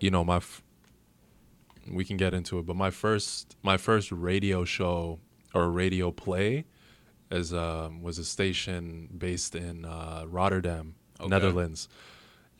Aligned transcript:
you 0.00 0.10
know, 0.10 0.24
my 0.24 0.36
f- 0.36 0.62
we 1.90 2.04
can 2.04 2.16
get 2.16 2.34
into 2.34 2.58
it, 2.58 2.66
but 2.66 2.76
my 2.76 2.90
first 2.90 3.56
my 3.62 3.76
first 3.76 4.12
radio 4.12 4.64
show 4.64 5.18
or 5.54 5.70
radio 5.70 6.10
play 6.10 6.64
is 7.30 7.52
um, 7.54 8.02
was 8.02 8.18
a 8.18 8.24
station 8.24 9.08
based 9.16 9.54
in 9.54 9.84
uh, 9.84 10.24
Rotterdam, 10.26 10.94
Okay. 11.20 11.28
Netherlands. 11.28 11.88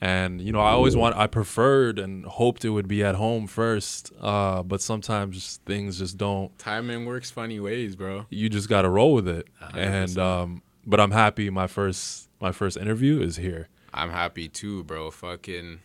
And 0.01 0.41
you 0.41 0.53
know, 0.53 0.61
I 0.61 0.71
always 0.71 0.95
want 0.97 1.17
I 1.17 1.27
preferred 1.27 1.99
and 1.99 2.25
hoped 2.25 2.65
it 2.65 2.71
would 2.71 2.87
be 2.89 3.03
at 3.03 3.17
home 3.17 3.47
first, 3.49 4.13
uh, 4.21 4.63
but 4.63 4.81
sometimes 4.81 5.59
things 5.67 5.99
just 5.99 6.17
don't 6.17 6.57
Timing 6.59 7.05
works 7.05 7.31
funny 7.31 7.59
ways, 7.61 7.97
bro. 7.97 8.27
you 8.31 8.49
just 8.49 8.69
got 8.69 8.83
to 8.83 8.89
roll 8.89 9.13
with 9.13 9.27
it. 9.29 9.49
A 9.61 9.65
hundred 9.65 9.81
And 9.83 10.05
percent. 10.09 10.19
um, 10.27 10.63
but 10.87 11.01
I'm 11.01 11.11
happy. 11.11 11.51
My 11.51 11.67
first 11.67 12.29
my 12.41 12.53
first 12.53 12.77
interview 12.77 13.21
is 13.21 13.37
here. 13.37 13.69
I'm 13.93 14.11
happy 14.11 14.49
too, 14.49 14.85
bro. 14.85 15.11
Fucking, 15.11 15.81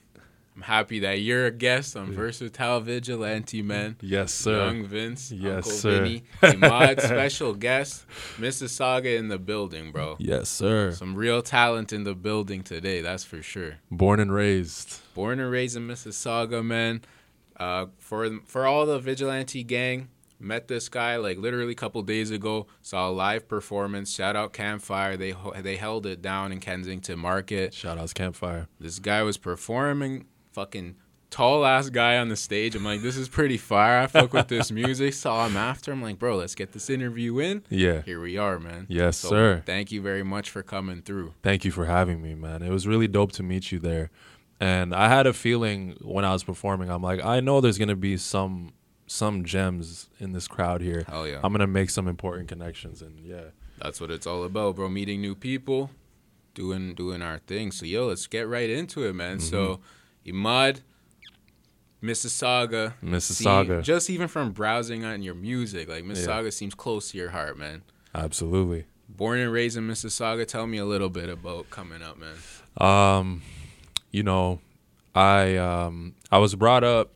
I'm 0.56 0.62
happy 0.62 1.00
that 1.00 1.20
you're 1.22 1.48
a 1.48 1.52
guest 1.52 1.96
on 1.98 2.12
Versatile 2.14 2.80
Vigilante, 2.80 3.64
man. 3.64 3.96
Yes, 4.02 4.32
sir. 4.32 4.66
Young 4.66 4.86
Vince, 4.86 5.32
Yes, 5.32 5.56
Uncle 5.66 5.72
sir. 5.72 6.04
Vinny, 6.04 6.24
Imad, 6.44 7.02
special 7.02 7.56
guest, 7.56 8.06
Mississauga 8.38 9.18
in 9.18 9.30
the 9.30 9.40
building, 9.40 9.92
bro. 9.92 10.16
Yes, 10.20 10.50
sir. 10.50 10.92
Some 10.92 11.16
real 11.16 11.42
talent 11.42 11.92
in 11.92 12.04
the 12.04 12.14
building 12.14 12.62
today, 12.62 13.02
that's 13.02 13.24
for 13.24 13.42
sure. 13.42 13.78
Born 13.90 14.20
and 14.20 14.32
raised. 14.32 15.00
Born 15.16 15.40
and 15.40 15.50
raised 15.50 15.76
in 15.76 15.88
Mississauga, 15.88 16.64
man. 16.64 17.02
Uh, 17.58 17.88
for 17.98 18.30
for 18.46 18.66
all 18.68 18.86
the 18.86 19.00
vigilante 19.00 19.64
gang, 19.64 20.10
met 20.40 20.68
this 20.68 20.90
guy 20.90 21.16
like 21.16 21.38
literally 21.38 21.72
a 21.72 21.76
couple 21.76 22.02
days 22.04 22.30
ago. 22.32 22.68
Saw 22.82 23.10
a 23.10 23.12
live 23.12 23.48
performance. 23.48 24.14
Shout 24.14 24.36
out 24.36 24.54
Campfire. 24.54 25.18
They 25.18 25.34
they 25.62 25.78
held 25.78 26.06
it 26.06 26.22
down 26.22 26.52
in 26.52 26.60
Kensington 26.60 27.18
Market. 27.20 27.74
Shout 27.74 27.98
outs 27.98 28.14
Campfire. 28.14 28.68
This 28.80 29.00
guy 29.00 29.24
was 29.24 29.38
performing. 29.38 30.26
Fucking 30.54 30.96
tall 31.30 31.66
ass 31.66 31.90
guy 31.90 32.18
on 32.18 32.30
the 32.30 32.36
stage. 32.36 32.76
I'm 32.76 32.86
like, 32.86 33.02
this 33.02 33.18
is 33.18 33.28
pretty 33.28 33.58
fire. 33.58 34.00
I 34.00 34.08
fuck 34.08 34.34
with 34.34 34.48
this 34.48 34.72
music. 34.72 35.14
Saw 35.16 35.48
him 35.48 35.58
after. 35.58 35.92
I'm 35.92 36.02
like, 36.02 36.20
bro, 36.20 36.38
let's 36.38 36.54
get 36.56 36.72
this 36.74 36.90
interview 36.90 37.40
in. 37.40 37.64
Yeah. 37.70 38.04
Here 38.04 38.22
we 38.22 38.38
are, 38.38 38.60
man. 38.60 38.86
Yes, 38.88 39.18
So, 39.18 39.30
sir. 39.30 39.64
Thank 39.66 39.92
you 39.92 40.02
very 40.02 40.24
much 40.24 40.50
for 40.52 40.62
coming 40.62 41.02
through. 41.02 41.34
Thank 41.42 41.66
you 41.66 41.72
for 41.72 41.86
having 41.86 42.22
me, 42.22 42.36
man. 42.36 42.62
It 42.62 42.70
was 42.70 42.88
really 42.88 43.08
dope 43.08 43.32
to 43.34 43.44
meet 43.44 43.72
you 43.72 43.80
there. 43.80 44.12
And 44.60 44.94
I 44.94 45.10
had 45.10 45.26
a 45.26 45.34
feeling 45.34 45.98
when 46.02 46.24
I 46.24 46.32
was 46.32 46.44
performing, 46.44 46.90
I'm 46.90 47.02
like, 47.02 47.24
I 47.26 47.40
know 47.40 47.60
there's 47.60 47.78
gonna 47.80 47.96
be 47.96 48.16
some 48.18 48.74
some 49.08 49.44
gems 49.44 50.10
in 50.20 50.32
this 50.32 50.48
crowd 50.48 50.82
here. 50.82 51.04
Hell 51.08 51.28
yeah. 51.28 51.40
I'm 51.44 51.52
gonna 51.52 51.68
make 51.68 51.90
some 51.90 52.08
important 52.08 52.48
connections 52.48 53.02
and 53.02 53.20
yeah. 53.20 53.46
That's 53.82 54.00
what 54.00 54.12
it's 54.12 54.26
all 54.28 54.44
about, 54.44 54.76
bro. 54.76 54.88
Meeting 54.88 55.20
new 55.20 55.36
people, 55.36 55.90
doing 56.54 56.94
doing 56.94 57.22
our 57.22 57.40
thing. 57.40 57.72
So 57.72 57.86
yo, 57.86 58.06
let's 58.08 58.28
get 58.28 58.48
right 58.48 58.70
into 58.70 59.04
it, 59.04 59.14
man. 59.14 59.40
So 59.40 59.66
mm-hmm. 59.66 59.84
Imad, 60.26 60.82
Mississauga. 62.02 62.94
Mississauga. 63.04 63.80
See, 63.80 63.84
just 63.84 64.10
even 64.10 64.28
from 64.28 64.52
browsing 64.52 65.06
on 65.06 65.22
your 65.22 65.36
music, 65.36 65.88
like 65.88 66.04
Mississauga 66.04 66.52
seems 66.52 66.76
close 66.76 67.12
to 67.12 67.18
your 67.18 67.30
heart, 67.30 67.58
man. 67.58 67.84
Absolutely. 68.14 68.86
Born 69.10 69.40
and 69.40 69.52
raised 69.52 69.78
in 69.78 69.88
Mississauga. 69.88 70.46
Tell 70.46 70.68
me 70.68 70.78
a 70.78 70.86
little 70.86 71.10
bit 71.10 71.30
about 71.30 71.70
coming 71.70 72.02
up, 72.02 72.18
man. 72.18 72.36
Um, 72.78 73.42
you 74.12 74.24
know, 74.24 74.60
I 75.16 75.58
um 75.58 76.16
I 76.32 76.40
was 76.40 76.56
brought 76.56 76.84
up. 76.84 77.12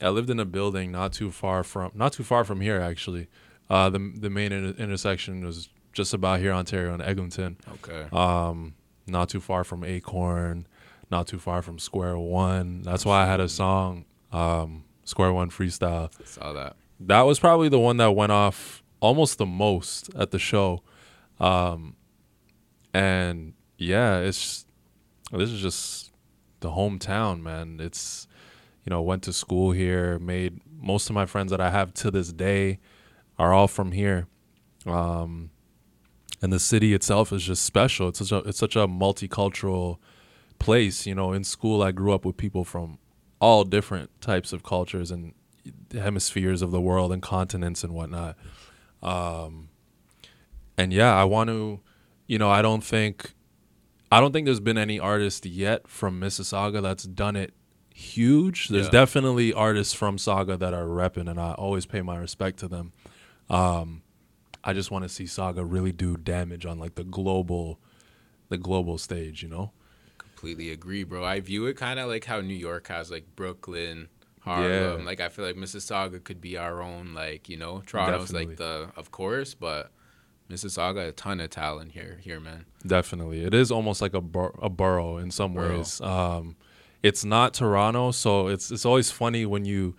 I 0.00 0.10
lived 0.10 0.30
in 0.30 0.38
a 0.38 0.44
building 0.44 0.92
not 0.92 1.12
too 1.12 1.30
far 1.30 1.64
from 1.64 1.92
not 1.94 2.12
too 2.12 2.22
far 2.22 2.44
from 2.44 2.60
here 2.60 2.80
actually. 2.80 3.28
Uh, 3.70 3.90
the 3.90 4.12
the 4.16 4.30
main 4.30 4.52
inter- 4.52 4.82
intersection 4.82 5.44
was 5.44 5.68
just 5.92 6.14
about 6.14 6.40
here, 6.40 6.52
Ontario 6.52 6.92
and 6.92 7.02
Eglinton. 7.02 7.56
Okay. 7.74 8.06
Um, 8.12 8.74
not 9.06 9.28
too 9.28 9.40
far 9.40 9.64
from 9.64 9.84
Acorn, 9.84 10.66
not 11.10 11.26
too 11.26 11.38
far 11.38 11.62
from 11.62 11.78
Square 11.78 12.18
One. 12.18 12.82
That's 12.82 13.04
why 13.04 13.22
I 13.22 13.26
had 13.26 13.40
a 13.40 13.48
song, 13.48 14.04
um, 14.32 14.84
Square 15.04 15.32
One 15.32 15.50
Freestyle. 15.50 16.10
Saw 16.26 16.52
that. 16.52 16.76
That 17.00 17.22
was 17.22 17.38
probably 17.38 17.68
the 17.68 17.78
one 17.78 17.96
that 17.98 18.12
went 18.12 18.32
off 18.32 18.82
almost 19.00 19.38
the 19.38 19.46
most 19.46 20.10
at 20.14 20.30
the 20.30 20.38
show. 20.38 20.82
Um, 21.40 21.94
and 22.92 23.54
yeah, 23.76 24.18
it's 24.18 24.66
this 25.32 25.50
is 25.50 25.60
just 25.60 26.10
the 26.60 26.70
hometown, 26.70 27.42
man. 27.42 27.78
It's 27.80 28.26
you 28.84 28.90
know, 28.90 29.02
went 29.02 29.22
to 29.24 29.32
school 29.32 29.72
here, 29.72 30.18
made 30.18 30.60
most 30.80 31.10
of 31.10 31.14
my 31.14 31.26
friends 31.26 31.50
that 31.50 31.60
I 31.60 31.70
have 31.70 31.92
to 31.94 32.10
this 32.10 32.32
day 32.32 32.78
are 33.38 33.52
all 33.52 33.68
from 33.68 33.92
here. 33.92 34.26
Um, 34.86 35.50
and 36.40 36.52
the 36.52 36.58
city 36.58 36.94
itself 36.94 37.32
is 37.32 37.42
just 37.42 37.64
special. 37.64 38.08
It's 38.08 38.20
such 38.20 38.32
a 38.32 38.38
it's 38.48 38.58
such 38.58 38.76
a 38.76 38.88
multicultural 38.88 39.98
place. 40.58 41.06
You 41.06 41.14
know, 41.14 41.32
in 41.32 41.44
school 41.44 41.82
I 41.82 41.92
grew 41.92 42.12
up 42.12 42.24
with 42.24 42.36
people 42.36 42.64
from 42.64 42.98
all 43.40 43.64
different 43.64 44.10
types 44.20 44.52
of 44.52 44.62
cultures 44.62 45.10
and 45.10 45.32
hemispheres 45.92 46.62
of 46.62 46.70
the 46.70 46.80
world 46.80 47.12
and 47.12 47.22
continents 47.22 47.84
and 47.84 47.94
whatnot. 47.94 48.36
Um, 49.02 49.68
and 50.76 50.92
yeah, 50.92 51.14
I 51.14 51.24
want 51.24 51.48
to, 51.50 51.80
you 52.26 52.38
know, 52.38 52.50
I 52.50 52.62
don't 52.62 52.82
think, 52.82 53.32
I 54.10 54.20
don't 54.20 54.32
think 54.32 54.46
there's 54.46 54.60
been 54.60 54.78
any 54.78 54.98
artist 54.98 55.46
yet 55.46 55.86
from 55.88 56.20
Mississauga 56.20 56.82
that's 56.82 57.04
done 57.04 57.36
it 57.36 57.52
huge. 57.94 58.68
There's 58.68 58.86
Yeah. 58.86 58.90
definitely 58.92 59.52
artists 59.52 59.92
from 59.94 60.18
Saga 60.18 60.56
that 60.56 60.72
are 60.72 60.86
repping, 60.86 61.28
and 61.28 61.38
I 61.40 61.52
always 61.52 61.84
pay 61.86 62.00
my 62.02 62.16
respect 62.16 62.58
to 62.60 62.68
them. 62.68 62.92
Um, 63.50 64.02
I 64.64 64.72
just 64.72 64.90
want 64.90 65.02
to 65.04 65.08
see 65.08 65.26
Saga 65.26 65.64
really 65.64 65.92
do 65.92 66.16
damage 66.16 66.64
on 66.66 66.78
like 66.78 66.94
the 66.94 67.04
global, 67.04 67.80
the 68.48 68.58
global 68.58 68.98
stage. 68.98 69.42
You 69.42 69.48
know? 69.48 69.72
Completely 70.38 70.70
agree, 70.70 71.02
bro. 71.02 71.24
I 71.24 71.40
view 71.40 71.66
it 71.66 71.74
kind 71.76 71.98
of 71.98 72.08
like 72.08 72.24
how 72.24 72.40
New 72.40 72.54
York 72.54 72.86
has 72.86 73.10
like 73.10 73.24
Brooklyn, 73.34 74.06
Harlem. 74.42 75.00
Yeah. 75.00 75.04
Like 75.04 75.20
I 75.20 75.30
feel 75.30 75.44
like 75.44 75.56
Mississauga 75.56 76.22
could 76.22 76.40
be 76.40 76.56
our 76.56 76.80
own, 76.80 77.12
like 77.12 77.48
you 77.48 77.56
know, 77.56 77.82
Toronto's 77.86 78.32
like 78.32 78.54
the 78.54 78.90
of 78.96 79.10
course, 79.10 79.54
but 79.54 79.90
Mississauga 80.48 81.08
a 81.08 81.12
ton 81.12 81.40
of 81.40 81.50
talent 81.50 81.90
here, 81.90 82.20
here, 82.22 82.38
man. 82.38 82.66
Definitely, 82.86 83.42
it 83.42 83.52
is 83.52 83.72
almost 83.72 84.00
like 84.00 84.14
a 84.14 84.20
bur- 84.20 84.54
a 84.62 84.68
borough 84.68 85.16
in 85.16 85.32
some 85.32 85.54
Borough. 85.54 85.78
ways. 85.78 86.00
Um, 86.00 86.54
it's 87.02 87.24
not 87.24 87.52
Toronto, 87.52 88.12
so 88.12 88.46
it's 88.46 88.70
it's 88.70 88.86
always 88.86 89.10
funny 89.10 89.44
when 89.44 89.64
you, 89.64 89.96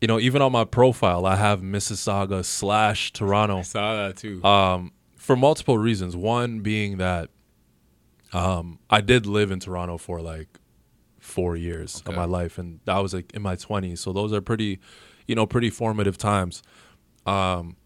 you 0.00 0.06
know, 0.06 0.20
even 0.20 0.40
on 0.40 0.52
my 0.52 0.64
profile, 0.64 1.26
I 1.26 1.34
have 1.34 1.62
Mississauga 1.62 2.44
slash 2.44 3.12
Toronto. 3.12 3.58
I 3.58 3.62
saw 3.62 4.06
that 4.06 4.16
too. 4.18 4.40
Um, 4.44 4.92
for 5.16 5.34
multiple 5.34 5.78
reasons. 5.78 6.14
One 6.14 6.60
being 6.60 6.98
that, 6.98 7.28
um, 8.32 8.78
I 8.90 9.00
did 9.00 9.26
live 9.26 9.50
in 9.50 9.60
Toronto 9.60 9.98
for 9.98 10.20
like 10.20 10.48
four 11.18 11.56
years 11.56 12.02
of 12.06 12.14
my 12.14 12.24
life, 12.24 12.58
and 12.58 12.80
that 12.84 12.98
was 12.98 13.14
like 13.14 13.32
in 13.34 13.42
my 13.42 13.56
twenties. 13.56 14.00
So 14.00 14.12
those 14.12 14.32
are 14.32 14.40
pretty, 14.40 14.80
you 15.26 15.34
know, 15.34 15.46
pretty 15.46 15.70
formative 15.70 16.18
times. 16.18 16.62
Um, 17.26 17.76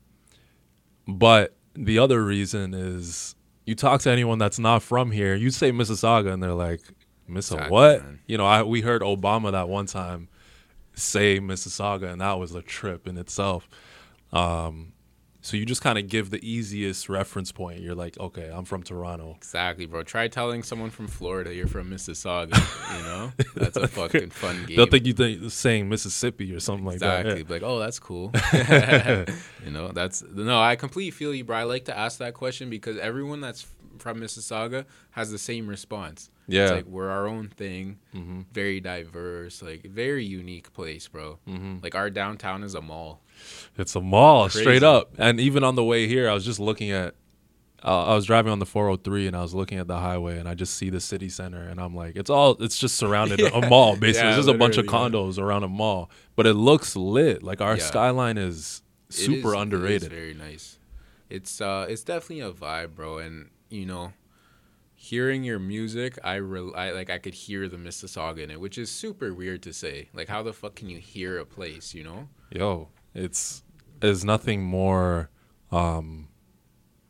but 1.06 1.54
the 1.75 1.98
other 1.98 2.25
reason 2.25 2.75
is 2.75 3.34
you 3.66 3.75
talk 3.75 4.00
to 4.02 4.10
anyone 4.10 4.38
that's 4.38 4.58
not 4.58 4.82
from 4.82 5.10
here, 5.10 5.34
you 5.34 5.50
say 5.50 5.72
Mississauga, 5.72 6.32
and 6.32 6.42
they're 6.42 6.54
like, 6.54 6.82
"Missa 7.28 7.54
Exactly, 7.54 7.72
what?" 7.72 8.02
man. 8.02 8.20
You 8.26 8.38
know, 8.38 8.47
I 8.47 8.62
we 8.62 8.81
heard 8.81 9.02
Obama 9.02 9.52
that 9.52 9.69
one 9.69 9.86
time 9.86 10.28
say 10.94 11.41
Mississauga, 11.41 12.10
and 12.10 12.20
that 12.20 12.38
was 12.38 12.54
a 12.54 12.62
trip 12.62 13.06
in 13.06 13.16
itself. 13.19 13.69
Um, 14.32 14.91
so 15.42 15.56
you 15.56 15.66
just 15.66 15.82
kind 15.82 15.98
of 15.98 16.08
give 16.08 16.30
the 16.30 16.41
easiest 16.48 17.08
reference 17.08 17.53
point. 17.53 17.80
You're 17.80 17.94
like, 17.94 18.19
okay, 18.19 18.50
I'm 18.53 18.64
from 18.64 18.82
Toronto. 18.82 19.34
exactly, 19.36 19.86
bro. 19.86 20.03
Try 20.03 20.28
telling 20.28 20.62
someone 20.62 20.91
from 20.91 21.08
Florida 21.08 21.54
you're 21.54 21.66
from 21.66 21.91
Mississauga. 21.91 22.56
you 22.97 23.03
know, 23.04 23.32
that's 23.56 23.76
a 23.76 23.88
fucking 23.88 24.31
fun 24.42 24.64
game. 24.66 24.76
They'll 24.76 24.86
think 24.86 25.04
you 25.04 25.12
think 25.12 25.50
saying 25.50 25.88
Mississippi 25.88 26.54
or 26.54 26.60
something 26.60 26.86
like 26.86 27.00
that. 27.00 27.26
exactly. 27.26 27.42
that. 27.42 27.52
Like, 27.52 27.62
oh, 27.62 27.78
that's 27.78 27.98
cool. 27.98 28.32
you 29.64 29.70
know, 29.70 29.88
that's 29.92 30.22
no. 30.22 30.60
I 30.60 30.76
completely 30.76 31.10
feel 31.10 31.34
you, 31.34 31.44
bro. 31.44 31.56
I 31.56 31.64
like 31.64 31.84
to 31.86 31.97
ask 31.98 32.19
that 32.19 32.34
question 32.34 32.70
because 32.70 32.97
everyone 32.98 33.41
that's 33.41 33.66
from 33.98 34.20
Mississauga 34.20 34.84
has 35.10 35.31
the 35.31 35.38
same 35.38 35.66
response. 35.69 36.31
Yeah. 36.48 36.62
It's 36.62 36.72
like 36.72 36.86
we're 36.86 37.10
our 37.10 37.26
own 37.26 37.48
thing, 37.48 37.98
hmm 38.12 38.42
very 38.52 38.81
diverse, 38.81 39.62
like 39.62 39.82
very 39.84 40.25
unique 40.25 40.72
place, 40.72 41.08
bro. 41.08 41.38
hmm 41.46 41.76
Like 41.82 41.94
our 41.94 42.11
downtown 42.11 42.62
is 42.64 42.75
a 42.75 42.81
mall. 42.81 43.20
It's 43.78 43.94
a 43.96 44.00
mall, 44.00 44.44
Crazy. 44.48 44.60
straight 44.60 44.82
up. 44.82 45.14
And 45.18 45.40
even 45.40 45.64
on 45.64 45.74
the 45.74 45.84
way 45.84 46.06
here, 46.08 46.28
I 46.28 46.34
was 46.34 46.44
just 46.44 46.60
looking 46.60 46.90
at. 46.90 47.14
Uh, 47.84 48.04
I 48.12 48.14
was 48.14 48.26
driving 48.26 48.52
on 48.52 48.60
the 48.60 48.66
403 48.66 49.26
and 49.26 49.36
I 49.36 49.42
was 49.42 49.54
looking 49.54 49.76
at 49.78 49.88
the 49.88 49.98
highway 49.98 50.38
and 50.38 50.48
I 50.48 50.54
just 50.54 50.76
see 50.76 50.88
the 50.88 51.00
city 51.00 51.28
center 51.28 51.60
and 51.60 51.80
I'm 51.80 51.96
like, 51.96 52.14
it's 52.14 52.30
all, 52.30 52.52
it's 52.62 52.78
just 52.78 52.94
surrounded 52.94 53.40
a 53.52 53.68
mall 53.68 53.96
basically. 53.96 54.28
Yeah, 54.28 54.36
it's 54.36 54.46
just 54.46 54.54
a 54.54 54.56
bunch 54.56 54.76
of 54.76 54.86
condos 54.86 55.36
around 55.36 55.64
a 55.64 55.68
mall, 55.68 56.08
but 56.36 56.46
it 56.46 56.54
looks 56.54 56.94
lit. 56.94 57.42
Like 57.42 57.60
our 57.60 57.76
Yeah. 57.76 57.82
skyline 57.82 58.38
is 58.38 58.82
super 59.08 59.32
is- 59.32 59.44
It 59.44 59.48
is 59.48 59.54
underrated. 59.62 60.10
very 60.12 60.32
nice. 60.34 60.78
It's 61.28 61.60
uh, 61.60 61.86
it's 61.88 62.04
definitely 62.04 62.42
a 62.42 62.52
vibe, 62.52 62.94
bro. 62.94 63.18
And 63.18 63.50
you 63.68 63.84
know, 63.84 64.12
hearing 64.94 65.42
your 65.42 65.58
music, 65.58 66.18
I, 66.22 66.36
re- 66.36 66.72
I 66.76 66.92
like 66.92 67.10
I 67.10 67.18
could 67.18 67.34
hear 67.34 67.68
the 67.68 67.78
Mississauga 67.78 68.38
in 68.44 68.50
it, 68.52 68.60
which 68.60 68.78
is 68.78 68.92
super 68.92 69.34
weird 69.34 69.60
to 69.62 69.72
say. 69.72 70.08
Like, 70.14 70.28
how 70.28 70.44
the 70.44 70.52
fuck 70.52 70.76
can 70.76 70.88
you 70.88 70.98
hear 70.98 71.38
a 71.38 71.44
place? 71.44 71.94
You 71.94 72.04
know? 72.04 72.28
Yo, 72.52 72.90
it's 73.14 73.62
there's 74.00 74.25
nothing 74.25 74.62
more 74.62 75.31
um 75.70 76.29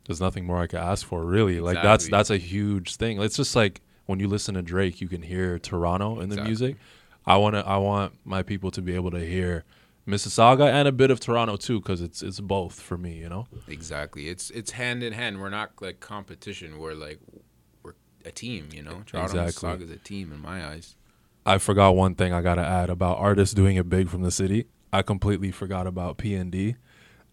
there's 0.07 0.19
nothing 0.21 0.45
more 0.45 0.57
I 0.59 0.67
could 0.67 0.79
ask 0.79 1.05
for 1.05 1.23
really. 1.25 1.59
Like 1.59 1.81
that's 1.81 2.07
that's 2.09 2.29
a 2.29 2.37
huge 2.37 2.95
thing. 2.97 3.21
It's 3.21 3.37
just 3.37 3.55
like 3.55 3.81
when 4.05 4.19
you 4.19 4.27
listen 4.27 4.55
to 4.55 4.61
Drake, 4.61 4.99
you 4.99 5.07
can 5.07 5.21
hear 5.21 5.57
Toronto 5.59 6.19
in 6.19 6.29
the 6.29 6.33
Exactly. 6.35 6.49
music. 6.49 6.75
I 7.25 7.37
want 7.37 7.55
to 7.55 7.65
I 7.65 7.77
want 7.77 8.13
my 8.25 8.43
people 8.43 8.69
to 8.71 8.81
be 8.81 8.95
able 8.95 9.11
to 9.11 9.25
hear 9.25 9.63
Mississauga 10.05 10.69
and 10.69 10.85
a 10.89 10.91
bit 10.91 11.09
of 11.09 11.21
Toronto 11.21 11.55
too 11.55 11.79
cuz 11.79 12.01
it's 12.01 12.21
it's 12.21 12.41
both 12.41 12.81
for 12.81 12.97
me, 12.97 13.17
you 13.17 13.29
know. 13.29 13.47
Exactly. 13.67 14.27
It's 14.27 14.49
it's 14.49 14.71
hand 14.71 15.03
in 15.03 15.13
hand. 15.13 15.39
We're 15.39 15.49
not 15.49 15.71
like 15.81 16.01
competition. 16.01 16.77
We're 16.79 16.95
like 16.95 17.19
we're 17.81 17.93
a 18.25 18.31
team. 18.31 18.67
You 18.73 18.81
know, 18.83 19.03
Toronto 19.05 19.41
Exactly. 19.45 19.69
Mississauga 19.69 19.81
is 19.83 19.91
a 19.91 19.97
team 19.99 20.33
in 20.33 20.39
my 20.41 20.67
eyes. 20.67 20.97
I 21.45 21.57
forgot 21.59 21.95
one 21.95 22.15
thing 22.15 22.33
I 22.33 22.41
got 22.41 22.55
to 22.55 22.61
add 22.65 22.89
about 22.89 23.17
artists 23.19 23.53
doing 23.55 23.77
it 23.77 23.87
big 23.89 24.09
from 24.09 24.21
the 24.21 24.31
city. 24.31 24.65
I 24.93 25.01
completely 25.01 25.51
forgot 25.51 25.87
about 25.87 26.17
P&D. 26.17 26.75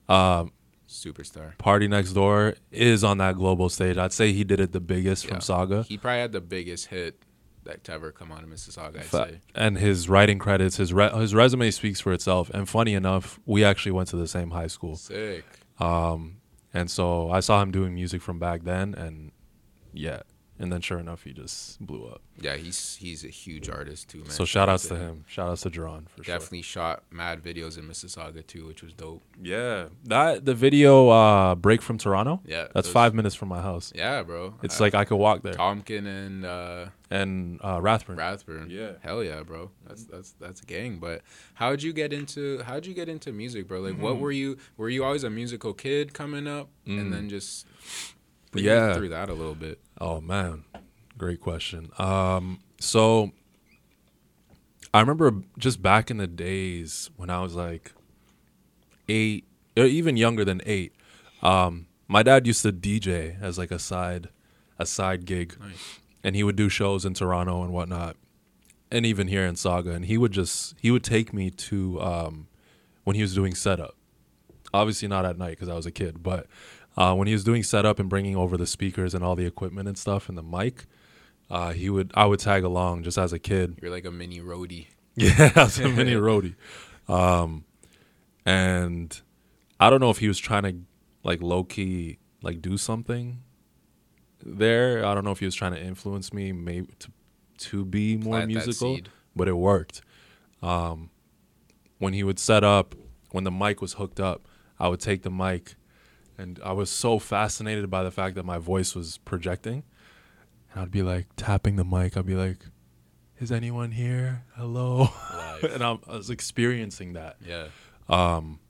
Um 0.08 0.52
Superstar. 0.88 1.56
Party 1.56 1.86
Next 1.86 2.14
Door 2.14 2.54
is 2.72 3.04
on 3.04 3.18
that 3.18 3.36
global 3.36 3.68
stage. 3.68 3.96
I'd 3.96 4.12
say 4.12 4.32
he 4.32 4.42
did 4.42 4.58
it 4.58 4.72
the 4.72 4.80
biggest 4.80 5.24
Yeah. 5.24 5.30
from 5.32 5.40
Saga. 5.40 5.84
He 5.84 5.96
probably 5.96 6.18
had 6.20 6.32
the 6.32 6.40
biggest 6.40 6.86
hit 6.88 7.22
that 7.62 7.84
to 7.84 7.92
ever 7.92 8.10
come 8.10 8.32
out 8.32 8.42
of 8.42 8.48
Mississauga. 8.48 8.96
I'd 8.96 9.04
Fa- 9.04 9.28
say. 9.30 9.40
and 9.54 9.78
his 9.78 10.08
writing 10.08 10.40
credits, 10.40 10.78
his 10.78 10.92
re- 10.92 11.10
his 11.16 11.32
resume 11.32 11.70
speaks 11.70 12.00
for 12.00 12.12
itself. 12.12 12.50
And 12.50 12.68
funny 12.68 12.94
enough, 12.94 13.38
we 13.46 13.62
actually 13.62 13.92
went 13.92 14.08
to 14.08 14.16
the 14.16 14.26
same 14.26 14.50
high 14.50 14.66
school. 14.66 14.96
Sick. 14.96 15.44
Um, 15.78 16.38
and 16.74 16.90
so 16.90 17.30
I 17.30 17.38
saw 17.38 17.62
him 17.62 17.70
doing 17.70 17.94
music 17.94 18.20
from 18.20 18.40
back 18.40 18.64
then, 18.64 18.94
and 18.94 19.30
yeah, 19.92 20.22
and 20.60 20.70
then 20.72 20.80
sure 20.80 20.98
enough, 20.98 21.24
he 21.24 21.32
just 21.32 21.84
blew 21.84 22.06
up. 22.06 22.20
Yeah, 22.40 22.56
he's 22.56 22.96
he's 22.96 23.24
a 23.24 23.28
huge 23.28 23.68
artist 23.68 24.08
too, 24.10 24.18
man. 24.18 24.30
so 24.30 24.44
shout 24.44 24.68
outs 24.68 24.86
to 24.88 24.96
him. 24.96 25.24
Shout 25.26 25.48
outs 25.48 25.62
to 25.62 25.70
Jerron 25.70 26.08
for 26.08 26.22
sure. 26.22 26.34
Definitely 26.34 26.62
shot 26.62 27.02
mad 27.10 27.42
videos 27.42 27.76
in 27.78 27.84
Mississauga 27.88 28.46
too, 28.46 28.66
which 28.66 28.82
was 28.82 28.92
dope. 28.92 29.22
Yeah, 29.42 29.86
that 30.04 30.44
the 30.44 30.54
video 30.54 31.08
uh, 31.08 31.54
break 31.56 31.82
from 31.82 31.98
Toronto. 31.98 32.40
Yeah, 32.46 32.68
That's 32.74 32.86
those- 32.86 32.92
five 32.92 33.14
minutes 33.14 33.34
from 33.34 33.48
my 33.48 33.60
house. 33.60 33.92
Yeah, 33.94 34.22
bro. 34.22 34.54
It's 34.62 34.80
Uh, 34.80 34.84
like 34.84 34.94
I 34.94 35.04
could 35.04 35.16
walk 35.16 35.42
there. 35.42 35.54
Tomken 35.54 36.06
and 36.06 36.44
uh, 36.44 36.86
And 37.10 37.58
uh, 37.64 37.80
Rathburn. 37.80 38.16
Rathburn. 38.16 38.68
Yeah. 38.70 38.92
hell 39.00 39.24
yeah, 39.24 39.42
bro. 39.42 39.70
That's 39.86 40.04
that's 40.04 40.30
that's 40.38 40.60
a 40.62 40.66
gang. 40.66 40.98
But 40.98 41.22
how'd 41.54 41.82
you 41.82 41.92
get 41.92 42.12
into 42.12 42.62
how'd 42.62 42.86
you 42.86 42.94
get 42.94 43.08
into 43.08 43.32
music, 43.32 43.66
bro? 43.66 43.80
Like, 43.80 43.94
Mm-hmm. 43.94 44.02
what 44.02 44.18
were 44.18 44.30
you? 44.32 44.58
Were 44.76 44.88
you 44.90 45.02
always 45.04 45.24
a 45.24 45.30
musical 45.30 45.72
kid 45.74 46.12
coming 46.14 46.46
up, 46.46 46.68
Mm. 46.86 47.00
and 47.00 47.12
then 47.12 47.28
just 47.28 47.66
Yeah. 48.54 48.94
through 48.94 49.10
that 49.10 49.28
a 49.28 49.34
little 49.34 49.54
bit? 49.54 49.78
Oh 50.00 50.20
man, 50.20 50.64
great 51.18 51.40
question. 51.40 51.90
Um, 51.98 52.60
so 52.80 53.32
I 54.92 55.00
remember 55.00 55.42
just 55.58 55.82
back 55.82 56.10
in 56.10 56.16
the 56.16 56.26
days 56.26 57.10
when 57.16 57.30
I 57.30 57.40
was 57.40 57.54
like 57.54 57.92
eight, 59.08 59.44
or 59.76 59.84
even 59.84 60.16
younger 60.16 60.44
than 60.44 60.60
eight. 60.66 60.92
Um, 61.42 61.86
my 62.08 62.22
dad 62.22 62.46
used 62.46 62.62
to 62.62 62.72
DJ 62.72 63.40
as 63.40 63.58
like 63.58 63.70
a 63.70 63.78
side, 63.78 64.28
a 64.78 64.86
side 64.86 65.26
gig, 65.26 65.56
Nice. 65.60 66.00
and 66.24 66.34
he 66.34 66.42
would 66.42 66.56
do 66.56 66.68
shows 66.68 67.04
in 67.04 67.14
Toronto 67.14 67.62
and 67.62 67.72
whatnot, 67.72 68.16
and 68.90 69.04
even 69.06 69.28
here 69.28 69.44
in 69.46 69.56
Saga. 69.56 69.90
And 69.92 70.04
he 70.06 70.16
would 70.18 70.32
just 70.32 70.74
he 70.80 70.90
would 70.90 71.04
take 71.04 71.32
me 71.32 71.50
to 71.50 72.00
um, 72.00 72.48
when 73.04 73.16
he 73.16 73.22
was 73.22 73.34
doing 73.34 73.54
setup. 73.54 73.96
Obviously 74.72 75.08
not 75.08 75.24
at 75.24 75.36
night 75.36 75.50
because 75.50 75.68
I 75.68 75.74
was 75.74 75.86
a 75.86 75.90
kid, 75.90 76.22
but 76.22 76.46
uh, 77.00 77.14
when 77.14 77.26
he 77.26 77.32
was 77.32 77.42
doing 77.44 77.62
setup 77.62 77.98
and 77.98 78.10
bringing 78.10 78.36
over 78.36 78.58
the 78.58 78.66
speakers 78.66 79.14
and 79.14 79.24
all 79.24 79.34
the 79.34 79.46
equipment 79.46 79.88
and 79.88 79.96
stuff 79.96 80.28
and 80.28 80.36
the 80.36 80.42
mic, 80.42 80.84
uh, 81.48 81.72
he 81.72 81.88
would 81.88 82.12
I 82.14 82.26
would 82.26 82.40
tag 82.40 82.62
along 82.62 83.04
just 83.04 83.16
as 83.16 83.32
a 83.32 83.38
kid. 83.38 83.78
You're 83.80 83.90
like 83.90 84.04
a 84.04 84.10
mini 84.10 84.40
roadie. 84.40 84.86
Yeah, 85.16 85.50
as 85.56 85.78
a 85.78 85.88
mini 85.88 86.12
roadie. 86.28 86.54
Um, 87.08 87.64
and 88.44 89.18
I 89.80 89.88
don't 89.90 90.00
know 90.00 90.10
if 90.10 90.18
he 90.18 90.28
was 90.28 90.38
trying 90.38 90.62
to 90.64 90.74
like 91.24 91.42
low 91.42 91.64
key 91.64 92.18
like 92.42 92.60
do 92.60 92.76
something 92.76 93.42
there. 94.44 95.04
I 95.04 95.14
don't 95.14 95.24
know 95.24 95.32
if 95.32 95.40
he 95.40 95.46
was 95.46 95.54
trying 95.54 95.72
to 95.72 95.82
influence 95.82 96.34
me 96.34 96.52
maybe 96.52 96.92
to 96.98 97.08
to 97.70 97.84
be 97.84 98.18
more 98.18 98.34
Plant 98.34 98.48
musical, 98.48 98.98
but 99.34 99.48
it 99.48 99.54
worked. 99.54 100.02
Um, 100.62 101.08
when 101.98 102.12
he 102.12 102.22
would 102.22 102.38
set 102.38 102.62
up, 102.62 102.94
when 103.30 103.44
the 103.44 103.50
mic 103.50 103.80
was 103.80 103.94
hooked 103.94 104.20
up, 104.20 104.46
I 104.78 104.88
would 104.88 105.00
take 105.00 105.22
the 105.22 105.30
mic, 105.30 105.74
and 106.40 106.58
I 106.64 106.72
was 106.72 106.90
so 106.90 107.18
fascinated 107.18 107.90
by 107.90 108.02
the 108.02 108.10
fact 108.10 108.34
that 108.36 108.44
my 108.44 108.58
voice 108.58 108.94
was 108.94 109.18
projecting, 109.18 109.82
and 110.72 110.82
I'd 110.82 110.90
be 110.90 111.02
like 111.02 111.26
tapping 111.36 111.76
the 111.76 111.84
mic. 111.84 112.16
I'd 112.16 112.26
be 112.26 112.34
like, 112.34 112.66
"Is 113.38 113.52
anyone 113.52 113.92
here? 113.92 114.44
Hello." 114.56 115.08
And 115.62 115.82
I'm, 115.84 115.98
I 116.08 116.16
was 116.16 116.30
experiencing 116.30 117.12
that. 117.12 117.36
yeah. 117.46 117.66
Um, 118.08 118.60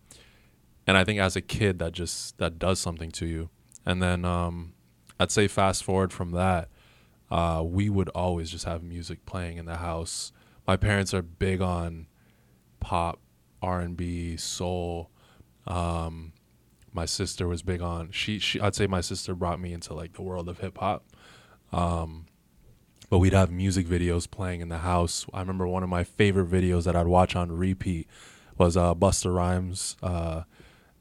and 0.88 0.96
I 0.96 1.04
think 1.04 1.20
as 1.20 1.36
a 1.36 1.40
kid, 1.40 1.78
that 1.78 1.92
just 1.92 2.36
that 2.38 2.58
does 2.58 2.80
something 2.80 3.12
to 3.12 3.26
you. 3.26 3.48
And 3.86 4.02
then 4.02 4.24
um, 4.24 4.72
I'd 5.20 5.30
say 5.30 5.46
fast 5.46 5.84
forward 5.84 6.12
from 6.12 6.32
that, 6.32 6.68
uh, 7.30 7.62
we 7.64 7.88
would 7.88 8.08
always 8.08 8.50
just 8.50 8.64
have 8.64 8.82
music 8.82 9.24
playing 9.24 9.56
in 9.56 9.66
the 9.66 9.76
house. 9.76 10.32
My 10.66 10.76
parents 10.76 11.14
are 11.14 11.22
big 11.22 11.60
on 11.60 12.08
pop, 12.80 13.20
R 13.62 13.80
and 13.80 13.96
B, 13.96 14.36
soul. 14.36 15.10
Um, 15.68 16.32
my 16.92 17.04
sister 17.04 17.46
was 17.46 17.62
big 17.62 17.80
on 17.80 18.10
she, 18.10 18.38
she. 18.38 18.60
I'd 18.60 18.74
say 18.74 18.86
my 18.86 19.00
sister 19.00 19.34
brought 19.34 19.60
me 19.60 19.72
into 19.72 19.94
like 19.94 20.14
the 20.14 20.22
world 20.22 20.48
of 20.48 20.58
hip 20.58 20.78
hop. 20.78 21.04
Um, 21.72 22.26
but 23.08 23.18
we'd 23.18 23.32
have 23.32 23.50
music 23.50 23.86
videos 23.86 24.30
playing 24.30 24.60
in 24.60 24.68
the 24.68 24.78
house. 24.78 25.26
I 25.32 25.40
remember 25.40 25.66
one 25.66 25.82
of 25.82 25.88
my 25.88 26.04
favorite 26.04 26.48
videos 26.48 26.84
that 26.84 26.94
I'd 26.94 27.08
watch 27.08 27.34
on 27.34 27.50
repeat 27.50 28.08
was 28.56 28.76
uh, 28.76 28.94
Busta 28.94 29.34
Rhymes, 29.34 29.96
uh, 30.02 30.42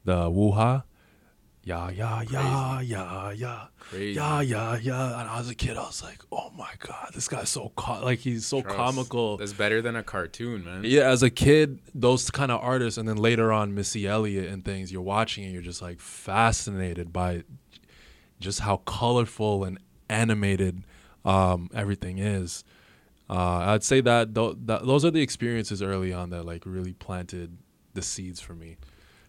the 0.04 0.28
Woo-Ha. 0.28 0.82
Yeah, 1.70 1.90
yeah, 1.90 2.22
yeah, 2.28 2.80
yeah, 2.80 3.30
yeah, 3.30 3.66
Crazy. 3.78 4.14
yeah, 4.14 4.40
yeah, 4.40 4.76
yeah. 4.76 5.20
And 5.20 5.30
I 5.30 5.38
was 5.38 5.48
a 5.48 5.54
kid, 5.54 5.76
I 5.76 5.82
was 5.82 6.02
like, 6.02 6.18
oh 6.32 6.50
my 6.56 6.70
god, 6.80 7.10
this 7.14 7.28
guy's 7.28 7.48
so 7.48 7.70
co- 7.76 8.04
like 8.04 8.18
he's 8.18 8.44
so 8.44 8.60
Trust. 8.62 8.76
comical. 8.76 9.36
That's 9.36 9.52
better 9.52 9.80
than 9.80 9.94
a 9.94 10.02
cartoon, 10.02 10.64
man. 10.64 10.82
Yeah, 10.84 11.02
as 11.02 11.22
a 11.22 11.30
kid, 11.30 11.78
those 11.94 12.28
kind 12.28 12.50
of 12.50 12.60
artists, 12.60 12.98
and 12.98 13.08
then 13.08 13.18
later 13.18 13.52
on, 13.52 13.72
Missy 13.72 14.08
Elliott 14.08 14.48
and 14.48 14.64
things, 14.64 14.90
you're 14.90 15.00
watching 15.00 15.44
and 15.44 15.52
you're 15.52 15.62
just 15.62 15.80
like 15.80 16.00
fascinated 16.00 17.12
by 17.12 17.44
just 18.40 18.60
how 18.60 18.78
colorful 18.78 19.62
and 19.62 19.78
animated 20.08 20.82
um, 21.24 21.70
everything 21.72 22.18
is. 22.18 22.64
Uh, 23.28 23.58
I'd 23.58 23.84
say 23.84 24.00
that, 24.00 24.34
th- 24.34 24.56
that 24.64 24.84
those 24.84 25.04
are 25.04 25.12
the 25.12 25.22
experiences 25.22 25.82
early 25.82 26.12
on 26.12 26.30
that 26.30 26.44
like 26.44 26.64
really 26.66 26.94
planted 26.94 27.56
the 27.94 28.02
seeds 28.02 28.40
for 28.40 28.54
me 28.54 28.76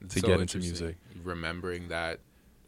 to 0.10 0.20
so 0.20 0.28
get 0.28 0.40
into 0.40 0.58
music. 0.58 0.98
Remembering 1.24 1.90
that 1.90 2.20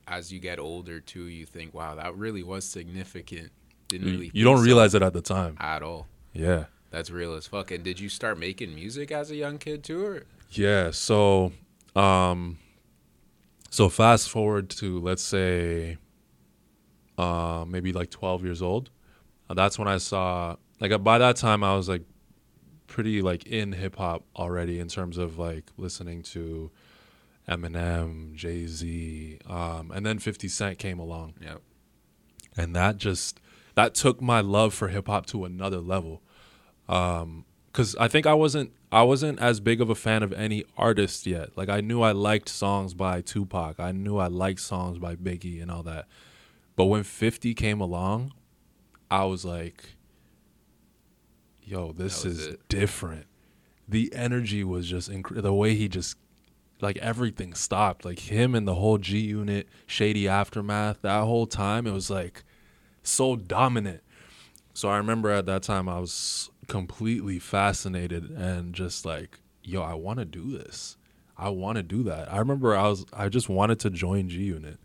as 0.08 0.32
you 0.32 0.40
get 0.40 0.60
older 0.60 1.00
too, 1.00 1.26
you 1.26 1.46
think, 1.46 1.74
wow, 1.74 1.96
that 1.96 2.16
really 2.16 2.44
was 2.44 2.66
significant. 2.66 3.52
Didn't 3.88 4.08
really 4.12 4.32
You 4.34 4.44
don't 4.44 4.64
realize 4.64 4.96
it 4.96 5.02
at 5.02 5.14
the 5.14 5.22
time. 5.22 5.56
at 5.60 5.82
all. 5.84 6.08
Yeah. 6.34 6.66
That's 6.90 7.10
real 7.10 7.34
as 7.36 7.48
fuck. 7.48 7.72
And 7.72 7.84
did 7.84 8.00
you 8.00 8.10
start 8.10 8.38
making 8.38 8.76
music 8.76 9.12
as 9.12 9.32
a 9.32 9.36
young 9.36 9.58
kid 9.58 9.84
too? 9.84 10.06
Or? 10.06 10.24
Yeah. 10.52 10.92
So, 10.92 11.52
um, 11.95 12.60
so 13.69 13.90
fast 13.90 14.30
forward 14.30 14.69
to 14.72 15.00
let's 15.00 15.24
say, 15.24 15.98
uh, 17.18 17.66
maybe 17.68 17.94
like 17.94 18.10
twelve 18.10 18.44
years 18.44 18.62
old. 18.62 18.90
Uh, 19.50 19.54
that's 19.56 19.78
when 19.80 19.88
I 19.88 19.98
saw 19.98 20.56
like 20.80 20.92
uh, 20.92 20.98
by 20.98 21.18
that 21.18 21.36
time 21.36 21.64
I 21.64 21.76
was 21.76 21.90
like 21.90 22.04
pretty 22.88 23.22
like 23.22 23.45
in 23.48 23.72
hip 23.72 23.95
hop 23.95 24.24
already 24.36 24.80
in 24.80 24.88
terms 24.88 25.18
of 25.18 25.38
like 25.40 25.66
listening 25.78 26.22
to 26.24 26.69
Eminem, 27.47 28.33
Jay 28.35 28.66
Z, 28.68 29.40
um, 29.47 29.92
and 29.92 30.06
then 30.06 30.19
Fifty 30.19 30.47
Cent 30.47 30.80
came 30.80 31.00
along 31.00 31.33
Yep. 31.42 31.62
and 32.57 32.76
that 32.76 32.97
just 32.97 33.40
that 33.76 33.94
took 33.95 34.21
my 34.21 34.40
love 34.40 34.73
for 34.73 34.88
hip 34.90 35.07
hop 35.07 35.26
to 35.28 35.45
another 35.45 35.80
level. 35.80 36.21
Um, 36.88 37.45
cause 37.73 37.95
I 38.00 38.07
think 38.07 38.26
I 38.26 38.33
wasn't 38.33 38.71
I 38.92 39.02
wasn't 39.04 39.40
as 39.40 39.59
big 39.59 39.81
of 39.81 39.90
a 39.90 39.95
fan 39.95 40.21
of 40.23 40.31
any 40.33 40.64
artist 40.78 41.26
yet. 41.26 41.57
Like 41.57 41.69
I 41.69 41.81
knew 41.81 42.02
I 42.02 42.12
liked 42.12 42.47
songs 42.50 42.94
by 42.94 43.21
Tupac, 43.21 43.80
I 43.80 43.92
knew 43.92 44.18
I 44.18 44.28
liked 44.28 44.59
songs 44.62 45.00
by 45.00 45.16
Biggie 45.16 45.62
and 45.62 45.69
all 45.71 45.83
that. 45.83 46.07
But 46.76 46.85
when 46.85 47.04
Fifty 47.04 47.54
came 47.54 47.81
along, 47.81 48.33
I 49.12 49.26
was 49.26 49.44
like, 49.45 49.95
"Yo, 51.64 51.92
this 51.92 52.26
is 52.26 52.47
it. 52.47 52.68
different." 52.69 53.26
The 53.88 54.12
energy 54.16 54.64
was 54.64 54.88
just 54.88 55.09
inc- 55.12 55.42
the 55.42 55.54
way 55.54 55.76
he 55.76 55.88
just 55.88 56.16
like 56.83 56.97
everything 56.97 57.54
stopped. 57.54 58.06
Like 58.06 58.19
him 58.19 58.54
and 58.54 58.68
the 58.68 58.75
whole 58.75 58.97
G 58.97 59.19
Unit, 59.19 59.68
Shady 59.87 60.28
Aftermath, 60.28 61.02
that 61.02 61.23
whole 61.23 61.47
time 61.47 61.87
it 61.87 61.92
was 61.92 62.09
like 62.09 62.44
so 63.02 63.35
dominant. 63.35 64.04
So 64.73 64.90
I 64.90 64.97
remember 64.97 65.31
at 65.31 65.45
that 65.45 65.63
time 65.63 65.87
I 65.87 65.99
was 65.99 66.52
completely 66.68 67.40
fascinated 67.40 68.30
and 68.30 68.73
just 68.73 69.06
like, 69.06 69.40
yo, 69.63 69.81
I 69.81 69.94
want 69.94 70.19
to 70.19 70.25
do 70.25 70.56
this. 70.56 70.97
I 71.37 71.49
want 71.49 71.78
to 71.78 71.83
do 71.83 72.04
that. 72.04 72.31
I 72.31 72.37
remember 72.37 72.75
I 72.75 72.87
was 72.87 73.06
I 73.13 73.30
just 73.30 73.49
wanted 73.49 73.80
to 73.80 73.90
join 73.90 74.30
G 74.30 74.44
Unit. 74.44 74.78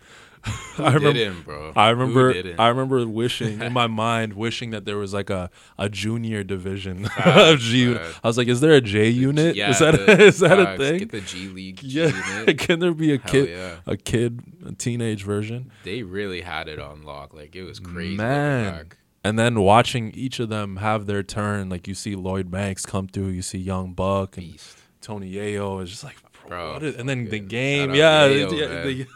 I 0.79 0.93
remember? 0.95 1.73
I 1.77 1.89
remember 1.91 2.33
didn't? 2.33 2.61
I 2.61 2.69
remember 2.69 3.07
wishing 3.07 3.61
in 3.61 3.73
my 3.73 3.87
mind 4.07 4.35
wishing 4.35 4.71
that 4.71 4.85
there 4.85 4.97
was 4.97 5.13
like 5.15 5.31
a, 5.31 5.51
a 5.79 5.89
junior 5.89 6.43
division 6.45 7.09
of 7.25 7.59
G. 7.59 7.97
I 7.97 8.27
was 8.27 8.39
like, 8.39 8.49
is 8.49 8.61
there 8.61 8.73
a 8.73 8.81
J 8.81 9.09
unit? 9.09 9.57
Yeah, 9.57 9.71
is 9.71 9.79
that 9.81 9.93
the- 10.07 10.23
is 10.23 10.39
that 10.41 10.59
a 10.59 10.77
thing? 10.77 10.99
Get 10.99 11.11
the 11.11 11.21
G 11.21 11.49
League. 11.49 11.83
yeah. 11.83 12.39
unit. 12.41 12.59
Can 12.59 12.79
there 12.81 12.93
be 12.95 13.13
a 13.15 13.19
Hell 13.19 13.31
kid 13.31 13.49
yeah. 13.51 13.77
a 13.87 13.97
kid 13.97 14.41
a 14.67 14.73
teenage 14.73 15.25
version? 15.25 15.71
They 15.85 16.03
really 16.03 16.41
had 16.43 16.69
it 16.69 16.79
on 16.79 17.03
lock. 17.03 17.35
Like 17.35 17.55
it 17.57 17.65
was 17.65 17.81
crazy. 17.81 18.17
Man. 18.17 18.89
and 19.25 19.39
then 19.39 19.61
watching 19.61 20.11
each 20.13 20.39
of 20.41 20.49
them 20.49 20.77
have 20.77 21.07
their 21.07 21.23
turn, 21.23 21.69
like 21.69 21.89
you 21.89 21.95
see 21.95 22.15
Lloyd 22.15 22.51
Banks 22.51 22.87
come 22.87 23.09
through, 23.09 23.29
you 23.29 23.43
see 23.43 23.59
Young 23.59 23.93
Buck 23.93 24.37
and 24.37 24.53
Beast. 24.53 24.79
Tony 25.01 25.33
Yayo 25.33 25.83
is 25.83 25.91
just 25.91 26.05
like, 26.05 26.17
bro, 26.47 26.79
Bro, 26.79 26.89
is, 26.89 26.97
and 26.97 27.09
then 27.09 27.27
the 27.27 27.39
game, 27.39 27.91
shout 27.91 27.97
yeah, 27.97 28.29
Yayo, 28.29 28.59
yeah, 28.59 28.83
the- 28.83 29.07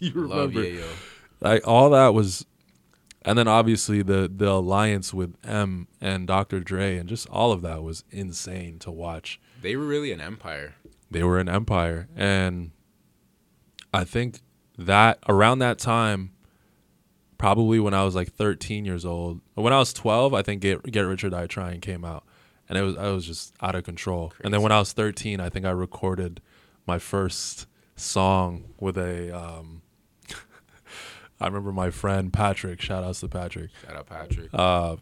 you 0.12 0.12
Love 0.12 0.54
remember, 0.54 0.62
Yayo. 0.62 0.88
like 1.40 1.66
all 1.66 1.90
that 1.90 2.14
was, 2.14 2.46
and 3.22 3.38
then 3.38 3.46
obviously 3.46 4.02
the 4.02 4.30
the 4.34 4.50
alliance 4.50 5.12
with 5.14 5.34
Em 5.44 5.86
and 6.00 6.26
Dr. 6.26 6.60
Dre 6.60 6.96
and 6.96 7.08
just 7.08 7.28
all 7.28 7.52
of 7.52 7.62
that 7.62 7.82
was 7.82 8.04
insane 8.10 8.78
to 8.80 8.90
watch. 8.90 9.40
They 9.62 9.76
were 9.76 9.86
really 9.86 10.10
an 10.12 10.20
empire. 10.20 10.74
They 11.10 11.22
were 11.22 11.38
an 11.38 11.48
empire, 11.48 12.08
and 12.16 12.70
I 13.92 14.04
think 14.04 14.40
that 14.78 15.18
around 15.28 15.58
that 15.58 15.78
time, 15.78 16.30
probably 17.36 17.80
when 17.80 17.94
I 17.94 18.04
was 18.04 18.14
like 18.14 18.32
13 18.32 18.84
years 18.84 19.04
old, 19.04 19.40
when 19.54 19.72
I 19.72 19.78
was 19.78 19.92
12, 19.92 20.32
I 20.34 20.42
think 20.42 20.62
Get 20.62 20.82
Get 20.84 21.02
Rich 21.02 21.24
or 21.24 21.30
Die 21.30 21.46
Trying 21.48 21.80
came 21.80 22.04
out, 22.04 22.24
and 22.68 22.78
it 22.78 22.82
was 22.82 22.96
I 22.96 23.08
was 23.10 23.26
just 23.26 23.54
out 23.60 23.74
of 23.74 23.84
control. 23.84 24.32
And 24.42 24.54
then 24.54 24.62
when 24.62 24.72
I 24.72 24.78
was 24.78 24.92
13, 24.92 25.40
I 25.40 25.48
think 25.48 25.66
I 25.66 25.70
recorded 25.70 26.40
my 26.86 26.98
first 26.98 27.66
song 27.96 28.64
with 28.78 28.96
a. 28.96 29.36
Um, 29.36 29.82
I 31.40 31.46
remember 31.46 31.72
my 31.72 31.90
friend 31.90 32.32
Patrick. 32.32 32.80
Shout 32.80 33.02
outs 33.02 33.20
to 33.20 33.28
Patrick. 33.28 33.70
Shout 33.86 33.96
out 33.96 34.06
Patrick. 34.06 34.50
Uh, 34.52 34.96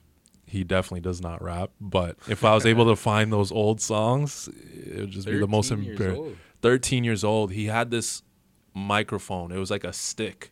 he 0.46 0.64
definitely 0.64 1.00
does 1.00 1.20
not 1.20 1.42
rap, 1.42 1.70
but 1.80 2.16
if 2.28 2.44
I 2.44 2.54
was 2.54 2.64
able 2.64 2.86
to 2.86 2.96
find 2.96 3.32
those 3.32 3.52
old 3.52 3.80
songs, 3.80 4.48
it 4.72 5.00
would 5.00 5.10
just 5.10 5.26
be 5.26 5.38
the 5.38 5.46
most 5.46 5.68
13 5.68 5.84
years 5.84 5.98
embarrassing. 6.00 6.24
old. 6.24 6.36
13 6.62 7.04
years 7.04 7.24
old, 7.24 7.52
he 7.52 7.66
had 7.66 7.90
this 7.90 8.22
microphone. 8.74 9.52
It 9.52 9.58
was 9.58 9.70
like 9.70 9.84
a 9.84 9.92
stick, 9.92 10.50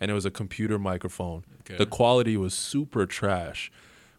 and 0.00 0.10
it 0.10 0.14
was 0.14 0.24
a 0.24 0.30
computer 0.30 0.78
microphone. 0.78 1.44
Okay. 1.60 1.76
The 1.76 1.86
quality 1.86 2.36
was 2.36 2.54
super 2.54 3.04
trash, 3.06 3.72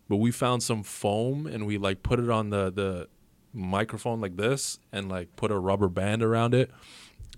but 0.10 0.18
we 0.18 0.32
found 0.32 0.62
some 0.62 0.84
foam 0.84 1.46
and 1.48 1.66
we 1.66 1.78
like 1.78 2.04
put 2.04 2.20
it 2.20 2.30
on 2.30 2.50
the 2.50 2.70
the 2.72 3.08
microphone 3.54 4.20
like 4.20 4.36
this, 4.36 4.80
and 4.92 5.08
like 5.10 5.36
put 5.38 5.52
a 5.52 5.58
rubber 5.58 5.88
band 5.88 6.22
around 6.22 6.54
it, 6.54 6.70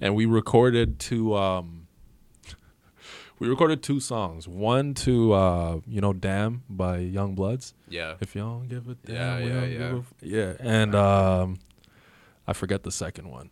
and 0.02 0.16
we 0.16 0.26
recorded 0.26 0.98
to 1.02 1.36
um. 1.36 1.85
We 3.38 3.50
recorded 3.50 3.84
two 3.84 4.00
songs. 4.00 4.48
One 4.48 4.94
to 4.96 5.34
uh, 5.34 5.80
you 5.88 6.00
know, 6.02 6.14
"Damn" 6.14 6.64
by 6.70 7.00
YoungBloodZ. 7.00 7.74
Yeah. 7.90 8.16
If 8.22 8.34
y'all 8.36 8.60
don't 8.60 8.70
give 8.70 8.88
a 8.88 8.96
damn, 8.96 9.16
Yeah, 9.16 9.38
yeah, 9.40 9.66
yeah. 9.66 9.78
give 9.78 9.94
a 9.94 9.98
f- 10.00 10.14
yeah. 10.22 10.54
And 10.60 10.96
um, 10.96 11.60
I 12.48 12.54
forget 12.54 12.84
the 12.84 12.92
second 12.92 13.30
one. 13.30 13.50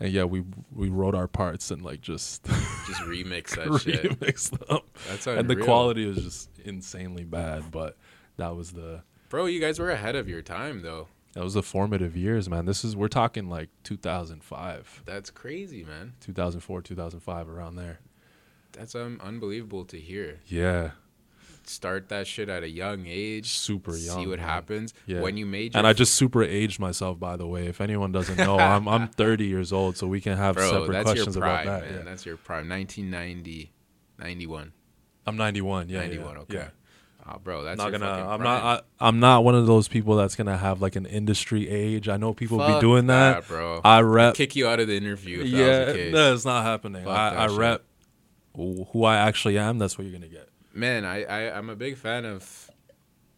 And 0.00 0.10
yeah, 0.12 0.24
we 0.24 0.42
we 0.74 0.88
wrote 0.88 1.14
our 1.14 1.28
parts 1.28 1.70
and 1.70 1.82
like 1.82 2.00
just 2.00 2.44
Just 2.88 3.00
remix 3.02 3.50
that 3.56 3.80
shit. 3.80 4.02
remixed 4.18 4.66
them. 4.66 4.80
That's 5.08 5.26
And 5.28 5.48
the 5.48 5.56
quality 5.56 6.06
was 6.06 6.16
just 6.22 6.50
insanely 6.64 7.24
bad, 7.24 7.70
but 7.70 7.96
that 8.38 8.56
was 8.56 8.72
the 8.72 9.02
Bro, 9.28 9.46
you 9.46 9.60
guys 9.60 9.78
were 9.78 9.90
ahead 9.90 10.16
of 10.16 10.28
your 10.28 10.42
time 10.42 10.82
though. 10.82 11.06
that 11.34 11.44
was 11.44 11.54
the 11.54 11.62
formative 11.62 12.16
years, 12.16 12.48
man. 12.50 12.66
This 12.66 12.84
is 12.84 12.96
we're 12.96 13.06
talking 13.08 13.48
like 13.48 13.68
2005, 13.84 15.02
That's 15.06 15.30
crazy, 15.30 15.84
man. 15.84 16.14
2004, 16.20 16.82
2005 16.82 17.48
around 17.48 17.76
there. 17.76 18.00
That's 18.76 18.94
um, 18.94 19.20
unbelievable 19.22 19.84
to 19.86 19.98
hear. 19.98 20.40
Yeah. 20.46 20.90
Start 21.66 22.10
that 22.10 22.26
shit 22.26 22.50
at 22.50 22.62
a 22.62 22.68
young 22.68 23.06
age. 23.06 23.48
Super 23.48 23.96
young. 23.96 24.18
See 24.22 24.26
what 24.26 24.38
man. 24.38 24.48
happens. 24.48 24.92
Yeah. 25.06 25.20
When 25.22 25.38
you 25.38 25.46
major. 25.46 25.78
And 25.78 25.86
I 25.86 25.94
just 25.94 26.14
super 26.14 26.42
aged 26.42 26.78
myself 26.78 27.18
by 27.18 27.36
the 27.36 27.46
way. 27.46 27.66
If 27.68 27.80
anyone 27.80 28.12
doesn't 28.12 28.36
know, 28.36 28.58
I'm 28.58 28.86
I'm 28.86 29.08
30 29.08 29.46
years 29.46 29.72
old, 29.72 29.96
so 29.96 30.06
we 30.06 30.20
can 30.20 30.36
have 30.36 30.56
bro, 30.56 30.70
separate 30.70 30.92
that's 30.92 31.04
questions 31.04 31.36
your 31.36 31.42
prime, 31.42 31.66
about 31.66 31.80
that. 31.80 31.88
man. 31.90 31.98
yeah. 32.00 32.04
That's 32.04 32.26
your 32.26 32.36
prime. 32.36 32.68
1990, 32.68 33.72
91, 34.18 34.72
I'm 35.26 35.36
91. 35.38 35.88
Yeah, 35.88 36.00
91. 36.00 36.34
yeah, 36.34 36.40
Okay. 36.42 36.54
yeah. 36.58 36.68
Oh, 37.26 37.38
bro, 37.42 37.62
that's 37.62 37.78
not 37.78 37.90
gonna. 37.90 38.06
I'm 38.06 38.40
prime. 38.40 38.42
not. 38.42 38.84
I, 39.00 39.08
I'm 39.08 39.18
not 39.18 39.44
one 39.44 39.54
of 39.54 39.66
those 39.66 39.88
people 39.88 40.16
that's 40.16 40.36
gonna 40.36 40.58
have 40.58 40.82
like 40.82 40.94
an 40.96 41.06
industry 41.06 41.66
age. 41.70 42.06
I 42.10 42.18
know 42.18 42.34
people 42.34 42.58
Fuck 42.58 42.76
be 42.76 42.80
doing 42.82 43.06
that. 43.06 43.48
bro. 43.48 43.80
I 43.82 44.00
rep. 44.02 44.34
Kick 44.34 44.54
you 44.54 44.68
out 44.68 44.80
of 44.80 44.88
the 44.88 44.96
interview. 44.98 45.38
If 45.40 45.44
that 45.44 45.52
was 45.52 45.60
Yeah, 45.60 45.84
the 45.86 45.92
case. 45.94 46.12
no, 46.12 46.34
it's 46.34 46.44
not 46.44 46.62
happening. 46.64 47.04
Fuck 47.04 47.16
I, 47.16 47.44
I 47.44 47.48
shit. 47.48 47.56
rep 47.56 47.84
who 48.54 49.04
I 49.04 49.16
actually 49.16 49.58
am. 49.58 49.78
That's 49.78 49.98
what 49.98 50.04
you're 50.06 50.12
gonna 50.12 50.28
get. 50.28 50.48
man 50.72 51.04
I, 51.04 51.24
I 51.24 51.56
i'm 51.56 51.70
a 51.70 51.76
big 51.76 51.96
fan 51.96 52.24
of 52.24 52.70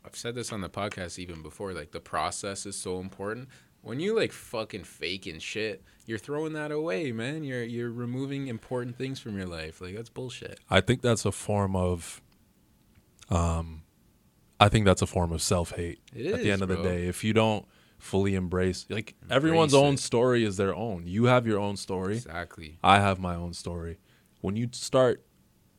i've 0.04 0.16
said 0.16 0.34
this 0.34 0.52
on 0.52 0.60
the 0.62 0.68
podcast 0.70 1.18
even 1.18 1.42
before 1.42 1.72
like 1.74 1.90
the 1.92 2.00
process 2.00 2.64
is 2.64 2.76
so 2.76 2.98
important 3.00 3.48
when 3.82 4.00
you 4.00 4.16
like 4.16 4.32
fucking 4.32 4.84
faking 4.84 5.38
shit 5.40 5.82
you're 6.06 6.18
throwing 6.18 6.54
that 6.54 6.70
away 6.72 7.12
man 7.12 7.44
you're 7.44 7.62
you're 7.62 7.90
removing 7.90 8.46
important 8.48 8.96
things 8.96 9.18
from 9.20 9.36
your 9.36 9.46
life 9.46 9.80
like 9.82 9.94
that's 9.94 10.08
bullshit 10.08 10.60
I 10.70 10.80
think 10.80 11.02
that's 11.02 11.24
a 11.26 11.32
form 11.32 11.76
of. 11.76 12.22
Um, 13.30 13.82
I 14.58 14.68
think 14.68 14.84
that's 14.86 15.02
a 15.02 15.06
form 15.06 15.32
of 15.32 15.42
self 15.42 15.72
hate. 15.72 15.98
It 16.14 16.32
At 16.32 16.42
the 16.42 16.50
end 16.50 16.62
of 16.62 16.68
the 16.68 16.76
day, 16.82 17.06
if 17.06 17.24
you 17.24 17.32
don't 17.32 17.66
fully 17.98 18.34
embrace, 18.34 18.86
like 18.88 19.14
everyone's 19.30 19.74
Embrace 19.74 19.88
own 19.88 19.96
story 19.96 20.44
is 20.44 20.56
their 20.56 20.74
own. 20.74 21.06
You 21.06 21.24
have 21.24 21.46
your 21.46 21.58
own 21.58 21.76
story. 21.76 22.16
exactly 22.16 22.78
I 22.82 23.00
have 23.00 23.18
my 23.18 23.34
own 23.34 23.52
story. 23.52 23.98
When 24.46 24.54
you 24.54 24.68
start 24.70 25.24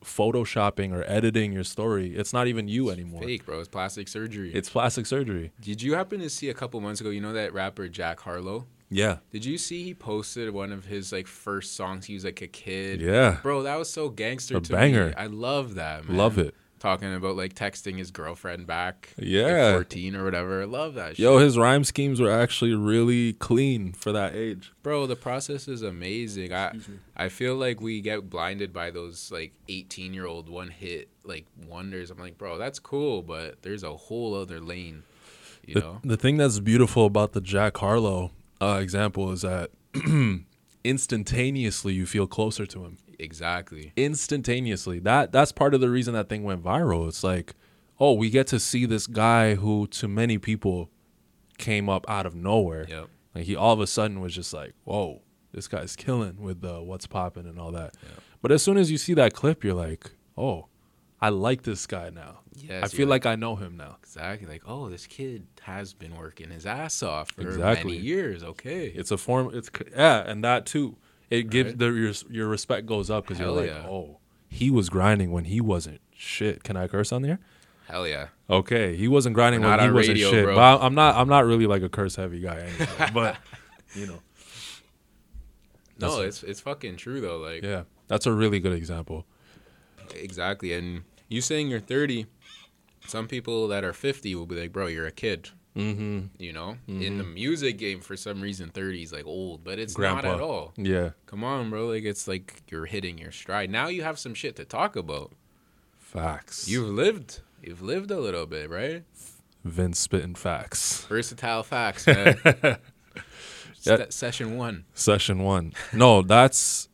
photoshopping 0.04 0.92
or 0.92 1.02
editing 1.06 1.52
your 1.52 1.64
story, 1.64 2.14
it's 2.14 2.34
not 2.34 2.46
even 2.48 2.68
you 2.68 2.90
anymore. 2.90 3.22
fake 3.22 3.46
bro 3.46 3.60
it's 3.60 3.68
plastic 3.68 4.08
surgery 4.08 4.52
It's 4.54 4.68
plastic 4.68 5.06
surgery. 5.06 5.52
did 5.60 5.80
you 5.80 5.94
happen 5.94 6.20
to 6.20 6.28
see 6.28 6.50
a 6.50 6.54
couple 6.54 6.78
months 6.82 7.00
ago 7.00 7.08
you 7.08 7.20
know 7.22 7.32
that 7.32 7.54
rapper 7.54 7.88
jack 7.88 8.20
harlow 8.20 8.66
Yeah. 8.90 9.18
did 9.30 9.44
you 9.46 9.56
see 9.56 9.84
he 9.84 9.94
posted 9.94 10.50
one 10.52 10.70
of 10.70 10.84
his 10.84 11.12
like 11.12 11.26
first 11.26 11.76
songs 11.76 12.04
he 12.04 12.12
was 12.14 12.24
like 12.26 12.42
a 12.42 12.46
kid 12.46 13.00
Yeah. 13.00 13.38
bro 13.42 13.62
that 13.62 13.76
was 13.78 13.90
so 13.90 14.10
gangster 14.10 14.58
A 14.58 14.60
to 14.60 14.72
banger. 14.72 15.06
me 15.08 15.14
i 15.16 15.26
love 15.26 15.74
that 15.76 16.06
man 16.06 16.16
Love 16.18 16.36
it. 16.38 16.54
Talking 16.78 17.12
about 17.14 17.36
like 17.36 17.54
texting 17.54 17.98
his 17.98 18.10
girlfriend 18.10 18.66
back. 18.66 19.12
like, 19.18 19.26
Yeah. 19.26 19.72
14 19.74 20.14
or 20.16 20.24
whatever. 20.24 20.66
Love 20.66 20.94
that 20.94 21.10
shit. 21.16 21.18
Yo, 21.20 21.38
his 21.38 21.58
rhyme 21.58 21.84
schemes 21.84 22.20
were 22.20 22.30
actually 22.30 22.74
really 22.74 23.32
clean 23.34 23.92
for 23.92 24.12
that 24.12 24.34
age. 24.34 24.72
Bro, 24.82 25.06
the 25.08 25.16
process 25.16 25.68
is 25.68 25.82
amazing. 25.82 26.52
I 26.52 26.72
I 27.16 27.28
feel 27.28 27.54
like 27.56 27.80
we 27.80 28.00
get 28.00 28.30
blinded 28.30 28.72
by 28.72 28.90
those 28.90 29.30
like 29.32 29.52
18 29.68 30.14
year 30.14 30.26
old 30.26 30.48
one 30.48 30.68
hit 30.68 31.08
like 31.24 31.46
wonders. 31.66 32.10
I'm 32.10 32.18
like, 32.18 32.38
bro, 32.38 32.58
that's 32.58 32.78
cool, 32.78 33.22
but 33.22 33.62
there's 33.62 33.82
a 33.82 33.94
whole 33.94 34.34
other 34.34 34.60
lane. 34.60 35.02
You 35.66 35.74
The, 35.74 35.80
know? 35.80 36.00
the 36.02 36.16
thing 36.16 36.36
that's 36.38 36.60
beautiful 36.60 37.04
about 37.06 37.32
the 37.32 37.40
Jack 37.42 37.76
Harlow 37.76 38.30
uh, 38.62 38.78
example 38.80 39.30
is 39.32 39.42
that 39.42 39.70
instantaneously 40.88 41.92
you 41.92 42.06
feel 42.06 42.26
closer 42.26 42.66
to 42.66 42.84
him. 42.84 42.96
Exactly. 43.18 43.92
Instantaneously. 43.96 44.98
That 45.00 45.32
that's 45.32 45.52
part 45.52 45.74
of 45.74 45.80
the 45.80 45.90
reason 45.90 46.14
that 46.14 46.28
thing 46.28 46.44
went 46.44 46.62
viral. 46.62 47.08
It's 47.08 47.22
like, 47.22 47.54
oh, 48.00 48.14
we 48.14 48.30
get 48.30 48.46
to 48.48 48.60
see 48.60 48.86
this 48.86 49.06
guy 49.06 49.56
who 49.56 49.86
to 49.88 50.08
many 50.08 50.38
people 50.38 50.90
came 51.58 51.88
up 51.88 52.08
out 52.08 52.26
of 52.26 52.34
nowhere. 52.34 52.86
Yep. 52.88 53.08
Like 53.34 53.44
he 53.44 53.54
all 53.54 53.72
of 53.72 53.80
a 53.80 53.86
sudden 53.86 54.20
was 54.20 54.34
just 54.34 54.52
like, 54.54 54.74
whoa, 54.84 55.22
this 55.52 55.68
guy's 55.68 55.96
killing 55.96 56.40
with 56.40 56.60
the 56.60 56.80
what's 56.80 57.06
popping 57.06 57.46
and 57.46 57.58
all 57.58 57.72
that. 57.72 57.94
Yeah. 58.02 58.20
But 58.40 58.52
as 58.52 58.62
soon 58.62 58.76
as 58.76 58.90
you 58.90 58.98
see 58.98 59.14
that 59.14 59.34
clip, 59.34 59.64
you're 59.64 59.74
like, 59.74 60.12
oh, 60.36 60.66
I 61.20 61.30
like 61.30 61.62
this 61.62 61.86
guy 61.86 62.10
now. 62.10 62.40
Yes, 62.54 62.84
I 62.84 62.88
feel 62.88 63.00
you're 63.00 63.08
like 63.08 63.26
I 63.26 63.36
know 63.36 63.56
him 63.56 63.76
now. 63.76 63.96
Exactly. 64.02 64.48
Like, 64.48 64.62
oh, 64.66 64.88
this 64.88 65.06
kid 65.06 65.46
has 65.62 65.92
been 65.92 66.16
working 66.16 66.50
his 66.50 66.66
ass 66.66 67.02
off 67.02 67.30
for 67.32 67.42
Exactly. 67.42 67.92
many 67.92 68.04
years. 68.04 68.42
Okay. 68.42 68.86
It's 68.86 69.10
a 69.10 69.18
form. 69.18 69.50
It's 69.52 69.70
yeah, 69.96 70.18
and 70.20 70.44
that 70.44 70.66
too. 70.66 70.96
It 71.30 71.50
gives 71.50 71.74
the 71.74 71.86
your 71.86 72.12
your 72.30 72.48
respect 72.48 72.86
goes 72.86 73.10
up 73.10 73.24
because 73.24 73.38
you're 73.38 73.50
like, 73.50 73.70
yeah. 73.70 73.86
oh, 73.86 74.18
he 74.48 74.70
was 74.70 74.88
grinding 74.88 75.30
when 75.30 75.44
he 75.44 75.60
wasn't 75.60 76.00
shit. 76.14 76.62
Can 76.62 76.76
I 76.76 76.88
curse 76.88 77.12
on 77.12 77.22
there? 77.22 77.38
Hell 77.88 78.06
yeah. 78.06 78.28
Okay, 78.50 78.96
he 78.96 79.08
wasn't 79.08 79.34
grinding 79.34 79.60
We're 79.62 79.70
when 79.70 79.80
he 79.80 79.90
wasn't 79.90 80.14
radio, 80.16 80.30
shit. 80.30 80.44
bro. 80.44 80.54
But 80.54 80.82
I'm 80.82 80.94
not. 80.94 81.16
I'm 81.16 81.28
not 81.28 81.44
really 81.44 81.66
like 81.66 81.82
a 81.82 81.88
curse 81.88 82.16
heavy 82.16 82.40
guy 82.40 82.60
anyway. 82.60 83.10
but 83.14 83.36
you 83.94 84.06
know, 84.06 84.20
No, 85.98 86.20
it's 86.20 86.42
it's 86.42 86.60
fucking 86.60 86.96
true 86.96 87.20
though. 87.20 87.38
Like 87.38 87.62
yeah, 87.62 87.82
that's 88.06 88.26
a 88.26 88.32
really 88.32 88.60
good 88.60 88.72
example. 88.72 89.26
Exactly. 90.14 90.72
And 90.72 91.02
you 91.28 91.40
saying 91.40 91.68
you're 91.68 91.80
30, 91.80 92.26
some 93.06 93.26
people 93.28 93.68
that 93.68 93.84
are 93.84 93.92
50 93.92 94.34
will 94.34 94.46
be 94.46 94.60
like, 94.60 94.72
bro, 94.72 94.86
you're 94.86 95.06
a 95.06 95.10
kid. 95.12 95.50
Mm-hmm. 95.76 96.42
You 96.42 96.52
know? 96.52 96.76
In 96.88 97.18
the 97.18 97.24
music 97.24 97.78
game, 97.78 98.00
for 98.00 98.16
some 98.16 98.40
reason, 98.40 98.70
30 98.70 99.02
is 99.02 99.12
like 99.12 99.26
old, 99.26 99.62
but 99.62 99.78
it's 99.78 99.94
Grandpa. 99.94 100.22
not 100.22 100.34
at 100.34 100.40
all. 100.40 100.72
Yeah, 100.76 101.10
Come 101.26 101.44
on, 101.44 101.70
bro. 101.70 101.86
Like, 101.86 102.02
it's 102.04 102.26
like 102.26 102.62
you're 102.68 102.86
hitting 102.86 103.16
your 103.18 103.30
stride. 103.30 103.70
Now 103.70 103.86
you 103.88 104.02
have 104.02 104.18
some 104.18 104.34
shit 104.34 104.56
to 104.56 104.64
talk 104.64 104.96
about. 104.96 105.32
facts. 105.96 106.68
You've 106.68 106.88
lived. 106.88 107.40
You've 107.62 107.82
lived 107.82 108.10
a 108.10 108.18
little 108.18 108.46
bit, 108.46 108.68
right? 108.70 109.04
Vince 109.64 109.98
spitting 110.00 110.34
facts. 110.34 111.04
Versatile 111.04 111.62
facts, 111.62 112.06
man. 112.08 112.36
Se- 113.80 114.06
session 114.10 114.56
one. 114.56 114.84
Session 114.94 115.38
one. 115.44 115.72
No, 115.92 116.22
that's 116.22 116.88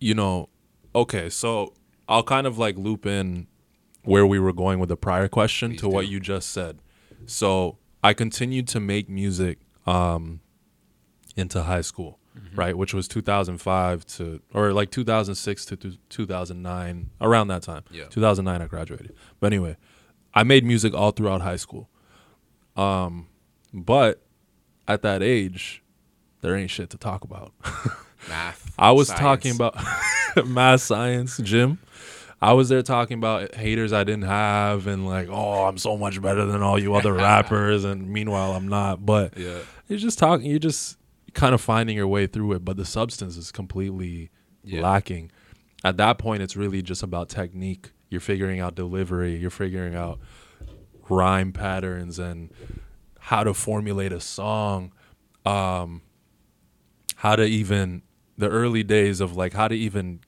you 0.00 0.14
know, 0.14 0.48
okay, 0.94 1.28
so 1.28 1.74
I'll 2.12 2.22
kind 2.22 2.46
of 2.46 2.58
like 2.58 2.76
loop 2.76 3.06
in 3.06 3.46
where 4.04 4.26
we 4.26 4.38
were 4.38 4.52
going 4.52 4.78
with 4.80 4.88
the 4.88 4.96
prior 4.96 5.28
question 5.28 5.70
Please 5.72 5.80
to 5.80 5.88
what 5.88 6.08
you 6.08 6.20
just 6.20 6.50
said. 6.50 6.80
So 7.26 7.78
I 8.02 8.12
continued 8.14 8.68
to 8.68 8.80
make 8.80 9.08
music 9.08 9.58
um 9.86 10.40
into 11.36 11.62
high 11.62 11.80
school, 11.82 12.18
Mm-hmm. 12.38 12.58
right? 12.58 12.76
Which 12.78 12.94
was 12.94 13.06
2005 13.08 14.06
to 14.16 14.40
or 14.54 14.72
like 14.72 14.90
2006 14.90 15.64
to 15.66 15.76
th- 15.76 15.98
2009, 16.08 17.10
around 17.20 17.48
that 17.48 17.62
time. 17.62 17.82
Yeah. 17.90 18.04
2009 18.04 18.62
I 18.62 18.66
graduated. 18.66 19.14
But 19.38 19.48
anyway, 19.52 19.76
I 20.32 20.42
made 20.42 20.64
music 20.64 20.94
all 20.94 21.10
throughout 21.10 21.42
high 21.42 21.56
school. 21.56 21.90
Um, 22.74 23.28
but 23.74 24.22
at 24.88 25.02
that 25.02 25.22
age, 25.22 25.82
there 26.40 26.56
ain't 26.56 26.70
shit 26.70 26.88
to 26.90 26.96
talk 26.96 27.22
about. 27.22 27.52
Math. 28.30 28.72
I 28.78 28.92
was 28.92 29.08
science. 29.08 29.20
talking 29.20 29.54
about 29.54 29.76
math, 30.46 30.80
science, 30.80 31.36
gym. 31.38 31.78
I 32.42 32.54
was 32.54 32.68
there 32.68 32.82
talking 32.82 33.18
about 33.18 33.54
haters 33.54 33.92
I 33.92 34.02
didn't 34.02 34.24
have 34.24 34.88
and 34.88 35.06
like, 35.06 35.28
oh, 35.30 35.64
I'm 35.64 35.78
so 35.78 35.96
much 35.96 36.20
better 36.20 36.44
than 36.44 36.60
all 36.60 36.76
you 36.78 36.94
other 36.94 37.12
rappers, 37.28 37.84
and 37.84 38.08
meanwhile 38.10 38.52
I'm 38.52 38.66
not. 38.66 39.06
But 39.06 39.38
Yeah. 39.38 39.58
you're 39.86 39.98
just 40.00 40.18
talking, 40.18 40.50
you're 40.50 40.58
just 40.58 40.98
kind 41.34 41.54
of 41.54 41.60
finding 41.60 41.96
your 41.96 42.08
way 42.08 42.26
through 42.26 42.52
it. 42.54 42.64
But 42.64 42.76
the 42.76 42.84
substance 42.84 43.36
is 43.36 43.52
completely 43.52 44.30
Yeah. 44.64 44.82
lacking. 44.82 45.30
At 45.84 45.96
that 45.98 46.18
point, 46.18 46.42
it's 46.42 46.56
really 46.56 46.82
just 46.82 47.02
about 47.04 47.28
technique. 47.28 47.92
You're 48.10 48.20
figuring 48.20 48.58
out 48.60 48.74
delivery. 48.74 49.36
You're 49.36 49.50
figuring 49.50 49.94
out 49.94 50.18
rhyme 51.08 51.52
patterns 51.52 52.18
and 52.18 52.50
how 53.20 53.44
to 53.44 53.54
formulate 53.54 54.12
a 54.12 54.20
song. 54.20 54.92
Um, 55.46 56.02
how 57.16 57.36
to 57.36 57.44
even 57.44 58.02
the 58.36 58.48
early 58.48 58.82
days 58.82 59.20
of 59.20 59.36
like 59.36 59.52
how 59.52 59.68
to 59.68 59.74
even 59.76 60.20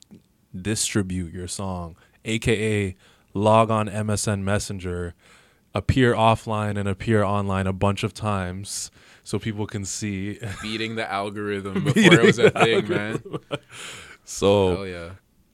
distribute 0.61 1.33
your 1.33 1.47
song, 1.47 1.95
aka 2.25 2.95
log 3.33 3.69
on 3.69 3.87
MSN 3.87 4.41
Messenger, 4.41 5.13
appear 5.73 6.13
offline 6.13 6.77
and 6.77 6.87
appear 6.87 7.23
online 7.23 7.67
a 7.67 7.73
bunch 7.73 8.03
of 8.03 8.13
times 8.13 8.91
so 9.23 9.39
people 9.39 9.67
can 9.67 9.85
see. 9.85 10.39
Beating 10.61 10.95
the 10.95 11.09
algorithm 11.11 11.83
before 11.83 12.19
it 12.19 12.23
was 12.23 12.39
a 12.39 12.49
thing, 12.49 12.87
man. 12.87 13.21
So 14.27 14.75
Hell 14.75 14.87
yeah. 14.87 15.09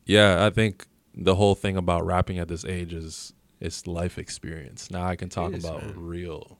yeah, 0.05 0.45
I 0.45 0.49
think 0.49 0.87
the 1.13 1.35
whole 1.35 1.55
thing 1.55 1.75
about 1.75 2.05
rapping 2.05 2.39
at 2.39 2.47
this 2.47 2.63
age 2.63 2.93
is 2.93 3.33
it's 3.59 3.85
life 3.85 4.17
experience. 4.17 4.89
Now 4.89 5.05
I 5.05 5.17
can 5.17 5.27
talk 5.27 5.51
is, 5.51 5.65
about 5.65 5.85
man. 5.85 5.93
real 5.97 6.57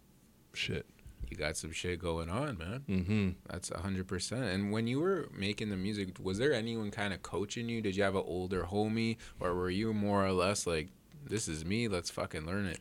shit. 0.54 0.86
You 1.32 1.38
got 1.38 1.56
some 1.56 1.72
shit 1.72 1.98
going 2.00 2.30
on, 2.30 2.58
man. 2.58 2.84
Mm-hmm. 2.90 3.30
That's 3.50 3.70
hundred 3.70 4.06
percent. 4.06 4.44
And 4.44 4.70
when 4.70 4.86
you 4.86 5.00
were 5.00 5.30
making 5.34 5.70
the 5.70 5.78
music, 5.78 6.18
was 6.22 6.38
there 6.38 6.52
anyone 6.52 6.92
kind 6.92 7.14
of 7.14 7.24
coaching 7.24 7.70
you? 7.70 7.82
Did 7.82 7.96
you 7.96 8.04
have 8.04 8.16
an 8.16 8.24
older 8.26 8.64
homie, 8.64 9.16
or 9.40 9.56
were 9.56 9.70
you 9.70 9.94
more 9.94 10.26
or 10.26 10.34
less 10.34 10.68
like, 10.68 10.90
"This 11.26 11.48
is 11.48 11.64
me. 11.64 11.88
Let's 11.88 12.10
fucking 12.10 12.46
learn 12.46 12.66
it." 12.66 12.80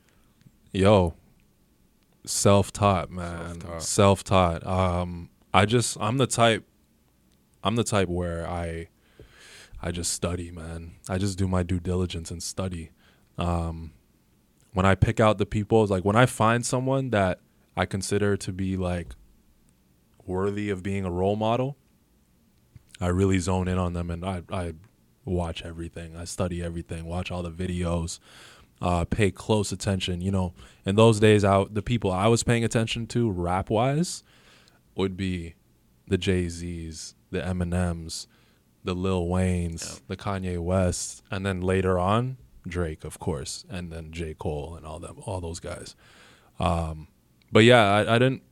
Yo, 0.72 1.14
self-taught, 2.26 3.08
man. 3.08 3.60
Self-taught. 3.60 3.82
Self-taught. 3.82 4.66
Um, 4.66 5.30
I 5.54 5.64
just 5.64 5.96
I'm 6.00 6.18
the 6.18 6.26
type. 6.26 6.64
I'm 7.62 7.76
the 7.76 7.84
type 7.84 8.08
where 8.08 8.48
I, 8.48 8.88
I 9.80 9.92
just 9.92 10.12
study, 10.12 10.50
man. 10.50 10.96
I 11.08 11.18
just 11.18 11.38
do 11.38 11.46
my 11.46 11.62
due 11.62 11.78
diligence 11.78 12.32
and 12.32 12.42
study. 12.42 12.90
Um, 13.38 13.92
when 14.72 14.86
I 14.86 14.96
pick 14.96 15.20
out 15.20 15.38
the 15.38 15.46
people, 15.46 15.86
like 15.86 16.04
when 16.04 16.16
I 16.16 16.26
find 16.26 16.66
someone 16.66 17.10
that 17.10 17.38
I 17.80 17.86
consider 17.86 18.36
to 18.36 18.52
be 18.52 18.76
like 18.76 19.14
worthy 20.26 20.68
of 20.68 20.82
being 20.82 21.04
a 21.06 21.10
role 21.10 21.36
model, 21.36 21.76
I 23.00 23.06
really 23.08 23.38
zone 23.38 23.68
in 23.68 23.78
on 23.78 23.94
them 23.94 24.10
and 24.10 24.22
I 24.24 24.42
I 24.52 24.74
watch 25.24 25.62
everything. 25.64 26.14
I 26.16 26.24
study 26.24 26.62
everything. 26.62 27.06
Watch 27.06 27.30
all 27.30 27.42
the 27.42 27.50
videos 27.50 28.18
uh, 28.82 29.04
pay 29.06 29.30
close 29.30 29.72
attention. 29.72 30.20
You 30.20 30.30
know, 30.30 30.52
in 30.84 30.96
those 30.96 31.20
days, 31.20 31.42
I, 31.44 31.64
the 31.70 31.82
people 31.82 32.10
I 32.12 32.26
was 32.28 32.42
paying 32.42 32.64
attention 32.64 33.06
to 33.08 33.30
rap 33.30 33.70
wise 33.70 34.22
would 34.94 35.16
be 35.16 35.54
the 36.06 36.18
Jay 36.18 36.48
Z's, 36.48 37.14
the 37.30 37.40
Eminems, 37.40 38.26
the 38.84 38.94
Lil 38.94 39.26
Waynes, 39.26 39.82
Yeah. 39.94 39.98
the 40.08 40.16
Kanye 40.16 40.58
West, 40.58 41.22
and 41.30 41.46
then 41.46 41.60
later 41.62 41.98
on 41.98 42.36
Drake, 42.68 43.04
of 43.04 43.18
course, 43.18 43.64
and 43.70 43.90
then 43.92 44.12
J 44.12 44.34
Cole 44.34 44.74
and 44.76 44.84
all 44.84 44.98
them, 44.98 45.16
all 45.24 45.40
those 45.40 45.60
guys. 45.60 45.94
Um, 46.58 47.08
but 47.52 47.64
yeah, 47.64 47.82
I, 47.82 48.16
I 48.16 48.18
didn't. 48.18 48.42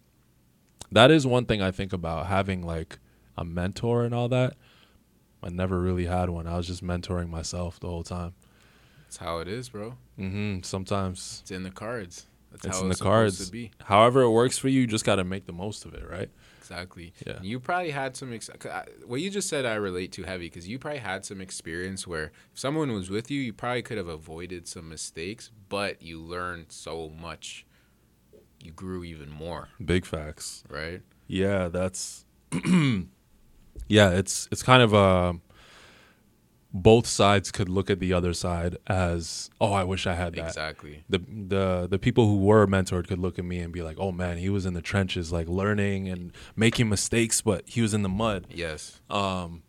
That 0.92 1.10
is 1.10 1.26
one 1.26 1.44
thing 1.44 1.60
I 1.62 1.70
think 1.70 1.92
about 1.92 2.26
having 2.26 2.62
like 2.62 2.98
a 3.36 3.44
mentor 3.44 4.04
and 4.04 4.14
all 4.14 4.28
that. 4.30 4.54
I 5.42 5.50
never 5.50 5.78
really 5.80 6.06
had 6.06 6.30
one. 6.30 6.46
I 6.46 6.56
was 6.56 6.66
just 6.66 6.82
mentoring 6.82 7.28
myself 7.28 7.78
the 7.78 7.88
whole 7.88 8.02
time. 8.02 8.34
That's 9.04 9.18
how 9.18 9.38
it 9.38 9.48
is, 9.48 9.68
bro. 9.68 9.94
Mm-hmm. 10.18 10.62
Sometimes 10.62 11.38
It's 11.42 11.50
in 11.50 11.62
the 11.62 11.70
cards. 11.70 12.26
That's 12.50 12.64
It's 12.66 12.78
how 12.78 12.84
in 12.84 12.90
it's 12.90 12.98
the 12.98 13.04
cards. 13.04 13.44
to 13.46 13.52
be. 13.52 13.70
however 13.84 14.22
it 14.22 14.30
works 14.30 14.56
for 14.58 14.68
you, 14.68 14.80
you 14.80 14.86
just 14.86 15.04
got 15.04 15.16
to 15.16 15.24
make 15.24 15.46
the 15.46 15.52
most 15.52 15.84
of 15.84 15.94
it, 15.94 16.08
right? 16.10 16.30
Exactly. 16.58 17.12
Yeah. 17.26 17.34
And 17.36 17.44
You 17.46 17.60
probably 17.60 17.90
had 17.90 18.16
some. 18.16 18.32
Ex- 18.32 18.50
I- 18.50 18.84
what 19.06 19.20
you 19.20 19.30
just 19.30 19.48
said, 19.48 19.64
I 19.64 19.74
relate 19.74 20.12
to 20.12 20.24
heavy 20.24 20.46
because 20.46 20.66
you 20.66 20.78
probably 20.78 21.00
had 21.00 21.24
some 21.24 21.40
experience 21.40 22.06
where 22.06 22.32
if 22.52 22.58
someone 22.58 22.92
was 22.92 23.08
with 23.10 23.30
you, 23.30 23.40
you 23.40 23.52
probably 23.52 23.82
could 23.82 23.98
have 23.98 24.08
avoided 24.08 24.66
some 24.66 24.88
mistakes, 24.88 25.50
but 25.68 26.02
you 26.02 26.20
learned 26.20 26.66
so 26.70 27.10
much. 27.20 27.64
You 28.62 28.72
grew 28.72 29.04
even 29.04 29.30
more, 29.30 29.68
Big 29.84 30.04
facts. 30.04 30.64
right? 30.68 31.02
Yeah, 31.26 31.68
that's 31.68 32.24
yeah. 33.88 34.10
It's 34.10 34.48
it's 34.50 34.62
kind 34.62 34.82
of 34.82 34.92
a 34.92 35.38
both 36.72 37.06
sides 37.06 37.50
could 37.50 37.68
look 37.68 37.88
at 37.88 37.98
the 37.98 38.12
other 38.12 38.34
side 38.34 38.76
as 38.86 39.48
oh, 39.60 39.72
I 39.72 39.84
wish 39.84 40.06
I 40.06 40.14
had 40.14 40.34
that. 40.34 40.46
Exactly. 40.48 41.04
The 41.08 41.18
the 41.18 41.86
the 41.90 41.98
people 41.98 42.26
who 42.26 42.38
were 42.38 42.66
mentored 42.66 43.06
could 43.08 43.18
look 43.18 43.38
at 43.38 43.44
me 43.44 43.58
and 43.60 43.72
be 43.72 43.82
like, 43.82 43.96
oh 43.98 44.12
man, 44.12 44.38
he 44.38 44.48
was 44.50 44.66
in 44.66 44.74
the 44.74 44.82
trenches, 44.82 45.32
like 45.32 45.48
learning 45.48 46.08
and 46.08 46.32
making 46.56 46.88
mistakes, 46.88 47.40
but 47.40 47.62
he 47.68 47.80
was 47.80 47.94
in 47.94 48.02
the 48.02 48.08
mud. 48.08 48.46
Yes. 48.50 49.00
Um, 49.08 49.62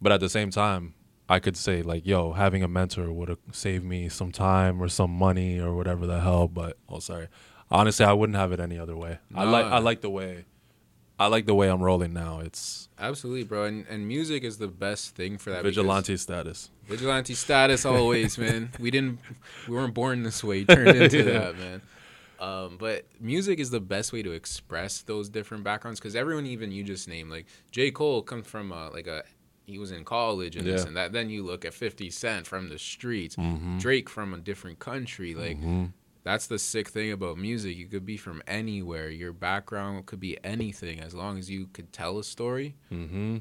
but 0.00 0.10
at 0.12 0.20
the 0.20 0.28
same 0.30 0.50
time, 0.50 0.94
I 1.28 1.38
could 1.38 1.56
say 1.56 1.82
like, 1.82 2.06
yo, 2.06 2.32
having 2.32 2.62
a 2.62 2.68
mentor 2.68 3.12
would 3.12 3.28
have 3.28 3.38
saved 3.52 3.84
me 3.84 4.08
some 4.08 4.32
time 4.32 4.82
or 4.82 4.88
some 4.88 5.10
money 5.10 5.58
or 5.60 5.74
whatever 5.74 6.06
the 6.06 6.20
hell. 6.20 6.48
But 6.48 6.78
oh, 6.88 6.98
sorry, 6.98 7.28
honestly, 7.72 8.04
I 8.06 8.12
wouldn't 8.12 8.36
have 8.36 8.52
it 8.52 8.60
any 8.60 8.78
other 8.78 8.96
way. 8.96 9.18
I 9.34 9.44
like 9.44 9.66
I 9.66 9.78
like 9.78 10.00
the 10.00 10.10
way, 10.10 10.44
I 11.18 11.26
like 11.26 11.46
the 11.46 11.54
way 11.54 11.68
I'm 11.68 11.82
rolling 11.82 12.12
now. 12.12 12.40
It's 12.40 12.88
Absolutely, 12.98 13.44
bro. 13.44 13.64
And, 13.64 13.86
and 13.88 14.06
music 14.06 14.44
is 14.44 14.58
the 14.58 14.68
best 14.68 15.16
thing 15.16 15.38
for 15.38 15.50
that. 15.50 15.62
vigilante 15.64 16.16
status. 16.16 16.70
Vigilante 16.86 17.34
status 17.34 17.84
always, 17.94 18.38
man. 18.38 18.70
We 18.78 18.90
didn't, 18.92 19.18
we 19.68 19.74
weren't 19.74 19.94
born 19.94 20.22
this 20.22 20.44
way. 20.44 20.64
Turned 20.64 20.96
into 20.96 21.22
that, 21.32 21.58
man. 21.58 21.82
Um, 22.38 22.76
but 22.78 23.06
music 23.20 23.58
is 23.60 23.70
the 23.70 23.80
best 23.80 24.12
way 24.12 24.22
to 24.22 24.32
express 24.32 25.02
those 25.02 25.28
different 25.28 25.64
backgrounds 25.64 26.00
because 26.00 26.14
everyone, 26.16 26.46
even 26.46 26.70
you 26.72 26.82
just 26.84 27.08
named, 27.08 27.30
like 27.30 27.46
J. 27.70 27.90
Cole, 27.92 28.22
comes 28.22 28.46
from 28.46 28.72
a, 28.72 28.88
like 28.90 29.06
a, 29.06 29.22
he 29.64 29.78
was 29.78 29.92
in 29.92 30.04
college 30.04 30.56
and 30.56 30.66
this 30.66 30.84
and 30.84 30.96
that. 30.96 31.12
Then 31.12 31.30
you 31.30 31.44
look 31.44 31.64
at 31.64 31.72
Fifty 31.72 32.10
Cent 32.10 32.46
from 32.48 32.68
the 32.68 32.78
streets, 32.78 33.36
Mm-hmm. 33.36 33.78
Drake 33.78 34.08
from 34.08 34.34
a 34.34 34.38
different 34.38 34.80
country. 34.80 35.34
Like 35.36 35.56
that's 36.24 36.46
the 36.46 36.58
sick 36.58 36.88
thing 36.88 37.10
about 37.12 37.36
music. 37.36 37.76
You 37.76 37.86
could 37.86 38.06
be 38.06 38.16
from 38.16 38.42
anywhere. 38.46 39.08
Your 39.08 39.32
background 39.32 40.06
could 40.06 40.20
be 40.20 40.38
anything 40.44 41.00
as 41.00 41.14
long 41.14 41.38
as 41.38 41.50
you 41.50 41.66
could 41.72 41.92
tell 41.92 42.18
a 42.18 42.24
story. 42.24 42.76
Mm-hmm. 42.92 43.38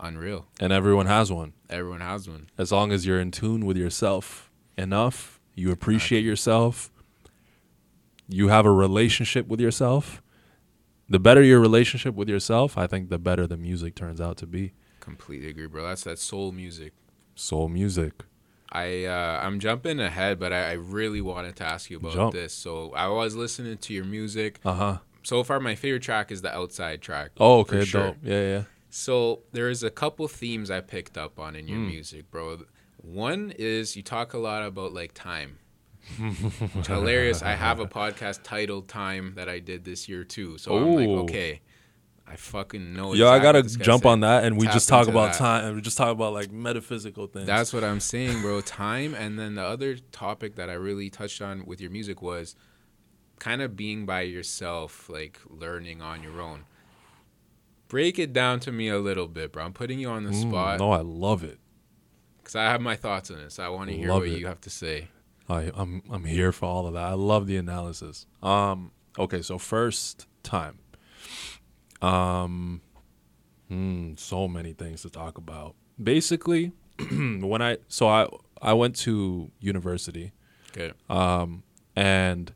Unreal. 0.00 0.46
And 0.60 0.72
everyone 0.72 1.06
has 1.06 1.32
one. 1.32 1.54
Everyone 1.70 2.00
has 2.00 2.28
one. 2.28 2.48
As 2.58 2.72
long 2.72 2.92
as 2.92 3.06
you're 3.06 3.20
in 3.20 3.30
tune 3.30 3.64
with 3.64 3.76
yourself 3.76 4.50
enough, 4.76 5.40
you 5.54 5.70
appreciate 5.70 6.24
yourself, 6.24 6.90
you 8.28 8.48
have 8.48 8.66
a 8.66 8.72
relationship 8.72 9.46
with 9.46 9.60
yourself. 9.60 10.20
The 11.08 11.18
better 11.18 11.42
your 11.42 11.60
relationship 11.60 12.14
with 12.14 12.28
yourself, 12.28 12.78
I 12.78 12.86
think 12.86 13.10
the 13.10 13.18
better 13.18 13.46
the 13.46 13.56
music 13.56 13.94
turns 13.94 14.20
out 14.20 14.36
to 14.38 14.46
be. 14.46 14.72
Completely 15.00 15.50
agree, 15.50 15.66
bro. 15.66 15.84
That's 15.86 16.04
that 16.04 16.18
soul 16.18 16.50
music. 16.50 16.92
Soul 17.34 17.68
music. 17.68 18.24
I 18.74 19.04
uh, 19.04 19.40
I'm 19.42 19.60
jumping 19.60 20.00
ahead, 20.00 20.38
but 20.38 20.52
I, 20.52 20.70
I 20.70 20.72
really 20.72 21.20
wanted 21.20 21.56
to 21.56 21.64
ask 21.64 21.90
you 21.90 21.96
about 21.98 22.12
Jump. 22.14 22.32
this. 22.32 22.52
So 22.52 22.92
I 22.92 23.08
was 23.08 23.36
listening 23.36 23.78
to 23.78 23.94
your 23.94 24.04
music. 24.04 24.58
Uh 24.64 24.72
huh. 24.74 24.98
So 25.22 25.42
far, 25.44 25.60
my 25.60 25.74
favorite 25.74 26.02
track 26.02 26.30
is 26.32 26.42
the 26.42 26.54
Outside 26.54 27.00
track. 27.00 27.30
Oh, 27.38 27.60
okay, 27.60 27.84
sure. 27.84 28.08
dope. 28.08 28.16
Yeah, 28.22 28.40
yeah. 28.42 28.62
So 28.90 29.40
there 29.52 29.70
is 29.70 29.82
a 29.82 29.90
couple 29.90 30.28
themes 30.28 30.70
I 30.70 30.80
picked 30.80 31.16
up 31.16 31.38
on 31.38 31.56
in 31.56 31.66
your 31.68 31.78
Mm. 31.78 31.86
music, 31.86 32.30
bro. 32.30 32.58
One 32.98 33.52
is 33.58 33.96
you 33.96 34.02
talk 34.02 34.34
a 34.34 34.38
lot 34.38 34.62
about 34.64 34.92
like 34.92 35.14
time. 35.14 35.58
Hilarious. 36.86 37.42
I 37.42 37.52
have 37.52 37.80
a 37.80 37.86
podcast 37.86 38.40
titled 38.42 38.88
Time 38.88 39.32
that 39.36 39.48
I 39.48 39.58
did 39.58 39.84
this 39.84 40.08
year 40.08 40.24
too. 40.24 40.58
So 40.58 40.76
I'm 40.76 40.94
like, 40.94 41.08
okay, 41.08 41.60
I 42.26 42.36
fucking 42.36 42.94
know. 42.94 43.12
Yo, 43.12 43.28
I 43.28 43.38
gotta 43.38 43.58
what 43.58 43.64
this 43.64 43.76
guy's 43.76 43.86
jump 43.86 44.06
on 44.06 44.20
that, 44.20 44.44
and 44.44 44.56
we 44.56 44.66
just 44.66 44.88
talk 44.88 45.08
about 45.08 45.32
that. 45.32 45.38
time, 45.38 45.64
and 45.66 45.76
we 45.76 45.82
just 45.82 45.98
talk 45.98 46.08
about 46.10 46.32
like 46.32 46.50
metaphysical 46.50 47.26
things. 47.26 47.46
That's 47.46 47.72
what 47.72 47.84
I'm 47.84 48.00
saying, 48.12 48.40
bro. 48.40 48.60
Time. 48.62 49.14
And 49.14 49.38
then 49.38 49.54
the 49.56 49.62
other 49.62 49.96
topic 49.96 50.56
that 50.56 50.70
I 50.70 50.72
really 50.74 51.10
touched 51.10 51.42
on 51.42 51.66
with 51.66 51.80
your 51.80 51.90
music 51.90 52.22
was 52.22 52.56
kind 53.38 53.60
of 53.60 53.76
being 53.76 54.06
by 54.06 54.22
yourself, 54.22 55.08
like 55.10 55.38
learning 55.48 56.00
on 56.00 56.22
your 56.22 56.40
own. 56.40 56.64
Break 57.88 58.18
it 58.18 58.32
down 58.32 58.58
to 58.60 58.72
me 58.72 58.88
a 58.88 58.98
little 58.98 59.28
bit, 59.28 59.52
bro. 59.52 59.64
I'm 59.64 59.72
putting 59.74 59.98
you 59.98 60.08
on 60.08 60.24
the 60.24 60.30
Mm, 60.30 60.48
spot 60.48 60.78
No, 60.78 60.90
I 60.92 61.00
love 61.02 61.44
it. 61.44 61.58
because 62.38 62.56
I 62.56 62.64
have 62.64 62.80
my 62.80 62.96
thoughts 62.96 63.30
on 63.30 63.36
this. 63.36 63.58
I 63.58 63.68
want 63.68 63.90
to 63.90 63.96
hear 63.96 64.10
what 64.12 64.26
it. 64.26 64.38
you 64.38 64.46
have 64.46 64.60
to 64.62 64.70
say. 64.70 65.08
I, 65.48 65.70
I'm 65.74 66.02
I'm 66.10 66.24
here 66.24 66.52
for 66.52 66.64
all 66.64 66.86
of 66.86 66.94
that. 66.94 67.04
I 67.04 67.12
love 67.12 67.46
the 67.46 67.58
analysis. 67.58 68.26
Um, 68.42 68.92
okay, 69.18 69.42
so 69.42 69.58
first 69.58 70.26
time. 70.42 70.78
Um, 72.02 72.80
hmm, 73.68 74.14
so 74.16 74.48
many 74.48 74.72
things 74.72 75.02
to 75.02 75.10
talk 75.10 75.38
about. 75.38 75.74
Basically, 76.02 76.72
when 77.10 77.62
I 77.62 77.78
so 77.88 78.08
I 78.08 78.28
I 78.60 78.72
went 78.72 78.96
to 78.96 79.50
university. 79.60 80.32
Okay. 80.76 80.92
Um, 81.08 81.62
and 81.94 82.52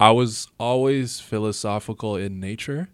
I 0.00 0.10
was 0.10 0.48
always 0.58 1.20
philosophical 1.20 2.16
in 2.16 2.40
nature, 2.40 2.88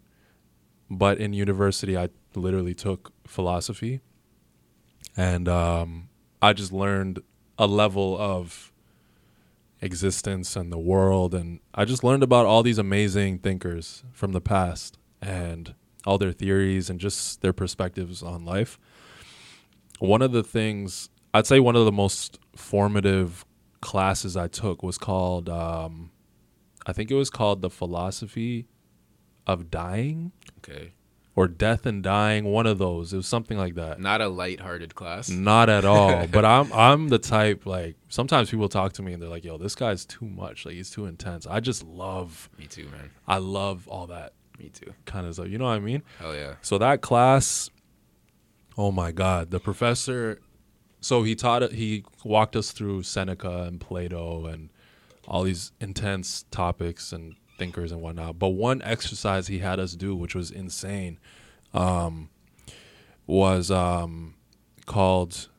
but 0.89 1.17
in 1.17 1.33
university 1.33 1.97
I 1.97 2.09
literally 2.35 2.75
took 2.75 3.13
philosophy, 3.25 4.01
and 5.15 5.47
um, 5.47 6.09
I 6.41 6.53
just 6.53 6.71
learned 6.71 7.19
a 7.57 7.65
level 7.65 8.17
of 8.19 8.71
existence 9.81 10.55
and 10.55 10.71
the 10.71 10.77
world, 10.77 11.33
and 11.33 11.59
I 11.73 11.85
just 11.85 12.03
learned 12.03 12.23
about 12.23 12.45
all 12.45 12.63
these 12.63 12.77
amazing 12.77 13.39
thinkers 13.39 14.03
from 14.11 14.31
the 14.31 14.41
past 14.41 14.97
and 15.21 15.75
all 16.05 16.17
their 16.17 16.31
theories 16.31 16.89
and 16.89 16.99
just 16.99 17.41
their 17.41 17.53
perspectives 17.53 18.23
on 18.23 18.45
life. 18.45 18.79
One 19.99 20.21
of 20.21 20.31
the 20.31 20.43
things 20.43 21.09
I'd 21.33 21.47
say 21.47 21.59
one 21.59 21.75
of 21.75 21.85
the 21.85 21.91
most 21.91 22.39
formative 22.55 23.45
classes 23.81 24.35
I 24.35 24.47
took 24.47 24.81
was 24.81 24.97
called 24.97 25.49
um, 25.49 26.11
I 26.85 26.93
think 26.93 27.11
it 27.11 27.15
was 27.15 27.29
called 27.29 27.61
the 27.61 27.69
philosophy 27.69 28.67
of 29.45 29.69
dying 29.69 30.31
Okay. 30.59 30.93
Or 31.37 31.47
death 31.47 31.85
and 31.85 32.01
dying 32.03 32.43
one 32.45 32.65
of 32.65 32.77
those 32.79 33.13
it 33.13 33.17
was 33.17 33.27
something 33.27 33.57
like 33.57 33.75
that 33.75 33.99
Not 34.01 34.19
a 34.21 34.27
light-hearted 34.27 34.95
class. 34.95 35.29
not 35.29 35.69
at 35.69 35.85
all 35.85 36.25
but 36.31 36.43
i'm 36.43 36.73
i'm 36.73 37.07
the 37.09 37.19
type 37.19 37.65
like 37.65 37.95
sometimes 38.09 38.49
people 38.49 38.67
talk 38.67 38.91
to 38.93 39.03
me 39.03 39.13
and 39.13 39.21
they're 39.21 39.29
like 39.29 39.45
yo 39.45 39.57
this 39.57 39.75
guy's 39.75 40.03
too 40.05 40.25
much 40.25 40.65
like 40.65 40.73
he's 40.75 40.89
too 40.89 41.05
intense 41.05 41.45
i 41.47 41.59
just 41.59 41.83
love 41.83 42.49
Me 42.57 42.65
too, 42.65 42.85
man. 42.85 43.11
i 43.27 43.37
love 43.37 43.87
all 43.87 44.07
that 44.07 44.33
Me 44.59 44.69
too. 44.69 44.91
kind 45.05 45.27
of 45.27 45.35
stuff 45.35 45.47
you 45.47 45.57
know 45.59 45.65
what 45.65 45.71
i 45.71 45.79
mean 45.79 46.01
Hell 46.19 46.35
yeah. 46.35 46.55
so 46.61 46.77
that 46.79 47.01
class 47.01 47.69
oh 48.77 48.91
my 48.91 49.11
god 49.11 49.51
the 49.51 49.59
professor 49.59 50.41
so 50.99 51.21
he 51.23 51.35
taught 51.35 51.71
he 51.71 52.03
walked 52.23 52.55
us 52.55 52.71
through 52.71 53.03
seneca 53.03 53.63
and 53.63 53.79
plato 53.79 54.45
and 54.47 54.69
all 55.27 55.43
these 55.43 55.71
intense 55.79 56.45
topics 56.51 57.11
and 57.11 57.35
thinkers 57.57 57.91
and 57.91 58.01
whatnot 58.01 58.37
but 58.39 58.49
one 58.49 58.81
exercise 58.83 59.47
he 59.47 59.59
had 59.59 59.79
us 59.79 59.93
do 59.93 60.15
which 60.15 60.35
was 60.35 60.51
insane 60.51 61.19
um, 61.73 62.29
was 63.25 63.69
um, 63.71 64.35
called 64.85 65.49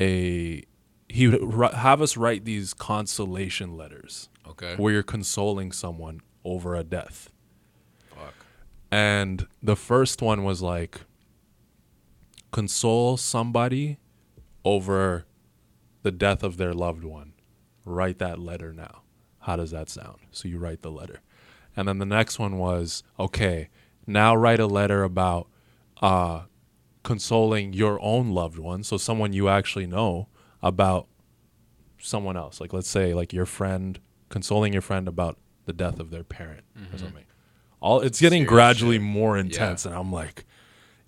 a 0.00 0.62
he 1.08 1.28
would 1.28 1.72
have 1.74 2.00
us 2.02 2.16
write 2.16 2.44
these 2.44 2.72
consolation 2.74 3.76
letters 3.76 4.28
Okay. 4.46 4.74
where 4.76 4.92
you're 4.92 5.02
consoling 5.02 5.72
someone 5.72 6.20
over 6.44 6.74
a 6.74 6.84
death 6.84 7.30
Fuck. 8.10 8.34
and 8.90 9.46
the 9.62 9.76
first 9.76 10.20
one 10.22 10.44
was 10.44 10.60
like 10.62 11.00
console 12.52 13.16
somebody 13.16 13.98
over 14.64 15.24
the 16.02 16.12
death 16.12 16.42
of 16.42 16.56
their 16.58 16.72
loved 16.74 17.02
one. 17.04 17.32
Write 17.84 18.18
that 18.18 18.38
letter 18.38 18.72
now. 18.72 19.02
How 19.44 19.56
does 19.56 19.70
that 19.72 19.90
sound? 19.90 20.18
So 20.30 20.48
you 20.48 20.58
write 20.58 20.82
the 20.82 20.90
letter. 20.90 21.20
And 21.76 21.86
then 21.86 21.98
the 21.98 22.06
next 22.06 22.38
one 22.38 22.56
was 22.58 23.02
okay, 23.18 23.68
now 24.06 24.34
write 24.34 24.60
a 24.60 24.66
letter 24.66 25.02
about 25.02 25.48
uh, 26.00 26.42
consoling 27.02 27.72
your 27.72 28.00
own 28.02 28.30
loved 28.30 28.58
one. 28.58 28.82
So 28.82 28.96
someone 28.96 29.32
you 29.32 29.48
actually 29.48 29.86
know 29.86 30.28
about 30.62 31.08
someone 31.98 32.36
else. 32.36 32.60
Like 32.60 32.72
let's 32.72 32.88
say 32.88 33.12
like 33.12 33.32
your 33.32 33.46
friend 33.46 33.98
consoling 34.28 34.72
your 34.72 34.82
friend 34.82 35.06
about 35.08 35.38
the 35.66 35.72
death 35.72 36.00
of 36.00 36.10
their 36.10 36.24
parent 36.24 36.64
or 36.92 36.98
something. 36.98 37.24
All 37.80 38.00
it's 38.00 38.20
getting 38.20 38.44
gradually 38.44 38.98
more 38.98 39.36
intense 39.36 39.84
and 39.84 39.94
I'm 39.94 40.10
like 40.12 40.44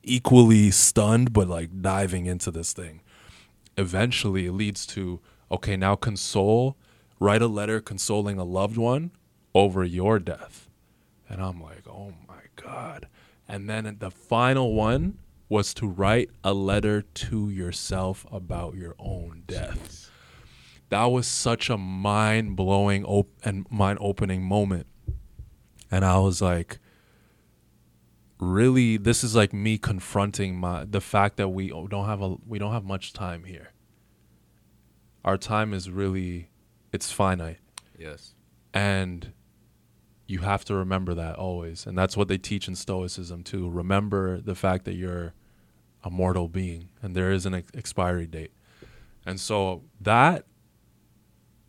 equally 0.03 0.71
stunned 0.71 1.33
but 1.33 1.49
like 1.49 1.81
diving 1.81 2.27
into 2.27 2.51
this 2.51 2.73
thing. 2.73 3.01
Eventually 3.79 4.47
it 4.47 4.53
leads 4.53 4.85
to 4.89 5.21
okay, 5.51 5.77
now 5.77 5.95
console, 5.95 6.77
write 7.19 7.43
a 7.43 7.47
letter 7.47 7.81
consoling 7.81 8.39
a 8.39 8.45
loved 8.45 8.77
one 8.77 9.11
over 9.55 9.85
your 9.85 10.19
death. 10.19 10.69
And 11.29 11.43
I'm 11.43 11.61
like, 11.61 11.89
"Oh 11.89 12.13
my 12.29 12.43
god." 12.57 13.09
And 13.49 13.69
then 13.69 13.97
the 13.99 14.11
final 14.11 14.75
one 14.75 15.19
was 15.49 15.73
to 15.75 15.87
write 15.87 16.31
a 16.43 16.53
letter 16.53 17.03
to 17.03 17.49
yourself 17.51 18.27
about 18.31 18.75
your 18.75 18.95
own 18.99 19.45
death 19.47 20.11
that 20.89 21.05
was 21.07 21.27
such 21.27 21.69
a 21.69 21.77
mind 21.77 22.57
blowing 22.57 23.05
op- 23.05 23.33
and 23.45 23.67
mind 23.71 23.99
opening 24.01 24.43
moment. 24.43 24.87
And 25.91 26.05
I 26.05 26.19
was 26.19 26.41
like, 26.41 26.79
really, 28.39 28.97
this 28.97 29.25
is 29.25 29.35
like 29.35 29.53
me 29.53 29.79
confronting 29.79 30.57
my 30.57 30.85
the 30.85 31.01
fact 31.01 31.37
that 31.37 31.49
we 31.49 31.69
don't 31.69 32.07
have 32.07 32.23
a 32.23 32.37
we 32.47 32.59
don't 32.59 32.73
have 32.73 32.85
much 32.85 33.13
time 33.13 33.45
here. 33.45 33.73
Our 35.25 35.37
time 35.37 35.75
is 35.75 35.91
really 35.91 36.51
it's 36.97 37.13
finite. 37.13 37.59
Yes. 37.99 38.35
and 38.75 39.33
you 40.27 40.41
have 40.41 40.65
to 40.65 40.75
remember 40.75 41.15
that 41.15 41.37
always. 41.37 41.87
And 41.87 41.97
that's 41.97 42.17
what 42.17 42.27
they 42.27 42.37
teach 42.37 42.67
in 42.67 42.75
stoicism 42.75 43.45
too. 43.45 43.71
Remember 43.71 44.41
the 44.41 44.57
fact 44.57 44.85
that 44.87 44.95
you're 44.95 45.35
a 46.03 46.11
mortal 46.11 46.49
being 46.49 46.89
and 47.01 47.15
there 47.15 47.31
is 47.31 47.47
an 47.47 47.55
ex- 47.55 47.71
expiry 47.75 48.27
date. 48.27 48.51
And 49.25 49.39
so 49.41 49.85
that 50.01 50.47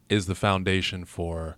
is 0.10 0.26
the 0.26 0.34
foundation 0.34 1.06
for 1.06 1.58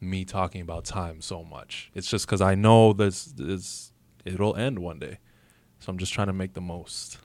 me 0.00 0.24
talking 0.24 0.60
about 0.60 0.84
time 0.84 1.20
so 1.20 1.42
much. 1.42 1.90
It's 1.94 2.08
just 2.08 2.26
because 2.26 2.40
i 2.40 2.54
know 2.54 2.92
this, 2.92 3.24
this 3.24 3.92
it'll 4.24 4.54
end 4.54 4.78
one 4.78 5.00
day. 5.00 5.18
So 5.80 5.90
i'm 5.90 5.98
just 5.98 6.12
trying 6.12 6.28
to 6.28 6.32
make 6.32 6.52
the 6.54 6.60
most. 6.60 7.18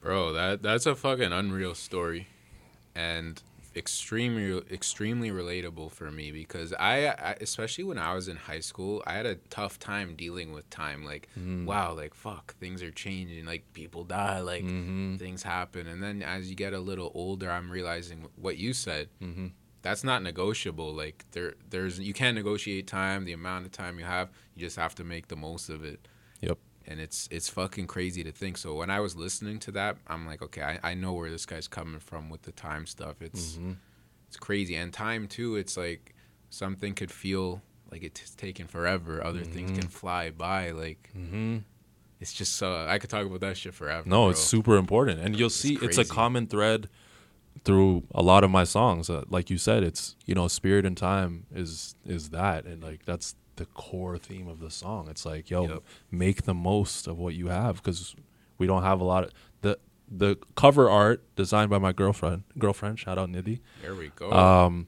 Bro, 0.00 0.32
that 0.32 0.62
that's 0.62 0.86
a 0.86 0.94
fucking 0.96 1.32
unreal 1.32 1.74
story, 1.74 2.26
and 2.94 3.40
extremely 3.76 4.62
extremely 4.70 5.30
relatable 5.30 5.90
for 5.92 6.10
me 6.10 6.30
because 6.30 6.72
I, 6.74 7.08
I 7.08 7.36
especially 7.40 7.84
when 7.84 7.98
I 7.98 8.14
was 8.14 8.28
in 8.28 8.36
high 8.36 8.60
school, 8.60 9.02
I 9.06 9.14
had 9.14 9.26
a 9.26 9.36
tough 9.36 9.78
time 9.78 10.14
dealing 10.16 10.52
with 10.52 10.68
time. 10.70 11.04
Like, 11.04 11.28
wow, 11.66 11.94
like 11.94 12.14
fuck, 12.14 12.54
things 12.56 12.82
are 12.82 12.90
changing. 12.90 13.44
Like 13.46 13.72
people 13.72 14.04
die, 14.04 14.40
like 14.40 14.64
things 15.18 15.42
happen, 15.42 15.86
and 15.86 16.02
then 16.02 16.22
as 16.22 16.48
you 16.48 16.56
get 16.56 16.72
a 16.72 16.80
little 16.80 17.10
older, 17.14 17.50
I'm 17.50 17.70
realizing 17.70 18.26
what 18.36 18.58
you 18.58 18.72
said. 18.72 19.08
mm-hmm. 19.22 19.48
That's 19.82 20.04
not 20.04 20.22
negotiable. 20.22 20.94
Like 20.94 21.24
there, 21.32 21.54
there's 21.68 21.98
you 21.98 22.14
can't 22.14 22.36
negotiate 22.36 22.86
time. 22.86 23.24
The 23.24 23.32
amount 23.32 23.66
of 23.66 23.72
time 23.72 23.98
you 23.98 24.04
have, 24.04 24.30
you 24.54 24.60
just 24.60 24.76
have 24.76 24.94
to 24.94 25.04
make 25.04 25.26
the 25.26 25.34
most 25.34 25.68
of 25.68 25.84
it 25.84 26.06
yep 26.42 26.58
and 26.86 27.00
it's 27.00 27.28
it's 27.30 27.48
fucking 27.48 27.86
crazy 27.86 28.22
to 28.24 28.32
think. 28.32 28.56
So 28.58 28.74
when 28.74 28.90
I 28.90 29.00
was 29.00 29.16
listening 29.16 29.58
to 29.60 29.72
that, 29.72 29.96
I'm 30.06 30.26
like, 30.26 30.42
okay, 30.42 30.62
I, 30.62 30.90
I 30.90 30.94
know 30.94 31.12
where 31.12 31.30
this 31.30 31.46
guy's 31.46 31.68
coming 31.68 32.00
from 32.00 32.30
with 32.30 32.42
the 32.42 32.52
time 32.52 32.86
stuff. 32.86 33.20
It's 33.20 33.56
Mhm. 33.56 33.76
it's 34.28 34.36
crazy, 34.36 34.74
and 34.76 34.92
time 34.92 35.28
too. 35.28 35.56
It's 35.56 35.76
like 35.76 36.14
something 36.50 36.94
could 36.94 37.10
feel 37.10 37.62
like 37.90 38.02
it's 38.02 38.34
taken 38.34 38.66
forever. 38.66 39.22
Other 39.24 39.44
things 39.44 39.70
Mhm. 39.72 39.80
can 39.80 39.88
fly 39.88 40.30
by. 40.30 40.70
Like 40.70 41.10
Mm-hmm. 41.16 41.58
it's 42.20 42.32
just 42.32 42.56
so 42.56 42.86
I 42.88 42.98
could 42.98 43.10
talk 43.10 43.26
about 43.26 43.40
that 43.40 43.56
shit 43.56 43.74
forever. 43.74 44.08
No, 44.08 44.22
bro. 44.22 44.30
it's 44.30 44.40
super 44.44 44.76
important, 44.76 45.20
and 45.20 45.38
you'll 45.38 45.50
see 45.50 45.78
it's 45.82 45.98
a 45.98 46.04
common 46.04 46.46
thread 46.46 46.88
through 47.64 48.02
a 48.14 48.22
lot 48.22 48.44
of 48.44 48.50
my 48.50 48.64
songs. 48.64 49.10
Uh, 49.10 49.24
like 49.28 49.50
you 49.50 49.58
said, 49.58 49.82
it's 49.82 50.16
you 50.26 50.34
know, 50.34 50.48
spirit 50.48 50.84
and 50.86 50.96
time 50.96 51.46
is 51.54 51.94
is 52.06 52.30
that, 52.30 52.64
and 52.64 52.82
like 52.82 53.04
that's 53.04 53.34
the 53.56 53.66
core 53.66 54.18
theme 54.18 54.48
of 54.48 54.60
the 54.60 54.70
song. 54.70 55.08
It's 55.08 55.24
like, 55.26 55.50
yo, 55.50 55.66
Yep. 55.68 55.82
make 56.10 56.42
the 56.42 56.54
most 56.54 57.06
of 57.06 57.18
what 57.18 57.34
you 57.34 57.48
have 57.48 57.76
because 57.82 58.14
we 58.58 58.66
don't 58.66 58.82
have 58.82 59.00
a 59.00 59.04
lot 59.04 59.24
of 59.24 59.30
the 59.60 59.78
the 60.14 60.36
cover 60.56 60.90
art 60.90 61.22
designed 61.36 61.70
by 61.70 61.78
my 61.78 61.92
girlfriend. 61.92 62.42
Girlfriend, 62.58 62.98
shout 62.98 63.18
out 63.18 63.30
Nidhi 63.30 63.60
There 63.80 63.94
we 63.94 64.08
go. 64.14 64.30
um, 64.32 64.86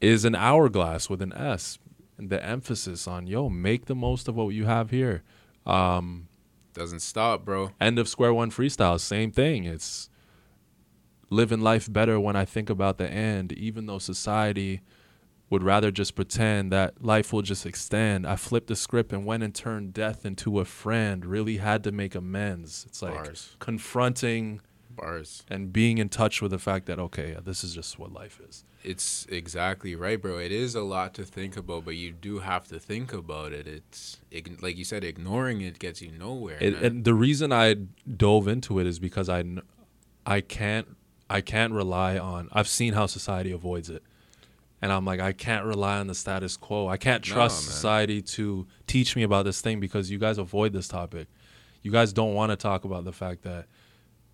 is 0.00 0.24
an 0.24 0.34
hourglass 0.34 1.08
with 1.08 1.22
an 1.22 1.32
S. 1.32 1.78
And 2.18 2.28
the 2.28 2.44
emphasis 2.44 3.06
on 3.08 3.26
yo, 3.26 3.48
make 3.48 3.86
the 3.86 3.94
most 3.94 4.28
of 4.28 4.36
what 4.36 4.48
you 4.48 4.66
have 4.66 4.90
here. 4.90 5.22
Um, 5.64 6.28
Doesn't 6.74 7.00
stop, 7.00 7.44
bro. 7.46 7.70
end 7.80 7.98
of 7.98 8.08
square 8.08 8.32
one 8.34 8.50
freestyle 8.50 9.00
same 9.00 9.30
thing 9.32 9.64
it's 9.64 10.08
living 11.30 11.60
life 11.60 11.90
better 11.92 12.18
when 12.18 12.34
i 12.36 12.44
think 12.44 12.68
about 12.68 12.98
the 12.98 13.08
end 13.08 13.52
even 13.52 13.86
though 13.86 13.98
society 13.98 14.80
would 15.50 15.62
rather 15.62 15.90
just 15.90 16.14
pretend 16.14 16.72
that 16.72 17.04
life 17.04 17.32
will 17.32 17.42
just 17.42 17.66
extend 17.66 18.26
i 18.26 18.36
flipped 18.36 18.68
the 18.68 18.76
script 18.76 19.12
and 19.12 19.26
went 19.26 19.42
and 19.42 19.54
turned 19.54 19.92
death 19.92 20.24
into 20.24 20.60
a 20.60 20.64
friend 20.64 21.26
really 21.26 21.58
had 21.58 21.84
to 21.84 21.92
make 21.92 22.14
amends 22.14 22.86
it's 22.88 23.02
like 23.02 23.14
Bars. 23.14 23.56
confronting 23.58 24.60
Bars. 24.90 25.42
and 25.48 25.72
being 25.72 25.98
in 25.98 26.08
touch 26.08 26.40
with 26.40 26.52
the 26.52 26.58
fact 26.58 26.86
that 26.86 26.98
okay 26.98 27.36
this 27.44 27.62
is 27.62 27.74
just 27.74 27.98
what 27.98 28.12
life 28.12 28.40
is 28.48 28.64
It's 28.82 29.26
exactly 29.28 29.94
right, 29.94 30.20
bro. 30.20 30.38
It 30.38 30.52
is 30.52 30.74
a 30.74 30.80
lot 30.80 31.12
to 31.14 31.24
think 31.24 31.56
about, 31.56 31.84
but 31.84 31.96
you 31.96 32.12
do 32.12 32.38
have 32.38 32.66
to 32.68 32.78
think 32.78 33.12
about 33.12 33.52
it. 33.52 33.66
It's 33.66 34.20
like 34.62 34.76
you 34.78 34.84
said, 34.84 35.04
ignoring 35.04 35.60
it 35.60 35.78
gets 35.78 36.00
you 36.00 36.10
nowhere. 36.10 36.56
It, 36.60 36.74
and 36.82 37.04
the 37.04 37.12
reason 37.12 37.52
I 37.52 37.76
dove 38.08 38.48
into 38.48 38.78
it 38.78 38.86
is 38.86 38.98
because 38.98 39.28
I, 39.28 39.44
I 40.24 40.40
can't, 40.40 40.96
I 41.28 41.42
can't 41.42 41.74
rely 41.74 42.18
on. 42.18 42.48
I've 42.52 42.68
seen 42.68 42.94
how 42.94 43.06
society 43.06 43.52
avoids 43.52 43.90
it, 43.90 44.02
and 44.82 44.92
I'm 44.92 45.04
like, 45.04 45.20
I 45.20 45.32
can't 45.32 45.64
rely 45.64 45.98
on 45.98 46.06
the 46.06 46.14
status 46.14 46.56
quo. 46.56 46.88
I 46.88 46.96
can't 46.96 47.22
trust 47.22 47.62
man. 47.62 47.72
society 47.72 48.22
to 48.22 48.66
teach 48.86 49.14
me 49.14 49.22
about 49.22 49.44
this 49.44 49.60
thing 49.60 49.80
because 49.80 50.10
you 50.10 50.18
guys 50.18 50.38
avoid 50.38 50.72
this 50.72 50.88
topic. 50.88 51.28
You 51.82 51.90
guys 51.90 52.12
don't 52.12 52.34
want 52.34 52.50
to 52.50 52.56
talk 52.56 52.84
about 52.84 53.04
the 53.04 53.12
fact 53.12 53.42
that 53.42 53.66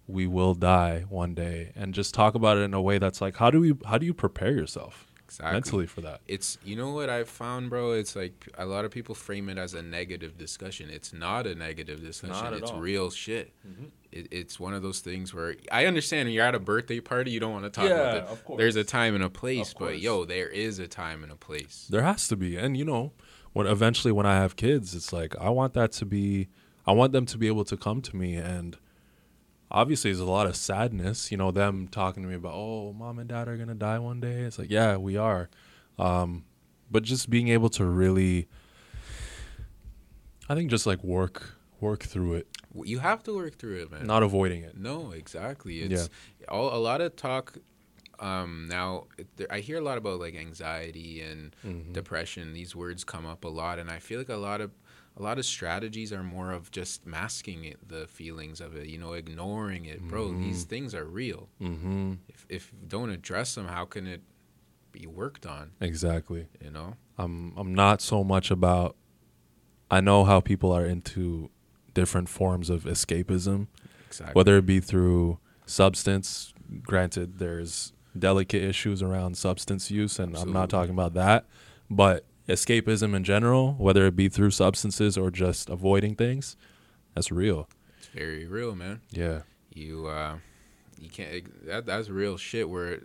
we 0.06 0.26
will 0.26 0.54
die 0.54 1.04
one 1.08 1.34
day 1.34 1.72
and 1.74 1.92
just 1.92 2.14
talk 2.14 2.34
about 2.34 2.56
it 2.56 2.60
in 2.60 2.74
a 2.74 2.80
way 2.80 2.98
that's 2.98 3.20
like 3.20 3.36
how 3.36 3.50
do 3.50 3.60
we 3.60 3.74
how 3.86 3.98
do 3.98 4.06
you 4.06 4.14
prepare 4.14 4.52
yourself 4.52 5.06
Exactly. 5.26 5.52
mentally 5.52 5.86
for 5.86 6.00
that 6.02 6.20
It's 6.28 6.56
you 6.64 6.76
know 6.76 6.90
what 6.90 7.10
I've 7.10 7.28
found, 7.28 7.68
bro. 7.68 7.92
It's 7.92 8.14
like 8.14 8.48
a 8.56 8.64
lot 8.64 8.84
of 8.84 8.90
people 8.92 9.14
frame 9.14 9.48
it 9.48 9.58
as 9.58 9.74
a 9.74 9.82
negative 9.82 10.38
discussion. 10.38 10.88
It's 10.88 11.12
not 11.12 11.46
a 11.48 11.54
negative 11.56 12.00
discussion. 12.00 12.54
It's 12.54 12.70
all. 12.70 12.78
real 12.80 13.10
shit. 13.10 13.52
Mhm. 13.66 13.90
It, 14.12 14.28
it's 14.30 14.60
one 14.60 14.72
of 14.72 14.82
those 14.82 15.00
things 15.00 15.34
where 15.34 15.56
I 15.72 15.86
understand 15.86 16.26
when 16.26 16.34
you're 16.34 16.44
at 16.44 16.54
a 16.54 16.60
birthday 16.60 17.00
party, 17.00 17.32
you 17.32 17.40
don't 17.40 17.52
want 17.52 17.64
to 17.64 17.70
talk 17.70 17.86
about 17.86 18.14
Yeah, 18.14 18.22
it. 18.22 18.28
of 18.28 18.44
course. 18.44 18.58
There's 18.58 18.76
a 18.76 18.84
time 18.84 19.14
and 19.16 19.24
a 19.24 19.28
place, 19.28 19.74
but 19.74 19.98
yo, 20.00 20.24
there 20.24 20.48
is 20.48 20.78
a 20.78 20.86
time 20.86 21.22
and 21.24 21.32
a 21.32 21.36
place. 21.36 21.86
there 21.90 22.02
has 22.02 22.28
to 22.28 22.36
be 22.36 22.56
and 22.56 22.76
you 22.76 22.84
know 22.84 23.12
when 23.52 23.66
eventually 23.66 24.12
when 24.12 24.26
i 24.26 24.34
have 24.36 24.54
kids 24.54 24.94
it's 24.94 25.12
like 25.12 25.34
i 25.40 25.48
want 25.48 25.72
that 25.72 25.90
to 25.90 26.04
be 26.04 26.46
i 26.86 26.92
want 26.92 27.10
them 27.12 27.24
to 27.26 27.36
be 27.38 27.46
able 27.46 27.64
to 27.64 27.76
come 27.76 28.00
to 28.02 28.14
me 28.14 28.34
and 28.36 28.76
obviously 29.70 30.10
there's 30.10 30.20
a 30.20 30.24
lot 30.24 30.46
of 30.46 30.54
sadness 30.56 31.30
you 31.32 31.36
know 31.36 31.50
them 31.50 31.88
talking 31.88 32.22
to 32.22 32.28
me 32.28 32.34
about 32.36 32.52
oh 32.54 32.92
mom 32.92 33.18
and 33.18 33.28
dad 33.28 33.48
are 33.48 33.56
gonna 33.56 33.74
die 33.74 33.98
one 33.98 34.20
day 34.20 34.42
it's 34.42 34.58
like 34.58 34.70
yeah 34.70 34.96
we 34.96 35.16
are 35.16 35.48
um 35.98 36.44
but 36.90 37.02
just 37.02 37.28
being 37.30 37.48
able 37.48 37.68
to 37.68 37.84
really 37.84 38.46
i 40.48 40.54
think 40.54 40.70
just 40.70 40.86
like 40.86 41.02
work 41.02 41.56
work 41.80 42.02
through 42.02 42.34
it 42.34 42.46
You 42.84 42.98
have 43.00 43.22
to 43.24 43.34
work 43.34 43.56
through 43.56 43.82
it, 43.82 43.90
man. 43.90 44.06
not 44.06 44.22
avoiding 44.22 44.62
it 44.62 44.76
No, 44.76 45.10
exactly. 45.12 45.80
It's 45.80 46.08
all, 46.48 46.74
a 46.74 46.78
lot 46.78 47.00
of 47.00 47.16
talk 47.16 47.56
um, 48.20 48.66
now. 48.70 49.04
there- 49.36 49.46
I 49.50 49.60
hear 49.60 49.78
a 49.78 49.80
lot 49.80 49.98
about 49.98 50.20
like 50.20 50.34
anxiety 50.36 51.20
and 51.22 51.54
Mhm. 51.64 51.92
depression. 51.92 52.52
These 52.54 52.74
words 52.76 53.02
come 53.04 53.26
up 53.26 53.44
a 53.44 53.48
lot, 53.48 53.78
and 53.78 53.90
I 53.90 53.98
feel 53.98 54.18
like 54.18 54.28
a 54.30 54.36
lot 54.36 54.60
of 54.62 54.70
a 55.16 55.22
lot 55.22 55.38
of 55.38 55.46
strategies 55.46 56.12
are 56.12 56.22
more 56.22 56.52
of 56.52 56.70
just 56.70 57.06
masking 57.06 57.64
it, 57.64 57.78
the 57.88 58.06
feelings 58.06 58.60
of 58.60 58.76
it. 58.76 58.86
You 58.88 58.98
know, 58.98 59.12
ignoring 59.14 59.86
it, 59.86 60.06
bro. 60.08 60.32
These 60.32 60.64
Mhm. 60.64 60.68
things 60.68 60.94
are 60.94 61.04
real. 61.06 61.48
mm-hmm 61.60 62.14
If 62.28 62.46
if 62.48 62.72
don't 62.86 63.10
address 63.10 63.54
them, 63.54 63.66
how 63.66 63.84
can 63.86 64.06
it 64.06 64.22
be 64.92 65.06
worked 65.06 65.46
on? 65.46 65.72
exactly 65.80 66.46
You 66.62 66.70
know. 66.70 66.96
I'm 67.18 67.54
I'm 67.56 67.74
not 67.74 68.00
so 68.02 68.22
much 68.24 68.50
about 68.50 68.96
I 69.90 70.00
know 70.00 70.24
how 70.24 70.40
people 70.40 70.72
are 70.72 70.84
into 70.84 71.50
different 71.94 72.28
forms 72.28 72.68
of 72.70 72.84
escapism, 72.84 73.68
Exactly. 74.08 74.34
whether 74.34 74.56
it 74.58 74.66
be 74.66 74.80
through 74.80 75.38
substance. 75.64 76.52
Granted, 76.82 77.38
there's 77.38 77.92
delicate 78.18 78.62
issues 78.62 79.00
around 79.02 79.36
substance 79.36 79.90
use, 79.90 80.18
and 80.18 80.36
I'm 80.36 80.52
not 80.52 80.68
talking 80.68 80.92
about 80.92 81.14
that. 81.14 81.46
But 81.88 82.24
escapism 82.48 83.14
in 83.14 83.24
general, 83.24 83.74
whether 83.74 84.06
it 84.06 84.16
be 84.16 84.28
through 84.28 84.50
substances 84.52 85.16
or 85.18 85.30
just 85.30 85.68
avoiding 85.68 86.14
things, 86.14 86.56
that's 87.14 87.30
real. 87.32 87.68
It's 87.98 88.08
very 88.08 88.46
real, 88.46 88.74
man. 88.74 89.00
Yeah. 89.10 89.42
You 89.74 90.06
uh, 90.06 90.36
you 91.00 91.08
can't. 91.10 91.66
That 91.66 91.86
that's 91.86 92.08
real 92.08 92.36
shit. 92.36 92.68
We're 92.68 93.00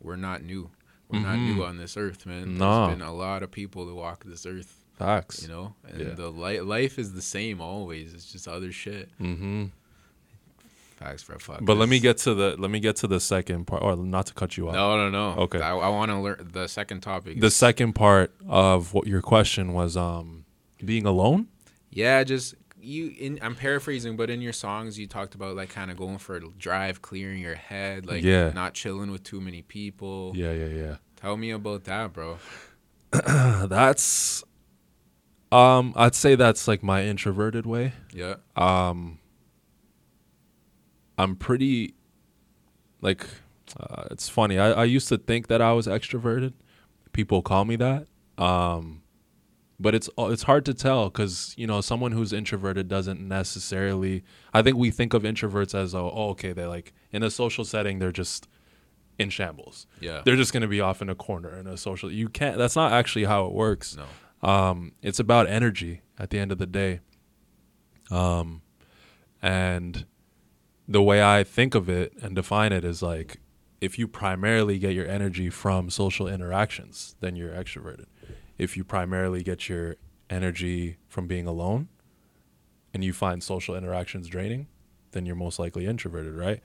we're 0.00 0.16
not 0.16 0.42
new. 0.42 0.70
We're 1.08 1.20
not 1.20 1.36
Mhm. 1.36 1.54
new 1.56 1.64
on 1.64 1.76
this 1.78 1.96
earth, 1.96 2.26
man. 2.26 2.58
No. 2.58 2.86
There's 2.86 2.98
been 2.98 3.06
a 3.06 3.14
lot 3.14 3.42
of 3.42 3.50
people 3.52 3.86
that 3.86 3.94
walk 3.94 4.24
this 4.24 4.44
earth, 4.44 4.84
Facts. 4.98 5.40
you 5.42 5.48
know. 5.48 5.74
And 5.88 6.00
Yeah. 6.00 6.14
the 6.14 6.30
li- 6.30 6.60
life 6.60 6.98
is 6.98 7.12
the 7.12 7.22
same 7.22 7.60
always. 7.60 8.12
It's 8.12 8.32
just 8.32 8.48
other 8.48 8.72
shit. 8.72 9.08
Mm-hmm. 9.20 9.66
Facts 10.96 11.22
for 11.22 11.38
fuck. 11.38 11.58
But 11.62 11.76
let 11.76 11.88
me 11.90 11.98
get 12.00 12.16
to 12.18 12.32
the 12.34 12.56
let 12.58 12.70
me 12.70 12.80
get 12.80 12.96
to 12.96 13.06
the 13.06 13.20
second 13.20 13.66
part, 13.66 13.82
or 13.82 13.96
not 13.96 14.26
to 14.26 14.34
cut 14.34 14.56
you 14.56 14.68
off. 14.68 14.74
No, 14.74 14.96
no, 14.96 15.10
no. 15.10 15.42
Okay. 15.42 15.60
I, 15.60 15.76
I 15.76 15.88
want 15.90 16.10
to 16.10 16.18
learn 16.18 16.48
the 16.52 16.66
second 16.68 17.02
topic. 17.02 17.38
The 17.40 17.50
second 17.50 17.92
part 17.92 18.34
of 18.48 18.94
what 18.94 19.06
your 19.06 19.20
question 19.20 19.74
was, 19.74 19.96
um, 19.96 20.46
being 20.82 21.04
alone. 21.04 21.48
Yeah, 21.90 22.24
just 22.24 22.54
you. 22.80 23.14
In 23.18 23.38
I'm 23.42 23.54
paraphrasing, 23.54 24.16
but 24.16 24.30
in 24.30 24.40
your 24.40 24.54
songs, 24.54 24.98
you 24.98 25.06
talked 25.06 25.34
about 25.34 25.54
like 25.54 25.68
kind 25.68 25.90
of 25.90 25.98
going 25.98 26.16
for 26.16 26.36
a 26.36 26.40
drive, 26.58 27.02
clearing 27.02 27.40
your 27.40 27.56
head, 27.56 28.06
like 28.06 28.22
Yeah. 28.22 28.52
not 28.54 28.72
chilling 28.72 29.10
with 29.10 29.22
too 29.22 29.40
many 29.40 29.60
people. 29.60 30.32
Yeah, 30.34 30.52
yeah, 30.52 30.66
yeah. 30.66 30.96
Tell 31.16 31.36
me 31.36 31.50
about 31.50 31.84
that, 31.84 32.14
bro. 32.14 32.38
that's 33.10 34.44
um 35.52 35.92
I'd 35.96 36.14
say 36.14 36.34
that's 36.34 36.66
like 36.66 36.82
my 36.82 37.04
introverted 37.04 37.66
way. 37.66 37.92
Yeah. 38.12 38.36
Um 38.56 39.18
I'm 41.18 41.36
pretty 41.36 41.94
like 43.00 43.26
uh, 43.78 44.04
it's 44.10 44.28
funny. 44.28 44.58
I, 44.58 44.72
I 44.72 44.84
used 44.84 45.08
to 45.08 45.18
think 45.18 45.48
that 45.48 45.60
I 45.60 45.72
was 45.72 45.86
extroverted. 45.86 46.52
People 47.12 47.42
call 47.42 47.64
me 47.64 47.76
that. 47.76 48.06
Um 48.38 49.02
but 49.78 49.94
it's 49.94 50.08
it's 50.18 50.44
hard 50.44 50.64
to 50.64 50.74
tell 50.74 51.10
cuz 51.10 51.54
you 51.58 51.66
know 51.66 51.80
someone 51.80 52.12
who's 52.12 52.32
introverted 52.32 52.88
doesn't 52.88 53.20
necessarily 53.20 54.22
I 54.54 54.62
think 54.62 54.76
we 54.76 54.90
think 54.90 55.12
of 55.14 55.22
introverts 55.22 55.74
as 55.74 55.94
oh, 55.94 56.10
oh 56.14 56.30
okay 56.30 56.52
they're 56.52 56.68
like 56.68 56.92
in 57.12 57.22
a 57.22 57.30
social 57.30 57.64
setting 57.64 57.98
they're 57.98 58.12
just 58.12 58.48
in 59.18 59.30
shambles. 59.30 59.86
Yeah. 60.00 60.20
They're 60.24 60.36
just 60.36 60.52
going 60.52 60.60
to 60.60 60.68
be 60.68 60.80
off 60.80 61.00
in 61.00 61.08
a 61.08 61.14
corner 61.14 61.56
in 61.58 61.66
a 61.66 61.76
social 61.76 62.10
you 62.10 62.28
can't 62.28 62.58
that's 62.58 62.76
not 62.76 62.92
actually 62.92 63.24
how 63.24 63.46
it 63.46 63.52
works 63.52 63.96
no. 63.96 64.48
um, 64.48 64.92
it's 65.02 65.18
about 65.18 65.46
energy 65.48 66.02
at 66.18 66.30
the 66.30 66.38
end 66.38 66.52
of 66.52 66.58
the 66.58 66.66
day. 66.66 67.00
Um, 68.10 68.62
and 69.42 70.06
the 70.88 71.02
way 71.02 71.22
I 71.22 71.42
think 71.44 71.74
of 71.74 71.88
it 71.88 72.12
and 72.22 72.34
define 72.34 72.72
it 72.72 72.84
is 72.84 73.02
like 73.02 73.38
if 73.80 73.98
you 73.98 74.08
primarily 74.08 74.78
get 74.78 74.94
your 74.94 75.06
energy 75.06 75.50
from 75.50 75.90
social 75.90 76.28
interactions, 76.28 77.14
then 77.20 77.36
you're 77.36 77.52
extroverted. 77.52 78.06
If 78.58 78.76
you 78.76 78.84
primarily 78.84 79.42
get 79.42 79.68
your 79.68 79.96
energy 80.30 80.96
from 81.08 81.26
being 81.26 81.46
alone 81.46 81.88
and 82.94 83.04
you 83.04 83.12
find 83.12 83.42
social 83.42 83.74
interactions 83.76 84.28
draining, 84.28 84.66
then 85.12 85.26
you're 85.26 85.36
most 85.36 85.58
likely 85.58 85.86
introverted, 85.86 86.34
right? 86.34 86.62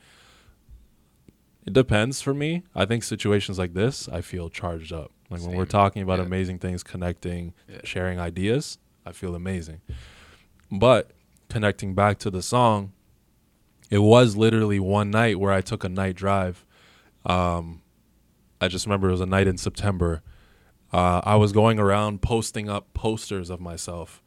It 1.65 1.73
depends 1.73 2.21
for 2.21 2.34
me. 2.34 2.63
I 2.73 2.86
think 2.86 3.03
situations 3.03 3.60
like 3.60 3.73
this, 3.73 4.07
I 4.10 4.21
feel 4.21 4.49
charged 4.49 4.91
up. 4.93 5.12
Like 5.29 5.41
when 5.41 5.55
we're 5.55 5.65
talking 5.65 6.01
about 6.01 6.19
Yeah. 6.19 6.25
amazing 6.25 6.60
things, 6.60 6.84
connecting, 6.84 7.53
Yeah. 7.69 7.81
sharing 7.84 8.19
ideas, 8.19 8.77
I 9.05 9.12
feel 9.12 9.36
amazing. 9.36 9.81
But 10.71 11.12
connecting 11.49 11.93
back 11.93 12.17
to 12.19 12.29
the 12.31 12.41
song, 12.41 12.93
it 13.91 13.99
was 13.99 14.36
literally 14.36 14.80
one 14.80 15.12
night 15.12 15.38
where 15.39 15.51
I 15.51 15.62
took 15.62 15.84
a 15.84 15.89
night 15.89 16.15
drive. 16.15 16.65
Um, 17.25 17.82
I 18.60 18.67
just 18.69 18.86
remember 18.86 19.10
it 19.10 19.12
was 19.12 19.21
a 19.21 19.25
night 19.25 19.47
in 19.47 19.58
September. 19.58 20.23
Uh, 20.93 21.21
I 21.23 21.36
was 21.36 21.51
going 21.51 21.77
around 21.77 22.21
posting 22.21 22.69
up 22.69 22.93
posters 22.93 23.49
of 23.49 23.60
myself, 23.60 24.23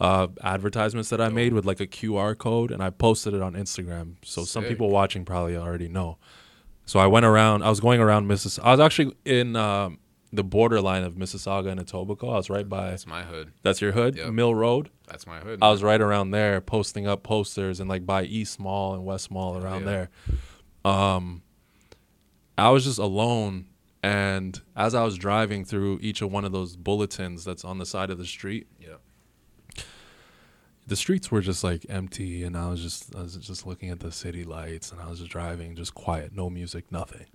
uh, 0.00 0.28
advertisements 0.42 1.08
that 1.08 1.20
I 1.20 1.30
made 1.30 1.52
with 1.54 1.64
like 1.64 1.80
a 1.80 1.86
QR 1.86 2.36
code, 2.36 2.70
and 2.70 2.82
I 2.82 2.90
posted 2.90 3.34
it 3.34 3.42
on 3.42 3.54
Instagram. 3.54 4.16
So 4.22 4.44
some 4.44 4.64
people 4.64 4.90
watching 4.90 5.24
probably 5.24 5.56
already 5.56 5.88
know. 5.88 6.18
So 6.84 7.00
I 7.00 7.06
went 7.06 7.26
around. 7.26 7.62
I 7.62 7.70
was 7.70 7.80
going 7.80 8.00
around 8.00 8.26
Missis. 8.28 8.58
I 8.58 8.70
was 8.70 8.80
actually 8.80 9.14
in 9.24 9.56
um, 9.56 9.98
the 10.36 10.44
borderline 10.44 11.02
of 11.04 11.14
Mississauga 11.14 11.68
and 11.70 11.80
Etobicoke. 11.80 12.32
I 12.32 12.36
was 12.36 12.48
right 12.50 12.68
by. 12.68 12.90
That's 12.90 13.06
my 13.06 13.22
hood. 13.24 13.52
That's 13.62 13.80
your 13.80 13.92
hood, 13.92 14.16
Yep. 14.16 14.32
Mill 14.32 14.54
Road. 14.54 14.90
That's 15.08 15.26
my 15.26 15.38
hood. 15.40 15.58
I 15.62 15.70
was 15.70 15.82
right 15.82 16.00
around 16.00 16.30
there 16.30 16.60
posting 16.60 17.06
up 17.06 17.22
posters 17.22 17.80
and 17.80 17.88
like 17.88 18.06
by 18.06 18.22
East 18.24 18.58
Mall 18.60 18.94
and 18.94 19.04
West 19.04 19.30
Mall 19.30 19.56
around 19.56 19.80
yeah. 19.84 20.06
there. 20.84 20.90
Um 20.92 21.42
I 22.58 22.70
was 22.70 22.84
just 22.84 22.98
alone 22.98 23.66
and 24.02 24.60
as 24.76 24.94
I 24.94 25.02
was 25.04 25.16
driving 25.16 25.64
through 25.64 25.98
each 26.00 26.22
of 26.22 26.30
one 26.32 26.44
of 26.44 26.52
those 26.52 26.76
bulletins 26.76 27.44
that's 27.44 27.64
on 27.64 27.78
the 27.78 27.86
side 27.86 28.10
of 28.10 28.18
the 28.18 28.24
street, 28.26 28.66
Yeah. 28.80 28.96
the 30.86 30.96
streets 30.96 31.30
were 31.30 31.40
just 31.40 31.64
like 31.64 31.84
empty 31.88 32.44
and 32.44 32.56
I 32.56 32.68
was 32.70 32.80
just 32.82 33.14
I 33.14 33.22
was 33.22 33.36
just 33.36 33.66
looking 33.66 33.90
at 33.90 34.00
the 34.00 34.12
city 34.12 34.44
lights 34.44 34.92
and 34.92 35.00
I 35.00 35.08
was 35.10 35.18
just 35.18 35.30
driving 35.30 35.74
just 35.76 35.94
quiet, 35.94 36.32
no 36.34 36.48
music, 36.50 36.90
nothing. 36.92 37.26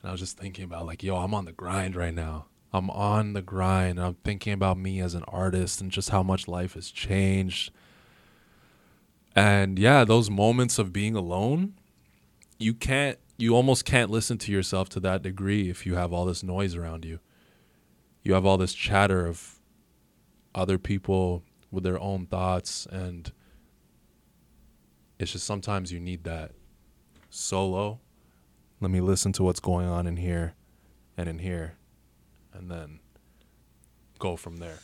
And 0.00 0.08
I 0.08 0.12
was 0.12 0.20
just 0.20 0.38
thinking 0.38 0.64
about 0.64 0.86
like, 0.86 1.02
yo, 1.02 1.16
I'm 1.16 1.34
on 1.34 1.44
the 1.44 1.52
grind 1.52 1.96
right 1.96 2.14
now. 2.14 2.46
I'm 2.72 2.90
on 2.90 3.32
the 3.32 3.42
grind. 3.42 3.98
I'm 3.98 4.14
thinking 4.24 4.52
about 4.52 4.78
me 4.78 5.00
as 5.00 5.14
an 5.14 5.24
artist 5.26 5.80
and 5.80 5.90
just 5.90 6.10
how 6.10 6.22
much 6.22 6.46
life 6.46 6.74
has 6.74 6.90
changed. 6.90 7.72
And 9.34 9.78
yeah, 9.78 10.04
those 10.04 10.30
moments 10.30 10.78
of 10.78 10.92
being 10.92 11.14
alone, 11.14 11.74
you 12.58 12.74
can't 12.74 13.18
you 13.38 13.54
almost 13.54 13.84
can't 13.84 14.10
listen 14.10 14.36
to 14.36 14.50
yourself 14.50 14.88
to 14.88 15.00
that 15.00 15.22
degree 15.22 15.70
if 15.70 15.86
you 15.86 15.94
have 15.94 16.12
all 16.12 16.24
this 16.24 16.42
noise 16.42 16.74
around 16.74 17.04
you. 17.04 17.20
You 18.24 18.34
have 18.34 18.44
all 18.44 18.58
this 18.58 18.74
chatter 18.74 19.26
of 19.26 19.60
other 20.54 20.76
people 20.76 21.44
with 21.70 21.84
their 21.84 22.00
own 22.00 22.26
thoughts 22.26 22.86
and 22.90 23.30
it's 25.18 25.32
just 25.32 25.46
sometimes 25.46 25.92
you 25.92 26.00
need 26.00 26.24
that 26.24 26.52
solo. 27.30 28.00
Let 28.80 28.90
me 28.90 29.00
listen 29.00 29.32
to 29.34 29.42
what's 29.42 29.60
going 29.60 29.86
on 29.86 30.06
in 30.06 30.16
here 30.16 30.54
and 31.16 31.28
in 31.28 31.38
here 31.40 31.74
and 32.52 32.70
then 32.70 33.00
go 34.18 34.36
from 34.36 34.58
there. 34.58 34.78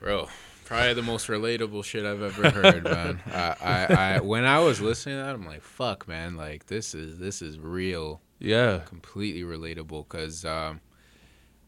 Bro, 0.00 0.28
probably 0.64 0.94
the 0.94 1.02
most 1.02 1.26
relatable 1.28 1.84
shit 1.84 2.04
I've 2.06 2.22
ever 2.22 2.50
heard, 2.50 2.84
man. 2.84 3.20
I, 3.32 3.56
I, 3.60 3.84
I, 4.16 4.20
when 4.20 4.44
I 4.44 4.60
was 4.60 4.80
listening 4.80 5.16
to 5.16 5.22
that, 5.24 5.34
I'm 5.34 5.44
like, 5.46 5.62
fuck, 5.62 6.06
man. 6.08 6.36
Like 6.36 6.66
this 6.66 6.94
is 6.94 7.18
this 7.18 7.42
is 7.42 7.58
real, 7.58 8.20
Yeah. 8.38 8.78
completely 8.86 9.42
relatable. 9.42 10.08
Cause 10.08 10.44
um, 10.44 10.80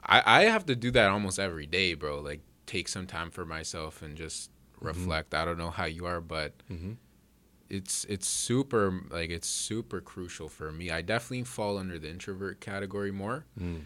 I, 0.05 0.23
I 0.25 0.43
have 0.45 0.65
to 0.67 0.77
do 0.77 0.91
that 0.93 1.11
almost 1.11 1.39
every 1.39 1.67
day, 1.67 1.95
bro. 1.95 2.21
Like 2.21 2.41
take 2.67 2.89
some 2.89 3.07
time 3.07 3.31
for 3.31 3.45
myself 3.45 4.01
and 4.01 4.17
just 4.17 4.51
reflect. 4.81 5.35
I 5.35 5.45
don't 5.45 5.59
know 5.59 5.71
how 5.71 5.85
you 5.85 6.07
are, 6.07 6.21
but 6.23 6.55
Mhm. 6.71 6.97
It's 7.71 8.05
it's 8.09 8.27
super 8.27 9.01
like 9.11 9.31
it's 9.31 9.49
super 9.49 10.01
crucial 10.01 10.49
for 10.49 10.71
me. 10.73 10.91
I 10.91 11.03
definitely 11.03 11.45
fall 11.45 11.79
under 11.79 11.99
the 11.99 12.11
introvert 12.11 12.61
category 12.61 13.11
more. 13.13 13.45
Mm. 13.59 13.83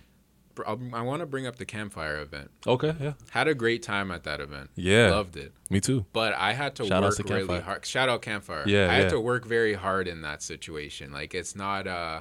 I'll- 0.66 0.76
want 1.04 1.18
to 1.20 1.26
bring 1.26 1.46
up 1.48 1.56
the 1.56 1.64
campfire 1.64 2.20
event. 2.20 2.48
Okay, 2.64 2.94
yeah, 3.00 3.14
Had 3.30 3.48
a 3.48 3.54
great 3.56 3.82
time 3.82 4.12
at 4.12 4.22
that 4.22 4.40
event. 4.40 4.70
yeah, 4.76 5.10
Loved 5.10 5.36
it. 5.36 5.52
me 5.68 5.80
too. 5.80 6.06
But 6.12 6.32
I 6.34 6.52
had 6.52 6.76
to 6.76 6.86
Shout 6.86 7.02
work 7.02 7.16
to 7.16 7.22
really 7.24 7.38
Campfire. 7.40 7.60
hard. 7.62 7.84
Shout 7.86 8.08
out 8.08 8.22
Campfire. 8.22 8.62
Yeah, 8.66 8.88
I 8.90 8.94
had 8.94 9.10
to 9.10 9.20
work 9.20 9.44
very 9.46 9.74
hard 9.74 10.06
in 10.06 10.22
that 10.22 10.42
situation. 10.42 11.12
Like 11.12 11.34
it's 11.34 11.56
not 11.56 11.86
uh 11.88 12.20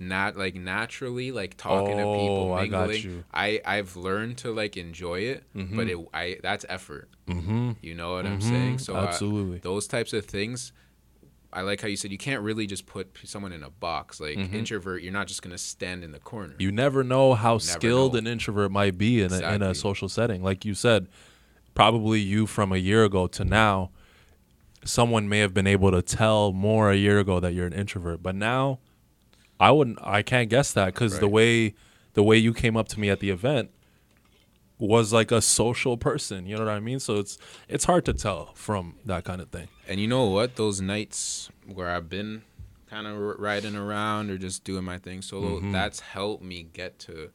not 0.00 0.36
like 0.36 0.54
naturally 0.54 1.30
like 1.30 1.56
talking 1.56 1.96
to 1.96 2.02
people 2.04 2.48
Oh, 2.50 2.52
I 2.54 2.66
got 2.66 2.88
mingling. 2.88 3.02
you. 3.16 3.24
I 3.32 3.60
I've 3.64 3.96
learned 3.96 4.38
to 4.38 4.50
like 4.52 4.76
enjoy 4.76 5.20
it, 5.20 5.44
but 5.54 5.88
it 5.88 5.98
I 6.14 6.38
that's 6.42 6.64
effort. 6.68 7.08
Mm-hmm. 7.28 7.72
You 7.82 7.94
know 7.94 8.14
what 8.14 8.26
I'm 8.26 8.40
saying? 8.40 8.78
So 8.78 8.96
uh, 8.96 9.02
absolutely. 9.04 9.58
those 9.58 9.86
types 9.86 10.12
of 10.12 10.24
things 10.24 10.72
I 11.52 11.62
like 11.62 11.80
how 11.80 11.88
you 11.88 11.96
said 11.96 12.12
you 12.12 12.18
can't 12.18 12.42
really 12.42 12.66
just 12.66 12.86
put 12.86 13.08
someone 13.24 13.52
in 13.52 13.62
a 13.64 13.70
box. 13.70 14.20
Like 14.20 14.38
Mhm. 14.38 14.54
introvert, 14.54 15.02
you're 15.02 15.12
not 15.12 15.26
just 15.26 15.42
gonna 15.42 15.58
stand 15.58 16.02
in 16.04 16.12
the 16.12 16.18
corner. 16.20 16.54
you 16.58 16.70
never 16.72 17.02
know 17.04 17.34
how 17.34 17.58
skilled 17.58 18.12
know. 18.14 18.20
an 18.20 18.26
introvert 18.28 18.70
might 18.70 18.96
be 18.96 19.20
in 19.20 19.32
a, 19.32 19.54
in 19.54 19.60
a 19.62 19.74
social 19.74 20.08
setting. 20.08 20.42
Like 20.44 20.64
you 20.64 20.74
said, 20.74 21.08
probably 21.74 22.20
you 22.20 22.46
from 22.46 22.72
a 22.72 22.76
year 22.76 23.04
ago 23.04 23.26
to 23.26 23.44
now, 23.44 23.90
someone 24.84 25.28
may 25.28 25.40
have 25.40 25.52
been 25.52 25.66
able 25.66 25.90
to 25.90 26.02
tell 26.02 26.52
more 26.52 26.90
a 26.90 26.96
year 26.96 27.18
ago 27.18 27.40
that 27.40 27.52
you're 27.52 27.66
an 27.66 27.72
introvert, 27.72 28.22
but 28.22 28.34
now, 28.34 28.78
I 29.60 29.70
wouldn't. 29.70 29.98
I 30.02 30.22
can't 30.22 30.48
guess 30.48 30.72
that 30.72 30.86
because 30.86 31.20
the 31.20 31.28
way 31.28 31.74
the 32.14 32.22
way 32.22 32.36
you 32.38 32.52
came 32.52 32.76
up 32.76 32.88
to 32.88 32.98
me 33.00 33.10
at 33.10 33.20
the 33.20 33.30
event 33.30 33.70
was 34.78 35.12
like 35.12 35.30
a 35.30 35.42
social 35.42 35.96
person. 35.96 36.46
You 36.46 36.56
know 36.56 36.64
what 36.64 36.72
I 36.72 36.80
mean? 36.80 36.98
So 37.00 37.16
it's 37.16 37.38
it's 37.68 37.84
hard 37.84 38.04
to 38.06 38.14
tell 38.14 38.52
from 38.54 38.94
that 39.04 39.24
kind 39.24 39.40
of 39.40 39.50
thing. 39.50 39.68
And 39.86 40.00
you 40.00 40.08
know 40.08 40.24
what? 40.26 40.56
Those 40.56 40.80
nights 40.80 41.50
where 41.72 41.90
I've 41.90 42.08
been 42.08 42.42
kind 42.88 43.06
of 43.06 43.16
riding 43.38 43.76
around 43.76 44.30
or 44.30 44.38
just 44.38 44.64
doing 44.64 44.82
my 44.84 44.98
thing 44.98 45.22
solo, 45.22 45.60
Mhm. 45.60 45.70
that's 45.72 46.00
helped 46.00 46.42
me 46.42 46.64
get 46.72 46.98
to 47.00 47.30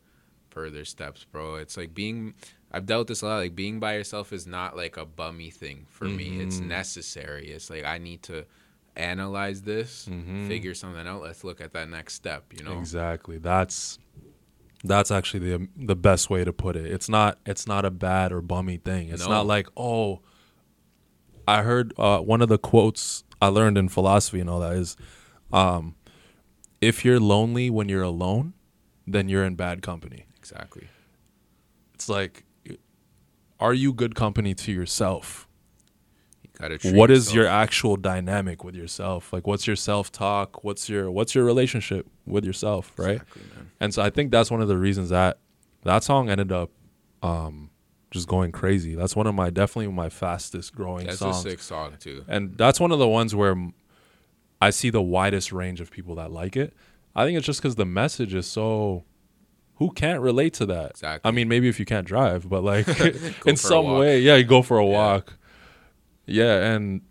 further 0.50 0.84
steps, 0.84 1.26
bro. 1.32 1.56
It's 1.56 1.78
like 1.78 1.94
being 1.94 2.34
I've 2.72 2.86
dealt 2.88 3.02
with 3.02 3.08
this 3.10 3.22
a 3.22 3.28
lot. 3.28 3.38
Like 3.38 3.56
being 3.56 3.80
by 3.80 3.94
yourself 3.94 4.34
is 4.34 4.46
not 4.48 4.76
like 4.76 4.98
a 4.98 5.06
bummy 5.06 5.50
thing 5.52 5.86
for 5.90 6.06
me. 6.06 6.42
It's 6.42 6.58
Mhm. 6.60 6.68
necessary. 6.68 7.52
It's 7.52 7.70
like 7.70 7.86
I 7.86 8.00
need 8.00 8.24
to 8.24 8.46
analyze 8.96 9.62
this, 9.64 10.08
Mhm. 10.10 10.48
figure 10.48 10.74
something 10.74 11.08
out. 11.08 11.22
Let's 11.22 11.44
look 11.44 11.60
at 11.62 11.74
that 11.74 11.90
next 11.90 12.14
step. 12.16 12.54
You 12.58 12.64
know, 12.64 12.78
Exactly. 12.80 13.38
That's 13.38 14.00
that's 14.84 15.10
actually 15.10 15.40
the 15.50 15.68
the 15.76 15.96
best 15.96 16.30
way 16.30 16.44
to 16.44 16.54
put 16.54 16.76
it. 16.76 16.86
It's 16.86 17.10
not 17.10 17.40
it's 17.46 17.66
not 17.68 17.86
a 17.86 17.92
bad 17.92 18.32
or 18.32 18.42
bummy 18.42 18.78
thing. 18.78 19.10
It's 19.10 19.24
No. 19.24 19.30
not 19.30 19.46
like, 19.48 19.68
"Oh, 19.76 20.22
I 21.48 21.62
heard 21.64 21.94
uh, 21.98 22.20
one 22.20 22.42
of 22.42 22.50
the 22.50 22.58
quotes 22.58 23.24
I 23.42 23.48
learned 23.48 23.78
in 23.78 23.90
philosophy 23.90 24.40
and 24.40 24.50
all 24.50 24.60
that 24.62 24.74
is 24.74 24.96
um 25.52 25.96
if 26.82 27.04
you're 27.06 27.20
lonely 27.20 27.70
when 27.70 27.90
you're 27.90 28.04
alone, 28.04 28.54
then 29.08 29.28
you're 29.30 29.44
in 29.46 29.56
bad 29.56 29.82
company. 29.82 30.26
exactly. 30.38 30.88
It's 31.94 32.08
like 32.10 32.44
are 33.60 33.74
you 33.74 33.94
good 33.94 34.16
company 34.16 34.54
to 34.54 34.72
yourself? 34.72 35.45
You 36.60 36.62
gotta. 36.62 36.78
treat 36.78 36.96
what 36.96 37.12
is 37.12 37.26
yourself. 37.28 37.36
your 37.36 37.48
actual 37.48 37.96
dynamic 37.98 38.64
with 38.64 38.76
yourself? 38.76 39.32
Like 39.34 39.46
what's 39.48 39.68
your 39.68 39.76
self-talk? 39.76 40.64
What's 40.64 40.90
your 40.90 41.12
what's 41.12 41.36
your 41.36 41.44
relationship 41.46 42.08
with 42.26 42.46
yourself, 42.46 42.92
right? 42.98 43.22
Exactly. 43.22 43.42
And 43.80 43.94
so 43.94 44.02
I 44.02 44.10
think 44.10 44.32
that's 44.32 44.50
one 44.52 44.62
of 44.62 44.68
the 44.68 44.78
reasons 44.78 45.10
that 45.10 45.38
that 45.84 46.04
song 46.04 46.30
ended 46.30 46.52
up 46.52 46.72
um, 47.22 47.70
just 48.12 48.28
going 48.28 48.52
crazy. 48.52 48.96
That's 48.96 49.16
one 49.16 49.28
of 49.28 49.36
my 49.36 49.50
definitely 49.50 49.92
my 49.94 50.10
fastest 50.10 50.74
growing 50.74 51.06
That's 51.08 51.20
songs. 51.20 51.46
a 51.46 51.50
sick 51.50 51.60
song 51.62 51.94
too. 52.00 52.24
And 52.28 52.58
that's 52.58 52.80
one 52.80 52.92
of 52.92 53.00
the 53.00 53.08
ones 53.08 53.36
where 53.36 53.56
i 54.62 54.70
see 54.70 54.90
the 54.90 55.02
widest 55.02 55.52
range 55.52 55.82
of 55.82 55.92
people 55.92 56.16
that 56.16 56.32
like 56.32 56.56
it. 56.56 56.74
I 57.16 57.26
think 57.26 57.38
it's 57.38 57.46
just 57.46 57.62
because 57.62 57.76
the 57.76 57.86
message 57.86 58.34
is 58.34 58.48
so. 58.48 59.04
Who 59.80 59.92
can't 59.92 60.22
relate 60.22 60.54
to 60.56 60.66
that? 60.68 60.92
Exactly. 60.92 61.28
I 61.28 61.32
mean, 61.34 61.50
maybe 61.50 61.68
if 61.68 61.80
you 61.82 61.86
can't 61.86 62.08
drive, 62.08 62.48
but 62.50 62.64
like 62.64 62.88
in 63.46 63.58
some 63.58 63.98
way, 63.98 64.20
yeah, 64.22 64.36
you 64.38 64.46
go 64.46 64.62
for 64.62 64.78
a 64.80 64.86
Yeah. 64.86 64.92
walk. 64.92 65.38
Yeah, 66.26 66.74
and 66.74 67.02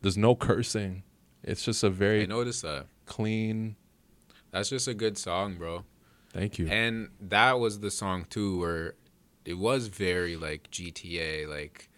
there's 0.00 0.16
no 0.16 0.34
cursing. 0.34 1.02
It's 1.42 1.64
just 1.64 1.82
a 1.82 1.90
very 1.90 2.22
I 2.22 2.26
noticed 2.26 2.62
that. 2.62 2.86
clean. 3.06 3.76
That's 4.52 4.68
just 4.68 4.86
a 4.88 4.94
good 4.94 5.16
song, 5.18 5.56
bro. 5.56 5.84
Thank 6.32 6.58
you. 6.58 6.66
And 6.68 7.08
that 7.20 7.58
was 7.58 7.80
the 7.80 7.90
song 7.90 8.26
too, 8.30 8.58
where 8.60 8.94
it 9.44 9.54
was 9.54 9.88
very 9.88 10.36
like 10.36 10.70
GTA. 10.70 11.48
Like 11.48 11.88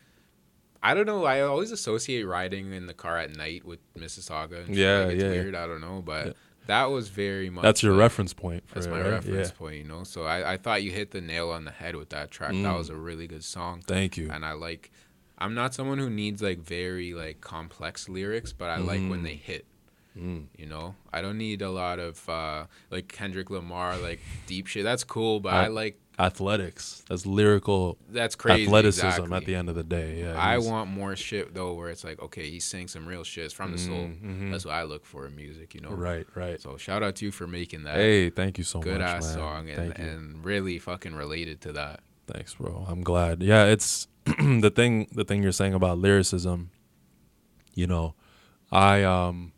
I 0.82 0.94
don't 0.94 1.06
know. 1.06 1.24
I 1.24 1.40
always 1.42 1.70
associate 1.72 2.24
riding 2.24 2.72
in 2.72 2.86
the 2.86 2.94
car 2.94 3.18
at 3.18 3.36
night 3.36 3.64
with 3.64 3.80
Mississauga. 3.94 4.64
And. 4.66 4.74
Yeah, 4.76 5.00
like, 5.04 5.14
it's 5.14 5.22
yeah. 5.22 5.30
weird. 5.30 5.54
I 5.54 5.66
don't 5.66 5.80
know, 5.80 6.02
but 6.04 6.26
Yeah. 6.28 6.32
that 6.66 6.84
was 6.86 7.08
very 7.08 7.48
much. 7.50 7.62
That's 7.62 7.82
your 7.82 7.92
like, 7.94 8.00
reference 8.00 8.32
point. 8.34 8.66
For 8.68 8.74
That's 8.74 8.86
it, 8.86 8.90
my 8.90 9.00
right? 9.00 9.10
reference 9.12 9.48
Yeah. 9.50 9.54
point. 9.58 9.76
You 9.76 9.84
know, 9.84 10.04
so 10.04 10.24
I, 10.24 10.54
I 10.54 10.56
thought 10.56 10.82
you 10.82 10.90
hit 10.90 11.10
the 11.10 11.20
nail 11.20 11.50
on 11.50 11.64
the 11.64 11.70
head 11.70 11.96
with 11.96 12.10
that 12.10 12.30
track. 12.30 12.50
That 12.52 12.56
Mm. 12.58 12.78
was 12.78 12.88
a 12.90 12.96
really 12.96 13.26
good 13.26 13.44
song, 13.44 13.82
Thank 13.86 14.16
you. 14.16 14.30
and 14.30 14.44
I 14.44 14.52
like. 14.52 14.90
I'm 15.38 15.54
not 15.54 15.74
someone 15.74 15.98
who 15.98 16.08
needs 16.10 16.40
like 16.42 16.58
very 16.60 17.12
like 17.14 17.40
complex 17.40 18.08
lyrics, 18.08 18.52
but 18.52 18.70
I 18.70 18.76
like 18.78 19.00
when 19.00 19.20
Mm. 19.20 19.24
they 19.24 19.34
hit. 19.36 19.64
Mm. 20.16 20.46
You 20.56 20.66
know, 20.66 20.94
I 21.12 21.20
don't 21.22 21.38
need 21.38 21.60
a 21.60 21.70
lot 21.70 21.98
of 21.98 22.28
uh, 22.28 22.66
like 22.90 23.08
Kendrick 23.08 23.50
Lamar, 23.50 23.96
like 23.98 24.20
deep 24.46 24.68
shit. 24.68 24.84
That's 24.84 25.02
cool, 25.02 25.40
but 25.40 25.52
I- 25.52 25.64
I 25.64 25.68
like 25.68 25.98
athletics. 26.20 27.02
That's 27.08 27.26
lyrical 27.26 27.98
that's 28.08 28.36
crazy. 28.36 28.64
athleticism 28.66 29.06
exactly. 29.06 29.36
at 29.36 29.44
the 29.46 29.54
end 29.56 29.68
of 29.68 29.74
the 29.74 29.82
day. 29.82 30.20
Yeah, 30.20 30.34
I 30.38 30.58
want 30.58 30.88
more 30.88 31.16
shit 31.16 31.52
though, 31.52 31.74
where 31.74 31.90
it's 31.90 32.04
like, 32.04 32.20
okay, 32.22 32.48
he's 32.48 32.64
saying 32.64 32.86
some 32.88 33.04
real 33.06 33.24
shit 33.24 33.46
It's 33.46 33.52
from 33.54 33.72
the 33.72 33.78
soul. 33.78 34.04
Mm, 34.04 34.22
mhm. 34.22 34.50
That's 34.52 34.64
what 34.64 34.74
I 34.74 34.84
look 34.84 35.04
for 35.04 35.26
in 35.26 35.34
music. 35.34 35.74
You 35.74 35.80
know, 35.80 35.90
Right, 35.90 36.26
right. 36.36 36.60
So 36.60 36.76
shout 36.76 37.02
out 37.02 37.16
to 37.16 37.24
you 37.24 37.32
for 37.32 37.48
making 37.48 37.82
that 37.82 37.96
Hey, 37.96 38.30
thank 38.30 38.58
you 38.58 38.62
so 38.64 38.78
good 38.78 39.00
much, 39.00 39.08
Good 39.08 39.16
ass 39.16 39.24
man. 39.24 39.34
song 39.34 39.68
and, 39.70 39.98
and 39.98 40.44
really 40.44 40.78
fucking 40.78 41.16
related 41.16 41.60
to 41.62 41.72
that. 41.72 42.00
Thanks, 42.28 42.54
bro. 42.54 42.86
I'm 42.88 43.02
glad. 43.02 43.42
Yeah, 43.42 43.64
it's 43.64 44.06
the 44.60 44.72
thing. 44.74 45.08
The 45.12 45.24
thing 45.24 45.42
you're 45.42 45.52
saying 45.52 45.74
about 45.74 45.98
lyricism. 45.98 46.70
You 47.74 47.86
know, 47.86 48.14
I 48.70 49.02
um, 49.02 49.52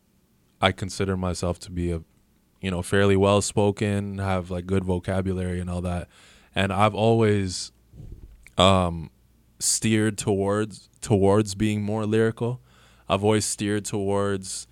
I 0.61 0.73
consider 0.73 1.17
myself 1.17 1.59
to 1.61 1.71
be 1.71 1.93
a, 1.93 2.01
you 2.61 2.71
know, 2.71 2.83
fairly 2.83 3.17
well 3.17 3.43
spoken, 3.43 4.19
have 4.19 4.51
like 4.51 4.67
good 4.67 4.85
vocabulary 4.85 5.61
and 5.61 5.69
all 5.69 5.83
that, 5.83 6.09
and 6.55 6.73
I've 6.73 6.95
always, 6.95 7.73
um, 8.57 9.11
steered 9.59 10.17
towards 10.19 10.89
towards 11.01 11.55
being 11.55 11.83
more 11.83 12.07
lyrical. 12.07 12.61
I've 13.09 13.23
always 13.23 13.45
steered 13.45 13.85
towards, 13.85 14.67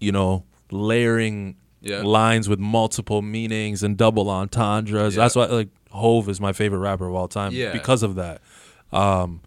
you 0.00 0.12
know, 0.12 0.44
layering 0.70 1.56
Yeah, 1.80 2.02
lines 2.02 2.48
with 2.48 2.58
multiple 2.58 3.22
meanings 3.22 3.82
and 3.82 3.96
double 3.96 4.28
entendres. 4.28 5.14
Yeah. 5.16 5.22
That's 5.22 5.36
why 5.36 5.46
like 5.46 5.68
Hove 5.90 6.28
is 6.28 6.40
my 6.40 6.52
favorite 6.52 6.80
rapper 6.80 7.06
of 7.08 7.14
all 7.14 7.28
time 7.28 7.52
Yeah. 7.52 7.72
because 7.72 8.02
of 8.02 8.16
that. 8.16 8.42
Um 8.92 9.42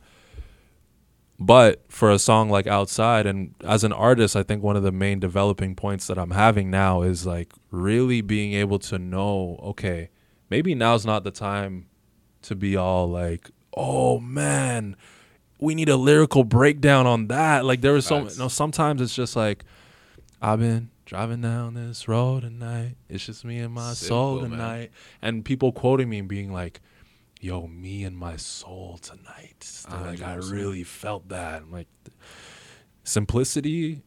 but 1.40 1.84
for 1.90 2.12
a 2.12 2.20
song 2.20 2.50
like 2.50 2.68
Outside 2.68 3.26
and 3.26 3.54
as 3.64 3.84
an 3.84 3.92
artist, 3.92 4.36
I 4.36 4.44
think 4.44 4.64
one 4.64 4.76
of 4.78 4.84
the 4.84 4.92
main 4.92 5.20
developing 5.20 5.76
points 5.76 6.08
that 6.08 6.18
I'm 6.18 6.32
having 6.32 6.70
now 6.70 7.02
is 7.02 7.26
like 7.26 7.52
really 7.72 8.22
being 8.22 8.54
able 8.54 8.80
to 8.80 8.98
know, 9.00 9.60
okay, 9.64 10.10
maybe 10.50 10.76
now's 10.76 11.06
not 11.06 11.24
the 11.24 11.32
time 11.32 11.88
to 12.44 12.56
be 12.56 12.76
all 12.78 13.10
like, 13.10 13.50
"Oh 13.76 14.20
man, 14.20 14.96
we 15.60 15.76
need 15.76 15.90
a 15.90 15.98
lyrical 15.98 16.44
breakdown 16.44 17.08
on 17.08 17.28
that." 17.28 17.66
Like 17.66 17.82
there 17.82 17.94
was 17.94 18.06
so 18.06 18.22
Facts. 18.24 18.38
no 18.38 18.48
sometimes 18.48 19.02
it's 19.02 19.16
just 19.16 19.36
like 19.36 19.66
I've 20.42 20.60
been 20.60 20.92
driving 21.06 21.42
down 21.42 21.74
this 21.74 22.08
road 22.08 22.44
tonight. 22.44 22.96
It's 23.10 23.26
just 23.26 23.44
me 23.44 23.60
and 23.60 23.74
my 23.74 23.94
soul 23.94 24.40
Simple, 24.40 24.50
man. 24.50 24.52
tonight. 24.52 24.92
And 25.22 25.44
people 25.44 25.72
quoting 25.72 26.10
me 26.10 26.20
and 26.20 26.28
being 26.28 26.54
like, 26.54 26.80
yo, 27.44 27.68
me 27.68 28.04
and 28.06 28.18
my 28.18 28.38
soul 28.38 28.98
tonight. 29.02 29.84
Like, 29.92 30.22
I 30.22 30.36
really 30.36 30.84
felt 30.84 31.28
that. 31.30 31.64
I'm 31.64 31.72
like, 31.72 31.88
simplicity. 33.04 34.02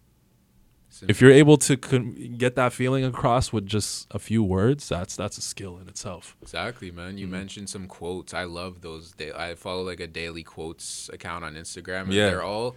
Sim- 0.88 1.10
If 1.10 1.20
you're 1.20 1.30
able 1.32 1.58
to 1.58 1.76
con- 1.76 2.14
get 2.38 2.56
that 2.56 2.72
feeling 2.72 3.04
across 3.04 3.52
with 3.52 3.66
just 3.66 4.06
a 4.10 4.18
few 4.18 4.42
words, 4.42 4.88
that's 4.88 5.14
that's 5.14 5.36
a 5.36 5.42
skill 5.42 5.76
in 5.78 5.88
itself. 5.88 6.34
Exactly, 6.40 6.90
man. 6.90 7.18
You 7.18 7.26
Mhm. 7.26 7.30
mentioned 7.30 7.68
some 7.68 7.86
quotes. 7.86 8.32
I 8.32 8.44
love 8.44 8.80
those. 8.80 9.12
Da- 9.12 9.32
I 9.34 9.54
follow 9.56 9.82
like 9.82 10.00
a 10.00 10.06
daily 10.06 10.42
quotes 10.42 11.10
account 11.12 11.44
on 11.44 11.54
Instagram, 11.54 12.04
and 12.04 12.14
Yeah. 12.14 12.28
they're 12.30 12.42
all 12.42 12.76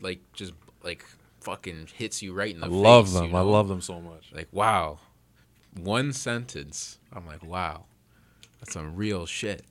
like 0.00 0.20
just 0.32 0.52
like 0.84 1.04
fucking 1.40 1.88
hits 1.94 2.22
you 2.22 2.32
right 2.32 2.54
in 2.54 2.60
the 2.60 2.66
I 2.66 2.70
face. 2.70 2.76
love 2.78 3.08
you 3.12 3.20
them. 3.20 3.34
I 3.34 3.40
love 3.40 3.66
them 3.66 3.80
so 3.80 4.00
much. 4.00 4.30
Like 4.32 4.48
wow, 4.52 5.00
one 5.74 6.12
sentence. 6.12 6.98
I'm 7.12 7.26
like 7.26 7.42
wow, 7.42 7.86
that's 8.60 8.74
some 8.74 8.94
real 8.94 9.26
shit. 9.26 9.64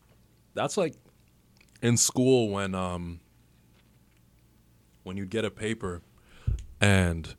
That's 0.59 0.75
like 0.75 0.93
in 1.81 1.95
school 1.95 2.49
when 2.49 2.75
um 2.75 3.21
when 5.03 5.15
you 5.15 5.25
get 5.25 5.45
a 5.45 5.49
paper 5.49 6.01
and 6.81 7.33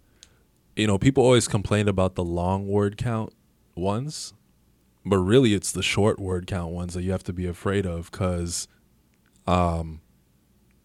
you 0.75 0.87
know 0.87 0.97
people 0.97 1.23
always 1.23 1.47
complain 1.47 1.87
about 1.87 2.15
the 2.15 2.25
long 2.25 2.67
word 2.67 2.97
count 2.97 3.35
ones 3.75 4.33
but 5.05 5.19
really 5.19 5.53
it's 5.53 5.71
the 5.71 5.83
short 5.83 6.19
word 6.19 6.47
count 6.47 6.73
ones 6.73 6.95
that 6.95 7.03
you 7.03 7.13
have 7.13 7.23
to 7.25 7.35
be 7.35 7.47
afraid 7.47 7.85
of 7.85 8.11
cuz 8.11 8.67
um 9.47 10.01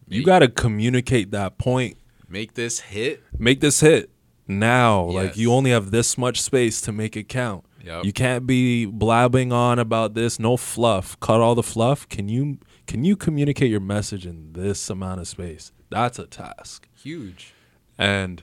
you 0.06 0.22
got 0.22 0.40
to 0.40 0.48
communicate 0.48 1.30
that 1.30 1.56
point 1.56 1.96
Make 2.28 2.52
this 2.52 2.80
hit 2.80 3.22
make 3.38 3.60
this 3.60 3.80
hit 3.80 4.10
now. 4.46 5.04
Like 5.04 5.36
you 5.36 5.52
only 5.52 5.70
have 5.70 5.90
this 5.90 6.18
much 6.18 6.42
space 6.42 6.80
to 6.82 6.92
make 6.92 7.16
it 7.16 7.28
count. 7.28 7.64
Yep. 7.86 8.04
You 8.04 8.12
can't 8.12 8.46
be 8.46 8.84
blabbing 8.84 9.52
on 9.52 9.78
about 9.78 10.14
this. 10.14 10.38
No 10.40 10.56
fluff. 10.56 11.18
Cut 11.20 11.40
all 11.40 11.54
the 11.54 11.62
fluff. 11.62 12.08
Can 12.08 12.28
you 12.28 12.58
can 12.86 13.04
you 13.04 13.16
communicate 13.16 13.70
your 13.70 13.80
message 13.80 14.26
in 14.26 14.52
this 14.54 14.90
amount 14.90 15.20
of 15.20 15.28
space? 15.28 15.72
That's 15.88 16.18
a 16.18 16.26
task. 16.26 16.88
Huge. 16.94 17.54
And 17.96 18.42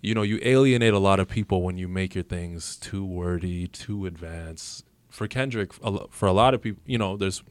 you 0.00 0.14
know, 0.14 0.22
you 0.22 0.38
alienate 0.42 0.94
a 0.94 0.98
lot 1.00 1.18
of 1.18 1.28
people 1.28 1.62
when 1.62 1.76
you 1.76 1.88
make 1.88 2.14
your 2.14 2.22
things 2.22 2.76
too 2.76 3.04
wordy, 3.04 3.66
too 3.66 4.06
advanced. 4.06 4.84
For 5.10 5.26
Kendrick, 5.26 5.72
for 5.72 6.26
a 6.26 6.32
lot 6.32 6.54
of 6.54 6.62
people, 6.62 6.80
you 6.86 6.98
know, 6.98 7.16
there's 7.16 7.42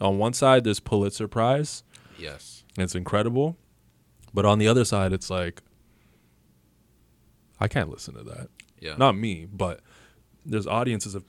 on 0.00 0.18
one 0.18 0.32
side 0.32 0.64
there's 0.64 0.80
Pulitzer 0.80 1.28
Prize, 1.28 1.84
Yes. 2.18 2.64
it's 2.76 2.96
incredible, 2.96 3.56
but 4.34 4.44
on 4.44 4.58
the 4.58 4.66
other 4.66 4.84
side, 4.84 5.12
it's 5.12 5.30
like 5.30 5.62
I 7.60 7.68
can't 7.68 7.90
listen 7.90 8.14
to 8.14 8.24
that. 8.24 8.48
Yeah. 8.80 8.96
Not 8.98 9.16
me, 9.16 9.46
but 9.46 9.80
there's 10.44 10.66
audiences 10.66 11.14
of 11.14 11.24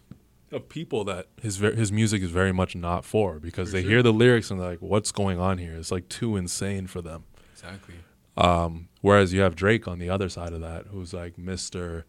of 0.51 0.70
people 0.70 1.03
that 1.05 1.28
his 1.41 1.57
ver- 1.57 1.74
his 1.74 1.91
music 1.91 2.22
is 2.22 2.30
very 2.30 2.51
much 2.51 2.76
not 2.76 3.03
for 3.03 3.39
because 3.39 3.70
For 3.70 3.74
they 3.78 3.82
sure. 3.82 3.91
hear 3.91 4.03
the 4.03 4.13
lyrics 4.13 4.51
and 4.51 4.59
they're 4.59 4.70
like, 4.70 4.82
"What's 4.82 5.11
going 5.11 5.39
on 5.39 5.57
here?" 5.57 5.76
It's 5.76 5.91
like 5.91 6.07
too 6.07 6.36
insane 6.38 6.88
for 6.88 7.01
them. 7.01 7.24
Exactly. 7.53 7.95
Um, 8.38 8.89
whereas 9.01 9.34
you 9.34 9.41
have 9.41 9.55
Drake 9.55 9.88
on 9.88 9.97
the 9.99 10.09
other 10.09 10.30
side 10.30 10.53
of 10.53 10.61
that, 10.61 10.88
who's 10.88 11.13
like 11.13 11.38
Mister, 11.38 12.05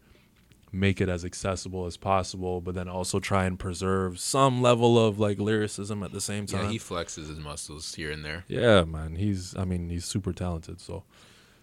make 0.71 0.99
it 1.01 1.09
as 1.09 1.23
accessible 1.25 1.85
as 1.85 1.97
possible, 1.97 2.61
but 2.61 2.75
then 2.75 2.87
also 2.89 3.19
try 3.19 3.45
and 3.45 3.57
preserve 3.57 4.19
some 4.19 4.61
level 4.61 5.03
of 5.03 5.19
like 5.19 5.39
lyricism 5.39 6.03
at 6.03 6.11
the 6.11 6.21
same 6.21 6.45
time. 6.45 6.65
Yeah, 6.65 6.71
he 6.71 6.79
flexes 6.79 7.29
his 7.29 7.39
muscles 7.39 7.95
here 7.95 8.11
and 8.11 8.23
there. 8.23 8.43
Yeah, 8.47 8.83
man, 8.83 9.15
he's 9.15 9.55
I 9.57 9.65
mean 9.65 9.89
he's 9.89 10.05
super 10.05 10.33
talented. 10.33 10.79
So 10.81 11.03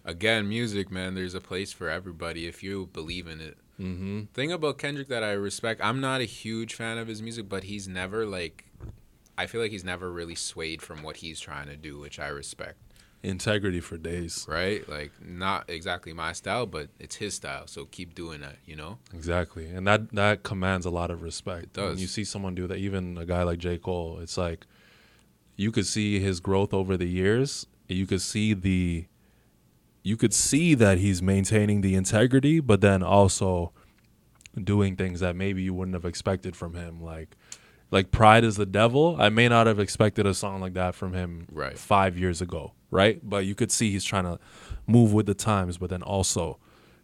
Again, 0.03 0.47
music, 0.47 0.91
man. 0.91 1.15
There's 1.15 1.33
a 1.33 1.41
place 1.41 1.71
for 1.71 1.89
everybody 1.89 2.45
if 2.47 2.61
you 2.61 2.89
believe 2.93 3.27
in 3.27 3.41
it. 3.41 3.57
Mm-hmm. 3.79 4.23
Thing 4.33 4.51
about 4.51 4.77
Kendrick 4.77 5.07
that 5.09 5.23
I 5.23 5.31
respect, 5.31 5.81
I'm 5.83 5.99
not 6.01 6.21
a 6.21 6.25
huge 6.25 6.73
fan 6.73 6.97
of 6.97 7.07
his 7.07 7.21
music, 7.21 7.47
but 7.49 7.65
he's 7.65 7.87
never 7.87 8.25
like, 8.25 8.65
I 9.37 9.47
feel 9.47 9.61
like 9.61 9.71
he's 9.71 9.83
never 9.83 10.11
really 10.11 10.35
swayed 10.35 10.81
from 10.81 11.03
what 11.03 11.17
he's 11.17 11.39
trying 11.39 11.67
to 11.67 11.75
do, 11.75 11.99
which 11.99 12.19
I 12.19 12.27
respect. 12.27 12.77
integrity 13.25 13.79
for 13.79 13.97
days. 13.97 14.45
Right? 14.47 14.87
Like, 14.87 15.11
not 15.21 15.69
exactly 15.69 16.13
my 16.13 16.33
style, 16.33 16.65
but 16.65 16.89
it's 16.99 17.15
his 17.15 17.33
style. 17.33 17.67
So 17.67 17.85
keep 17.85 18.15
doing 18.15 18.41
that. 18.41 18.57
You 18.65 18.75
know? 18.75 18.97
Exactly, 19.13 19.67
and 19.67 19.85
that 19.87 20.11
that 20.13 20.43
commands 20.43 20.85
a 20.85 20.89
lot 20.89 21.11
of 21.11 21.21
respect. 21.21 21.63
It 21.63 21.73
does. 21.73 21.89
When 21.91 21.99
you 21.99 22.07
see 22.07 22.23
someone 22.23 22.55
do 22.55 22.67
that, 22.67 22.77
even 22.77 23.17
a 23.17 23.25
guy 23.25 23.43
like 23.43 23.59
J 23.59 23.77
Cole, 23.77 24.19
it's 24.21 24.37
like 24.37 24.65
you 25.55 25.71
could 25.71 25.85
see 25.85 26.19
his 26.19 26.39
growth 26.39 26.73
over 26.73 26.97
the 26.97 27.07
years. 27.07 27.65
You 27.87 28.07
could 28.07 28.21
see 28.21 28.53
the, 28.53 29.05
you 30.05 30.15
could 30.15 30.33
see 30.33 30.75
that 30.75 30.99
he's 30.99 31.21
maintaining 31.21 31.81
the 31.81 31.95
integrity, 31.95 32.59
but 32.59 32.79
then 32.79 33.01
also 33.03 33.73
doing 34.63 34.95
things 34.95 35.19
that 35.19 35.35
maybe 35.35 35.61
you 35.63 35.73
wouldn't 35.73 35.95
have 35.95 36.05
expected 36.05 36.55
from 36.55 36.73
him, 36.75 37.01
like. 37.03 37.35
Like 37.91 38.09
Pride 38.11 38.43
is 38.43 38.55
the 38.55 38.65
Devil. 38.65 39.15
I 39.19 39.29
may 39.29 39.47
not 39.47 39.67
have 39.67 39.79
expected 39.79 40.25
a 40.25 40.33
song 40.33 40.59
like 40.59 40.73
that 40.73 40.95
from 40.95 41.13
him 41.13 41.45
Right. 41.51 41.77
five 41.77 42.17
years 42.17 42.41
ago, 42.41 42.73
right? 42.89 43.19
But 43.23 43.45
you 43.45 43.53
could 43.53 43.71
see 43.71 43.91
he's 43.91 44.03
trying 44.03 44.23
to 44.23 44.39
move 44.87 45.13
with 45.13 45.27
the 45.27 45.35
times, 45.35 45.77
but 45.77 45.91
then 45.91 46.01
also 46.01 46.57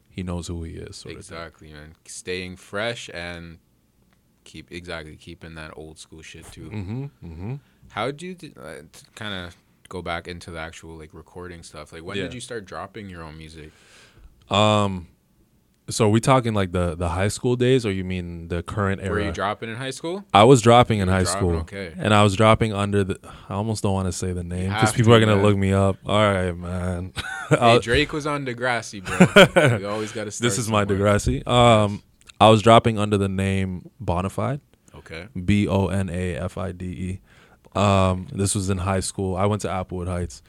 he 0.09 0.23
knows 0.23 0.47
who 0.47 0.63
he 0.63 0.73
is. 0.73 0.97
Sort 0.97 1.15
of 1.17 1.25
thing. 1.25 1.37
Exactly, 1.37 1.71
man. 1.71 1.93
Staying 2.07 2.55
fresh 2.57 3.09
and 3.13 3.59
keep 4.43 4.71
exactly 4.71 5.15
keeping 5.15 5.53
that 5.55 5.71
old 5.77 5.99
school 5.99 6.23
shit 6.23 6.51
too. 6.51 6.69
Mm-hmm. 6.71 7.03
Mm-hmm. 7.23 7.55
How 7.91 8.07
did 8.11 8.21
you 8.23 8.51
uh, 8.59 8.81
kind 9.15 9.33
of 9.47 9.55
go 9.91 10.01
back 10.01 10.27
into 10.27 10.49
the 10.49 10.59
actual 10.59 10.97
like 10.97 11.13
recording 11.13 11.61
stuff? 11.61 11.91
Like 11.91 12.03
when 12.03 12.17
Yeah. 12.17 12.23
did 12.23 12.33
you 12.33 12.39
start 12.39 12.65
dropping 12.65 13.09
your 13.09 13.21
own 13.21 13.37
music? 13.37 13.71
Um, 14.49 15.07
so 15.89 16.05
are 16.05 16.09
we 16.09 16.21
talking 16.21 16.53
like 16.53 16.71
the 16.71 16.95
the 16.95 17.09
high 17.09 17.27
school 17.27 17.55
days, 17.57 17.85
or 17.85 17.91
you 17.91 18.05
mean 18.05 18.47
the 18.47 18.63
current 18.63 19.01
era? 19.01 19.11
Were 19.11 19.19
you 19.19 19.31
dropping 19.31 19.69
in 19.69 19.75
high 19.75 19.91
school? 19.91 20.23
I 20.33 20.45
was 20.45 20.61
dropping 20.61 20.99
in 20.99 21.09
high 21.09 21.23
dropping, 21.23 21.39
school, 21.39 21.55
okay. 21.57 21.93
and 21.97 22.13
I 22.13 22.23
was 22.23 22.35
dropping 22.35 22.71
under 22.73 23.03
the. 23.03 23.19
I 23.49 23.55
almost 23.55 23.83
don't 23.83 23.93
want 23.93 24.07
to 24.07 24.13
say 24.13 24.31
the 24.31 24.43
name 24.43 24.69
because 24.69 24.93
people 24.93 25.11
to, 25.11 25.17
are 25.17 25.19
gonna 25.19 25.35
man. 25.35 25.45
look 25.45 25.57
me 25.57 25.73
up. 25.73 25.97
All 26.05 26.33
right, 26.33 26.55
man. 26.55 27.13
Hey, 27.51 27.79
Drake 27.79 28.13
was 28.13 28.25
on 28.25 28.45
Degrassi, 28.45 29.03
bro. 29.03 29.77
you 29.79 29.85
always 29.85 30.13
got 30.13 30.23
to 30.23 30.31
start. 30.31 30.49
this 30.49 30.57
is 30.57 30.69
my. 30.69 30.85
Degrassi. 30.85 31.45
Um, 31.45 32.01
I 32.39 32.49
was 32.49 32.61
dropping 32.61 32.97
under 32.97 33.17
the 33.17 33.27
name 33.27 33.89
Bonafide. 34.01 34.61
Okay. 34.95 35.27
B 35.43 35.67
O 35.67 35.87
N 35.87 36.09
A 36.09 36.37
F 36.37 36.57
I 36.57 36.71
D 36.71 36.85
E. 36.85 37.21
Um, 37.75 38.27
this 38.31 38.53
was 38.55 38.69
in 38.69 38.79
high 38.79 38.99
school. 38.99 39.35
I 39.35 39.45
went 39.45 39.61
to 39.61 39.67
Applewood 39.67 40.07
Heights, 40.07 40.41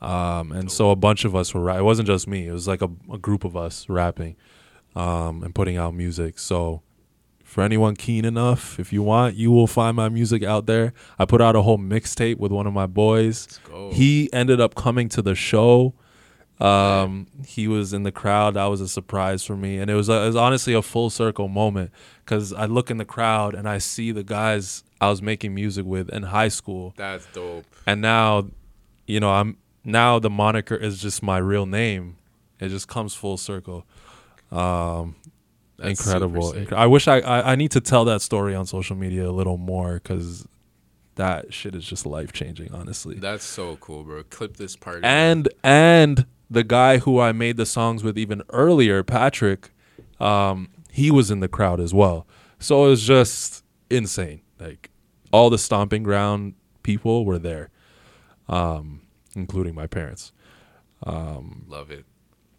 um, 0.00 0.52
and 0.52 0.70
so 0.70 0.90
a 0.90 0.96
bunch 0.96 1.24
of 1.24 1.34
us 1.34 1.54
were. 1.54 1.60
Ra- 1.62 1.78
it 1.78 1.84
wasn't 1.84 2.06
just 2.06 2.28
me. 2.28 2.46
It 2.46 2.52
was 2.52 2.68
like 2.68 2.82
a, 2.82 2.90
a 3.12 3.18
group 3.18 3.44
of 3.44 3.56
us 3.56 3.88
rapping 3.88 4.36
um, 4.94 5.42
and 5.42 5.54
putting 5.54 5.76
out 5.76 5.94
music. 5.94 6.38
So, 6.38 6.82
for 7.44 7.62
anyone 7.62 7.96
keen 7.96 8.24
enough, 8.24 8.78
if 8.78 8.92
you 8.92 9.02
want, 9.02 9.36
you 9.36 9.50
will 9.50 9.66
find 9.66 9.96
my 9.96 10.08
music 10.08 10.42
out 10.42 10.66
there. 10.66 10.92
I 11.18 11.24
put 11.24 11.40
out 11.40 11.56
a 11.56 11.62
whole 11.62 11.78
mixtape 11.78 12.36
with 12.38 12.52
one 12.52 12.66
of 12.66 12.72
my 12.74 12.86
boys. 12.86 13.58
He 13.92 14.30
ended 14.32 14.60
up 14.60 14.74
coming 14.74 15.08
to 15.10 15.22
the 15.22 15.34
show. 15.34 15.94
Um, 16.60 17.26
he 17.46 17.68
was 17.68 17.92
in 17.92 18.02
the 18.02 18.12
crowd. 18.12 18.54
That 18.54 18.64
was 18.66 18.80
a 18.80 18.88
surprise 18.88 19.44
for 19.44 19.56
me, 19.56 19.78
and 19.78 19.90
it 19.90 19.94
was, 19.94 20.08
a, 20.08 20.22
it 20.24 20.26
was 20.26 20.36
honestly 20.36 20.72
a 20.72 20.80
full 20.82 21.10
circle 21.10 21.48
moment 21.48 21.90
because 22.24 22.52
I 22.52 22.64
look 22.66 22.90
in 22.90 22.96
the 22.96 23.04
crowd 23.04 23.54
and 23.54 23.68
I 23.68 23.78
see 23.78 24.10
the 24.10 24.24
guys 24.24 24.82
I 25.00 25.08
was 25.10 25.20
making 25.20 25.54
music 25.54 25.84
with 25.84 26.08
in 26.10 26.22
high 26.24 26.48
school, 26.48 26.94
That's 26.96 27.26
dope. 27.32 27.64
and 27.86 28.00
now, 28.00 28.48
you 29.06 29.20
know, 29.20 29.30
I'm 29.30 29.58
now 29.84 30.18
the 30.18 30.30
moniker 30.30 30.74
is 30.74 31.00
just 31.02 31.22
my 31.22 31.38
real 31.38 31.66
name. 31.66 32.16
It 32.58 32.68
just 32.70 32.88
comes 32.88 33.14
full 33.14 33.36
circle. 33.36 33.84
Um, 34.50 35.16
That's 35.76 36.00
incredible. 36.00 36.42
super 36.42 36.58
sick. 36.60 36.68
Incre- 36.70 36.76
I 36.76 36.86
wish 36.86 37.08
I, 37.08 37.18
I 37.20 37.52
I 37.52 37.56
need 37.56 37.70
to 37.72 37.80
tell 37.80 38.04
that 38.06 38.22
story 38.22 38.54
on 38.54 38.66
social 38.66 38.96
media 38.96 39.28
a 39.28 39.32
little 39.32 39.58
more 39.58 39.94
because 39.94 40.46
that 41.16 41.52
shit 41.52 41.74
is 41.74 41.84
just 41.84 42.04
life 42.06 42.32
changing, 42.32 42.72
honestly 42.74 43.14
That's 43.16 43.44
so 43.44 43.76
cool, 43.76 44.04
bro. 44.04 44.22
Clip 44.24 44.56
this 44.56 44.76
part. 44.76 45.04
and 45.04 45.48
and 45.62 46.26
the 46.50 46.62
guy 46.64 46.98
who 46.98 47.18
I 47.20 47.32
made 47.32 47.56
the 47.56 47.66
songs 47.66 48.04
with 48.04 48.16
even 48.18 48.42
earlier, 48.50 49.02
Patrick, 49.02 49.70
um, 50.20 50.68
he 50.90 51.10
was 51.10 51.30
in 51.30 51.40
the 51.40 51.48
crowd 51.48 51.80
as 51.80 51.92
well. 51.92 52.26
So 52.58 52.86
it 52.86 52.88
was 52.90 53.02
just 53.02 53.64
insane. 53.90 54.40
Like 54.58 54.90
all 55.32 55.50
the 55.50 55.58
stomping 55.58 56.02
ground 56.02 56.54
people 56.82 57.24
were 57.24 57.38
there, 57.38 57.70
um, 58.48 59.02
including 59.34 59.74
my 59.74 59.86
parents. 59.86 60.32
love 61.04 61.90
it. 61.90 62.04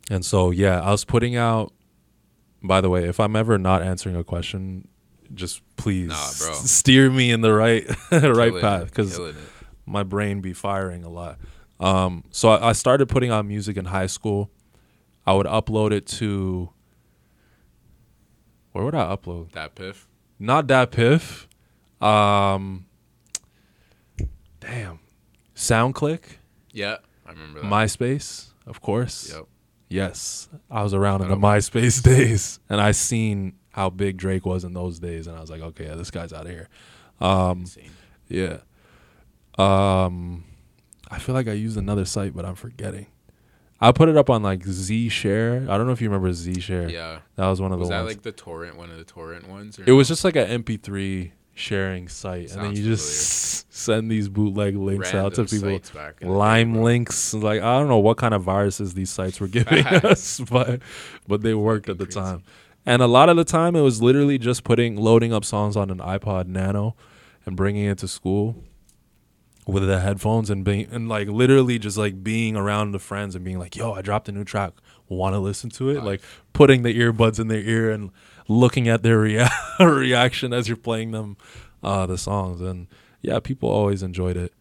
And 0.09 0.23
so 0.25 0.51
yeah, 0.51 0.81
I 0.81 0.91
was 0.91 1.05
putting 1.05 1.35
out. 1.35 1.73
By 2.63 2.81
the 2.81 2.89
way, 2.89 3.07
if 3.07 3.19
I'm 3.19 3.35
ever 3.35 3.57
not 3.57 3.81
answering 3.83 4.15
a 4.15 4.23
question, 4.23 4.87
just 5.33 5.61
please 5.77 6.09
Nah, 6.09 6.15
steer 6.53 7.09
me 7.09 7.31
in 7.31 7.41
the 7.41 7.53
right 7.53 7.87
right 8.11 8.21
Killing 8.21 8.61
path 8.61 8.85
because 8.85 9.19
my 9.85 10.03
brain 10.03 10.41
be 10.41 10.53
firing 10.53 11.03
a 11.03 11.09
lot. 11.09 11.39
Um, 11.79 12.23
so 12.31 12.49
I, 12.49 12.69
I 12.69 12.73
started 12.73 13.07
putting 13.09 13.29
out 13.29 13.45
music 13.45 13.77
in 13.77 13.85
high 13.85 14.07
school. 14.07 14.49
I 15.25 15.33
would 15.33 15.45
upload 15.45 15.91
it 15.91 16.07
to 16.07 16.69
where 18.71 18.85
would 18.85 18.95
I 18.95 19.15
upload? 19.15 19.51
that 19.53 19.75
piff. 19.75 20.07
Not 20.39 20.67
that 20.67 20.91
piff. 20.91 21.46
Um, 22.01 22.85
damn, 24.59 24.99
SoundClick, 25.55 26.21
Yeah, 26.71 26.97
I 27.25 27.31
remember 27.31 27.61
that. 27.61 27.65
MySpace, 27.71 28.49
of 28.65 28.81
course. 28.81 29.31
Yep. 29.33 29.45
Yes, 29.89 30.49
I 30.69 30.83
was 30.83 30.93
around 30.93 31.21
in 31.21 31.29
the. 31.29 31.35
MySpace 31.37 32.03
days, 32.03 32.59
and 32.69 32.81
I 32.81 32.91
seen 32.91 33.53
how 33.71 33.89
big 33.89 34.17
Drake 34.17 34.45
was 34.45 34.63
in 34.63 34.73
those 34.73 34.99
days, 34.99 35.27
and 35.27 35.37
I 35.37 35.41
was 35.41 35.49
like, 35.49 35.61
okay, 35.61 35.85
yeah, 35.85 35.95
this 35.95 36.11
guy's 36.11 36.33
out 36.33 36.45
of 36.45 36.51
here. 36.51 36.67
Um, 37.21 37.65
Yeah. 38.27 38.57
Um, 39.57 40.43
I 41.09 41.19
feel 41.19 41.33
like 41.33 41.47
I 41.47 41.53
used 41.53 41.77
another 41.77 42.05
site, 42.05 42.35
but 42.35 42.45
I'm 42.45 42.55
forgetting. 42.55 43.07
I 43.79 43.91
put 43.91 44.09
it 44.09 44.17
up 44.17 44.29
on 44.29 44.43
like 44.43 44.63
Z 44.65 45.09
Share. 45.09 45.65
I 45.69 45.77
don't 45.77 45.85
know 45.87 45.93
if 45.93 46.01
you 46.01 46.09
remember 46.09 46.31
Z 46.33 46.59
Share. 46.59 46.89
Yeah. 46.89 47.19
That 47.35 47.47
was 47.47 47.61
one 47.61 47.71
of 47.71 47.79
Was 47.79 47.89
the 47.89 47.95
that 47.95 48.01
ones. 48.03 48.15
like 48.15 48.23
the 48.23 48.31
torrent, 48.31 48.75
one 48.75 48.89
of 48.91 48.97
the 48.97 49.03
torrent 49.03 49.47
ones? 49.47 49.79
It 49.83 49.91
was 49.93 50.07
just 50.07 50.23
like 50.23 50.35
an 50.35 50.63
MP3 50.63 51.31
sharing 51.57 52.07
site, 52.07 52.51
and 52.51 52.59
then 52.59 52.65
Sounds 52.65 52.79
you 52.79 52.85
just 52.85 53.73
send 53.73 54.09
these 54.11 54.29
bootleg 54.29 54.75
links 54.75 55.13
out 55.13 55.33
to 55.35 55.45
people. 55.45 55.69
sites 55.69 55.89
back 55.89 56.15
in 56.21 56.27
the 56.27 56.33
day, 56.33 56.37
Lime 56.37 56.75
links, 56.75 57.33
like 57.33 57.61
I 57.61 57.77
don't 57.79 57.87
know 57.87 57.97
what 57.99 58.17
kind 58.17 58.33
of 58.33 58.43
viruses 58.43 58.93
these 58.93 59.09
sites 59.09 59.39
were 59.39 59.47
giving 59.47 59.85
us, 59.87 60.39
but 60.39 60.81
but 61.27 61.41
they 61.41 61.53
worked 61.53 61.89
at 61.89 61.97
the 61.97 62.05
crazy. 62.05 62.19
time. 62.19 62.43
And 62.85 63.01
a 63.01 63.07
lot 63.07 63.27
of 63.27 63.35
the 63.35 63.43
time, 63.43 63.75
it 63.75 63.81
was 63.81 64.01
literally 64.01 64.37
just 64.37 64.63
putting 64.63 64.95
loading 64.95 65.33
up 65.33 65.43
songs 65.43 65.75
on 65.75 65.89
an 65.89 65.97
iPod 65.97 66.47
Nano 66.47 66.95
and 67.45 67.57
bringing 67.57 67.83
it 67.85 67.97
to 67.97 68.07
school 68.07 68.63
with 69.65 69.85
the 69.85 69.99
headphones 69.99 70.49
and 70.49 70.63
being 70.63 70.87
and 70.91 71.09
like 71.09 71.27
literally 71.27 71.77
just 71.77 71.97
like 71.97 72.23
being 72.23 72.55
around 72.55 72.93
the 72.93 72.99
friends 72.99 73.35
and 73.35 73.43
being 73.43 73.59
like, 73.59 73.75
"Yo, 73.75 73.91
I 73.93 74.01
dropped 74.01 74.29
a 74.29 74.31
new 74.31 74.45
track. 74.45 74.73
Want 75.09 75.33
to 75.33 75.39
listen 75.39 75.69
to 75.71 75.89
it?" 75.89 75.95
Nice. 75.95 76.03
Like 76.03 76.21
putting 76.53 76.83
the 76.83 76.97
earbuds 76.97 77.39
in 77.39 77.49
their 77.49 77.59
ear 77.61 77.91
and 77.91 78.11
looking 78.47 78.87
at 78.87 79.03
their 79.03 79.19
rea- 79.21 79.47
reaction 79.79 80.53
as 80.53 80.67
you're 80.67 80.77
playing 80.77 81.11
them 81.11 81.37
uh, 81.83 82.05
the 82.05 82.17
songs. 82.17 82.61
And 82.61 82.87
yeah, 83.21 83.39
people 83.39 83.69
always 83.69 84.03
enjoyed 84.03 84.37
it, 84.37 84.53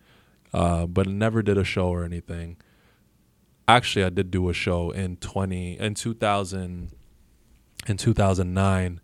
uh, 0.52 0.86
but 0.86 1.06
never 1.06 1.42
did 1.42 1.56
a 1.58 1.64
show 1.64 1.88
or 1.88 2.04
anything. 2.04 2.56
actually 3.68 4.04
I 4.04 4.10
did 4.10 4.30
do 4.30 4.48
a 4.48 4.52
show 4.52 4.90
in 4.90 5.16
20 5.16 5.78
in 5.78 5.94
2000 5.94 6.90
in 7.88 7.96
2009 7.96 9.00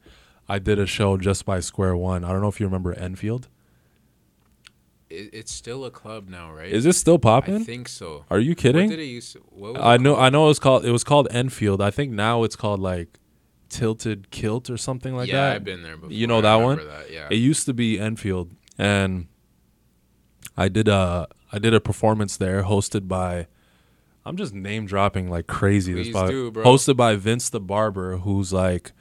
I 0.48 0.58
did 0.58 0.78
a 0.78 0.86
show 0.86 1.16
just 1.16 1.46
by 1.46 1.60
Square 1.60 1.96
One. 1.96 2.24
I 2.24 2.28
don't 2.32 2.42
know 2.42 2.48
if 2.48 2.60
you 2.60 2.66
remember 2.66 2.92
Enfield. 2.92 3.48
It's 5.08 5.52
still 5.52 5.84
a 5.84 5.90
club 5.90 6.28
now, 6.28 6.52
right? 6.52 6.70
Is 6.72 6.86
it 6.86 6.94
still 6.94 7.18
popping? 7.18 7.56
I 7.56 7.64
think 7.64 7.88
so. 7.88 8.24
Are 8.30 8.38
you 8.38 8.50
What 8.52 8.58
kidding? 8.58 8.88
did 8.88 8.98
it? 8.98 9.20
To, 9.32 9.38
what 9.50 9.74
was 9.74 9.82
I 9.82 9.96
know 9.98 10.16
I 10.16 10.30
know 10.30 10.44
it 10.46 10.48
was 10.48 10.58
called 10.58 10.84
it 10.86 10.90
was 10.90 11.04
called 11.04 11.28
Enfield. 11.30 11.80
I 11.82 11.90
think 11.90 12.12
now 12.12 12.44
it's 12.44 12.56
called 12.56 12.80
like 12.80 13.18
Tilted 13.72 14.30
Kilt 14.30 14.68
or 14.70 14.76
something 14.76 15.16
like 15.16 15.28
yeah, 15.28 15.36
that. 15.36 15.48
Yeah, 15.48 15.54
I've 15.56 15.64
been 15.64 15.82
there 15.82 15.96
before. 15.96 16.12
You 16.12 16.26
know 16.26 16.40
that 16.42 16.54
one? 16.56 16.76
That, 16.76 17.10
yeah. 17.10 17.28
It 17.30 17.36
used 17.36 17.66
to 17.66 17.72
be 17.74 17.98
Enfield, 17.98 18.52
and 18.78 19.26
I 20.56 20.68
did 20.68 20.88
a 20.88 21.26
I 21.50 21.58
did 21.58 21.74
a 21.74 21.80
performance 21.80 22.36
there, 22.36 22.62
hosted 22.64 23.08
by. 23.08 23.46
I'm 24.24 24.36
just 24.36 24.54
name 24.54 24.86
dropping 24.86 25.28
like 25.30 25.46
crazy. 25.48 25.94
Please 25.94 26.12
by- 26.12 26.28
do, 26.28 26.50
bro. 26.52 26.64
Hosted 26.64 26.96
by 26.96 27.16
Vince 27.16 27.48
the 27.50 27.60
barber, 27.60 28.18
who's 28.18 28.52
like, 28.52 28.92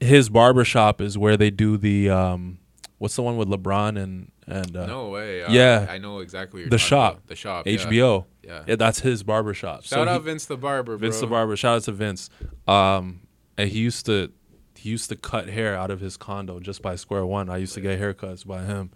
his 0.00 0.30
barber 0.30 0.64
shop 0.64 1.00
is 1.00 1.18
where 1.18 1.36
they 1.36 1.50
do 1.50 1.76
the 1.76 2.08
um, 2.08 2.58
what's 2.98 3.16
the 3.16 3.22
one 3.22 3.36
with 3.36 3.48
LeBron 3.48 4.00
and 4.00 4.30
and 4.46 4.76
uh, 4.76 4.86
no 4.86 5.08
way. 5.10 5.42
Uh, 5.42 5.50
yeah. 5.50 5.86
I 5.90 5.98
know 5.98 6.20
exactly 6.20 6.66
The 6.68 6.78
shop. 6.78 7.14
about. 7.14 7.26
The 7.26 7.34
shop. 7.36 7.66
HBO. 7.66 8.26
Yeah. 8.42 8.62
Yeah, 8.66 8.76
that's 8.76 9.00
his 9.00 9.24
barber 9.24 9.52
shop. 9.54 9.82
Shout 9.82 10.06
So 10.06 10.08
out 10.08 10.20
he- 10.20 10.24
Vince 10.26 10.46
the 10.46 10.56
barber, 10.56 10.96
bro. 10.96 11.08
Vince 11.08 11.20
the 11.20 11.26
barber. 11.26 11.56
Shout 11.56 11.76
out 11.76 11.82
to 11.82 11.92
Vince. 11.92 12.30
Um, 12.68 13.25
and 13.58 13.70
he 13.70 13.78
used 13.78 14.06
to 14.06 14.32
he 14.74 14.90
used 14.90 15.08
to 15.08 15.16
cut 15.16 15.48
hair 15.48 15.76
out 15.76 15.90
of 15.90 16.00
his 16.00 16.16
condo 16.16 16.60
just 16.60 16.82
by 16.82 16.96
Square 16.96 17.26
One. 17.26 17.48
I 17.48 17.56
used 17.58 17.74
to 17.74 17.80
get 17.80 18.00
haircuts 18.00 18.46
by 18.46 18.64
him. 18.64 18.90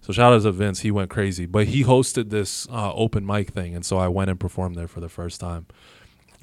So 0.00 0.12
shout 0.12 0.34
out 0.34 0.42
to 0.42 0.52
Vince. 0.52 0.80
He 0.80 0.90
went 0.90 1.08
crazy, 1.08 1.46
but 1.46 1.68
he 1.68 1.82
hosted 1.82 2.28
this 2.28 2.68
uh, 2.68 2.92
open 2.92 3.24
mic 3.24 3.52
thing, 3.52 3.74
and 3.74 3.86
so 3.86 3.96
I 3.96 4.08
went 4.08 4.28
and 4.28 4.38
performed 4.38 4.76
there 4.76 4.88
for 4.88 5.00
the 5.00 5.08
first 5.08 5.40
time. 5.40 5.66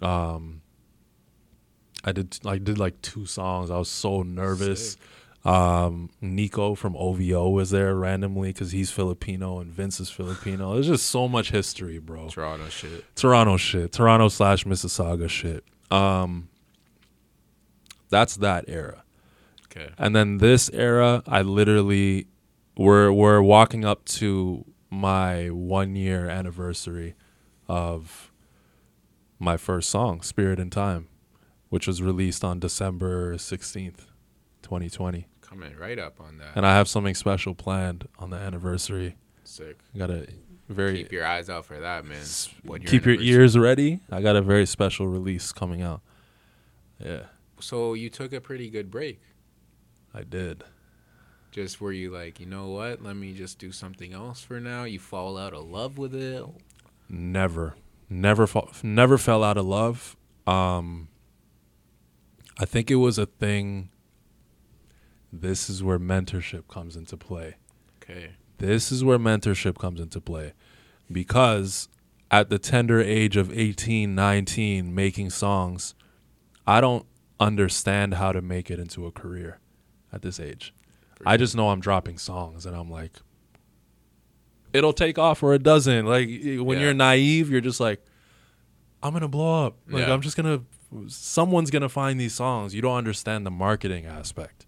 Um, 0.01 0.61
I 2.03 2.11
did 2.11 2.39
I 2.45 2.57
did 2.57 2.79
like 2.79 3.01
two 3.01 3.25
songs. 3.25 3.69
I 3.69 3.77
was 3.77 3.89
so 3.89 4.23
nervous. 4.23 4.97
Um, 5.43 6.11
Nico 6.21 6.75
from 6.75 6.95
OVO 6.95 7.49
was 7.49 7.71
there 7.71 7.95
randomly 7.95 8.49
because 8.49 8.71
he's 8.71 8.91
Filipino 8.91 9.59
and 9.59 9.71
Vince 9.71 9.99
is 9.99 10.09
Filipino. 10.09 10.73
There's 10.73 10.87
just 10.87 11.07
so 11.07 11.27
much 11.27 11.49
history, 11.49 11.97
bro. 11.97 12.29
Toronto 12.29 12.69
shit. 12.69 13.15
Toronto 13.15 13.57
shit. 13.57 13.91
Toronto 13.91 14.27
slash 14.29 14.65
Mississauga 14.65 15.27
shit. 15.29 15.63
Um, 15.89 16.47
that's 18.11 18.35
that 18.37 18.65
era. 18.67 19.03
Okay. 19.65 19.89
And 19.97 20.15
then 20.15 20.37
this 20.37 20.69
era, 20.71 21.23
I 21.25 21.41
literally 21.41 22.27
we're 22.77 23.11
we're 23.11 23.41
walking 23.41 23.83
up 23.85 24.05
to 24.05 24.65
my 24.89 25.47
one 25.47 25.95
year 25.95 26.29
anniversary 26.29 27.15
of 27.67 28.31
my 29.39 29.57
first 29.57 29.89
song, 29.89 30.21
Spirit 30.21 30.59
and 30.59 30.71
Time, 30.71 31.07
which 31.69 31.87
was 31.87 32.01
released 32.01 32.43
on 32.43 32.59
December 32.59 33.37
sixteenth, 33.37 34.07
twenty 34.61 34.89
twenty. 34.89 35.27
Coming 35.41 35.75
right 35.77 35.99
up 35.99 36.21
on 36.21 36.37
that. 36.37 36.51
And 36.55 36.65
I 36.65 36.75
have 36.75 36.87
something 36.87 37.15
special 37.15 37.55
planned 37.55 38.07
on 38.19 38.29
the 38.29 38.37
anniversary. 38.37 39.17
Sick. 39.43 39.79
I 39.93 39.97
got 39.97 40.09
a 40.09 40.27
very 40.69 40.97
Keep 40.97 41.11
your 41.11 41.25
eyes 41.25 41.49
out 41.49 41.65
for 41.65 41.79
that, 41.79 42.05
man. 42.05 42.23
Keep 42.85 43.05
your 43.05 43.19
ears 43.19 43.57
ready. 43.57 43.99
I 44.09 44.21
got 44.21 44.35
a 44.37 44.41
very 44.41 44.65
special 44.65 45.07
release 45.07 45.51
coming 45.51 45.81
out. 45.81 46.01
Yeah, 47.03 47.23
So 47.61 47.93
you 47.93 48.09
took 48.09 48.33
a 48.33 48.41
pretty 48.41 48.69
good 48.69 48.91
break. 48.91 49.21
I 50.13 50.23
did. 50.23 50.63
Just 51.51 51.81
were 51.81 51.91
you 51.91 52.11
like, 52.11 52.39
you 52.39 52.45
know 52.45 52.67
what? 52.69 53.03
Let 53.03 53.15
me 53.15 53.33
just 53.33 53.59
do 53.59 53.71
something 53.71 54.13
else 54.13 54.41
for 54.41 54.59
now. 54.59 54.85
You 54.85 54.99
fall 54.99 55.37
out 55.37 55.53
of 55.53 55.65
love 55.65 55.97
with 55.97 56.15
it. 56.15 56.45
Never, 57.09 57.75
never, 58.09 58.47
fa- 58.47 58.67
never 58.83 59.17
fell 59.17 59.43
out 59.43 59.57
of 59.57 59.65
love. 59.65 60.15
Um, 60.47 61.09
I 62.57 62.65
think 62.65 62.89
it 62.89 62.95
was 62.95 63.17
a 63.17 63.25
thing. 63.25 63.89
This 65.31 65.69
is 65.69 65.83
where 65.83 65.99
mentorship 65.99 66.67
comes 66.67 66.95
into 66.95 67.17
play. 67.17 67.55
Okay. 68.01 68.31
This 68.57 68.91
is 68.91 69.03
where 69.03 69.19
mentorship 69.19 69.77
comes 69.77 69.99
into 69.99 70.21
play. 70.21 70.53
Because 71.11 71.89
at 72.29 72.49
the 72.49 72.59
tender 72.59 73.01
age 73.01 73.35
of 73.35 73.51
18, 73.51 74.15
19, 74.15 74.95
making 74.95 75.31
songs, 75.31 75.95
I 76.65 76.79
don't 76.79 77.05
understand 77.41 78.13
how 78.13 78.31
to 78.31 78.41
make 78.41 78.69
it 78.69 78.79
into 78.79 79.05
a 79.05 79.11
career 79.11 79.59
at 80.13 80.21
this 80.21 80.39
age. 80.39 80.73
For 81.15 81.27
I 81.27 81.37
just 81.37 81.55
know 81.55 81.69
I'm 81.69 81.79
dropping 81.81 82.17
songs 82.17 82.65
and 82.65 82.75
I'm 82.75 82.89
like, 82.89 83.13
it'll 84.73 84.93
take 84.93 85.17
off 85.17 85.43
or 85.43 85.53
it 85.53 85.63
doesn't. 85.63 86.05
Like 86.05 86.27
when 86.29 86.77
Yeah. 86.77 86.85
you're 86.85 86.93
naive, 86.93 87.49
you're 87.49 87.61
just 87.61 87.79
like, 87.79 88.03
I'm 89.03 89.13
gonna 89.13 89.27
blow 89.27 89.65
up. 89.65 89.77
Like 89.89 90.07
Yeah. 90.07 90.13
I'm 90.13 90.21
just 90.21 90.37
gonna, 90.37 90.61
someone's 91.07 91.71
gonna 91.71 91.89
find 91.89 92.19
these 92.19 92.33
songs. 92.35 92.73
You 92.75 92.81
don't 92.81 92.95
understand 92.97 93.45
the 93.45 93.51
marketing 93.51 94.05
aspect. 94.05 94.65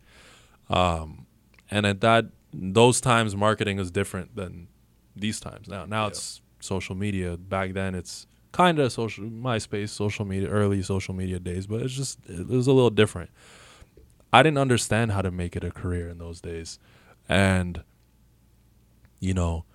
Um, 0.69 1.27
and 1.69 1.85
at 1.85 2.01
that, 2.01 2.25
those 2.53 2.99
times, 3.01 3.35
marketing 3.35 3.79
is 3.79 3.91
different 3.91 4.35
than 4.35 4.67
these 5.15 5.39
times. 5.39 5.67
Now, 5.67 5.85
now 5.85 6.03
Yeah. 6.03 6.07
it's 6.09 6.41
social 6.59 6.95
media. 6.95 7.37
Back 7.37 7.73
then, 7.73 7.93
it's 7.95 8.25
kind 8.53 8.79
of 8.79 8.91
social 8.93 9.25
MySpace, 9.25 9.89
social 9.89 10.23
media, 10.23 10.47
early 10.47 10.81
social 10.81 11.13
media 11.13 11.39
days, 11.39 11.67
but 11.67 11.81
it's 11.81 11.93
just 11.93 12.19
it 12.29 12.47
was 12.47 12.67
a 12.67 12.71
little 12.71 12.89
different. 12.89 13.29
I 14.31 14.41
didn't 14.41 14.59
understand 14.59 15.11
how 15.11 15.21
to 15.21 15.29
make 15.31 15.55
it 15.57 15.63
a 15.65 15.71
career 15.71 16.07
in 16.07 16.17
those 16.19 16.39
days, 16.39 16.79
and 17.27 17.83
you 19.19 19.33
know, 19.33 19.65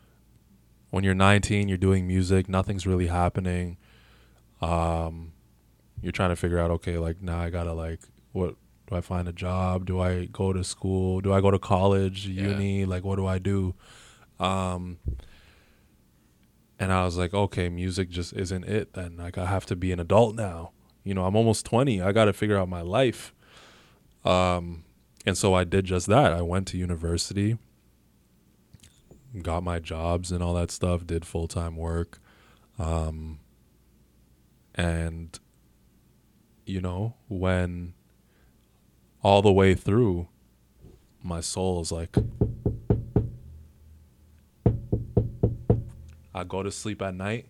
when 0.90 1.04
you're 1.04 1.14
19, 1.14 1.68
you're 1.68 1.76
doing 1.78 2.06
music, 2.06 2.48
nothing's 2.48 2.86
really 2.86 3.06
happening. 3.08 3.76
Um, 4.60 5.32
you're 6.02 6.12
trying 6.12 6.30
to 6.30 6.36
figure 6.36 6.58
out, 6.58 6.70
okay, 6.70 6.98
like 6.98 7.22
now 7.22 7.38
I 7.40 7.50
gotta 7.50 7.72
like, 7.72 8.00
what 8.32 8.56
do 8.88 8.96
I 8.96 9.00
find 9.00 9.28
a 9.28 9.32
job? 9.32 9.86
Do 9.86 10.00
I 10.00 10.26
go 10.26 10.52
to 10.52 10.62
school? 10.64 11.20
Do 11.20 11.32
I 11.32 11.40
go 11.40 11.50
to 11.50 11.58
college, 11.58 12.26
Yeah. 12.26 12.48
uni? 12.48 12.84
Like, 12.84 13.04
what 13.04 13.16
do 13.16 13.26
I 13.26 13.38
do? 13.38 13.74
Um, 14.40 14.98
and 16.78 16.92
I 16.92 17.04
was 17.04 17.16
like, 17.16 17.34
okay, 17.34 17.68
music 17.68 18.08
just 18.08 18.32
isn't 18.34 18.64
it. 18.64 18.94
Then 18.94 19.16
like 19.16 19.36
I 19.36 19.46
have 19.46 19.66
to 19.66 19.76
be 19.76 19.92
an 19.92 20.00
adult 20.00 20.36
now. 20.36 20.72
You 21.02 21.14
know, 21.14 21.24
I'm 21.24 21.36
almost 21.36 21.66
20. 21.66 22.00
I 22.00 22.12
got 22.12 22.26
to 22.26 22.32
figure 22.32 22.56
out 22.56 22.68
my 22.68 22.82
life. 22.82 23.34
Um, 24.24 24.84
and 25.26 25.36
so 25.36 25.54
I 25.54 25.64
did 25.64 25.84
just 25.84 26.06
that. 26.06 26.32
I 26.32 26.42
went 26.42 26.68
to 26.68 26.78
university, 26.78 27.58
got 29.42 29.62
my 29.62 29.78
jobs 29.78 30.30
and 30.30 30.42
all 30.42 30.54
that 30.54 30.70
stuff, 30.70 31.06
did 31.06 31.24
full 31.24 31.48
time 31.48 31.76
work. 31.76 32.20
Um, 32.78 33.40
and, 34.74 35.38
you 36.64 36.80
know, 36.80 37.14
when 37.28 37.94
all 39.22 39.42
the 39.42 39.52
way 39.52 39.74
through, 39.74 40.28
my 41.22 41.40
soul 41.40 41.80
is 41.80 41.90
like, 41.90 42.16
I 46.38 46.44
go 46.44 46.62
to 46.62 46.70
sleep 46.70 47.02
at 47.02 47.14
night. 47.14 47.46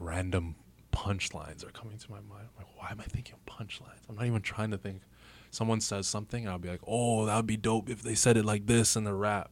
Random 0.00 0.54
punchlines 0.92 1.66
are 1.66 1.70
coming 1.70 1.98
to 1.98 2.10
my 2.10 2.16
mind. 2.20 2.48
I'm 2.56 2.64
like, 2.64 2.76
why 2.76 2.88
am 2.90 3.00
I 3.00 3.04
thinking 3.04 3.36
punchlines? 3.46 4.00
I'm 4.08 4.16
not 4.16 4.26
even 4.26 4.42
trying 4.42 4.70
to 4.70 4.78
think. 4.78 5.02
Someone 5.50 5.80
says 5.80 6.06
something, 6.06 6.42
and 6.44 6.50
I'll 6.50 6.58
be 6.58 6.68
like, 6.68 6.80
oh, 6.86 7.26
that 7.26 7.36
would 7.36 7.46
be 7.46 7.56
dope 7.56 7.88
if 7.88 8.02
they 8.02 8.14
said 8.14 8.36
it 8.36 8.44
like 8.44 8.66
this 8.66 8.96
in 8.96 9.04
the 9.04 9.14
rap. 9.14 9.50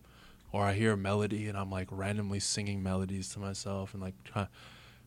Or 0.52 0.64
I 0.64 0.74
hear 0.74 0.92
a 0.92 0.96
melody, 0.96 1.48
and 1.48 1.56
I'm 1.58 1.70
like 1.70 1.88
randomly 1.90 2.40
singing 2.40 2.82
melodies 2.82 3.28
to 3.30 3.38
myself, 3.38 3.92
and 3.92 4.02
like 4.02 4.14
try, 4.24 4.46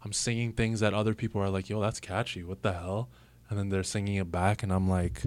I'm 0.04 0.14
singing 0.14 0.52
things 0.54 0.80
that 0.82 0.94
other 0.94 1.14
people 1.14 1.42
are 1.42 1.50
like, 1.50 1.70
yo, 1.70 1.80
that's 1.80 2.00
catchy. 2.00 2.44
What 2.44 2.62
the 2.64 2.74
hell? 2.74 3.10
And 3.50 3.58
then 3.58 3.70
they're 3.70 3.84
singing 3.84 4.16
it 4.16 4.32
back, 4.32 4.62
and 4.64 4.72
I'm 4.74 4.90
like, 4.90 5.24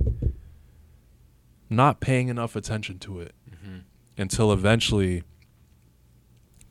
not 1.71 2.01
paying 2.01 2.29
enough 2.29 2.55
attention 2.55 2.99
to 3.01 3.21
it 3.21 3.35
Mm-hmm. 3.65 3.79
until 4.19 4.53
eventually 4.53 5.23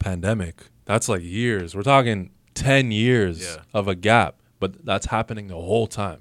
pandemic 0.01 0.63
that's 0.85 1.07
like 1.07 1.21
years. 1.23 1.73
We're 1.75 1.83
talking 1.83 2.31
10 2.55 2.91
years 2.91 3.41
Yeah. 3.41 3.63
of 3.73 3.87
a 3.87 3.95
gap 3.95 4.35
but 4.59 4.85
that's 4.85 5.05
happening 5.07 5.47
the 5.47 5.55
whole 5.55 5.87
time. 5.87 6.19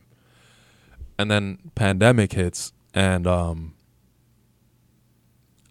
And 1.18 1.31
then 1.31 1.59
pandemic 1.74 2.33
hits 2.33 2.72
and 2.95 3.26
um 3.26 3.74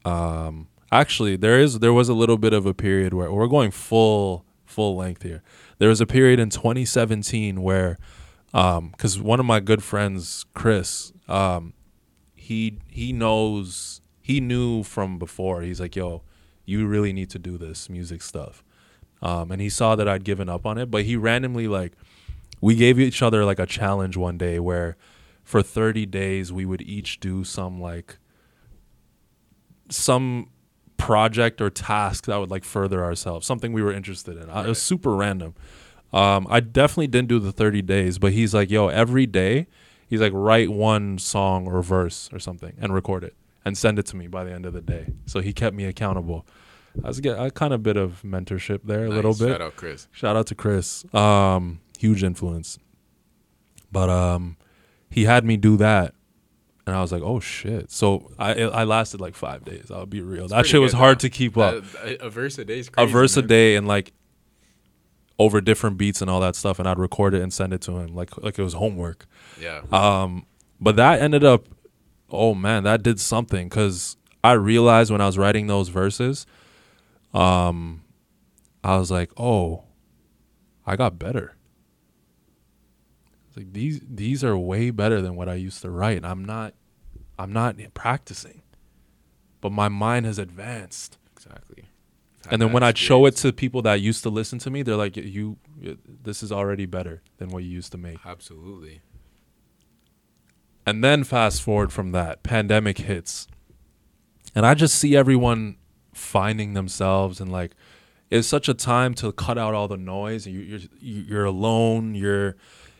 um 0.05 0.67
actually 0.91 1.35
there 1.35 1.59
is 1.59 1.79
there 1.79 1.93
was 1.93 2.09
a 2.09 2.13
little 2.13 2.37
bit 2.37 2.53
of 2.53 2.65
a 2.65 2.73
period 2.73 3.13
where 3.13 3.31
we're 3.31 3.47
going 3.47 3.71
full 3.71 4.45
full 4.65 4.95
length 4.95 5.23
here. 5.23 5.41
There 5.77 5.89
was 5.89 6.01
a 6.01 6.05
period 6.05 6.39
in 6.39 6.49
2017 6.49 7.61
where 7.61 7.97
um 8.53 8.93
cuz 8.97 9.19
one 9.19 9.39
of 9.39 9.45
my 9.45 9.59
good 9.59 9.83
friends 9.83 10.45
Chris 10.53 11.11
um 11.27 11.73
he 12.35 12.77
he 12.87 13.11
knows 13.13 14.01
he 14.21 14.39
knew 14.39 14.83
from 14.83 15.17
before. 15.19 15.61
He's 15.61 15.79
like 15.79 15.95
yo 15.95 16.23
you 16.69 16.87
really 16.87 17.11
need 17.13 17.29
to 17.29 17.39
do 17.39 17.57
this 17.57 17.89
music 17.89 18.21
stuff 18.21 18.63
um 19.21 19.51
and 19.51 19.61
he 19.61 19.69
saw 19.69 19.95
that 19.95 20.07
I'd 20.07 20.23
given 20.23 20.49
up 20.49 20.65
on 20.65 20.77
it 20.77 20.91
but 20.91 21.03
he 21.03 21.15
randomly 21.15 21.67
like 21.67 21.93
we 22.61 22.75
gave 22.75 22.99
each 22.99 23.21
other 23.21 23.45
like 23.45 23.59
a 23.59 23.65
challenge 23.65 24.17
one 24.17 24.37
day 24.37 24.59
where 24.59 24.97
for 25.43 25.63
30 25.63 26.05
days 26.05 26.53
we 26.53 26.65
would 26.65 26.81
each 26.81 27.19
do 27.19 27.43
some 27.43 27.81
like 27.81 28.17
some 29.89 30.49
project 30.97 31.61
or 31.61 31.71
task 31.71 32.25
that 32.25 32.37
would 32.37 32.51
like 32.51 32.63
further 32.63 33.03
ourselves, 33.03 33.47
something 33.47 33.73
we 33.73 33.81
were 33.81 33.93
interested 33.93 34.37
in. 34.37 34.49
I, 34.49 34.65
it 34.65 34.67
was 34.67 34.81
super 34.81 35.15
random. 35.15 35.55
Um, 36.13 36.45
I 36.49 36.59
definitely 36.59 37.07
didn't 37.07 37.29
do 37.29 37.39
the 37.39 37.51
30 37.51 37.81
days, 37.81 38.19
but 38.19 38.33
he's 38.33 38.53
like, 38.53 38.69
yo, 38.69 38.89
every 38.89 39.25
day, 39.25 39.67
he's 40.07 40.21
like, 40.21 40.33
write 40.35 40.69
one 40.69 41.17
song 41.17 41.67
or 41.67 41.81
verse 41.81 42.29
or 42.31 42.39
something 42.39 42.75
and 42.79 42.93
record 42.93 43.23
it 43.23 43.35
and 43.65 43.77
send 43.77 43.97
it 43.97 44.05
to 44.07 44.15
me 44.15 44.27
by 44.27 44.43
the 44.43 44.51
end 44.51 44.65
of 44.65 44.73
the 44.73 44.81
day. 44.81 45.13
So 45.25 45.39
he 45.39 45.53
kept 45.53 45.75
me 45.75 45.85
accountable. 45.85 46.45
I 47.03 47.07
was 47.07 47.19
get 47.19 47.37
a 47.37 47.51
kind 47.51 47.73
of 47.73 47.83
bit 47.83 47.97
of 47.97 48.21
mentorship 48.23 48.81
there, 48.83 49.05
a 49.05 49.09
little 49.09 49.33
bit. 49.33 49.49
Shout 49.49 49.61
out 49.61 49.75
Chris. 49.75 50.07
Shout 50.11 50.35
out 50.35 50.47
to 50.47 50.55
Chris. 50.55 51.05
Um, 51.13 51.79
huge 51.97 52.23
influence. 52.23 52.79
But 53.91 54.09
um, 54.09 54.57
he 55.09 55.25
had 55.25 55.45
me 55.45 55.57
do 55.57 55.77
that, 55.77 56.13
and 56.85 56.95
I 56.95 57.01
was 57.01 57.11
like, 57.11 57.23
"Oh 57.23 57.39
shit!" 57.39 57.91
So 57.91 58.31
I 58.37 58.53
I 58.63 58.83
lasted 58.83 59.19
like 59.21 59.35
five 59.35 59.65
days. 59.65 59.89
I'll 59.91 60.05
be 60.05 60.21
real. 60.21 60.47
that 60.49 60.65
shit 60.65 60.81
was 60.81 60.93
hard 60.93 61.19
to 61.21 61.29
keep 61.29 61.57
up. 61.57 61.83
Uh, 62.03 62.15
a 62.19 62.29
verse 62.29 62.57
a 62.57 62.65
day 62.65 62.79
is 62.79 62.87
a 62.87 62.91
crazy. 62.91 63.11
verse 63.11 63.37
a 63.37 63.41
day 63.41 63.75
and 63.75 63.87
like 63.87 64.13
over 65.39 65.61
different 65.61 65.97
beats 65.97 66.21
and 66.21 66.29
all 66.29 66.41
that 66.41 66.55
stuff, 66.55 66.79
and 66.79 66.87
I'd 66.87 66.99
record 66.99 67.33
it 67.33 67.41
and 67.41 67.51
send 67.53 67.73
it 67.73 67.81
to 67.81 67.97
him 67.97 68.13
like 68.13 68.37
like 68.43 68.59
it 68.59 68.63
was 68.63 68.73
homework. 68.73 69.25
Yeah. 69.59 69.81
Um, 69.91 70.45
but 70.79 70.95
that 70.97 71.21
ended 71.21 71.43
up, 71.43 71.67
oh 72.29 72.53
man, 72.53 72.83
that 72.83 73.03
did 73.03 73.19
something 73.19 73.69
because 73.69 74.17
I 74.43 74.53
realized 74.53 75.11
when 75.11 75.21
I 75.21 75.25
was 75.25 75.37
writing 75.37 75.67
those 75.67 75.89
verses, 75.89 76.45
um, 77.33 78.03
I 78.83 78.97
was 78.97 79.11
like, 79.11 79.31
oh, 79.37 79.83
I 80.85 80.95
got 80.95 81.19
better. 81.19 81.55
It's 83.47 83.57
like 83.57 83.73
these 83.73 84.01
these 84.07 84.43
are 84.43 84.57
way 84.57 84.91
better 84.91 85.21
than 85.21 85.35
what 85.35 85.49
I 85.49 85.55
used 85.55 85.81
to 85.81 85.89
write. 85.89 86.23
I'm 86.23 86.45
not, 86.45 86.73
I'm 87.37 87.51
not 87.51 87.75
practicing, 87.93 88.61
but 89.61 89.71
my 89.71 89.89
mind 89.89 90.25
has 90.25 90.37
advanced. 90.37 91.17
Exactly. 91.35 91.85
And 92.49 92.61
then 92.61 92.71
when 92.71 92.83
I'd 92.83 92.97
show 92.97 93.25
it 93.25 93.35
to 93.37 93.51
people 93.51 93.81
that 93.83 94.01
used 94.01 94.23
to 94.23 94.29
listen 94.29 94.59
to 94.59 94.69
me, 94.69 94.81
they're 94.81 94.95
like, 94.95 95.17
"You, 95.17 95.57
this 96.23 96.41
is 96.41 96.51
already 96.51 96.85
better 96.85 97.21
than 97.37 97.49
what 97.49 97.63
you 97.63 97.69
used 97.69 97.91
to 97.91 97.97
make." 97.97 98.19
Absolutely. 98.25 99.01
And 100.85 101.03
then 101.03 101.23
fast 101.23 101.61
forward 101.61 101.91
from 101.91 102.13
that, 102.13 102.41
pandemic 102.41 102.97
hits. 102.99 103.47
And 104.55 104.65
I 104.65 104.73
just 104.73 104.95
see 104.95 105.15
everyone 105.15 105.77
finding 106.19 106.73
themselves 106.73 107.39
and 107.39 107.51
like 107.51 107.71
it's 108.29 108.47
such 108.47 108.69
a 108.69 108.73
time 108.75 109.13
to 109.15 109.31
cut 109.31 109.57
out 109.57 109.73
all 109.73 109.87
the 109.87 109.97
noise. 109.97 110.45
You, 110.45 110.59
you're 110.59 110.79
you're 111.01 111.45
alone. 111.45 112.13
You're 112.13 112.55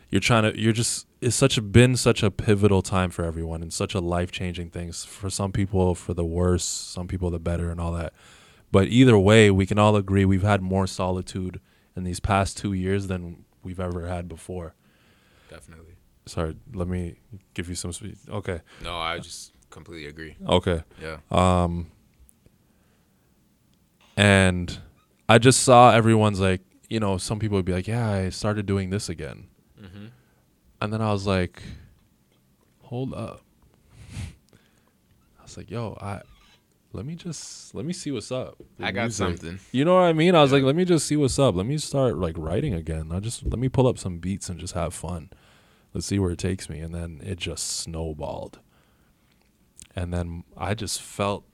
you're 0.09 0.21
trying 0.21 0.51
to. 0.51 0.59
You're 0.59 0.73
just. 0.73 1.05
It's 1.21 1.35
such 1.35 1.57
a 1.57 1.61
been 1.61 1.95
such 1.97 2.23
a 2.23 2.31
pivotal 2.31 2.81
time 2.81 3.11
for 3.11 3.23
everyone 3.25 3.61
and 3.61 3.71
such 3.71 3.93
a 3.93 3.99
life 3.99 4.31
changing 4.31 4.69
things 4.71 5.03
For 5.05 5.29
some 5.29 5.51
people, 5.51 5.93
for 5.93 6.13
the 6.15 6.23
worse. 6.25 6.63
Some 6.63 7.07
people, 7.07 7.29
the 7.29 7.39
better, 7.39 7.69
and 7.69 7.79
all 7.79 7.91
that. 7.91 8.13
But 8.71 8.87
either 8.87 9.17
way, 9.19 9.51
we 9.51 9.65
can 9.67 9.77
all 9.77 9.95
agree 9.95 10.25
we've 10.25 10.41
had 10.41 10.61
more 10.63 10.87
solitude 10.87 11.59
in 11.95 12.05
these 12.05 12.19
past 12.19 12.57
two 12.57 12.73
years 12.73 13.05
than 13.07 13.43
we've 13.63 13.79
ever 13.79 14.07
had 14.07 14.27
before. 14.27 14.73
Definitely. 15.49 15.95
Sorry, 16.25 16.55
let 16.73 16.87
me 16.87 17.19
give 17.53 17.69
you 17.69 17.75
some. 17.75 17.91
spe- 17.91 18.29
Okay. 18.29 18.61
No, 18.83 18.97
I 18.97 19.19
just 19.19 19.51
completely 19.69 20.07
agree. 20.07 20.37
Okay. 20.47 20.83
Yeah. 21.01 21.17
Um, 21.29 21.91
and 24.19 24.79
I 25.29 25.37
just 25.37 25.61
saw 25.63 25.91
everyone's 25.91 26.39
like, 26.41 26.61
you 26.89 26.99
know, 26.99 27.17
some 27.17 27.39
people 27.39 27.55
would 27.57 27.65
be 27.65 27.71
like, 27.73 27.87
yeah, 27.87 28.09
I 28.11 28.29
started 28.29 28.65
doing 28.65 28.89
this 28.89 29.07
again. 29.09 29.47
Mm-hmm. 29.81 30.05
And 30.81 30.93
then 30.93 31.01
I 31.01 31.11
was 31.13 31.25
like, 31.25 31.63
hold 32.83 33.13
up. 33.13 33.41
I 35.39 35.43
was 35.43 35.55
like, 35.55 35.71
yo, 35.71 35.97
I 36.01 36.21
let 36.91 37.05
me 37.05 37.15
just 37.15 37.73
let 37.75 37.85
me 37.85 37.93
see 37.93 38.11
what's 38.11 38.31
up. 38.31 38.57
with 38.59 38.67
I 38.87 38.91
got 38.91 39.03
music. 39.03 39.17
something. 39.17 39.59
You 39.71 39.85
know 39.85 39.95
what 39.95 40.01
I 40.01 40.13
mean? 40.13 40.35
I 40.35 40.41
was 40.41 40.51
Yeah. 40.51 40.57
like, 40.57 40.63
let 40.65 40.75
me 40.75 40.83
just 40.85 41.05
see 41.07 41.15
what's 41.15 41.39
up. 41.39 41.55
Let 41.55 41.65
me 41.65 41.77
start 41.77 42.17
like 42.17 42.35
writing 42.37 42.73
again. 42.73 43.11
I 43.13 43.19
just 43.19 43.45
let 43.45 43.59
me 43.59 43.69
pull 43.69 43.87
up 43.87 43.97
some 43.97 44.17
beats 44.17 44.49
and 44.49 44.59
just 44.59 44.73
have 44.73 44.93
fun. 44.93 45.29
Let's 45.93 46.07
see 46.07 46.19
where 46.19 46.31
it 46.31 46.39
takes 46.39 46.69
me. 46.69 46.79
And 46.79 46.93
then 46.93 47.21
it 47.23 47.37
just 47.37 47.67
snowballed. 47.77 48.59
And 49.95 50.13
then 50.13 50.43
I 50.57 50.73
just 50.73 51.01
felt 51.01 51.45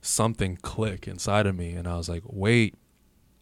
something 0.00 0.56
click 0.56 1.06
inside 1.08 1.46
of 1.46 1.56
me 1.56 1.72
and 1.72 1.86
I 1.88 1.96
was 1.96 2.08
like, 2.08 2.22
wait 2.26 2.74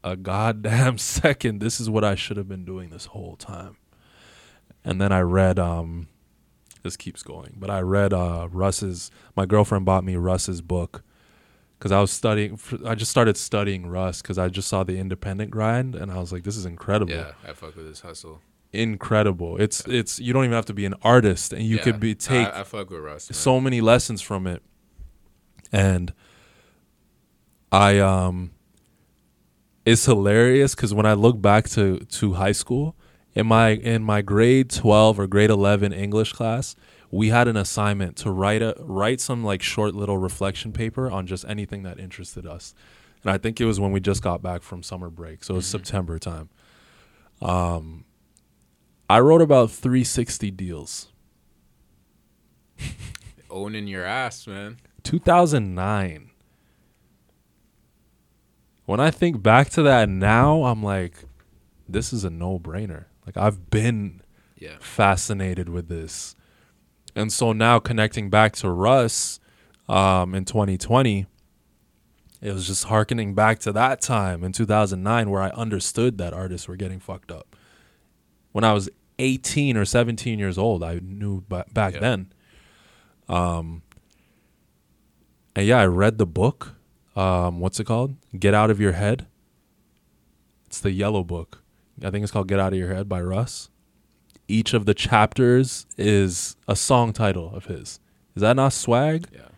a 0.04 0.16
goddamn 0.16 0.98
second. 1.18 1.60
This 1.60 1.80
is 1.80 1.90
what 1.90 2.04
I 2.04 2.14
should 2.14 2.36
have 2.36 2.48
been 2.48 2.64
doing 2.64 2.90
this 2.90 3.06
whole 3.06 3.36
time. 3.36 3.76
And 4.84 5.00
then 5.00 5.12
I 5.12 5.20
read 5.20 5.58
um 5.58 6.08
this 6.82 6.96
keeps 6.96 7.22
going, 7.24 7.56
but 7.58 7.70
I 7.70 7.80
read 7.80 8.12
uh 8.12 8.48
Russ's 8.50 9.10
my 9.34 9.46
girlfriend 9.46 9.84
bought 9.84 10.04
me 10.04 10.14
Russ's 10.16 10.60
book 10.62 11.02
because 11.78 11.90
I 11.92 12.00
was 12.00 12.10
studying. 12.12 12.58
I 12.86 12.94
just 12.94 13.10
started 13.10 13.36
studying 13.36 13.86
Russ 13.88 14.22
because 14.22 14.38
I 14.38 14.48
just 14.48 14.68
saw 14.68 14.84
the 14.84 14.96
independent 14.96 15.50
grind, 15.50 15.94
and 15.96 16.10
I 16.12 16.18
was 16.18 16.32
like, 16.32 16.44
"This 16.44 16.56
is 16.56 16.64
incredible, 16.64 17.12
Yeah, 17.12 17.32
I 17.46 17.52
fuck 17.52 17.74
with 17.76 17.86
this 17.88 18.00
hustle. 18.00 18.40
incredible." 18.72 19.60
It's 19.60 19.84
it's 19.88 20.18
you 20.20 20.32
don't 20.32 20.44
even 20.44 20.54
have 20.54 20.64
to 20.66 20.72
be 20.74 20.86
an 20.86 20.94
artist, 21.02 21.52
and 21.52 21.62
you 21.64 21.76
Yeah, 21.76 21.82
could 21.82 21.98
be 22.00 22.14
take 22.14 22.46
I, 22.46 22.60
I 22.60 22.62
fuck 22.64 22.88
with 22.88 23.00
Russ. 23.00 23.28
Man. 23.28 23.34
so 23.34 23.60
many 23.60 23.80
lessons 23.80 24.22
from 24.22 24.46
it, 24.46 24.62
and 25.72 26.12
I 27.76 27.98
um, 27.98 28.52
it's 29.84 30.04
hilarious 30.06 30.74
because 30.74 30.94
when 30.94 31.06
I 31.06 31.12
look 31.12 31.40
back 31.40 31.68
to 31.70 31.98
to 31.98 32.32
high 32.34 32.52
school, 32.52 32.96
in 33.34 33.46
my 33.46 33.70
in 33.70 34.02
my 34.02 34.22
grade 34.22 34.70
twelve 34.70 35.18
or 35.20 35.26
grade 35.26 35.50
eleven 35.50 35.92
English 35.92 36.32
class, 36.32 36.74
we 37.10 37.28
had 37.28 37.48
an 37.48 37.56
assignment 37.56 38.16
to 38.18 38.30
write 38.30 38.62
a 38.62 38.74
write 38.78 39.20
some 39.20 39.44
like 39.44 39.62
short 39.62 39.94
little 39.94 40.16
reflection 40.16 40.72
paper 40.72 41.10
on 41.10 41.26
just 41.26 41.44
anything 41.46 41.82
that 41.82 42.00
interested 42.00 42.46
us. 42.46 42.74
And 43.22 43.30
I 43.30 43.38
think 43.38 43.60
it 43.60 43.64
was 43.66 43.78
when 43.78 43.92
we 43.92 44.00
just 44.00 44.22
got 44.22 44.40
back 44.42 44.62
from 44.62 44.82
summer 44.82 45.10
break. 45.10 45.44
So 45.44 45.54
it 45.54 45.56
was 45.58 45.66
Mhm. 45.66 45.70
September 45.70 46.18
time. 46.18 46.48
Um 47.42 48.04
I 49.10 49.20
wrote 49.20 49.42
about 49.42 49.70
360 49.70 50.50
deals. 50.50 51.08
owning 53.50 53.86
your 53.86 54.04
ass, 54.04 54.46
man. 54.46 54.78
2009. 55.04 56.30
When 58.86 59.00
I 59.00 59.10
think 59.10 59.42
back 59.42 59.68
to 59.70 59.82
that 59.82 60.08
now, 60.08 60.64
I'm 60.64 60.82
like 60.82 61.24
this 61.88 62.12
is 62.12 62.24
a 62.24 62.30
no-brainer. 62.30 63.04
Like 63.26 63.36
I've 63.36 63.70
been 63.70 64.20
Yeah. 64.58 64.76
fascinated 64.80 65.68
with 65.68 65.88
this. 65.88 66.34
And 67.14 67.32
so 67.32 67.52
now 67.52 67.78
connecting 67.78 68.28
back 68.30 68.54
to 68.56 68.70
Russ 68.70 69.38
um, 69.88 70.34
in 70.34 70.44
2020, 70.44 71.26
it 72.42 72.52
was 72.52 72.66
just 72.66 72.84
harkening 72.84 73.34
back 73.34 73.58
to 73.60 73.72
that 73.72 74.00
time 74.00 74.42
in 74.44 74.52
2009 74.52 75.30
where 75.30 75.42
I 75.42 75.50
understood 75.50 76.18
that 76.18 76.32
artists 76.32 76.66
were 76.68 76.76
getting 76.76 76.98
fucked 77.00 77.30
up. 77.30 77.54
When 78.52 78.64
I 78.64 78.72
was 78.72 78.88
18 79.18 79.76
or 79.76 79.84
17 79.84 80.38
years 80.38 80.58
old, 80.58 80.82
I 80.82 80.98
knew 81.02 81.42
ba- 81.48 81.66
back 81.72 81.94
Yeah. 81.94 82.00
then. 82.00 82.32
Um, 83.28 83.82
and 85.54 85.66
yeah, 85.66 85.78
I 85.80 85.86
read 85.86 86.18
the 86.18 86.26
book. 86.26 86.74
Um, 87.16 87.60
what's 87.60 87.80
it 87.80 87.84
called? 87.84 88.16
Get 88.38 88.54
Out 88.54 88.70
of 88.70 88.78
Your 88.78 88.92
Head. 88.92 89.26
It's 90.66 90.80
the 90.80 90.90
yellow 90.92 91.24
book. 91.24 91.62
I 92.04 92.10
think 92.10 92.22
it's 92.22 92.30
called 92.32 92.48
Get 92.48 92.60
Out 92.60 92.74
of 92.74 92.78
Your 92.78 92.94
Head 92.94 93.08
by 93.08 93.22
Russ. 93.22 93.70
Each 94.48 94.74
of 94.74 94.84
the 94.84 94.94
chapters 94.94 95.86
is 95.96 96.56
a 96.68 96.76
song 96.76 97.12
title 97.12 97.52
of 97.54 97.64
his. 97.64 98.00
Is 98.34 98.42
that 98.42 98.54
not 98.54 98.74
swag? 98.74 99.26
Yeah. 99.32 99.48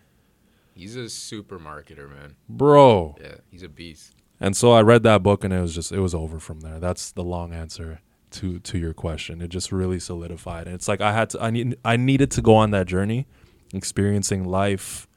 He's 0.74 0.94
a 0.94 1.08
super 1.08 1.58
marketer, 1.58 2.08
man. 2.08 2.36
Bro. 2.48 3.16
Yeah, 3.20 3.34
he's 3.50 3.64
a 3.64 3.68
beast. 3.68 4.14
And 4.40 4.56
so 4.56 4.70
I 4.70 4.82
read 4.82 5.02
that 5.02 5.24
book 5.24 5.42
and 5.42 5.52
it 5.52 5.60
was 5.60 5.74
just 5.74 5.90
it 5.90 5.98
was 5.98 6.14
over 6.14 6.38
from 6.38 6.60
there. 6.60 6.78
That's 6.78 7.10
the 7.10 7.24
long 7.24 7.52
answer 7.52 8.00
to 8.30 8.60
to 8.60 8.78
your 8.78 8.94
question. 8.94 9.42
It 9.42 9.48
just 9.48 9.72
really 9.72 9.98
solidified. 9.98 10.66
And 10.66 10.76
it's 10.76 10.86
like 10.86 11.00
I 11.00 11.12
had 11.12 11.30
to 11.30 11.42
I 11.42 11.50
need 11.50 11.76
I 11.84 11.96
needed 11.96 12.30
to 12.32 12.42
go 12.42 12.54
on 12.54 12.70
that 12.70 12.86
journey, 12.86 13.26
experiencing 13.74 14.44
life, 14.44 15.07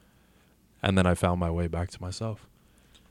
and 0.82 0.98
then 0.98 1.06
I 1.06 1.14
found 1.14 1.40
my 1.40 1.52
way 1.52 1.68
back 1.68 1.90
to 1.92 2.02
myself. 2.02 2.48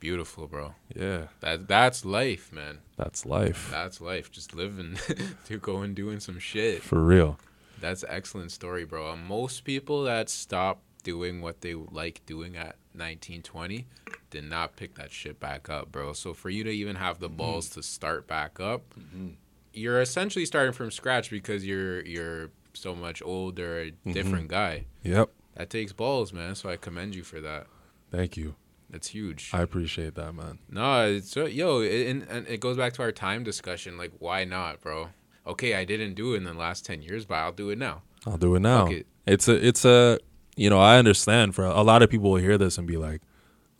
Beautiful, 0.00 0.46
bro. 0.46 0.74
Yeah. 0.94 1.26
That 1.40 1.68
that's 1.68 2.04
life, 2.04 2.52
man. 2.52 2.78
That's 2.96 3.26
life. 3.26 3.68
That's 3.70 4.00
life. 4.00 4.32
Just 4.32 4.54
living 4.54 4.98
to 5.46 5.58
go 5.58 5.82
and 5.82 5.94
doing 5.94 6.20
some 6.20 6.38
shit. 6.38 6.82
For 6.82 7.02
real. 7.04 7.38
That's 7.80 8.04
excellent 8.08 8.50
story, 8.50 8.84
bro. 8.84 9.12
And 9.12 9.24
most 9.24 9.64
people 9.64 10.04
that 10.04 10.30
stop 10.30 10.80
doing 11.02 11.40
what 11.40 11.60
they 11.60 11.74
like 11.74 12.24
doing 12.26 12.56
at 12.56 12.76
19, 12.94 13.42
20 13.42 13.86
did 14.30 14.44
not 14.44 14.76
pick 14.76 14.94
that 14.94 15.10
shit 15.10 15.38
back 15.38 15.68
up, 15.68 15.92
bro. 15.92 16.12
So 16.12 16.32
for 16.34 16.50
you 16.50 16.64
to 16.64 16.70
even 16.70 16.96
have 16.96 17.20
the 17.20 17.28
hmm. 17.28 17.36
balls 17.36 17.68
to 17.70 17.82
start 17.82 18.26
back 18.26 18.58
up, 18.58 18.82
mm-hmm. 18.98 19.28
you're 19.72 20.00
essentially 20.00 20.46
starting 20.46 20.72
from 20.72 20.90
scratch 20.90 21.30
because 21.30 21.66
you're 21.66 22.04
you're 22.06 22.50
so 22.72 22.94
much 22.94 23.22
older, 23.22 23.80
a 23.80 23.90
mm-hmm. 23.90 24.12
different 24.12 24.48
guy. 24.48 24.86
Yep. 25.02 25.30
That 25.60 25.68
takes 25.68 25.92
balls, 25.92 26.32
man. 26.32 26.54
So 26.54 26.70
I 26.70 26.78
commend 26.78 27.14
you 27.14 27.22
for 27.22 27.38
that. 27.42 27.66
Thank 28.10 28.34
you. 28.38 28.54
That's 28.88 29.08
huge. 29.08 29.50
I 29.52 29.60
appreciate 29.60 30.14
that, 30.14 30.32
man. 30.32 30.58
No, 30.70 31.06
it's 31.06 31.36
uh, 31.36 31.44
yo, 31.44 31.80
it, 31.80 32.06
and, 32.06 32.22
and 32.30 32.48
it 32.48 32.60
goes 32.60 32.78
back 32.78 32.94
to 32.94 33.02
our 33.02 33.12
time 33.12 33.44
discussion. 33.44 33.98
Like, 33.98 34.10
why 34.20 34.44
not, 34.44 34.80
bro? 34.80 35.10
Okay, 35.46 35.74
I 35.74 35.84
didn't 35.84 36.14
do 36.14 36.32
it 36.32 36.38
in 36.38 36.44
the 36.44 36.54
last 36.54 36.86
ten 36.86 37.02
years, 37.02 37.26
but 37.26 37.34
I'll 37.34 37.52
do 37.52 37.68
it 37.68 37.76
now. 37.76 38.00
I'll 38.26 38.38
do 38.38 38.54
it 38.54 38.60
now. 38.60 38.86
It. 38.86 39.06
It's 39.26 39.48
a 39.48 39.66
it's 39.66 39.84
a 39.84 40.18
you 40.56 40.70
know, 40.70 40.80
I 40.80 40.96
understand 40.96 41.54
for 41.54 41.66
a 41.66 41.82
lot 41.82 42.00
of 42.00 42.08
people 42.08 42.30
will 42.30 42.38
hear 42.38 42.56
this 42.56 42.78
and 42.78 42.86
be 42.86 42.96
like, 42.96 43.20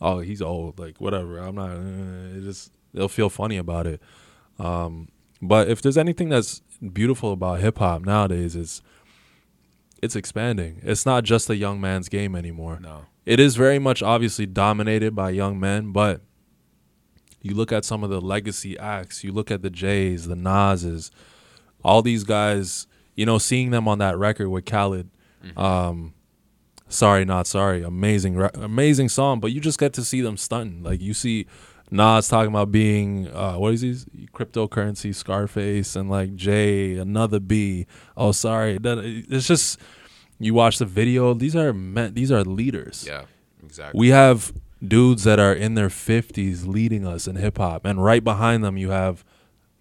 oh, 0.03 0.19
he's 0.19 0.43
old, 0.43 0.79
like 0.79 1.01
whatever. 1.01 1.39
I'm 1.39 1.55
not. 1.55 1.71
Uh, 1.71 2.37
it 2.37 2.43
just 2.43 2.73
they'll 2.93 3.09
feel 3.09 3.31
funny 3.31 3.57
about 3.57 3.87
it. 3.87 4.03
Um, 4.59 5.09
but 5.41 5.69
if 5.69 5.81
there's 5.81 5.97
anything 5.97 6.29
that's 6.29 6.61
beautiful 6.93 7.33
about 7.33 7.61
hip 7.61 7.79
hop 7.79 8.05
nowadays, 8.05 8.55
is 8.55 8.83
it's 10.03 10.17
expanding. 10.17 10.81
It's 10.83 11.05
not 11.05 11.25
just 11.25 11.51
a 11.51 11.57
young 11.57 11.81
man's 11.81 12.09
game 12.09 12.35
anymore. 12.35 12.79
No. 12.81 13.07
It 13.27 13.39
is 13.39 13.57
very 13.57 13.79
much 13.79 14.03
obviously 14.03 14.47
dominated 14.47 15.15
by 15.15 15.31
young 15.31 15.61
men, 15.61 15.93
but 15.93 16.23
you 17.43 17.55
look 17.55 17.73
at 17.73 17.85
some 17.85 18.03
of 18.03 18.11
the 18.11 18.21
legacy 18.21 18.79
acts, 18.79 19.25
you 19.25 19.33
look 19.33 19.51
at 19.51 19.63
the 19.63 19.71
Jays, 19.71 20.27
the 20.27 20.37
Nas's, 20.37 21.11
all 21.83 22.03
these 22.03 22.25
guys, 22.25 22.87
you 23.15 23.27
know, 23.27 23.39
seeing 23.39 23.71
them 23.71 23.89
on 23.89 23.99
that 23.99 24.19
record 24.19 24.49
with 24.49 24.65
Khaled. 24.65 25.11
Um, 25.57 26.15
sorry, 26.89 27.25
not 27.25 27.47
sorry. 27.47 27.83
Amazing, 27.83 28.41
amazing 28.55 29.09
song, 29.09 29.41
but 29.41 29.53
you 29.53 29.61
just 29.61 29.79
get 29.79 29.93
to 29.95 30.05
see 30.05 30.21
them 30.21 30.37
stunting. 30.37 30.83
Like 30.83 31.01
you 31.01 31.15
see 31.15 31.47
Nas 31.91 32.29
talking 32.29 32.51
about 32.51 32.71
being 32.71 33.29
uh, 33.29 33.55
what 33.55 33.75
is 33.75 33.81
he? 33.81 34.29
Cryptocurrency, 34.33 35.15
Scarface, 35.15 35.97
and 35.97 36.09
like 36.09 36.35
Jay, 36.37 36.97
another 36.97 37.41
B. 37.41 37.87
Oh, 38.17 38.33
sorry. 38.33 38.79
It's 38.83 39.47
just 39.49 39.79
you 40.39 40.55
watch 40.55 40.79
the 40.79 40.87
video. 40.87 41.35
These 41.35 41.57
are 41.57 41.73
men. 41.73 42.15
These 42.15 42.31
are 42.31 42.45
leaders. 42.45 43.05
Yeah. 43.07 43.25
Exactly. 43.63 43.99
We 43.99 44.09
have 44.09 44.53
dudes 44.87 45.25
that 45.25 45.39
are 45.39 45.53
in 45.53 45.75
their 45.75 45.89
50s 45.89 46.67
leading 46.67 47.07
us 47.07 47.27
in 47.27 47.37
hip 47.37 47.59
hop, 47.59 47.85
and 47.85 48.03
right 48.03 48.25
behind 48.25 48.65
them, 48.65 48.77
you 48.77 48.91
have 48.91 49.25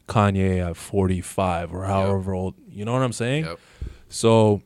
Kanye 0.08 0.68
at 0.68 0.76
45 0.76 1.74
or 1.74 1.86
however 1.86 2.34
old. 2.34 2.56
You 2.68 2.86
know 2.86 2.94
what 2.94 3.02
I'm 3.02 3.14
saying? 3.14 3.46
Yep. 3.46 3.60
So, 4.10 4.62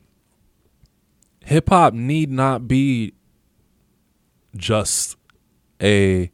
hip 1.45 1.69
hop 1.69 1.93
need 1.93 2.31
not 2.31 2.67
be 2.67 3.13
just 4.55 5.17
a 5.81 6.31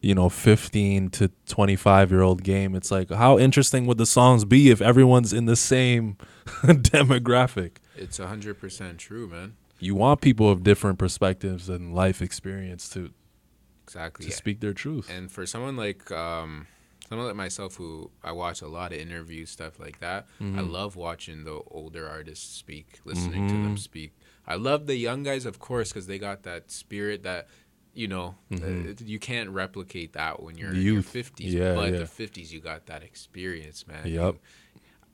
you 0.00 0.14
know 0.14 0.28
15 0.28 1.10
to 1.10 1.30
25 1.46 2.10
year 2.10 2.22
old 2.22 2.42
game. 2.42 2.74
It's 2.74 2.90
like 2.90 3.10
how 3.10 3.38
interesting 3.38 3.86
would 3.86 3.98
the 3.98 4.06
songs 4.06 4.44
be 4.44 4.70
if 4.70 4.80
everyone's 4.80 5.32
in 5.32 5.46
the 5.46 5.56
same 5.56 6.16
demographic? 6.86 7.76
It's 7.96 8.18
hundred 8.18 8.60
percent 8.60 8.98
true, 8.98 9.26
man. 9.28 9.56
You 9.78 9.94
want 9.94 10.20
people 10.20 10.50
of 10.50 10.62
different 10.62 10.98
perspectives 10.98 11.68
and 11.68 11.94
life 11.94 12.22
experience 12.22 12.88
to 12.90 13.10
Exactly. 13.84 14.26
to 14.26 14.32
speak 14.32 14.60
their 14.60 14.72
truth. 14.72 15.08
And 15.10 15.30
for 15.30 15.46
someone 15.46 15.76
like 15.76 16.10
um, 16.10 16.66
someone 17.08 17.26
like 17.28 17.36
myself, 17.36 17.76
who 17.76 18.10
I 18.24 18.32
watch 18.32 18.60
a 18.62 18.66
lot 18.68 18.92
of 18.92 18.98
interviews, 18.98 19.50
stuff 19.50 19.78
like 19.78 20.00
that, 20.00 20.26
I 20.40 20.42
Mm-hmm. 20.42 20.70
love 20.72 20.96
watching 20.96 21.44
the 21.44 21.60
older 21.70 22.08
artists 22.08 22.56
speak, 22.56 22.98
listening 23.04 23.46
to 23.48 23.54
them 23.62 23.76
speak. 23.76 24.12
I 24.46 24.56
love 24.56 24.86
the 24.86 24.96
young 24.96 25.22
guys, 25.22 25.46
of 25.46 25.58
course, 25.58 25.90
because 25.90 26.06
they 26.06 26.18
got 26.18 26.42
that 26.44 26.70
spirit 26.70 27.22
that 27.22 27.46
you 27.96 28.08
know 28.08 28.34
uh, 28.52 28.92
you 29.04 29.18
can't 29.18 29.50
replicate 29.50 30.12
that 30.12 30.42
when 30.42 30.56
you're 30.58 30.68
Mm-hmm. 30.70 30.86
In 30.88 30.94
your 30.94 31.02
fifties. 31.02 31.54
Yeah, 31.54 31.74
but 31.74 31.92
yeah. 31.92 31.98
the 32.00 32.06
fifties, 32.06 32.52
you 32.52 32.60
got 32.60 32.86
that 32.86 33.02
experience, 33.02 33.86
man. 33.86 34.06
Yep. 34.06 34.34
You, 34.34 34.40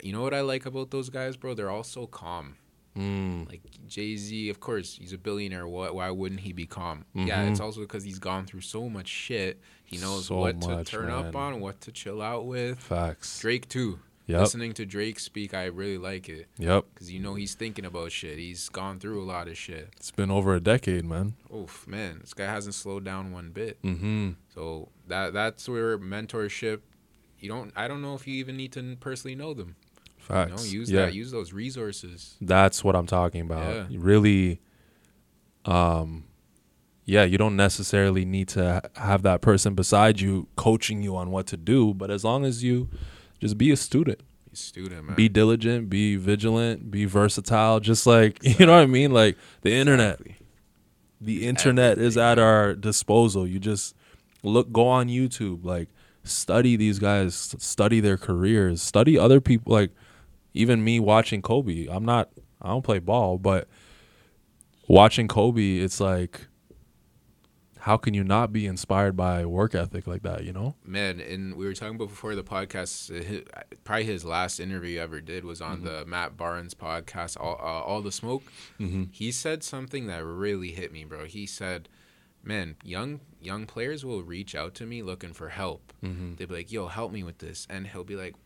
you 0.09 0.13
know 0.13 0.23
what 0.23 0.35
I 0.35 0.41
like 0.41 0.67
about 0.67 0.91
those 0.91 1.09
guys, 1.11 1.37
bro? 1.37 1.55
They're 1.55 1.71
all 1.71 1.85
so 1.85 2.07
calm. 2.07 2.57
Mm. 2.99 3.49
Like 3.49 3.63
Jay 3.87 4.17
Z, 4.17 4.51
of 4.51 4.61
course, 4.61 4.97
he's 5.01 5.13
a 5.15 5.19
billionaire. 5.19 5.67
What? 5.67 5.95
Why 5.95 6.11
wouldn't 6.11 6.41
he 6.43 6.53
be 6.53 6.67
calm? 6.67 7.07
Yeah, 7.15 7.45
Mhm. 7.47 7.53
it's 7.53 7.61
also 7.61 7.81
because 7.81 8.05
he's 8.05 8.19
gone 8.19 8.45
through 8.45 8.61
so 8.63 8.89
much 8.91 9.09
shit. 9.09 9.61
He 9.85 9.97
knows 9.97 10.27
So 10.27 10.37
what 10.37 10.57
much, 10.57 10.87
to 10.89 10.91
turn 10.97 11.09
up 11.11 11.35
on, 11.35 11.61
what 11.61 11.81
to 11.83 11.93
chill 11.93 12.21
out 12.21 12.45
with. 12.47 12.79
Facts. 12.81 13.41
Drake 13.41 13.67
too. 13.69 14.01
Yep. 14.27 14.41
Listening 14.41 14.73
to 14.75 14.87
Drake 14.87 15.19
speak, 15.19 15.53
I 15.53 15.65
really 15.65 15.99
like 15.99 16.29
it 16.29 16.47
Yep. 16.59 16.85
because 16.95 17.13
you 17.13 17.19
know 17.19 17.35
he's 17.35 17.55
thinking 17.55 17.85
about 17.85 18.13
shit. 18.13 18.39
He's 18.39 18.69
gone 18.69 19.01
through 19.01 19.21
a 19.23 19.27
lot 19.27 19.49
of 19.49 19.59
shit. 19.59 19.91
It's 19.97 20.13
been 20.13 20.31
over 20.31 20.55
a 20.55 20.61
decade, 20.61 21.05
man. 21.05 21.35
Oof, 21.55 21.87
man, 21.89 22.19
this 22.21 22.33
guy 22.33 22.45
hasn't 22.47 22.75
slowed 22.75 23.05
down 23.05 23.33
one 23.33 23.51
bit. 23.51 23.83
Mm-hmm. 23.83 24.31
So 24.55 24.89
that 25.09 25.33
that's 25.33 25.69
where 25.69 25.99
mentorship. 25.99 26.81
You 27.41 27.49
don't. 27.49 27.73
I 27.75 27.89
don't 27.89 28.01
know 28.01 28.15
if 28.15 28.29
you 28.29 28.35
even 28.37 28.57
need 28.57 28.73
to 28.73 28.97
personally 29.01 29.35
know 29.35 29.55
them. 29.55 29.75
You 30.19 30.25
Facts. 30.25 30.51
know, 30.51 30.71
use 30.71 30.91
yeah. 30.91 31.07
that. 31.07 31.15
Use 31.15 31.33
those 31.33 31.53
resources. 31.53 32.37
That's 32.41 32.85
what 32.85 32.95
I'm 32.95 33.07
talking 33.07 33.41
about. 33.41 33.91
Yeah. 33.91 33.99
Really, 34.01 34.61
um, 35.65 36.25
yeah, 37.05 37.25
you 37.25 37.39
don't 37.39 37.57
necessarily 37.57 38.25
need 38.25 38.47
to 38.51 38.83
have 38.95 39.23
that 39.23 39.41
person 39.41 39.75
beside 39.75 40.21
you 40.21 40.47
coaching 40.57 41.03
you 41.03 41.17
on 41.17 41.33
what 41.33 41.49
to 41.49 41.57
do, 41.57 41.93
but 41.93 42.11
as 42.11 42.23
long 42.25 42.45
as 42.45 42.63
you 42.63 42.89
just 43.43 43.59
be 43.59 43.71
a 43.73 43.77
student, 43.77 44.19
Be 44.21 44.51
a 44.53 44.57
student, 44.57 45.05
man. 45.05 45.17
be 45.17 45.29
diligent, 45.29 45.91
be 45.91 46.15
vigilant, 46.17 46.91
be 46.91 47.05
versatile, 47.05 47.81
just 47.81 48.07
like 48.07 48.39
you 48.59 48.65
know 48.65 48.73
what 48.73 48.83
I 48.83 48.87
mean. 48.87 49.11
Like 49.13 49.37
the 49.63 49.73
internet, 49.75 50.21
Exactly. 50.21 50.37
the 51.21 51.47
internet 51.47 51.99
is 51.99 52.17
at 52.17 52.39
our 52.39 52.75
disposal. 52.75 53.47
You 53.47 53.59
just 53.59 53.95
look, 54.45 54.73
go 54.73 54.87
on 54.87 55.09
YouTube, 55.09 55.65
like 55.65 55.89
study 56.25 56.77
these 56.77 56.99
guys, 57.01 57.35
study 57.59 57.99
their 58.01 58.17
careers, 58.17 58.81
study 58.81 59.19
other 59.19 59.41
people. 59.41 59.73
Like 59.73 59.91
even 60.55 60.85
me 60.85 61.01
watching 61.01 61.43
Kobe, 61.43 61.89
I'm 61.91 62.05
not, 62.05 62.31
I 62.61 62.69
don't 62.69 62.83
play 62.83 63.01
ball, 63.01 63.39
but 63.39 63.67
watching 64.87 65.27
Kobe, 65.29 65.79
it's 65.79 65.99
like, 66.01 66.47
how 67.83 67.97
can 67.97 68.15
you 68.15 68.23
not 68.23 68.53
be 68.53 68.67
inspired 68.67 69.17
by 69.17 69.45
work 69.45 69.75
ethic 69.75 70.07
like 70.07 70.23
that? 70.23 70.45
You 70.45 70.53
know? 70.53 70.75
Man, 70.85 71.21
and 71.21 71.55
we 71.57 71.65
were 71.67 71.75
talking 71.75 71.97
about 71.97 72.09
before 72.09 72.35
the 72.37 72.45
podcast. 72.45 73.11
uh, 73.11 73.61
Probably 73.85 74.05
his 74.05 74.25
last 74.25 74.61
interview 74.61 75.01
ever 75.01 75.21
did 75.21 75.45
was 75.45 75.61
on 75.61 75.83
the 75.83 76.05
Matt 76.07 76.37
Barnes 76.37 76.75
podcast, 76.75 77.37
All, 77.41 77.57
uh, 77.61 77.83
All 77.89 78.01
the 78.01 78.13
Smoke. 78.13 78.45
Mm-hmm. 78.81 79.05
He 79.11 79.33
said 79.33 79.63
something 79.65 80.07
that 80.07 80.25
really 80.25 80.71
hit 80.73 80.93
me, 80.93 81.05
bro. 81.05 81.25
He 81.25 81.45
said, 81.47 81.89
"Man, 82.45 82.77
young 82.85 83.21
young 83.41 83.67
players 83.67 84.05
will 84.05 84.23
reach 84.23 84.55
out 84.55 84.75
to 84.77 84.87
me 84.87 85.03
looking 85.03 85.33
for 85.33 85.49
help. 85.49 85.93
Mm-hmm. 86.05 86.37
They'll 86.37 86.47
be 86.49 86.55
like, 86.55 86.71
"Yo, 86.73 86.87
help 86.87 87.11
me 87.13 87.23
with 87.25 87.39
this," 87.39 87.67
and 87.69 87.89
he'll 87.89 88.05
be 88.05 88.15
like, 88.17 88.37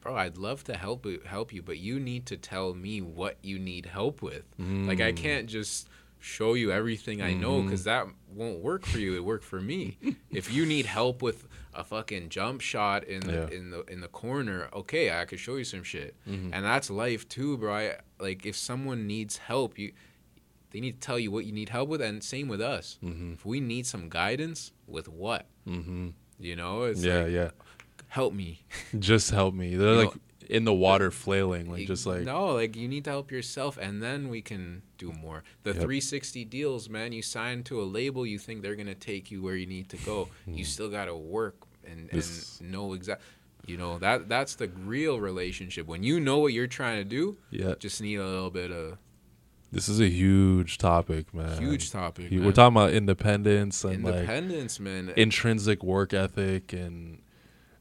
"Bro, 0.00 0.16
I'd 0.16 0.38
love 0.38 0.64
to 0.64 0.74
help 0.76 1.04
you- 1.04 1.20
help 1.26 1.52
you, 1.52 1.60
but 1.62 1.76
you 1.78 2.00
need 2.00 2.24
to 2.26 2.36
tell 2.38 2.72
me 2.74 3.02
what 3.02 3.36
you 3.42 3.58
need 3.58 3.84
help 3.86 4.22
with. 4.22 4.44
Like, 4.58 5.00
I 5.02 5.12
Mm. 5.12 5.16
can't 5.16 5.46
just." 5.46 5.86
Show 6.26 6.54
you 6.54 6.72
everything 6.72 7.22
I 7.22 7.32
know 7.34 7.54
Mm-hmm. 7.58 7.66
because 7.68 7.84
that 7.84 8.06
won't 8.34 8.58
work 8.60 8.84
for 8.84 8.98
you. 8.98 9.14
It 9.14 9.24
worked 9.24 9.44
for 9.44 9.60
me. 9.60 9.96
if 10.30 10.52
you 10.52 10.66
need 10.66 10.84
help 10.86 11.22
with 11.22 11.46
a 11.72 11.84
fucking 11.84 12.30
jump 12.30 12.60
shot 12.60 13.04
in 13.04 13.20
the 13.20 13.32
Yeah. 13.32 13.56
in 13.56 13.70
the 13.70 13.80
in 13.84 14.00
the 14.00 14.08
corner, 14.08 14.68
okay, 14.80 15.04
I 15.20 15.24
could 15.24 15.38
show 15.38 15.56
you 15.56 15.64
some 15.64 15.82
shit. 15.84 16.16
Mm-hmm. 16.28 16.52
And 16.52 16.64
that's 16.64 16.90
life 16.90 17.28
too, 17.28 17.56
bro. 17.58 17.72
I, 17.74 17.96
like 18.18 18.44
if 18.44 18.56
someone 18.56 19.06
needs 19.06 19.36
help, 19.38 19.78
you 19.78 19.92
they 20.70 20.80
need 20.80 21.00
to 21.00 21.06
tell 21.06 21.18
you 21.18 21.30
what 21.30 21.44
you 21.46 21.52
need 21.52 21.68
help 21.68 21.88
with, 21.88 22.02
and 22.02 22.22
same 22.24 22.48
with 22.48 22.60
us. 22.60 22.98
Mm-hmm. 23.04 23.34
If 23.34 23.46
we 23.46 23.60
need 23.60 23.86
some 23.86 24.08
guidance 24.08 24.72
with 24.86 25.08
what, 25.08 25.46
Mm-hmm. 25.66 26.08
you 26.40 26.56
know, 26.56 26.82
it's 26.90 27.02
Yeah, 27.04 27.22
like, 27.22 27.32
yeah. 27.32 27.50
help 28.08 28.34
me. 28.34 28.64
Just 28.98 29.30
help 29.30 29.54
me. 29.54 29.76
They're 29.76 29.94
You 29.94 30.04
like 30.06 30.14
in 30.50 30.64
the 30.64 30.72
water 30.74 31.10
flailing, 31.10 31.70
like 31.70 31.86
just 31.86 32.06
like 32.06 32.22
no, 32.22 32.46
like 32.54 32.76
you 32.76 32.88
need 32.88 33.04
to 33.04 33.10
help 33.10 33.30
yourself, 33.30 33.76
and 33.78 34.02
then 34.02 34.28
we 34.28 34.42
can 34.42 34.82
do 34.98 35.12
more. 35.12 35.42
The 35.64 35.70
Yep. 35.70 35.82
360 35.82 36.44
deals, 36.44 36.88
man. 36.88 37.12
You 37.12 37.22
sign 37.22 37.62
to 37.64 37.80
a 37.80 37.84
label, 37.84 38.24
you 38.26 38.38
think 38.38 38.62
they're 38.62 38.76
gonna 38.76 38.94
take 38.94 39.30
you 39.30 39.42
where 39.42 39.56
you 39.56 39.66
need 39.66 39.88
to 39.90 39.96
go. 39.98 40.28
You 40.46 40.64
still 40.64 40.88
gotta 40.90 41.14
work 41.16 41.56
and, 41.84 42.08
Hmm. 42.10 42.16
This- 42.16 42.60
and 42.60 42.70
know 42.72 42.92
exact. 42.94 43.22
You 43.66 43.76
know 43.76 43.98
that 43.98 44.28
that's 44.28 44.54
the 44.54 44.68
real 44.68 45.20
relationship. 45.20 45.86
When 45.88 46.02
you 46.04 46.20
know 46.20 46.38
what 46.38 46.52
you're 46.52 46.68
trying 46.68 46.98
to 47.02 47.04
do, 47.04 47.36
yeah. 47.50 47.74
just 47.80 48.00
need 48.00 48.16
a 48.16 48.24
little 48.26 48.50
bit 48.50 48.70
of 48.70 48.98
This 49.72 49.88
is 49.88 49.98
a 50.00 50.08
huge 50.08 50.78
topic, 50.78 51.34
man. 51.34 51.58
huge 51.60 51.90
topic. 51.90 52.30
Man. 52.30 52.44
We're 52.44 52.52
talking 52.52 52.76
about 52.76 52.92
independence 52.92 53.82
and 53.82 54.04
like 54.04 54.14
independence, 54.14 54.78
man. 54.78 55.12
intrinsic 55.16 55.82
work 55.82 56.14
ethic 56.14 56.72
and 56.72 57.18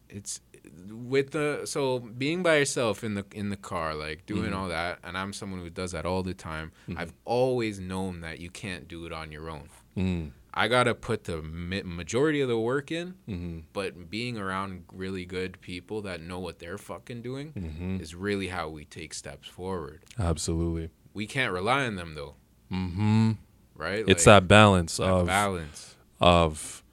it's 0.10 0.42
with 0.90 1.32
the 1.32 1.62
so 1.66 2.00
being 2.00 2.44
by 2.44 2.58
yourself 2.58 3.04
in 3.04 3.14
the 3.16 3.26
in 3.34 3.50
the 3.50 3.56
car 3.58 3.94
like 3.96 4.26
doing 4.26 4.46
Mm-hmm. 4.52 4.56
all 4.56 4.68
that 4.70 5.00
and 5.04 5.18
i'm 5.18 5.34
someone 5.34 5.60
who 5.62 5.70
does 5.70 5.92
that 5.94 6.06
all 6.06 6.24
the 6.24 6.34
time 6.34 6.72
i've 6.98 7.14
always 7.26 7.80
known 7.80 8.22
that 8.22 8.40
you 8.40 8.50
can't 8.50 8.88
do 8.88 9.06
it 9.06 9.12
on 9.14 9.32
your 9.32 9.50
own 9.50 9.70
mm, 9.98 10.32
i 10.54 10.68
gotta 10.68 10.94
put 10.94 11.24
the 11.26 11.42
majority 11.42 12.42
of 12.42 12.48
the 12.50 12.58
work 12.60 12.92
in 12.92 13.16
mm-hmm, 13.28 13.60
but 13.74 14.10
being 14.10 14.38
around 14.38 14.84
really 14.94 15.26
good 15.26 15.60
people 15.62 16.02
that 16.02 16.22
know 16.22 16.40
what 16.40 16.60
they're 16.60 16.78
fucking 16.78 17.22
doing 17.22 17.52
mm-hmm. 17.54 18.02
is 18.02 18.14
really 18.16 18.48
how 18.50 18.70
we 18.70 18.86
take 18.86 19.14
steps 19.14 19.48
forward 19.48 20.02
absolutely. 20.20 20.90
we 21.14 21.26
can't 21.26 21.52
rely 21.54 21.86
on 21.86 21.96
them 21.96 22.16
though 22.16 22.36
Mm-hmm. 22.72 23.32
right 23.76 24.04
It's 24.08 24.26
Like, 24.26 24.42
that 24.42 24.48
balance 24.48 24.98
that 24.98 25.08
of 25.08 25.28
balance 25.28 25.96
of 26.20 26.84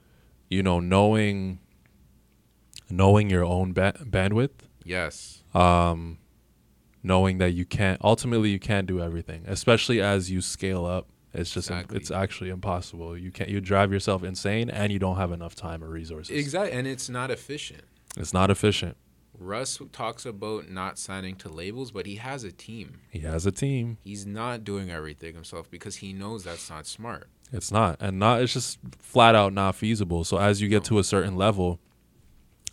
you 0.49 0.61
know 0.61 0.79
knowing 0.79 1.59
knowing 2.95 3.29
your 3.29 3.43
own 3.43 3.73
ba- 3.73 3.93
bandwidth, 4.03 4.67
yes 4.85 5.43
um, 5.55 6.17
knowing 7.03 7.37
that 7.37 7.53
you 7.53 7.65
can't 7.65 7.99
ultimately 8.03 8.49
you 8.49 8.59
can't 8.59 8.87
do 8.87 9.01
everything, 9.01 9.43
especially 9.47 10.01
as 10.01 10.31
you 10.31 10.41
scale 10.41 10.85
up. 10.85 11.07
It's 11.33 11.51
just 11.51 11.69
Exactly. 11.69 11.97
it's 11.97 12.11
actually 12.11 12.49
impossible. 12.51 13.17
You 13.17 13.31
can't 13.31 13.49
you 13.49 13.59
drive 13.59 13.91
yourself 13.91 14.23
insane 14.23 14.69
and 14.69 14.91
you 14.93 14.99
don't 14.99 15.17
have 15.17 15.31
enough 15.31 15.55
time 15.55 15.83
or 15.83 15.89
resources. 15.89 16.35
exactly 16.35 16.71
and 16.77 16.85
it's 16.87 17.09
not 17.09 17.31
efficient 17.31 17.81
It's 18.17 18.33
not 18.33 18.49
efficient. 18.51 18.95
russ 19.37 19.79
talks 19.91 20.25
about 20.27 20.69
not 20.69 20.99
signing 20.99 21.35
to 21.37 21.49
labels 21.49 21.91
but 21.91 22.05
he 22.05 22.15
has 22.17 22.43
a 22.43 22.51
team 22.51 22.99
He 23.09 23.19
has 23.21 23.45
a 23.47 23.51
team. 23.51 23.97
he's 24.03 24.25
not 24.27 24.63
doing 24.63 24.91
everything 24.91 25.33
himself 25.33 25.69
because 25.71 25.95
he 25.97 26.13
knows 26.13 26.43
that's 26.43 26.69
not 26.69 26.85
smart. 26.85 27.27
It's 27.51 27.71
not, 27.71 27.97
and 27.99 28.17
not. 28.17 28.41
It's 28.41 28.53
just 28.53 28.79
flat 28.99 29.35
out 29.35 29.53
not 29.53 29.75
feasible. 29.75 30.23
So 30.23 30.37
as 30.39 30.59
you 30.61 30.67
get 30.69 30.83
to 30.85 30.97
a 30.97 31.03
certain 31.03 31.35
level, 31.35 31.79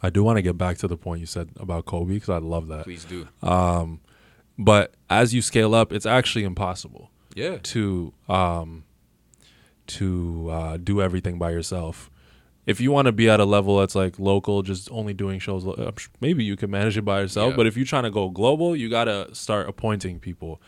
I 0.03 0.11
do 0.11 0.23
want 0.25 0.37
to 0.39 0.43
get 0.43 0.57
back 0.57 0.79
to 0.79 0.89
the 0.89 0.97
point 0.97 1.21
you 1.21 1.27
said 1.27 1.51
about 1.59 1.85
Kobe 1.85 2.15
because 2.15 2.29
I 2.31 2.39
love 2.39 2.69
that. 2.69 2.85
Please 2.85 3.05
do. 3.05 3.29
Um, 3.43 4.01
but 4.59 4.95
as 5.09 5.35
you 5.35 5.43
scale 5.43 5.75
up, 5.75 5.93
it's 5.93 6.07
actually 6.07 6.45
impossible 6.45 7.11
Yeah. 7.35 7.59
to 7.63 8.13
um, 8.29 8.85
to 9.89 10.49
uh, 10.51 10.77
do 10.77 11.01
everything 11.03 11.39
by 11.39 11.51
yourself. 11.51 12.11
If 12.67 12.81
you 12.81 12.93
want 12.93 13.07
to 13.07 13.13
be 13.13 13.29
at 13.29 13.41
a 13.41 13.45
level 13.45 13.79
that's 13.79 13.95
like 13.95 14.19
local, 14.19 14.63
just 14.63 14.91
only 14.93 15.13
doing 15.15 15.41
shows, 15.41 15.65
sure- 15.65 15.93
maybe 16.21 16.45
you 16.45 16.57
can 16.57 16.71
manage 16.71 16.97
it 16.97 17.03
by 17.03 17.21
yourself. 17.21 17.51
Yeah. 17.51 17.57
But 17.57 17.67
if 17.67 17.77
you're 17.77 17.87
trying 17.87 18.05
to 18.05 18.11
go 18.11 18.29
global, 18.29 18.77
you 18.77 18.89
gotta 18.89 19.35
start 19.35 19.69
appointing 19.69 20.21
people. 20.21 20.61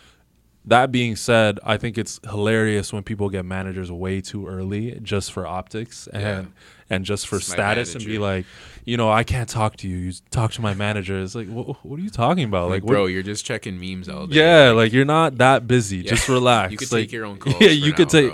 That 0.65 0.91
being 0.93 1.17
said, 1.17 1.59
I 1.65 1.77
think 1.77 1.99
it's 1.99 2.21
hilarious 2.25 2.93
when 2.93 3.03
people 3.03 3.29
get 3.29 3.45
managers 3.45 3.91
way 3.93 4.21
too 4.21 4.47
early 4.47 4.99
just 5.03 5.33
for 5.33 5.47
optics 5.47 6.07
and 6.09 6.23
Yeah. 6.23 6.45
And 6.93 7.05
just 7.05 7.27
for 7.27 7.37
It's 7.37 7.47
status 7.47 7.95
and 7.95 8.05
be 8.05 8.19
like, 8.19 8.45
you 8.85 8.97
know, 8.97 9.11
I 9.11 9.25
can't 9.25 9.49
talk 9.49 9.77
to 9.79 9.89
you. 9.89 9.97
You 9.97 10.13
talk 10.31 10.53
to 10.53 10.61
my 10.61 10.75
manager. 10.75 11.21
It's 11.23 11.35
like, 11.35 11.49
what, 11.49 11.85
what 11.85 11.99
are 11.99 12.03
you 12.03 12.11
talking 12.11 12.45
about? 12.45 12.65
Like, 12.69 12.83
Like, 12.83 12.85
what- 12.85 12.93
bro, 12.93 13.07
you're 13.07 13.23
just 13.23 13.45
checking 13.47 13.81
memes 13.81 14.09
all 14.09 14.27
day. 14.27 14.37
yeah, 14.37 14.71
like 14.73 14.93
you're 14.93 15.05
not 15.05 15.39
that 15.39 15.67
busy. 15.67 15.99
Yeah. 15.99 16.11
Just 16.11 16.29
relax. 16.29 16.71
You 16.73 16.77
could 16.79 16.93
Like, 16.93 17.03
take 17.05 17.13
your 17.13 17.25
own 17.25 17.39
calls. 17.43 17.57
Yeah, 17.61 17.71
you 17.71 17.93
could 17.93 18.09
take, 18.11 18.31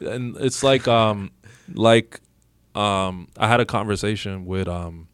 bro. 0.00 0.10
and 0.12 0.36
it's 0.38 0.62
like 0.62 0.88
um, 0.88 1.30
like 1.72 2.20
um, 2.74 3.28
I 3.38 3.46
had 3.48 3.60
a 3.60 3.64
conversation 3.64 4.44
with 4.46 4.66
um, 4.68 5.06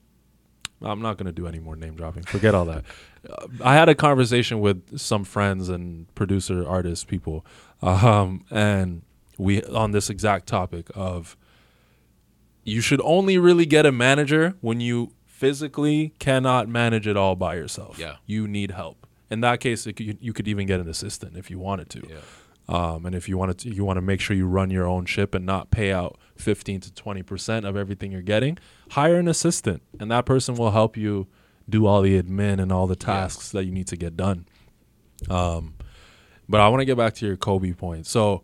I'm 0.82 1.02
not 1.02 1.18
gonna 1.18 1.32
do 1.32 1.46
any 1.46 1.58
more 1.58 1.76
name 1.76 1.94
dropping. 1.96 2.22
Forget 2.24 2.54
all 2.54 2.64
that. 2.66 2.84
Uh, 3.28 3.46
I 3.64 3.74
had 3.74 3.88
a 3.88 3.94
conversation 3.94 4.60
with 4.60 4.98
some 4.98 5.24
friends 5.24 5.68
and 5.68 6.12
producer, 6.14 6.66
artist 6.66 7.08
people, 7.08 7.44
um, 7.82 8.44
and 8.50 9.02
we 9.38 9.62
on 9.64 9.90
this 9.92 10.08
exact 10.10 10.46
topic 10.46 10.86
of 10.94 11.36
you 12.66 12.80
should 12.80 13.00
only 13.02 13.38
really 13.38 13.64
get 13.64 13.86
a 13.86 13.92
manager 13.92 14.54
when 14.60 14.80
you 14.80 15.12
physically 15.24 16.12
cannot 16.18 16.68
manage 16.68 17.06
it 17.06 17.16
all 17.16 17.36
by 17.36 17.54
yourself. 17.54 17.98
Yeah. 17.98 18.16
you 18.26 18.48
need 18.48 18.72
help. 18.72 19.06
In 19.30 19.40
that 19.40 19.60
case, 19.60 19.86
it 19.86 19.94
could, 19.94 20.18
you 20.20 20.32
could 20.32 20.48
even 20.48 20.66
get 20.66 20.80
an 20.80 20.88
assistant 20.88 21.36
if 21.36 21.50
you 21.50 21.58
wanted 21.58 21.90
to. 21.90 22.02
Yeah. 22.08 22.16
Um, 22.68 23.06
and 23.06 23.14
if 23.14 23.28
you 23.28 23.38
want 23.38 23.58
to, 23.58 23.68
you 23.68 23.84
want 23.84 23.96
to 23.98 24.00
make 24.00 24.20
sure 24.20 24.36
you 24.36 24.46
run 24.46 24.70
your 24.70 24.86
own 24.86 25.04
ship 25.06 25.34
and 25.34 25.46
not 25.46 25.70
pay 25.70 25.92
out 25.92 26.18
15 26.36 26.80
to 26.80 26.92
20 26.92 27.22
percent 27.22 27.64
of 27.64 27.76
everything 27.76 28.10
you're 28.10 28.22
getting. 28.22 28.58
Hire 28.90 29.16
an 29.16 29.28
assistant, 29.28 29.82
and 30.00 30.10
that 30.10 30.26
person 30.26 30.56
will 30.56 30.72
help 30.72 30.96
you 30.96 31.28
do 31.68 31.86
all 31.86 32.02
the 32.02 32.20
admin 32.20 32.60
and 32.60 32.72
all 32.72 32.88
the 32.88 32.96
tasks 32.96 33.50
that 33.52 33.64
you 33.64 33.70
need 33.72 33.86
to 33.88 33.96
get 33.96 34.16
done. 34.16 34.46
Um, 35.30 35.74
but 36.48 36.60
I 36.60 36.68
want 36.68 36.80
to 36.80 36.84
get 36.84 36.96
back 36.96 37.14
to 37.14 37.26
your 37.26 37.36
Kobe 37.36 37.72
point. 37.72 38.06
So 38.06 38.42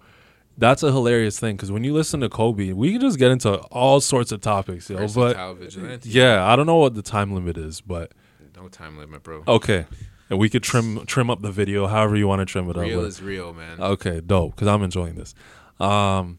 that's 0.58 0.82
a 0.82 0.92
hilarious 0.92 1.38
thing 1.38 1.56
because 1.56 1.70
when 1.72 1.84
you 1.84 1.92
listen 1.94 2.20
to 2.20 2.28
Kobe, 2.28 2.72
we 2.72 2.92
can 2.92 3.00
just 3.00 3.18
get 3.18 3.30
into 3.30 3.54
all 3.70 4.00
sorts 4.00 4.32
of 4.32 4.40
topics, 4.40 4.88
yo. 4.90 5.08
But 5.08 5.36
yeah, 6.04 6.46
I 6.46 6.56
don't 6.56 6.66
know 6.66 6.76
what 6.76 6.94
the 6.94 7.02
time 7.02 7.32
limit 7.32 7.56
is, 7.56 7.80
but 7.80 8.12
No 8.56 8.68
time 8.68 8.98
limit, 8.98 9.22
bro. 9.22 9.42
okay, 9.48 9.86
and 10.30 10.38
we 10.38 10.48
could 10.48 10.62
trim 10.62 11.04
trim 11.06 11.30
up 11.30 11.42
the 11.42 11.50
video 11.50 11.86
however 11.86 12.16
you 12.16 12.28
want 12.28 12.40
to 12.40 12.46
trim 12.46 12.68
it 12.70 12.76
up. 12.76 12.82
real 12.82 13.04
is 13.04 13.20
real, 13.22 13.52
man. 13.54 13.80
Okay, 13.80 14.20
dope. 14.20 14.54
Because 14.54 14.68
I'm 14.68 14.82
enjoying 14.82 15.14
this. 15.14 15.34
Um, 15.80 16.38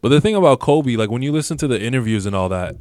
but 0.00 0.10
the 0.10 0.20
thing 0.20 0.34
about 0.36 0.60
Kobe, 0.60 0.94
like 0.96 1.10
when 1.10 1.22
you 1.22 1.32
listen 1.32 1.56
to 1.58 1.66
the 1.66 1.80
interviews 1.80 2.24
and 2.26 2.34
all 2.36 2.48
that, 2.50 2.76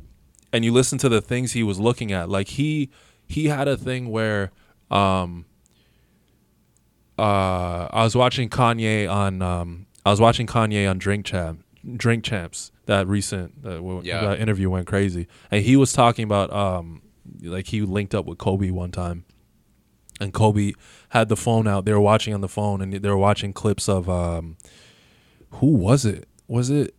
and 0.53 0.63
you 0.63 0.71
listen 0.71 0.97
to 0.99 1.09
the 1.09 1.19
things 1.21 1.51
he 1.53 1.63
was 1.63 1.79
looking 1.79 2.11
at, 2.11 2.29
like 2.29 2.49
he 2.49 2.89
he 3.27 3.47
had 3.47 3.67
a 3.67 3.75
thing 3.75 4.09
where, 4.09 4.51
um, 4.89 5.45
uh, 7.19 7.87
I 7.91 8.03
was 8.03 8.15
watching 8.15 8.47
Kanye 8.49 9.11
on, 9.11 9.41
um, 9.41 9.86
I 10.07 10.11
was 10.11 10.21
watching 10.21 10.47
Kanye 10.47 10.89
on 10.89 10.97
Drink 10.97 11.25
Champ, 11.25 11.63
Drink 11.95 12.23
Champs. 12.23 12.71
That 12.85 13.07
recent 13.07 13.61
that, 13.63 13.75
w- 13.75 14.01
Yeah. 14.03 14.21
that 14.21 14.39
interview 14.39 14.69
went 14.69 14.87
crazy, 14.87 15.27
and 15.51 15.63
he 15.63 15.75
was 15.75 15.91
talking 15.91 16.23
about, 16.23 16.51
um, 16.53 17.01
like 17.41 17.67
he 17.67 17.81
linked 17.81 18.15
up 18.15 18.25
with 18.25 18.37
Kobe 18.37 18.69
one 18.71 18.91
time 18.91 19.25
and 20.21 20.33
Kobe 20.33 20.71
had 21.09 21.27
the 21.29 21.35
phone 21.35 21.67
out. 21.67 21.83
They 21.85 21.91
were 21.93 21.99
watching 21.99 22.33
on 22.33 22.41
the 22.41 22.47
phone, 22.47 22.81
and 22.81 22.93
they 22.93 23.09
were 23.09 23.17
watching 23.17 23.51
clips 23.53 23.87
of 23.89 24.09
um, 24.09 24.55
who 25.51 25.67
was 25.75 26.05
it? 26.05 26.27
Was 26.47 26.69
it? 26.69 26.95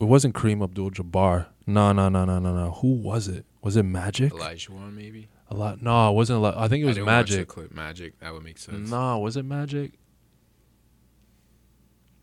It 0.00 0.04
wasn't 0.04 0.34
Kareem 0.34 0.62
Abdul-Jabbar. 0.62 1.46
No, 1.66 1.92
no, 1.92 2.08
no, 2.08 2.24
no, 2.24 2.38
no, 2.38 2.54
no. 2.54 2.70
Who 2.82 2.92
was 2.92 3.26
it? 3.26 3.44
Was 3.62 3.76
it 3.76 3.82
Magic? 3.82 4.32
Olajuwon 4.32 4.94
maybe. 4.94 5.28
A 5.50 5.54
lot. 5.56 5.82
No, 5.82 6.10
it 6.10 6.14
wasn't. 6.14 6.38
A 6.38 6.40
lot. 6.40 6.56
I 6.56 6.68
think 6.68 6.82
it 6.82 6.86
was 6.86 6.96
didn't 6.96 7.06
watch 7.06 7.30
the 7.30 7.36
Magic. 7.38 7.72
Magic. 7.74 8.20
That 8.20 8.32
would 8.34 8.44
make 8.44 8.58
sense. 8.58 8.90
No, 8.90 9.18
was 9.18 9.36
it 9.36 9.44
Magic? 9.44 9.94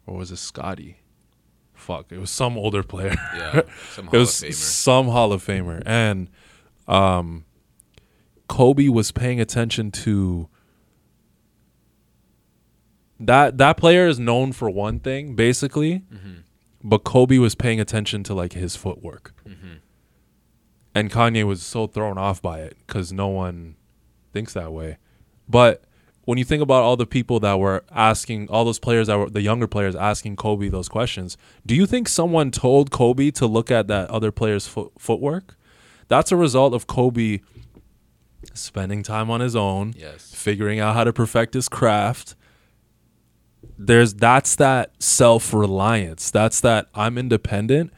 Or 0.08 0.18
was 0.18 0.32
it 0.32 0.38
Scotty? 0.38 0.98
Fuck, 1.74 2.12
it 2.12 2.20
was 2.20 2.30
some 2.32 2.58
older 2.58 2.84
player. 2.84 3.16
Yeah. 3.36 3.62
Some 3.92 4.06
it 4.06 4.12
Hall 4.12 4.20
was 4.20 4.44
of 4.44 4.50
Famer. 4.50 4.54
some 4.54 5.08
Hall 5.08 5.34
of 5.34 5.46
Famer, 5.46 5.84
and 5.86 6.30
um, 6.88 7.46
Kobe 8.48 8.88
was 8.88 9.12
paying 9.12 9.42
attention 9.42 9.92
to 9.92 10.48
that. 13.20 13.58
That 13.58 13.78
player 13.78 14.08
is 14.08 14.20
known 14.20 14.52
for 14.54 14.70
one 14.70 15.00
thing, 15.00 15.36
basically, 15.36 16.04
Mhm. 16.14 16.44
but 16.84 17.04
Kobe 17.04 17.38
was 17.38 17.56
paying 17.56 17.80
attention 17.80 18.24
to 18.24 18.34
like 18.34 18.54
his 18.54 18.76
footwork, 18.76 19.34
Mhm. 19.46 19.80
and 20.94 21.12
Kanye 21.12 21.44
was 21.46 21.62
so 21.64 21.88
thrown 21.88 22.18
off 22.18 22.42
by 22.42 22.60
it 22.62 22.78
because 22.86 23.12
no 23.12 23.28
one 23.28 23.76
thinks 24.34 24.54
that 24.54 24.72
way. 24.72 24.98
But 25.48 25.84
when 26.26 26.38
you 26.38 26.44
think 26.44 26.62
about 26.62 26.84
all 26.84 26.98
the 26.98 27.06
people 27.06 27.40
that 27.42 27.60
were 27.60 27.84
asking, 27.92 28.50
all 28.50 28.66
those 28.66 28.80
players 28.80 29.08
that 29.08 29.18
were 29.18 29.30
the 29.30 29.42
younger 29.42 29.68
players 29.68 29.96
asking 29.96 30.36
Kobe 30.36 30.70
those 30.70 30.90
questions, 30.90 31.38
do 31.66 31.76
you 31.76 31.86
think 31.86 32.08
someone 32.08 32.52
told 32.52 32.92
Kobe 32.92 33.32
to 33.32 33.46
look 33.48 33.72
at 33.72 33.88
that 33.88 34.10
other 34.10 34.32
player's 34.32 34.68
foot, 34.68 34.92
footwork? 34.98 35.56
That's 36.08 36.32
a 36.32 36.36
result 36.36 36.74
of 36.74 36.88
Kobe 36.88 37.40
spending 38.54 39.04
time 39.04 39.30
on 39.30 39.40
his 39.42 39.56
own, 39.56 39.94
Yes. 39.98 40.32
figuring 40.34 40.80
out 40.80 40.96
how 40.96 41.04
to 41.04 41.14
perfect 41.14 41.54
his 41.54 41.68
craft. 41.70 42.36
There's 43.78 44.14
that's 44.14 44.56
that 44.58 44.92
self-reliance. 45.02 46.32
That's 46.32 46.62
that 46.62 46.88
I'm 46.94 47.18
independent. 47.18 47.92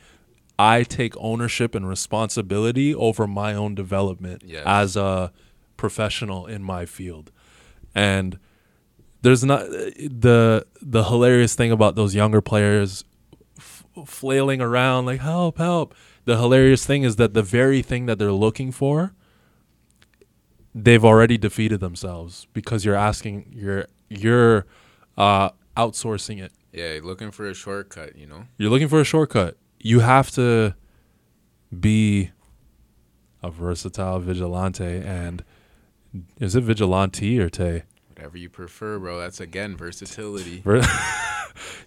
I 0.58 0.84
take 0.84 1.14
ownership 1.18 1.76
and 1.76 1.88
responsibility 1.88 2.96
over 2.96 3.28
my 3.28 3.54
own 3.54 3.76
development 3.76 4.42
Yes. 4.46 4.64
as 4.66 4.96
a 4.98 5.32
professional 5.76 6.48
in 6.48 6.64
my 6.64 6.86
field. 6.86 7.32
And 7.98 8.38
there's 9.24 9.44
not 9.44 9.62
the 9.62 10.66
the 10.82 11.04
hilarious 11.06 11.56
thing 11.56 11.72
about 11.72 11.96
those 11.96 12.14
younger 12.14 12.42
players 12.42 13.04
f- 13.58 13.84
flailing 14.06 14.62
around 14.62 15.08
like 15.08 15.20
help 15.22 15.58
help. 15.58 15.96
The 16.26 16.38
hilarious 16.38 16.86
thing 16.86 17.02
is 17.02 17.16
that 17.16 17.34
the 17.34 17.42
very 17.42 17.82
thing 17.82 18.06
that 18.06 18.20
they're 18.20 18.32
looking 18.32 18.72
for 18.72 19.14
they've 20.76 21.04
already 21.04 21.40
defeated 21.40 21.80
themselves 21.80 22.46
because 22.54 22.86
you're 22.86 22.94
asking 23.10 23.52
you're 23.52 23.88
you're 24.10 24.68
uh 25.18 25.50
outsourcing 25.76 26.40
it. 26.40 26.52
Yeah, 26.72 26.94
you're 26.94 27.04
looking 27.04 27.32
for 27.32 27.50
a 27.50 27.56
shortcut, 27.56 28.16
you 28.16 28.28
know? 28.28 28.46
You're 28.58 28.70
looking 28.70 28.88
for 28.88 29.02
a 29.02 29.04
shortcut. 29.04 29.58
You 29.80 30.02
have 30.02 30.30
to 30.32 30.76
be 31.80 32.30
a 33.42 33.50
versatile 33.50 34.20
vigilante 34.20 34.84
and 34.84 35.44
is 36.40 36.56
it 36.56 36.62
vigilante 36.64 37.40
or 37.40 37.50
te? 37.50 37.84
Whatever 38.10 38.38
you 38.38 38.50
prefer, 38.50 38.98
bro. 39.00 39.20
That's 39.20 39.40
again 39.40 39.76
versatility. 39.78 40.64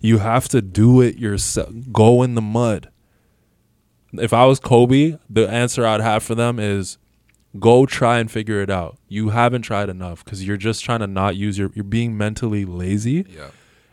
You 0.01 0.19
have 0.19 0.49
to 0.49 0.61
do 0.61 1.01
it 1.01 1.17
yourself. 1.17 1.73
Go 1.93 2.23
in 2.23 2.35
the 2.35 2.41
mud. 2.41 2.91
If 4.13 4.33
I 4.33 4.45
was 4.47 4.59
Kobe, 4.59 5.17
the 5.29 5.49
answer 5.49 5.87
I'd 5.87 6.01
have 6.01 6.25
for 6.25 6.35
them 6.35 6.59
is 6.59 6.99
go 7.59 7.87
try 7.87 8.19
and 8.19 8.29
figure 8.29 8.61
it 8.63 8.71
out. 8.71 8.99
You 9.09 9.29
haven't 9.29 9.63
tried 9.63 9.89
enough 9.89 10.25
because 10.25 10.45
you're 10.45 10.57
just 10.57 10.85
trying 10.85 10.99
to 11.01 11.07
not 11.07 11.37
use 11.37 11.57
your. 11.57 11.71
You're 11.75 11.85
being 11.85 12.19
mentally 12.19 12.65
lazy, 12.65 13.25
Yeah. 13.29 13.51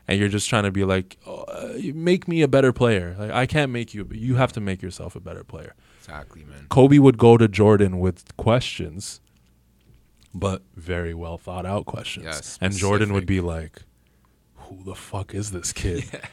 and 0.08 0.20
you're 0.20 0.30
just 0.30 0.50
trying 0.50 0.64
to 0.64 0.72
be 0.72 0.84
like, 0.84 1.18
oh, 1.28 1.44
uh, 1.44 1.74
make 1.94 2.28
me 2.28 2.42
a 2.42 2.48
better 2.48 2.74
player. 2.74 3.16
Like 3.20 3.30
I 3.30 3.46
can't 3.46 3.72
make 3.72 3.94
you. 3.94 4.08
You 4.12 4.36
have 4.36 4.52
to 4.54 4.60
make 4.60 4.82
yourself 4.82 5.16
a 5.16 5.20
better 5.20 5.44
player. 5.44 5.76
Exactly, 6.00 6.44
man. 6.44 6.66
Kobe 6.70 6.98
would 6.98 7.20
go 7.20 7.38
to 7.38 7.48
Jordan 7.48 8.00
with 8.00 8.36
questions, 8.38 9.22
but 10.40 10.62
very 10.76 11.14
well 11.14 11.38
thought 11.38 11.66
out 11.66 11.86
questions. 11.86 12.26
Yes, 12.26 12.58
and 12.62 12.74
Jordan 12.76 13.14
would 13.14 13.26
be 13.26 13.42
like, 13.42 13.82
"Who 14.56 14.84
the 14.84 14.96
fuck 14.96 15.34
is 15.34 15.52
this 15.52 15.72
kid? 15.74 16.04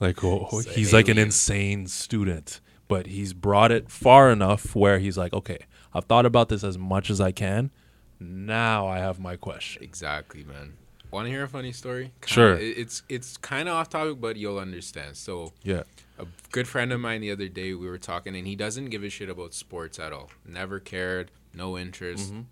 Like, 0.00 0.22
oh, 0.22 0.48
a 0.52 0.62
he's 0.70 0.92
like 0.92 1.08
an 1.08 1.18
insane 1.18 1.88
student, 1.88 2.60
but 2.86 3.06
he's 3.08 3.32
brought 3.32 3.72
it 3.72 3.90
far 3.90 4.30
enough 4.30 4.76
where 4.76 5.00
he's 5.00 5.18
like, 5.18 5.32
okay, 5.32 5.58
I've 5.92 6.04
thought 6.04 6.24
about 6.24 6.48
this 6.48 6.62
as 6.62 6.78
much 6.78 7.10
as 7.10 7.20
I 7.20 7.32
can. 7.32 7.72
Now 8.20 8.86
I 8.86 8.98
have 8.98 9.18
my 9.18 9.34
question. 9.34 9.82
Exactly, 9.82 10.44
man. 10.44 10.74
Want 11.10 11.26
to 11.26 11.30
hear 11.32 11.42
a 11.42 11.48
funny 11.48 11.72
story? 11.72 12.12
Kinda- 12.20 12.32
Sure. 12.32 12.54
It's 12.56 13.02
it's 13.08 13.36
kind 13.38 13.68
of 13.68 13.74
off 13.74 13.88
topic, 13.88 14.20
but 14.20 14.36
you'll 14.36 14.60
understand. 14.60 15.16
So, 15.16 15.52
Yeah, 15.64 15.82
a 16.16 16.26
good 16.52 16.68
friend 16.68 16.92
of 16.92 17.00
mine 17.00 17.20
the 17.20 17.32
other 17.32 17.48
day, 17.48 17.74
we 17.74 17.88
were 17.88 17.98
talking, 17.98 18.36
and 18.36 18.46
he 18.46 18.54
doesn't 18.54 18.90
give 18.90 19.02
a 19.02 19.10
shit 19.10 19.28
about 19.28 19.52
sports 19.52 19.98
at 19.98 20.12
all. 20.12 20.30
Never 20.46 20.78
cared, 20.78 21.32
no 21.52 21.76
interest. 21.76 22.30
Mm-hmm. 22.32 22.42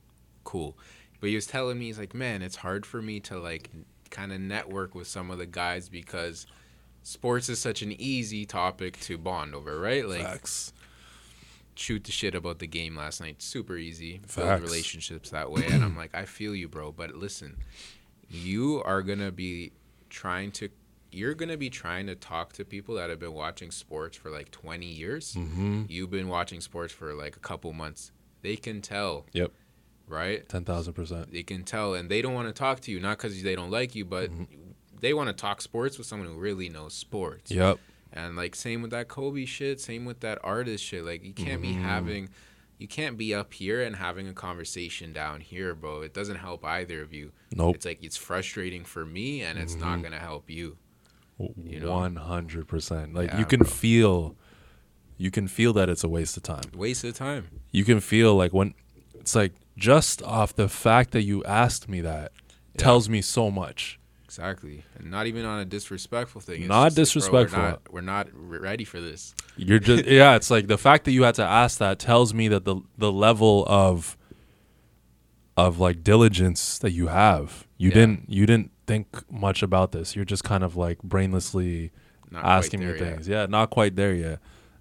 Cool. 0.43 0.77
But 1.21 1.31
he 1.31 1.35
was 1.35 1.47
telling 1.47 1.79
me, 1.79 1.87
he's 1.87 1.99
like, 1.99 2.15
man, 2.15 2.43
it's 2.43 2.57
hard 2.57 2.85
for 2.87 3.01
me 3.01 3.21
to 3.21 3.39
like 3.39 3.71
kind 4.11 4.33
of 4.33 4.41
network 4.41 4.95
with 4.95 5.07
some 5.07 5.31
of 5.31 5.39
the 5.39 5.47
guys 5.47 5.89
because 5.89 6.47
sports 7.03 7.49
is 7.49 7.59
such 7.59 7.83
an 7.83 7.93
easy 8.01 8.45
topic 8.45 8.99
to 9.01 9.19
bond 9.19 9.55
over, 9.55 9.79
right? 9.81 10.09
Like 10.09 10.23
Facts. 10.23 10.73
shoot 11.75 12.05
the 12.05 12.13
shit 12.13 12.35
about 12.35 12.59
the 12.59 12.67
game 12.67 12.97
last 12.97 13.21
night. 13.21 13.43
Super 13.43 13.77
easy. 13.77 14.21
Build 14.35 14.63
relationships 14.63 15.31
that 15.31 15.51
way. 15.51 15.67
and 15.71 15.85
I'm 15.85 15.97
like, 15.97 16.15
I 16.15 16.25
feel 16.25 16.55
you, 16.55 16.69
bro. 16.69 16.93
But 16.93 17.15
listen, 17.15 17.57
you 18.29 18.83
are 18.85 19.03
gonna 19.03 19.33
be 19.33 19.73
trying 20.11 20.51
to 20.53 20.69
you're 21.13 21.35
gonna 21.35 21.57
be 21.57 21.71
trying 21.71 22.07
to 22.07 22.15
talk 22.15 22.53
to 22.55 22.65
people 22.65 22.97
that 22.97 23.09
have 23.11 23.19
been 23.21 23.33
watching 23.33 23.71
sports 23.71 24.17
for 24.17 24.31
like 24.31 24.51
20 24.51 24.87
years. 24.87 25.35
Mm-hmm. 25.35 25.85
You've 25.89 26.11
been 26.11 26.29
watching 26.29 26.61
sports 26.61 26.93
for 26.93 27.15
like 27.15 27.37
a 27.37 27.41
couple 27.41 27.73
months. 27.73 28.13
They 28.43 28.57
can 28.57 28.83
tell. 28.83 29.27
Yep. 29.33 29.53
Right? 30.09 30.49
Ten 30.49 30.65
thousand 30.65 30.95
percent. 30.95 31.33
They 31.33 31.43
can 31.43 31.65
tell, 31.65 31.95
and 31.95 32.09
they 32.09 32.23
don't 32.23 32.35
want 32.35 32.49
to 32.49 32.55
talk 32.55 32.81
to 32.81 32.91
you, 32.91 33.01
not 33.01 33.19
because 33.19 33.43
they 33.43 33.57
don't 33.57 33.71
like 33.71 33.95
you, 33.95 34.05
but 34.05 34.31
mm-hmm. 34.31 34.45
they 35.01 35.13
want 35.15 35.29
to 35.29 35.33
talk 35.33 35.61
sports 35.61 35.99
with 35.99 36.07
someone 36.07 36.29
who 36.29 36.39
really 36.39 36.69
knows 36.69 36.95
sports. 36.95 37.51
Yep. 37.51 37.79
And 38.13 38.37
like 38.37 38.55
same 38.55 38.83
with 38.83 38.93
that 38.93 39.09
Kobe 39.09 39.45
shit, 39.45 39.81
same 39.81 40.05
with 40.05 40.21
that 40.21 40.39
artist 40.43 40.85
shit. 40.85 41.05
Like 41.05 41.25
you 41.25 41.35
can't 41.35 41.61
be 41.61 41.73
mm-hmm. 41.73 41.85
having 41.85 42.29
you 42.79 42.89
can't 42.89 43.17
be 43.17 43.35
up 43.35 43.53
here 43.53 43.83
and 43.83 43.97
having 43.97 44.29
a 44.29 44.33
conversation 44.33 45.13
down 45.13 45.41
here, 45.41 45.75
bro. 45.75 46.03
It 46.03 46.15
doesn't 46.15 46.37
help 46.37 46.65
either 46.65 47.03
of 47.03 47.13
you. 47.13 47.33
Nope. 47.55 47.77
It's 47.77 47.87
like 47.87 48.03
it's 48.03 48.17
frustrating 48.17 48.85
for 48.85 49.05
me 49.05 49.43
and 49.43 49.59
it's 49.59 49.75
not 49.75 49.95
mm-hmm. 49.95 50.03
gonna 50.03 50.19
help 50.19 50.51
you. 50.51 50.77
One 51.39 52.17
hundred 52.17 52.69
percent. 52.69 53.15
Like 53.15 53.31
Yeah, 53.31 53.39
you 53.39 53.45
can 53.45 53.61
bro. 53.61 53.69
feel, 53.69 54.37
you 55.17 55.31
can 55.31 55.49
feel 55.49 55.73
that 55.75 55.89
it's 55.89 56.05
a 56.05 56.09
waste 56.09 56.37
of 56.37 56.43
time. 56.43 56.65
Waste 56.75 57.05
of 57.05 57.15
time. 57.15 57.49
You 57.73 57.85
can 57.85 58.01
feel 58.01 58.35
like 58.35 58.53
when 58.53 58.75
it's 59.15 59.35
like 59.35 59.53
just 59.77 60.23
off 60.23 60.55
the 60.55 60.69
fact 60.69 61.11
that 61.13 61.23
you 61.23 61.45
asked 61.45 61.89
me 61.89 62.01
that 62.01 62.33
tells 62.77 63.09
me 63.09 63.21
so 63.23 63.51
much. 63.51 63.99
Exactly. 64.25 64.85
And 64.99 65.11
not 65.11 65.27
even 65.27 65.45
on 65.45 65.61
a 65.61 65.65
disrespectful 65.65 66.41
thing. 66.41 66.63
It's 66.63 66.69
Not 66.69 66.93
just 66.95 67.15
like, 67.17 67.31
bro, 67.31 67.45
disrespectful. 67.45 67.93
we're, 67.93 68.01
not, 68.03 68.29
we're 68.33 68.61
not 68.61 68.61
ready 68.63 68.85
for 68.85 69.01
this. 69.01 69.35
You're 69.57 69.79
just 69.79 70.05
yeah. 70.07 70.35
It's 70.37 70.51
like 70.51 70.67
the 70.67 70.77
fact 70.77 71.05
that 71.07 71.13
you 71.13 71.23
had 71.23 71.37
to 71.37 71.45
ask 71.45 71.79
that 71.79 71.99
tells 71.99 72.35
me 72.35 72.49
that 72.49 72.65
the 72.65 72.77
the 72.99 73.11
level 73.13 73.65
of 73.69 74.17
of 75.57 75.79
like 75.79 76.03
diligence 76.05 76.79
that 76.81 76.91
you 76.93 77.07
have. 77.07 77.67
You 77.79 77.89
Yeah. 77.89 77.95
didn't 77.95 78.25
you 78.29 78.47
didn't 78.47 78.73
think 78.87 79.31
much 79.31 79.63
about 79.63 79.93
this. 79.93 80.15
You're 80.15 80.25
just 80.25 80.45
kind 80.45 80.63
of 80.65 80.77
like 80.77 80.99
brainlessly 81.03 81.91
Not 82.31 82.45
asking 82.45 82.81
me 82.81 82.87
there 82.87 82.97
yet. 82.97 83.05
things. 83.15 83.29
Yeah, 83.29 83.47
not 83.47 83.71
quite 83.71 83.97
there 83.97 84.13
yet. 84.15 84.39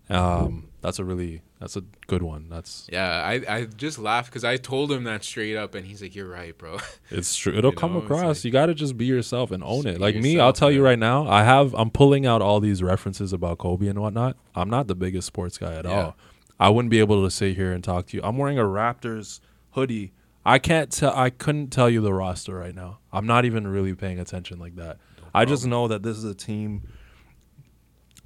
Um, 0.09 0.69
that's 0.81 0.99
a 0.99 1.03
really 1.05 1.41
that's 1.65 1.75
a 1.77 1.83
good 2.05 2.21
one. 2.21 2.47
That's 2.47 2.87
Yeah, 2.93 3.09
I, 3.09 3.41
I 3.49 3.65
just 3.65 3.97
laughed 3.97 4.29
because 4.29 4.43
I 4.43 4.57
told 4.57 4.91
him 4.91 5.03
that 5.05 5.23
straight 5.23 5.55
up, 5.55 5.73
and 5.73 5.83
he's 5.83 5.99
like, 5.99 6.13
"You're 6.15 6.29
right, 6.29 6.55
bro." 6.55 6.77
it's 7.09 7.35
true. 7.35 7.57
It'll 7.57 7.71
You 7.71 7.75
come 7.77 7.93
know, 7.93 7.99
across. 8.01 8.37
like- 8.37 8.45
you 8.45 8.51
got 8.51 8.67
to 8.67 8.75
just 8.75 8.95
be 8.97 9.05
yourself 9.05 9.49
and 9.49 9.63
own 9.63 9.87
it. 9.87 9.99
Like 9.99 10.15
me, 10.15 10.33
I'll 10.39 10.49
yourself, 10.49 10.55
tell 10.57 10.71
you 10.71 10.83
right 10.83 10.99
now. 10.99 11.27
I 11.27 11.43
have. 11.43 11.73
I'm 11.73 11.89
pulling 11.89 12.27
out 12.27 12.43
all 12.43 12.59
these 12.59 12.83
references 12.83 13.33
about 13.33 13.57
Kobe 13.57 13.87
and 13.87 13.97
whatnot. 13.99 14.37
I'm 14.53 14.69
not 14.69 14.85
the 14.85 14.93
biggest 14.93 15.25
sports 15.25 15.57
guy 15.57 15.73
at 15.73 15.85
Yeah. 15.85 15.91
all. 15.91 16.17
I 16.59 16.69
wouldn't 16.69 16.91
be 16.91 16.99
able 16.99 17.23
to 17.23 17.31
sit 17.31 17.55
here 17.55 17.71
and 17.73 17.83
talk 17.83 18.05
to 18.07 18.17
you. 18.17 18.21
I'm 18.23 18.37
wearing 18.37 18.59
a 18.59 18.63
Raptors 18.63 19.39
hoodie. 19.71 20.13
I 20.45 20.59
can't 20.59 20.91
tell. 20.91 21.15
I 21.15 21.31
couldn't 21.31 21.71
tell 21.71 21.89
you 21.89 21.99
the 22.01 22.13
roster 22.13 22.53
right 22.55 22.75
now. 22.75 22.99
I'm 23.11 23.25
not 23.25 23.45
even 23.45 23.67
really 23.67 23.95
paying 23.95 24.19
attention 24.19 24.59
like 24.59 24.75
that. 24.75 24.99
I 25.33 25.45
just 25.45 25.65
know 25.65 25.87
that 25.87 26.03
this 26.03 26.15
is 26.15 26.25
a 26.25 26.35
team 26.35 26.83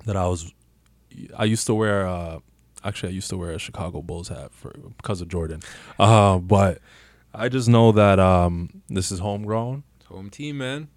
that 0.06 0.18
I 0.18 0.28
was. 0.28 0.52
I 1.38 1.46
used 1.46 1.66
to 1.68 1.74
wear. 1.74 2.06
Uh, 2.06 2.40
actually, 2.84 3.10
I 3.10 3.16
used 3.16 3.30
to 3.30 3.38
wear 3.38 3.52
a 3.52 3.60
Chicago 3.60 4.02
Bulls 4.02 4.28
hat 4.30 4.52
for 4.54 4.72
because 4.98 5.22
of 5.22 5.28
Jordan. 5.28 5.62
Uh, 6.00 6.38
but 6.40 6.80
I 7.34 7.50
just 7.50 7.68
know 7.70 7.92
that 7.92 8.20
um, 8.20 8.82
this 8.88 9.12
is 9.12 9.20
homegrown. 9.20 9.84
Home 10.08 10.30
team, 10.30 10.58
man. 10.60 10.88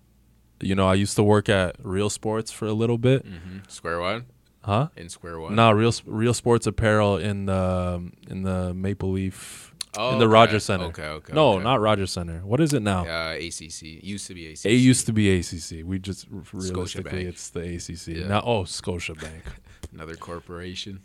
You 0.60 0.74
know, 0.74 0.86
I 0.88 0.94
used 0.94 1.16
to 1.16 1.22
work 1.22 1.48
at 1.48 1.76
Real 1.82 2.08
Sports 2.08 2.50
for 2.52 2.66
a 2.66 2.72
little 2.72 2.98
bit. 2.98 3.24
hmm 3.26 3.58
Square 3.68 4.00
one 4.00 4.26
Huh? 4.64 4.88
in 4.96 5.08
square 5.08 5.40
one. 5.40 5.56
No, 5.56 5.72
Real 5.72 5.92
Real 6.06 6.32
Sports 6.34 6.66
Apparel 6.68 7.16
in 7.16 7.46
the 7.46 8.10
in 8.28 8.42
the 8.42 8.72
Maple 8.72 9.10
Leaf 9.10 9.68
Oh, 9.98 10.12
in 10.14 10.18
the 10.20 10.24
okay. 10.24 10.32
Rogers 10.32 10.64
Center. 10.64 10.86
Okay, 10.86 11.04
okay. 11.06 11.32
No, 11.34 11.54
okay. 11.54 11.64
not 11.64 11.78
Rogers 11.80 12.12
Center. 12.12 12.38
What 12.46 12.60
is 12.60 12.72
it 12.72 12.80
now? 12.80 13.04
Uh, 13.04 13.32
ACC 13.34 13.82
used 13.82 14.26
to 14.28 14.34
be 14.34 14.46
ACC. 14.52 14.64
It 14.64 14.72
used 14.76 15.04
to 15.06 15.12
be 15.12 15.36
ACC. 15.38 15.84
We 15.84 15.98
just 15.98 16.26
realistically 16.30 17.24
it's 17.26 17.50
the 17.50 17.60
ACC. 17.74 18.16
Yeah. 18.20 18.28
Now, 18.28 18.42
oh, 18.46 18.62
Scotiabank. 18.62 19.42
another 19.92 20.14
corporation. 20.14 21.00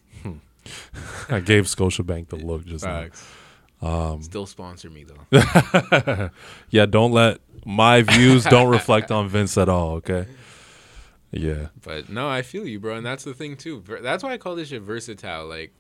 I 1.30 1.40
gave 1.40 1.66
Scotiabank 1.66 2.30
the 2.30 2.36
look 2.38 2.66
just 2.66 2.86
now. 2.86 3.02
Facts. 3.04 3.26
Um, 3.82 4.22
Still 4.24 4.46
sponsor 4.48 4.90
me 4.90 5.06
though. 5.06 6.30
yeah, 6.72 6.86
don't 6.88 7.12
let 7.12 7.40
my 7.66 8.02
views 8.02 8.44
don't 8.46 8.70
reflect 8.70 9.12
on 9.12 9.28
Vince 9.30 9.58
at 9.58 9.70
all. 9.70 9.96
Okay. 9.96 10.26
Yeah. 11.32 11.68
But 11.84 12.10
no, 12.10 12.28
I 12.28 12.42
feel 12.42 12.66
you, 12.66 12.80
bro, 12.80 12.96
and 12.96 13.06
that's 13.06 13.24
the 13.24 13.34
thing 13.34 13.56
too. 13.56 13.84
That's 14.02 14.24
why 14.24 14.32
I 14.34 14.38
call 14.38 14.56
this 14.56 14.70
shit 14.70 14.82
versatile. 14.82 15.46
Like, 15.46 15.74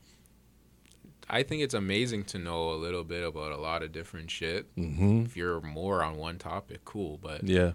I 1.29 1.41
think 1.43 1.61
it's 1.63 1.73
amazing 1.73 2.25
to 2.25 2.37
know 2.37 2.69
a 2.71 2.75
little 2.75 3.03
bit 3.03 3.23
about 3.25 3.51
a 3.51 3.57
lot 3.57 3.81
of 3.81 3.91
different 3.91 4.29
shit. 4.29 4.67
hmm 4.75 5.23
If 5.25 5.35
you're 5.35 5.61
more 5.61 6.03
on 6.03 6.17
one 6.17 6.37
topic, 6.37 6.85
cool. 6.85 7.17
But 7.21 7.43
Yeah. 7.43 7.71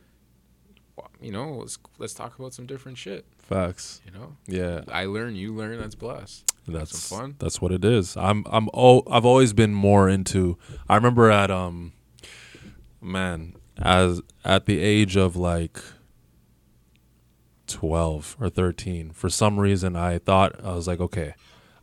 you 1.20 1.32
know, 1.32 1.54
let's 1.54 1.78
let's 1.98 2.14
talk 2.14 2.38
about 2.38 2.54
some 2.54 2.66
different 2.66 2.98
shit. 2.98 3.24
Facts. 3.42 4.00
You 4.06 4.12
know, 4.12 4.36
Yeah. 4.46 4.82
I 4.90 5.04
learn, 5.06 5.34
you 5.36 5.54
learn. 5.54 5.78
That's 5.80 5.94
blessed. 5.94 6.50
That's 6.66 6.96
some 6.98 7.18
fun. 7.18 7.36
That's 7.38 7.60
what 7.60 7.72
it 7.72 7.84
is. 7.84 8.16
I'm 8.16 8.44
I'm 8.48 8.68
oh 8.72 9.02
I've 9.10 9.24
always 9.26 9.52
been 9.52 9.74
more 9.74 10.08
into 10.08 10.56
I 10.88 10.94
remember 10.94 11.30
at 11.30 11.50
um 11.50 11.92
man, 13.00 13.54
as 13.78 14.20
at 14.44 14.66
the 14.66 14.78
age 14.80 15.16
of 15.16 15.34
like 15.36 15.78
12 17.66 18.36
or 18.40 18.48
13, 18.48 19.10
for 19.12 19.28
some 19.28 19.58
reason 19.58 19.96
I 19.96 20.18
thought 20.18 20.62
I 20.64 20.72
was 20.74 20.86
like, 20.86 21.00
okay, 21.00 21.34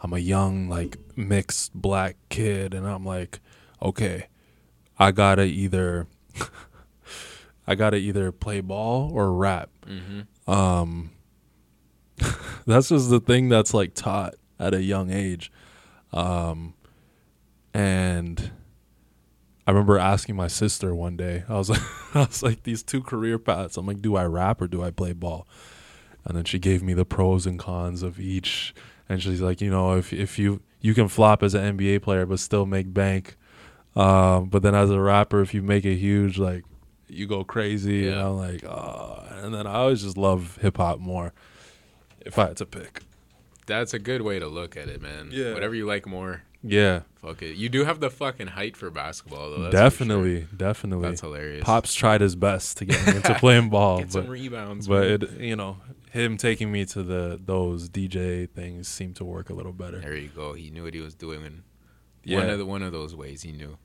I'm 0.02 0.14
a 0.14 0.20
young 0.20 0.70
like 0.70 0.98
mixed 1.16 1.74
black 1.74 2.16
kid 2.30 2.74
and 2.74 2.88
I'm 2.88 3.06
like, 3.06 3.40
okay, 3.82 4.28
I 4.98 5.12
got 5.12 5.36
to 5.36 5.44
either 5.44 6.08
I 7.68 7.76
got 7.76 7.92
to 7.92 7.98
either 7.98 8.32
play 8.32 8.62
ball 8.62 9.12
or 9.14 9.34
rap 9.34 9.70
Mm-hmm. 9.88 10.52
um 10.52 11.12
that's 12.66 12.90
just 12.90 13.10
the 13.10 13.20
thing 13.20 13.50
that's 13.50 13.74
like 13.74 13.94
taught 13.94 14.36
at 14.60 14.74
a 14.74 14.82
young 14.82 15.12
age. 15.12 15.52
Um 16.12 16.74
and 17.74 18.52
i 19.68 19.72
remember 19.72 20.00
asking 20.00 20.36
my 20.36 20.48
sister 20.48 20.96
one 20.96 21.16
day 21.16 21.44
i 21.48 21.54
was 21.54 21.70
like 21.70 21.82
i 22.16 22.22
was 22.22 22.42
like 22.42 22.64
these 22.64 22.82
two 22.82 23.00
career 23.00 23.38
paths 23.38 23.78
i'm 23.78 23.86
like 23.86 24.02
do 24.02 24.16
i 24.16 24.26
rap 24.26 24.60
or 24.60 24.68
do 24.68 24.82
i 24.82 24.90
play 24.90 25.14
ball? 25.14 25.48
And 26.26 26.36
then 26.38 26.44
she 26.44 26.60
gave 26.60 26.84
me 26.84 26.94
the 26.94 27.06
pros 27.06 27.46
and 27.46 27.58
cons 27.58 28.04
of 28.04 28.20
each. 28.20 28.74
And 29.08 29.22
she's 29.22 29.42
like 29.42 29.62
you 29.62 29.70
know 29.70 29.98
if 29.98 30.12
if 30.14 30.38
you 30.38 30.62
you 30.82 30.94
can 30.94 31.08
flop 31.08 31.44
as 31.44 31.54
an 31.54 31.78
nba 31.78 32.02
player 32.02 32.26
but 32.26 32.40
still 32.40 32.66
make 32.66 32.94
bank. 32.94 33.36
Um 33.96 34.50
but 34.50 34.62
then 34.62 34.76
as 34.76 34.90
a 34.90 35.00
rapper 35.00 35.42
if 35.42 35.54
you 35.54 35.62
make 35.62 35.86
it 35.86 35.96
huge 35.96 36.38
like 36.38 36.64
you 37.08 37.26
go 37.26 37.44
crazy 37.44 38.08
and 38.08 38.20
i'm 38.20 38.38
like 38.38 38.64
oh 38.64 39.24
and 39.42 39.52
then 39.52 39.66
i 39.66 39.74
always 39.74 40.04
just 40.04 40.16
love 40.16 40.60
hip-hop 40.62 41.00
more 41.00 41.34
if 42.30 42.40
i 42.40 42.48
had 42.48 42.58
to 42.58 42.66
pick 42.66 43.02
That's 43.68 43.94
a 43.94 44.00
good 44.00 44.22
way 44.24 44.40
to 44.40 44.48
look 44.48 44.76
at 44.82 44.88
it, 44.90 45.00
man. 45.00 45.30
Yeah. 45.32 45.54
Whatever 45.54 45.76
you 45.76 45.86
like 45.86 46.06
more, 46.08 46.42
yeah 46.64 47.02
fuck 47.22 47.42
it. 47.44 47.56
You 47.56 47.70
do 47.70 47.84
have 47.86 48.00
the 48.00 48.10
fucking 48.10 48.48
height 48.58 48.76
for 48.76 48.90
basketball, 48.90 49.50
though. 49.52 49.58
For 49.58 49.62
sure. 49.64 49.72
definitely 49.72 50.48
definitely 50.66 51.08
That's 51.10 51.22
hilarious. 51.22 51.64
pops 51.64 51.94
tried 51.94 52.22
his 52.22 52.36
best 52.36 52.78
to 52.78 52.86
get 52.86 52.98
me 53.06 53.16
into 53.18 53.34
playing 53.44 53.70
ball 53.70 54.00
Get 54.00 54.12
some 54.14 54.24
but 54.26 54.32
rebounds. 54.32 54.88
but 54.88 55.04
man. 55.04 55.22
it 55.22 55.42
you 55.52 55.56
know 55.56 55.78
him 56.12 56.38
taking 56.38 56.72
me 56.72 56.82
to 56.86 57.04
the 57.04 57.40
those 57.54 57.88
dj 57.90 58.50
things 58.50 58.88
seemed 58.88 59.16
to 59.18 59.24
work 59.36 59.50
a 59.52 59.54
little 59.60 59.74
better 59.84 60.00
There 60.00 60.16
you 60.26 60.30
go. 60.44 60.54
He 60.54 60.72
knew 60.72 60.84
what 60.86 60.96
he 60.96 61.02
was 61.02 61.14
doing. 61.26 61.42
In 61.46 61.64
Yeah. 62.24 62.40
One 62.40 62.50
of 62.50 62.58
the, 62.62 62.66
one 62.66 62.84
of 62.88 62.92
those 62.92 63.14
ways 63.16 63.44
he 63.44 63.52
knew. 63.52 63.78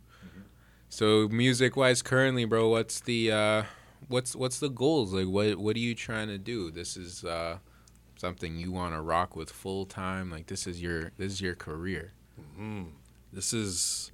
So 0.88 1.28
music 1.28 1.76
wise, 1.76 2.00
currently, 2.02 2.44
bro, 2.46 2.68
what's 2.68 3.00
the 3.00 3.30
uh, 3.32 3.62
what's 4.08 4.34
what's 4.36 4.58
the 4.60 4.70
goals? 4.70 5.12
Like, 5.12 5.26
what 5.36 5.56
what 5.64 5.76
are 5.76 5.84
you 5.88 5.94
trying 5.94 6.28
to 6.28 6.38
do? 6.38 6.70
This 6.70 6.96
is 6.96 7.24
uh, 7.24 7.58
something 8.16 8.56
you 8.56 8.72
want 8.72 8.94
to 8.94 9.00
rock 9.00 9.36
with 9.36 9.50
full 9.50 9.86
time. 9.86 10.30
Like, 10.30 10.46
this 10.46 10.66
is 10.66 10.80
your 10.80 11.12
this 11.16 11.32
is 11.32 11.40
your 11.40 11.54
career. 11.54 12.12
Mm. 12.58 12.88
This 13.32 13.52
is, 13.52 14.10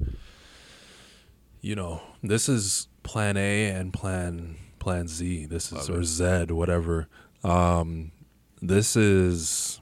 you 1.60 1.74
know, 1.74 2.02
this 2.22 2.48
is 2.48 2.88
plan 3.02 3.36
A 3.36 3.68
and 3.68 3.92
plan 3.92 4.56
plan 4.78 5.08
Z. 5.08 5.46
This 5.46 5.72
is 5.72 5.88
Love 5.88 5.98
or 5.98 6.00
it. 6.00 6.06
Z, 6.06 6.52
whatever. 6.52 7.08
Um, 7.44 8.12
this 8.60 8.96
is 8.96 9.80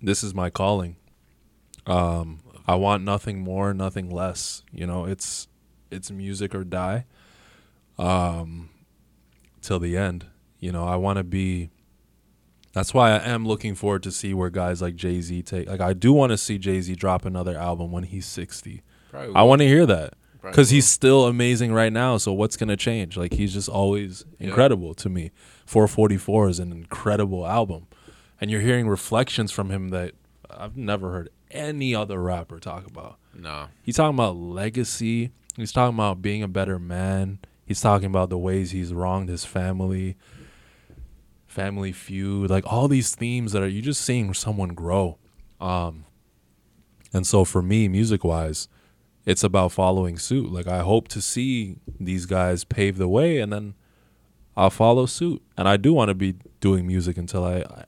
this 0.00 0.22
is 0.22 0.34
my 0.34 0.50
calling. 0.50 0.96
Um, 1.86 2.40
I 2.66 2.76
want 2.76 3.02
nothing 3.02 3.40
more, 3.40 3.74
nothing 3.74 4.10
less. 4.10 4.62
You 4.72 4.86
know, 4.86 5.04
it's 5.04 5.48
it's 5.90 6.10
music 6.10 6.54
or 6.54 6.64
die. 6.64 7.06
Um, 7.98 8.70
till 9.60 9.78
the 9.78 9.96
end. 9.96 10.26
You 10.58 10.72
know, 10.72 10.84
I 10.84 10.96
want 10.96 11.18
to 11.18 11.24
be. 11.24 11.70
That's 12.72 12.94
why 12.94 13.10
I 13.12 13.18
am 13.28 13.46
looking 13.46 13.74
forward 13.74 14.02
to 14.04 14.10
see 14.10 14.32
where 14.34 14.48
guys 14.50 14.80
like 14.80 14.96
Jay 14.96 15.20
Z 15.20 15.42
take. 15.42 15.68
Like, 15.68 15.80
I 15.80 15.92
do 15.92 16.12
want 16.12 16.30
to 16.32 16.38
see 16.38 16.58
Jay 16.58 16.80
Z 16.80 16.94
drop 16.94 17.24
another 17.24 17.56
album 17.56 17.92
when 17.92 18.04
he's 18.04 18.26
sixty. 18.26 18.82
Probably. 19.10 19.34
I 19.34 19.42
want 19.42 19.60
to 19.60 19.68
hear 19.68 19.84
that 19.86 20.14
because 20.42 20.70
he's 20.70 20.86
still 20.86 21.26
amazing 21.26 21.72
right 21.72 21.92
now. 21.92 22.16
So 22.16 22.32
what's 22.32 22.56
gonna 22.56 22.76
change? 22.76 23.16
Like, 23.16 23.34
he's 23.34 23.52
just 23.52 23.68
always 23.68 24.24
Yeah. 24.38 24.48
incredible 24.48 24.94
to 24.94 25.08
me. 25.08 25.30
444 25.66 26.48
is 26.48 26.58
an 26.58 26.72
incredible 26.72 27.46
album. 27.46 27.86
and 28.40 28.50
you're 28.50 28.60
hearing 28.60 28.88
reflections 28.88 29.52
from 29.52 29.70
him 29.70 29.90
that 29.90 30.14
I've 30.50 30.76
never 30.76 31.12
heard 31.12 31.28
any 31.52 31.94
other 31.94 32.20
rapper 32.20 32.58
talk 32.58 32.84
about. 32.88 33.18
No. 33.38 33.66
He's 33.84 33.94
talking 33.94 34.16
about 34.16 34.34
legacy. 34.36 35.30
He's 35.56 35.70
talking 35.70 35.94
about 35.94 36.22
being 36.22 36.42
a 36.42 36.48
better 36.48 36.76
man. 36.80 37.38
He's 37.64 37.80
talking 37.80 38.06
about 38.06 38.30
the 38.30 38.38
ways 38.38 38.72
he's 38.72 38.92
wronged 38.92 39.28
his 39.28 39.44
family, 39.44 40.16
family 41.52 41.92
feud, 41.92 42.50
like 42.50 42.64
all 42.66 42.88
these 42.88 43.14
themes 43.14 43.52
that 43.52 43.62
are 43.62 43.68
you 43.68 43.82
just 43.82 44.00
seeing 44.00 44.32
someone 44.32 44.70
grow. 44.70 45.18
Um, 45.60 46.06
and 47.12 47.26
so 47.26 47.44
for 47.44 47.62
me, 47.62 47.88
music 47.88 48.24
wise, 48.24 48.68
it's 49.26 49.44
about 49.44 49.72
following 49.72 50.18
suit. 50.18 50.50
Like 50.50 50.66
I 50.66 50.80
hope 50.80 51.08
to 51.08 51.20
see 51.20 51.76
these 52.00 52.26
guys 52.26 52.64
pave 52.64 52.96
the 52.96 53.06
way, 53.06 53.38
and 53.38 53.52
then 53.52 53.74
I'll 54.56 54.70
follow 54.70 55.06
suit. 55.06 55.42
And 55.56 55.68
I 55.68 55.76
do 55.76 55.92
want 55.92 56.08
to 56.08 56.14
be 56.14 56.36
doing 56.60 56.86
music 56.86 57.18
until 57.18 57.44
I, 57.44 57.56
I, 57.58 57.84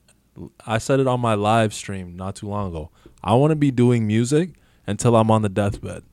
I 0.65 0.77
said 0.77 0.99
it 0.99 1.07
on 1.07 1.19
my 1.19 1.33
live 1.33 1.73
stream 1.73 2.15
not 2.15 2.35
too 2.35 2.47
long 2.47 2.69
ago. 2.69 2.91
I 3.23 3.33
want 3.33 3.49
to 3.51 3.55
be 3.55 3.71
doing 3.71 4.05
music 4.05 4.51
until 4.85 5.15
I'm 5.15 5.31
on 5.31 5.41
the 5.41 5.49
deathbed, 5.49 6.03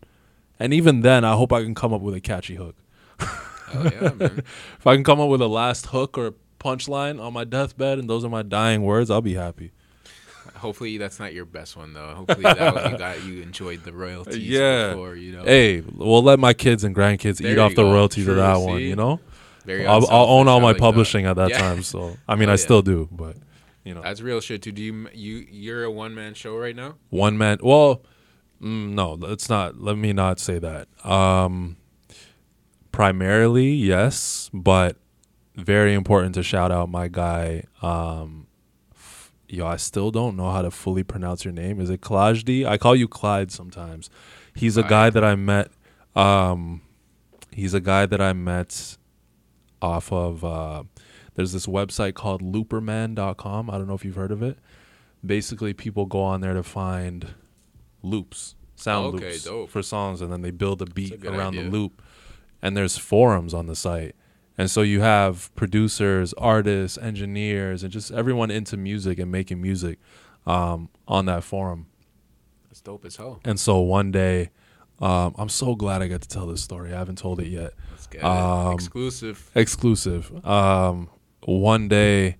and 0.58 0.72
even 0.72 1.02
then, 1.02 1.24
I 1.24 1.34
hope 1.34 1.52
I 1.52 1.62
can 1.62 1.74
come 1.74 1.92
up 1.92 2.00
with 2.00 2.14
a 2.14 2.20
catchy 2.20 2.54
hook. 2.54 2.76
Hell 3.18 3.84
yeah, 3.92 4.12
man. 4.14 4.42
If 4.78 4.86
I 4.86 4.94
can 4.94 5.04
come 5.04 5.20
up 5.20 5.28
with 5.28 5.42
a 5.42 5.48
last 5.48 5.86
hook 5.86 6.16
or 6.16 6.34
punchline 6.62 7.20
on 7.22 7.32
my 7.32 7.44
deathbed, 7.44 7.98
and 7.98 8.08
those 8.08 8.24
are 8.24 8.28
my 8.28 8.42
dying 8.42 8.82
words, 8.82 9.10
I'll 9.10 9.20
be 9.20 9.34
happy. 9.34 9.72
Hopefully 10.56 10.98
that's 10.98 11.18
not 11.20 11.32
your 11.32 11.44
best 11.44 11.76
one 11.76 11.92
though. 11.92 12.14
Hopefully 12.14 12.42
that 12.44 12.74
one 12.74 12.90
you 12.90 12.98
got 12.98 13.22
you 13.24 13.42
enjoyed 13.42 13.84
the 13.84 13.92
royalties 13.92 14.36
Yeah. 14.48 14.90
before, 14.90 15.14
you 15.14 15.32
know. 15.32 15.44
Hey, 15.44 15.80
we'll 15.80 16.22
let 16.22 16.38
my 16.38 16.52
kids 16.52 16.84
and 16.84 16.94
grandkids 16.94 17.38
There 17.40 17.52
eat 17.52 17.58
off 17.58 17.74
the 17.74 17.82
go. 17.82 17.92
royalties 17.92 18.26
of 18.28 18.34
True, 18.34 18.42
that 18.42 18.56
one. 18.60 18.82
You 18.82 18.96
know, 18.96 19.20
Very 19.64 19.86
I'll, 19.86 20.06
I'll 20.08 20.26
own 20.26 20.48
all 20.48 20.60
my 20.60 20.68
like 20.68 20.76
that. 20.76 20.80
publishing 20.80 21.26
at 21.26 21.36
that 21.36 21.50
Yeah. 21.50 21.58
time. 21.58 21.82
So 21.82 22.18
I 22.28 22.34
mean, 22.36 22.48
Oh, 22.48 22.52
I 22.52 22.54
yeah. 22.54 22.60
still 22.60 22.82
do, 22.82 23.08
but 23.10 23.36
you 23.84 23.94
know, 23.94 24.02
That's 24.02 24.20
real 24.20 24.40
shit, 24.40 24.62
too. 24.62 24.72
Do 24.72 24.82
you 24.82 25.08
you 25.14 25.46
you're 25.50 25.84
a 25.84 25.90
one 25.90 26.14
man 26.14 26.34
show 26.34 26.56
right 26.56 26.76
now? 26.76 26.94
one 27.10 27.36
man. 27.38 27.58
Well, 27.62 28.02
mm, 28.60 28.90
no, 28.92 29.14
let's 29.14 29.48
not. 29.48 29.80
Let 29.80 29.96
me 29.96 30.12
not 30.12 30.38
say 30.38 30.58
that. 30.60 30.86
Um, 31.04 31.76
primarily, 32.92 33.70
yes, 33.72 34.50
but 34.52 34.96
very 35.56 35.94
important 35.94 36.34
to 36.36 36.42
shout 36.42 36.70
out 36.72 36.88
my 36.88 37.08
guy. 37.08 37.64
Um, 37.82 38.46
f- 38.94 39.32
yo, 39.48 39.66
I 39.66 39.76
still 39.76 40.10
don't 40.10 40.36
know 40.36 40.50
how 40.50 40.62
to 40.62 40.70
fully 40.70 41.02
pronounce 41.02 41.44
your 41.44 41.52
name. 41.52 41.80
Is 41.80 41.90
it 41.90 42.00
Klajdi? 42.00 42.66
I 42.66 42.78
call 42.78 42.96
you 42.96 43.08
Clyde 43.08 43.50
sometimes. 43.52 44.10
He's 44.54 44.76
a 44.76 44.82
guy 44.82 45.10
that 45.10 45.24
I 45.24 45.34
met. 45.34 45.70
Um, 46.14 46.82
he's 47.50 47.74
a 47.74 47.80
guy 47.80 48.06
that 48.06 48.20
I 48.20 48.32
met 48.32 48.96
off 49.80 50.12
of. 50.12 50.44
Uh, 50.44 50.84
there's 51.34 51.52
this 51.52 51.66
website 51.66 52.14
called 52.14 52.42
Looperman.com. 52.42 53.70
I 53.70 53.78
don't 53.78 53.86
know 53.86 53.94
if 53.94 54.04
you've 54.04 54.16
heard 54.16 54.32
of 54.32 54.42
it. 54.42 54.58
Basically, 55.24 55.72
people 55.72 56.06
go 56.06 56.20
on 56.22 56.40
there 56.40 56.52
to 56.54 56.62
find 56.62 57.28
loops, 58.02 58.54
sound 58.76 59.14
Okay, 59.14 59.30
loops 59.30 59.44
dope. 59.44 59.70
for 59.70 59.82
songs, 59.82 60.20
and 60.20 60.32
then 60.32 60.42
they 60.42 60.50
build 60.50 60.82
a 60.82 60.86
beat 60.86 61.20
good 61.20 61.32
around 61.32 61.54
idea. 61.54 61.64
the 61.64 61.70
loop. 61.70 62.02
And 62.60 62.76
there's 62.76 62.98
forums 62.98 63.54
on 63.54 63.66
the 63.66 63.74
site. 63.76 64.14
And 64.58 64.70
so 64.70 64.82
you 64.82 65.00
have 65.00 65.54
producers, 65.54 66.32
artists, 66.34 66.98
engineers, 66.98 67.82
and 67.82 67.92
just 67.92 68.10
everyone 68.10 68.50
into 68.50 68.76
music 68.76 69.18
and 69.18 69.30
making 69.32 69.60
music 69.62 69.98
um, 70.46 70.88
on 71.08 71.26
that 71.26 71.42
forum. 71.42 71.86
That's 72.68 72.80
dope 72.80 73.04
as 73.04 73.16
hell. 73.16 73.40
And 73.44 73.58
so 73.58 73.80
one 73.80 74.10
day, 74.12 74.50
um, 75.00 75.34
I'm 75.38 75.48
so 75.48 75.74
glad 75.74 76.02
I 76.02 76.08
got 76.08 76.22
to 76.22 76.28
tell 76.28 76.46
this 76.46 76.62
story. 76.62 76.92
I 76.92 76.98
haven't 76.98 77.16
told 77.18 77.40
it 77.40 77.48
yet. 77.48 77.72
Let's 77.90 78.06
get 78.06 78.22
Um, 78.24 78.72
it. 78.72 78.74
Exclusive. 78.74 79.50
Exclusive. 79.54 80.46
Um, 80.46 81.08
one 81.44 81.88
day, 81.88 82.36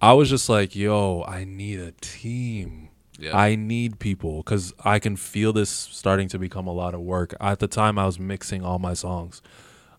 I 0.00 0.14
was 0.14 0.28
just 0.28 0.48
like, 0.48 0.74
yo, 0.74 1.22
I 1.28 1.44
need 1.44 1.78
a 1.78 1.92
team. 2.00 2.88
Yeah. 3.18 3.36
I 3.36 3.54
need 3.54 4.00
people 4.00 4.38
because 4.38 4.72
I 4.84 4.98
can 4.98 5.14
feel 5.16 5.52
this 5.52 5.70
starting 5.70 6.28
to 6.30 6.38
become 6.38 6.66
a 6.66 6.72
lot 6.72 6.94
of 6.94 7.00
work. 7.00 7.34
At 7.40 7.60
the 7.60 7.68
time, 7.68 7.98
I 7.98 8.06
was 8.06 8.18
mixing 8.18 8.64
all 8.64 8.78
my 8.80 8.94
songs, 8.94 9.42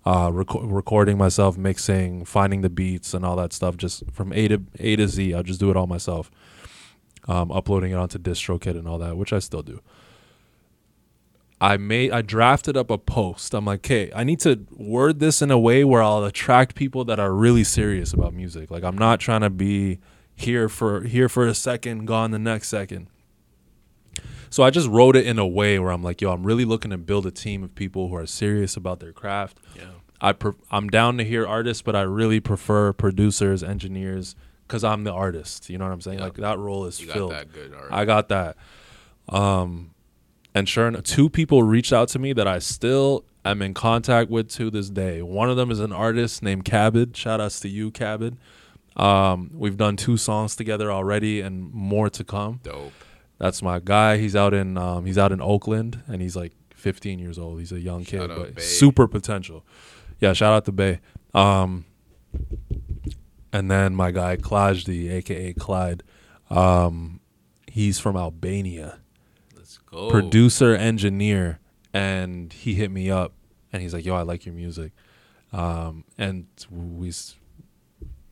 uh, 0.06 0.30
reco- 0.30 0.72
recording 0.72 1.18
myself, 1.18 1.58
mixing, 1.58 2.26
finding 2.26 2.62
the 2.62 2.70
beats 2.70 3.14
and 3.14 3.26
all 3.26 3.36
that 3.38 3.54
stuff, 3.54 3.78
just 3.78 4.04
from 4.12 4.34
A 4.34 4.48
to 4.50 4.62
A 4.80 4.96
to 4.96 5.08
Z. 5.08 5.34
I'll 5.34 5.44
just 5.44 5.60
do 5.60 5.70
it 5.70 5.78
all 5.78 5.88
myself, 5.88 6.30
um, 7.28 7.52
uploading 7.52 7.92
it 7.92 7.96
onto 7.96 8.20
DistroKid 8.20 8.78
and 8.78 8.88
all 8.88 8.98
that, 9.00 9.18
which 9.18 9.32
I 9.34 9.40
still 9.40 9.64
do. 9.64 9.82
I 11.62 11.78
made 11.78 12.12
I 12.12 12.22
drafted 12.22 12.76
up 12.76 12.90
a 12.90 12.98
post. 12.98 13.54
I'm 13.54 13.64
like, 13.64 13.80
okay, 13.80 14.12
I 14.14 14.26
need 14.26 14.42
to 14.42 14.66
word 14.72 15.20
this 15.20 15.42
in 15.42 15.50
a 15.50 15.58
way 15.58 15.86
where 15.86 16.04
I'll 16.04 16.26
attract 16.26 16.76
people 16.76 17.06
that 17.06 17.22
are 17.22 17.34
really 17.34 17.64
serious 17.64 18.12
about 18.12 18.34
music. 18.34 18.70
Like 18.70 18.84
I'm 18.84 18.98
not 18.98 19.22
trying 19.22 19.42
to 19.42 19.50
be 19.50 20.00
here 20.36 20.68
for 20.68 21.04
here 21.04 21.30
for 21.30 21.48
a 21.48 21.54
second, 21.54 22.06
gone 22.06 22.32
the 22.32 22.40
next 22.40 22.68
second. 22.68 23.08
So 24.54 24.62
I 24.62 24.70
just 24.70 24.88
wrote 24.88 25.16
it 25.16 25.26
in 25.26 25.40
a 25.40 25.48
way 25.48 25.80
where 25.80 25.92
I'm 25.92 26.04
like, 26.04 26.22
yo, 26.22 26.32
I'm 26.32 26.44
really 26.44 26.64
looking 26.64 26.92
to 26.92 26.98
build 27.00 27.26
a 27.26 27.32
team 27.32 27.64
of 27.64 27.74
people 27.74 28.10
who 28.10 28.16
are 28.16 28.28
serious 28.28 28.78
about 28.78 29.00
their 29.00 29.12
craft. 29.12 29.58
Yeah. 29.76 29.86
I 30.22 30.34
pre- 30.34 30.54
I'm 30.70 30.90
down 30.90 31.18
to 31.18 31.24
hear 31.24 31.48
artists, 31.48 31.82
but 31.82 31.96
I 31.96 32.04
really 32.04 32.40
prefer 32.40 32.94
producers, 32.94 33.64
engineers, 33.64 34.36
because 34.68 34.84
I'm 34.84 35.06
the 35.06 35.12
artist. 35.12 35.72
You 35.72 35.80
know 35.80 35.86
what 35.86 35.92
I'm 35.94 36.02
saying? 36.02 36.20
Yeah. 36.20 36.26
Like 36.26 36.36
that 36.36 36.60
role 36.60 36.86
is 36.86 37.02
You 37.02 37.08
got 37.08 37.14
filled. 37.16 37.32
that 37.32 37.52
good. 37.52 37.74
I 37.90 38.06
got 38.06 38.30
that. 38.30 38.56
Um, 39.28 39.96
and 40.54 40.70
sure 40.70 40.88
enough, 40.88 41.02
two 41.02 41.32
people 41.32 41.64
reached 41.64 41.92
out 41.92 42.10
to 42.10 42.20
me 42.20 42.32
that 42.34 42.48
I 42.48 42.60
still 42.60 43.26
am 43.44 43.64
in 43.64 43.74
contact 43.74 44.30
with 44.30 44.50
to 44.50 44.70
this 44.70 44.92
day. 44.92 45.24
One 45.24 45.50
of 45.50 45.58
them 45.58 45.72
is 45.72 45.80
an 45.80 45.92
artist 45.92 46.44
named 46.44 46.64
Cabid. 46.64 47.16
Shout 47.16 47.42
outs 47.42 47.60
to 47.62 47.70
you, 47.70 47.90
Cabid. 47.90 48.38
Um, 48.96 49.50
we've 49.56 49.78
done 49.78 49.96
two 49.98 50.16
songs 50.16 50.56
together 50.56 50.92
already, 50.92 51.42
and 51.42 51.74
more 51.74 52.12
to 52.12 52.24
come. 52.24 52.60
dope. 52.62 52.94
That's 53.40 53.62
my 53.62 53.80
guy. 53.80 54.18
He's 54.18 54.36
out 54.36 54.54
in 54.54 54.78
um, 54.78 55.06
he's 55.06 55.18
out 55.18 55.32
in 55.32 55.42
Oakland, 55.42 56.02
and 56.08 56.22
he's 56.22 56.36
like 56.36 56.54
15 56.76 57.20
years 57.20 57.38
old. 57.38 57.60
He's 57.60 57.72
a 57.72 57.80
young 57.80 58.04
kid, 58.06 58.20
Shout 58.22 58.32
out 58.32 58.38
but 58.38 58.56
Bay. 58.56 58.62
super 58.62 59.08
potential. 59.08 59.66
Yeah, 60.20 60.34
shout 60.34 60.54
out 60.54 60.66
to 60.66 60.72
Bay. 60.72 61.00
Um, 61.34 61.86
and 63.52 63.70
then 63.70 63.96
my 63.96 64.12
guy 64.12 64.38
Klajdi, 64.38 65.12
aka 65.12 65.54
Clyde. 65.54 66.04
Um, 66.50 67.20
he's 67.68 68.00
from 68.00 68.16
Albania 68.16 69.00
Let's 69.56 69.78
go. 69.80 70.10
producer 70.12 70.76
engineer 70.76 71.60
and 71.94 72.54
he 72.54 72.76
hit 72.76 72.92
me 72.92 73.10
up 73.10 73.34
and 73.72 73.82
he's 73.82 73.94
like 73.94 74.06
yo 74.06 74.14
i 74.16 74.22
like 74.22 74.46
your 74.46 74.54
music 74.54 74.92
um, 75.52 76.04
and 76.18 76.46
we 76.70 77.12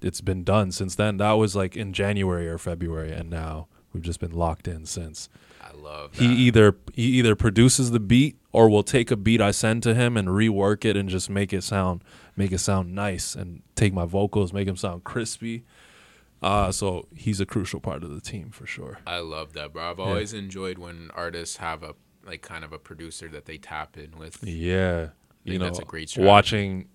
it's 0.01 0.21
been 0.21 0.43
done 0.43 0.71
since 0.71 0.93
then 0.95 1.17
that 1.17 1.31
was 1.33 1.55
like 1.55 1.75
in 1.75 1.93
january 1.93 2.47
or 2.47 2.57
february 2.59 3.11
and 3.11 3.29
now 3.31 3.67
we've 3.93 4.03
just 4.03 4.19
been 4.19 4.31
locked 4.31 4.67
in 4.67 4.85
since 4.85 5.29
I 5.61 5.73
love 5.75 6.11
that. 6.17 6.21
he 6.23 6.33
either 6.33 6.75
he 6.93 7.03
either 7.19 7.35
produces 7.35 7.91
the 7.91 7.99
beat 7.99 8.37
or 8.51 8.69
will 8.69 8.83
take 8.83 9.11
a 9.11 9.15
beat 9.15 9.41
i 9.41 9.51
send 9.51 9.83
to 9.83 9.93
him 9.93 10.17
and 10.17 10.27
rework 10.29 10.85
it 10.85 10.95
and 10.97 11.09
just 11.09 11.29
make 11.29 11.53
it 11.53 11.63
sound 11.63 12.03
make 12.35 12.51
it 12.51 12.59
sound 12.59 12.93
nice 12.95 13.35
and 13.35 13.61
take 13.75 13.93
my 13.93 14.05
vocals 14.05 14.53
make 14.53 14.67
them 14.67 14.77
sound 14.77 15.03
crispy 15.03 15.63
uh, 16.43 16.71
so 16.71 17.07
he's 17.15 17.39
a 17.39 17.45
crucial 17.45 17.79
part 17.79 18.03
of 18.03 18.09
the 18.13 18.19
team 18.19 18.49
for 18.49 18.65
sure 18.65 18.97
I 19.05 19.19
love 19.19 19.53
that, 19.53 19.73
bro. 19.73 19.91
I've 19.91 19.99
always 19.99 20.33
enjoyed 20.33 20.79
when 20.79 21.11
artists 21.13 21.57
have 21.57 21.83
a 21.83 21.93
like 22.25 22.41
kind 22.41 22.63
of 22.63 22.73
a 22.73 22.79
producer 22.79 23.27
that 23.29 23.45
they 23.45 23.57
tap 23.59 23.95
in 23.95 24.17
with. 24.17 24.43
Yeah, 24.43 25.09
you 25.43 25.51
think 25.53 25.59
know, 25.59 25.65
that's 25.65 25.77
a 25.77 25.83
great 25.85 26.09
strategy. 26.09 26.27
watching 26.27 26.87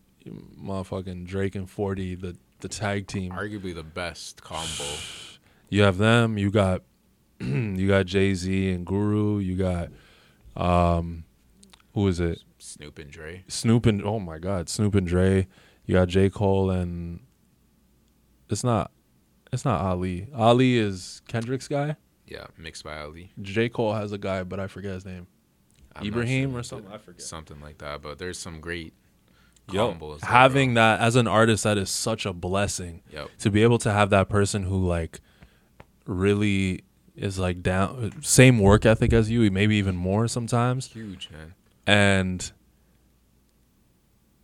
motherfucking 0.61 1.27
Drake 1.27 1.55
and 1.55 1.71
Forty, 1.71 2.17
the 2.17 2.37
the 2.59 2.69
tag 2.69 3.07
team. 3.07 3.31
Arguably 3.33 3.73
the 3.73 3.85
best 3.85 4.43
combo. 4.43 4.85
You 5.69 5.83
have 5.83 5.99
them. 5.99 6.39
You 6.39 6.51
got 6.51 6.83
you 7.41 7.89
got 7.89 8.07
Jay 8.07 8.35
Z 8.35 8.71
and 8.71 8.87
Guru. 8.87 9.39
You 9.39 9.57
got 9.57 9.89
um, 10.57 11.25
who 11.95 12.07
is 12.09 12.21
it? 12.21 12.43
Snoop 12.59 12.99
and 12.99 13.11
Dre. 13.11 13.45
Snoop 13.49 13.87
and 13.87 14.03
oh 14.03 14.19
my 14.19 14.39
God, 14.39 14.69
Snoop 14.69 14.95
and 14.95 15.07
Dre. 15.07 15.47
You 15.85 15.95
got 15.95 16.09
J 16.09 16.31
Cole 16.31 16.71
and 16.71 17.21
it's 18.49 18.65
not 18.65 18.91
it's 19.53 19.65
not 19.65 19.81
Ali. 19.81 20.29
Ali 20.35 20.79
is 20.79 21.23
Kendrick's 21.29 21.69
guy. 21.69 21.97
Yeah, 22.27 22.47
mixed 22.59 22.85
by 22.85 22.99
Ali. 22.99 23.33
J 23.41 23.69
Cole 23.69 23.95
has 23.95 24.13
a 24.13 24.19
guy, 24.19 24.43
but 24.43 24.59
I 24.59 24.67
forget 24.67 24.93
his 24.95 25.05
name. 25.05 25.27
I'm 25.95 26.07
Ibrahim 26.07 26.51
sure. 26.51 26.61
or 26.61 26.63
something. 26.63 26.93
I 26.93 26.99
forget. 26.99 27.23
Something 27.23 27.61
like 27.61 27.79
that. 27.79 28.03
But 28.03 28.19
there's 28.19 28.39
some 28.39 28.61
great 28.61 28.93
Yo, 29.73 29.95
there, 29.95 30.29
having 30.29 30.75
that 30.75 31.01
as 31.01 31.17
an 31.17 31.27
artist, 31.27 31.65
that 31.65 31.77
is 31.77 31.91
such 31.91 32.25
a 32.25 32.33
blessing. 32.33 33.03
Yep. 33.13 33.31
to 33.41 33.51
be 33.51 33.63
able 33.63 33.79
to 33.79 33.93
have 33.93 34.11
that 34.11 34.29
person 34.29 34.63
who 34.65 34.87
like 34.87 35.21
really 36.07 36.83
is 37.17 37.39
like 37.39 37.63
down 37.63 38.13
same 38.23 38.59
work 38.59 38.85
ethic 38.85 39.13
as 39.13 39.31
you 39.31 39.51
maybe 39.51 39.77
even 39.77 39.97
more 39.97 40.29
sometimes 40.29 40.89
Huge, 40.93 41.31
man. 41.31 41.55
and 41.87 42.53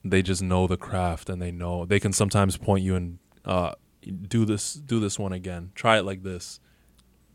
they 0.04 0.22
just 0.22 0.42
know 0.42 0.66
the 0.66 0.76
craft 0.76 1.28
and 1.28 1.40
they 1.40 1.50
know 1.50 1.84
they 1.84 2.00
can 2.00 2.12
sometimes 2.12 2.56
point 2.56 2.82
you 2.82 2.96
and 2.96 3.18
uh 3.44 3.72
do 4.28 4.44
this 4.44 4.74
do 4.74 4.98
this 4.98 5.18
one 5.18 5.32
again 5.32 5.70
try 5.74 5.98
it 5.98 6.02
like 6.04 6.22
this 6.22 6.60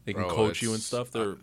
they 0.05 0.13
can 0.13 0.23
coach 0.25 0.61
you 0.61 0.73
and 0.73 0.81
stuff 0.81 1.11
they're 1.11 1.37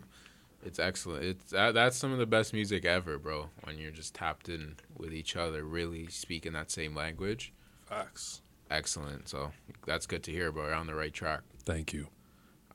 It's 0.65 0.79
excellent. 0.79 1.23
It's 1.23 1.51
that, 1.51 1.75
that's 1.75 1.95
some 1.95 2.11
of 2.11 2.17
the 2.17 2.25
best 2.25 2.51
music 2.51 2.85
ever, 2.85 3.19
bro. 3.19 3.49
When 3.63 3.77
you're 3.77 3.91
just 3.91 4.15
tapped 4.15 4.49
in 4.49 4.77
with 4.97 5.13
each 5.13 5.35
other, 5.35 5.63
really 5.63 6.07
speaking 6.07 6.53
that 6.53 6.71
same 6.71 6.95
language. 6.95 7.53
facts 7.85 8.41
Excellent. 8.71 9.29
So 9.29 9.51
that's 9.85 10.07
good 10.07 10.23
to 10.23 10.31
hear, 10.31 10.51
bro. 10.51 10.65
You're 10.65 10.73
on 10.73 10.87
the 10.87 10.95
right 10.95 11.13
track. 11.13 11.41
thank 11.65 11.93
you 11.93 12.07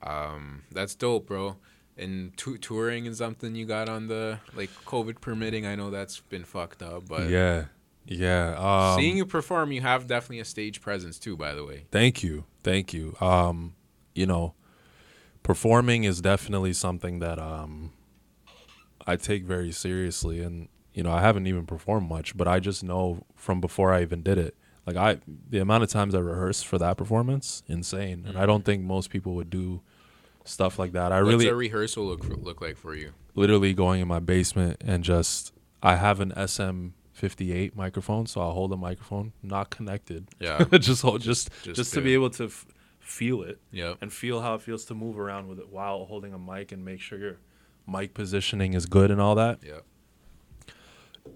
Um, 0.03 0.63
that's 0.71 0.95
dope, 0.95 1.27
bro. 1.27 1.57
And 1.97 2.37
t- 2.37 2.57
touring 2.59 3.07
is 3.07 3.19
something 3.19 3.55
you 3.55 3.67
got 3.67 3.89
on 3.89 4.09
the 4.09 4.39
like 4.55 4.71
COVID 4.87 5.21
permitting. 5.21 5.67
I 5.67 5.75
know 5.75 5.91
that's 5.91 6.21
been 6.21 6.45
fucked 6.45 6.83
up, 6.83 7.09
but 7.09 7.29
yeah, 7.29 7.67
yeah. 8.07 8.55
Um, 8.57 8.99
seeing 8.99 9.17
you 9.17 9.27
perform, 9.27 9.73
you 9.73 9.83
have 9.83 10.07
definitely 10.07 10.41
a 10.41 10.45
stage 10.45 10.81
presence 10.81 11.19
too. 11.19 11.37
By 11.37 11.55
the 11.55 11.65
way, 11.65 11.85
Thank 11.91 12.23
you. 12.23 12.45
Thank 12.63 12.95
you. 12.95 13.17
Um, 13.21 13.75
you 14.15 14.27
know, 14.27 14.55
performing 15.43 16.05
is 16.05 16.21
definitely 16.21 16.73
something 16.73 17.19
that 17.19 17.39
um 17.39 17.93
I 19.07 19.17
take 19.17 19.45
very 19.45 19.73
seriously 19.73 20.43
and 20.43 20.69
you 20.93 21.03
know, 21.03 21.13
I 21.13 21.21
haven't 21.21 21.47
even 21.47 21.67
performed 21.67 22.09
much, 22.09 22.37
but 22.37 22.49
I 22.49 22.59
just 22.61 22.83
know 22.83 23.25
from 23.37 23.61
before 23.61 23.93
I 23.93 24.03
even 24.03 24.23
did 24.23 24.39
it. 24.39 24.57
Like 24.87 24.97
I 24.97 25.19
the 25.49 25.59
amount 25.59 25.85
of 25.85 25.91
times 25.91 26.15
I 26.15 26.19
rehearsed 26.19 26.67
for 26.67 26.79
that 26.79 26.97
performance, 26.97 27.63
insane. 27.69 28.25
And 28.27 28.39
I 28.39 28.47
don't 28.47 28.65
think 28.65 28.83
most 28.83 29.11
people 29.11 29.35
would 29.35 29.51
do 29.51 29.83
stuff 30.45 30.79
like 30.79 30.93
that. 30.93 31.13
I 31.13 31.23
what's 31.23 31.33
really 31.33 31.49
a 31.49 31.55
rehearsal 31.55 32.05
look 32.07 32.25
for, 32.25 32.35
look 32.35 32.61
like 32.61 32.77
for 32.77 32.95
you? 32.95 33.13
literally 33.35 33.73
going 33.73 34.01
in 34.01 34.09
my 34.09 34.19
basement 34.19 34.77
and 34.85 35.05
just 35.05 35.53
I 35.83 35.97
have 35.97 36.21
an 36.21 36.33
SM58 36.33 37.75
microphone, 37.77 38.27
so 38.27 38.41
I'll 38.41 38.53
hold 38.53 38.73
a 38.73 38.77
microphone 38.77 39.33
not 39.43 39.71
connected. 39.71 40.29
Yeah. 40.41 40.65
just 40.79 41.03
hold 41.03 41.21
just 41.23 41.51
Just 41.63 41.77
just, 41.77 41.91
to 41.95 42.01
to- 42.01 42.05
be 42.05 42.15
able 42.15 42.31
to 42.31 42.45
f- 42.47 42.67
feel 42.99 43.43
it 43.43 43.59
Yeah, 43.73 43.95
and 44.01 44.13
feel 44.13 44.41
how 44.41 44.55
it 44.55 44.63
feels 44.63 44.85
to 44.87 44.95
move 44.95 45.19
around 45.19 45.49
with 45.49 45.59
it 45.59 45.69
while 45.71 46.05
holding 46.07 46.33
a 46.35 46.39
mic 46.39 46.71
and 46.73 46.85
make 46.85 47.01
sure 47.01 47.19
your 47.19 47.37
mic 47.87 48.15
positioning 48.15 48.75
is 48.75 48.87
good 48.87 49.11
and 49.11 49.21
all 49.21 49.35
that. 49.37 49.61
Yeah. 49.67 49.81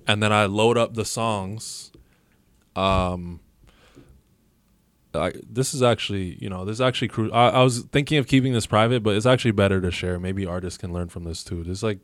And 0.07 0.23
then 0.23 0.33
I 0.33 0.47
load 0.47 0.77
up 0.77 0.95
the 0.95 1.05
songs. 1.05 1.91
Um, 2.77 3.41
I, 5.21 5.33
this 5.49 5.75
is 5.75 5.83
actually, 5.83 6.37
you 6.41 6.49
know, 6.49 6.65
this 6.65 6.75
is 6.75 6.81
actually 6.81 7.09
cru- 7.09 7.33
I, 7.33 7.51
I 7.51 7.63
was 7.63 7.81
thinking 7.93 8.19
of 8.19 8.27
keeping 8.27 8.53
this 8.53 8.67
private, 8.67 9.03
but 9.03 9.17
it's 9.17 9.27
actually 9.27 9.53
better 9.53 9.81
to 9.81 9.91
share. 9.91 10.19
Maybe 10.19 10.47
artists 10.47 10.79
can 10.79 10.93
learn 10.93 11.09
from 11.09 11.25
this 11.25 11.45
too. 11.45 11.63
This 11.63 11.79
is 11.79 11.83
like 11.83 11.99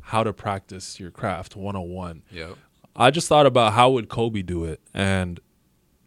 how 0.00 0.24
to 0.24 0.32
practice 0.32 0.98
your 0.98 1.10
craft 1.10 1.54
101. 1.56 2.22
Yeah. 2.30 2.54
I 2.96 3.10
just 3.10 3.28
thought 3.28 3.46
about 3.46 3.74
how 3.74 3.90
would 3.90 4.08
Kobe 4.08 4.42
do 4.42 4.64
it, 4.64 4.80
and 4.92 5.38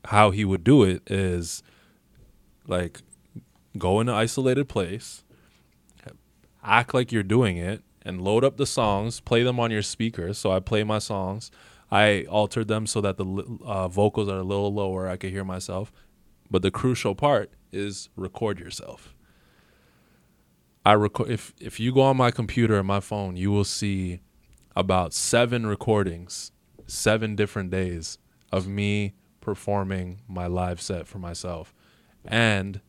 how 0.05 0.31
he 0.31 0.43
would 0.43 0.63
do 0.63 0.83
it 0.83 1.09
is 1.09 1.63
like 2.67 3.01
go 3.77 3.99
in 4.01 4.09
an 4.09 4.15
isolated 4.15 4.67
place, 4.67 5.23
act 6.63 6.93
like 6.93 7.11
you're 7.11 7.23
doing 7.23 7.57
it, 7.57 7.83
and 8.01 8.21
load 8.21 8.43
up 8.43 8.57
the 8.57 8.65
songs, 8.65 9.19
play 9.19 9.43
them 9.43 9.59
on 9.59 9.71
your 9.71 9.81
speakers. 9.81 10.37
So 10.37 10.51
I 10.51 10.59
play 10.59 10.83
my 10.83 10.99
songs. 10.99 11.51
I 11.91 12.23
altered 12.29 12.67
them 12.67 12.87
so 12.87 13.01
that 13.01 13.17
the 13.17 13.59
uh, 13.65 13.87
vocals 13.87 14.29
are 14.29 14.37
a 14.37 14.43
little 14.43 14.73
lower. 14.73 15.07
I 15.07 15.17
could 15.17 15.31
hear 15.31 15.43
myself. 15.43 15.91
But 16.49 16.61
the 16.61 16.71
crucial 16.71 17.15
part 17.15 17.51
is 17.71 18.09
record 18.15 18.59
yourself. 18.59 19.13
I 20.85 20.93
record 20.93 21.29
if 21.29 21.53
if 21.59 21.79
you 21.79 21.93
go 21.93 22.01
on 22.01 22.17
my 22.17 22.31
computer 22.31 22.77
and 22.77 22.87
my 22.87 22.99
phone, 22.99 23.35
you 23.35 23.51
will 23.51 23.63
see 23.63 24.21
about 24.75 25.13
seven 25.13 25.67
recordings, 25.67 26.51
seven 26.87 27.35
different 27.35 27.69
days 27.69 28.17
of 28.51 28.67
me 28.67 29.13
performing 29.41 30.21
my 30.27 30.47
live 30.47 30.81
set 30.81 31.07
for 31.07 31.19
myself, 31.19 31.73
and 32.25 32.81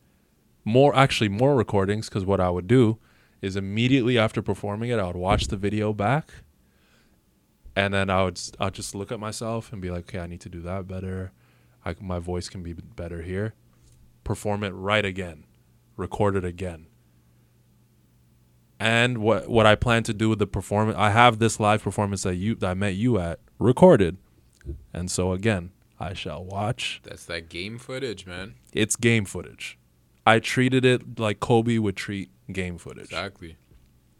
more 0.65 0.95
actually 0.95 1.29
more 1.29 1.55
recordings 1.55 2.09
because 2.09 2.25
what 2.25 2.39
I 2.39 2.49
would 2.49 2.67
do 2.67 2.99
is 3.41 3.55
immediately 3.55 4.17
after 4.17 4.41
performing 4.41 4.89
it, 4.89 4.99
I 4.99 5.05
would 5.05 5.15
watch 5.15 5.47
the 5.47 5.57
video 5.57 5.93
back, 5.93 6.31
and 7.75 7.93
then 7.93 8.09
I 8.09 8.23
would 8.23 8.39
I'd 8.59 8.73
just 8.73 8.95
look 8.95 9.11
at 9.11 9.19
myself 9.19 9.71
and 9.71 9.81
be 9.81 9.89
like, 9.89 10.09
okay, 10.09 10.19
I 10.19 10.27
need 10.27 10.41
to 10.41 10.49
do 10.49 10.61
that 10.61 10.87
better. 10.87 11.31
I, 11.85 11.95
my 11.99 12.19
voice 12.19 12.49
can 12.49 12.63
be 12.63 12.73
better 12.73 13.21
here. 13.21 13.53
Perform 14.23 14.63
it 14.63 14.69
right 14.69 15.03
again, 15.03 15.45
record 15.97 16.35
it 16.35 16.45
again. 16.45 16.87
And 18.79 19.19
what 19.19 19.47
what 19.49 19.65
I 19.65 19.75
plan 19.75 20.03
to 20.03 20.13
do 20.13 20.29
with 20.29 20.39
the 20.39 20.47
performance, 20.47 20.97
I 20.97 21.09
have 21.09 21.39
this 21.39 21.59
live 21.59 21.83
performance 21.83 22.23
that 22.23 22.35
you 22.35 22.55
that 22.55 22.69
I 22.71 22.73
met 22.73 22.95
you 22.95 23.19
at 23.19 23.39
recorded, 23.59 24.17
and 24.93 25.09
so 25.09 25.31
again, 25.31 25.71
I 25.99 26.13
shall 26.13 26.43
watch. 26.43 27.01
That's 27.03 27.25
that 27.25 27.49
game 27.49 27.77
footage, 27.77 28.25
man. 28.25 28.55
It's 28.73 28.95
game 28.95 29.25
footage. 29.25 29.77
I 30.25 30.39
treated 30.39 30.85
it 30.85 31.19
like 31.19 31.39
Kobe 31.39 31.77
would 31.77 31.95
treat 31.95 32.29
game 32.51 32.77
footage. 32.77 33.05
Exactly. 33.05 33.57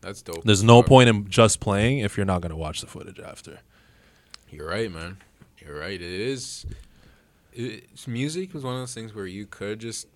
That's 0.04 0.22
dope. 0.22 0.44
There's 0.44 0.64
no 0.64 0.84
point 0.84 1.10
in 1.10 1.30
just 1.30 1.60
playing 1.60 2.00
if 2.00 2.18
you're 2.18 2.26
not 2.26 2.42
gonna 2.42 2.58
watch 2.58 2.82
the 2.82 2.88
footage 2.88 3.20
after. 3.20 3.60
You're 4.50 4.68
right, 4.68 4.92
man. 4.92 5.18
You're 5.60 5.80
right. 5.80 5.94
It 5.94 6.02
is. 6.02 6.66
It's, 7.54 8.08
music 8.08 8.54
was 8.54 8.64
one 8.64 8.74
of 8.76 8.80
those 8.82 8.94
things 8.94 9.14
where 9.16 9.28
you 9.28 9.46
could 9.46 9.80
just 9.80 10.08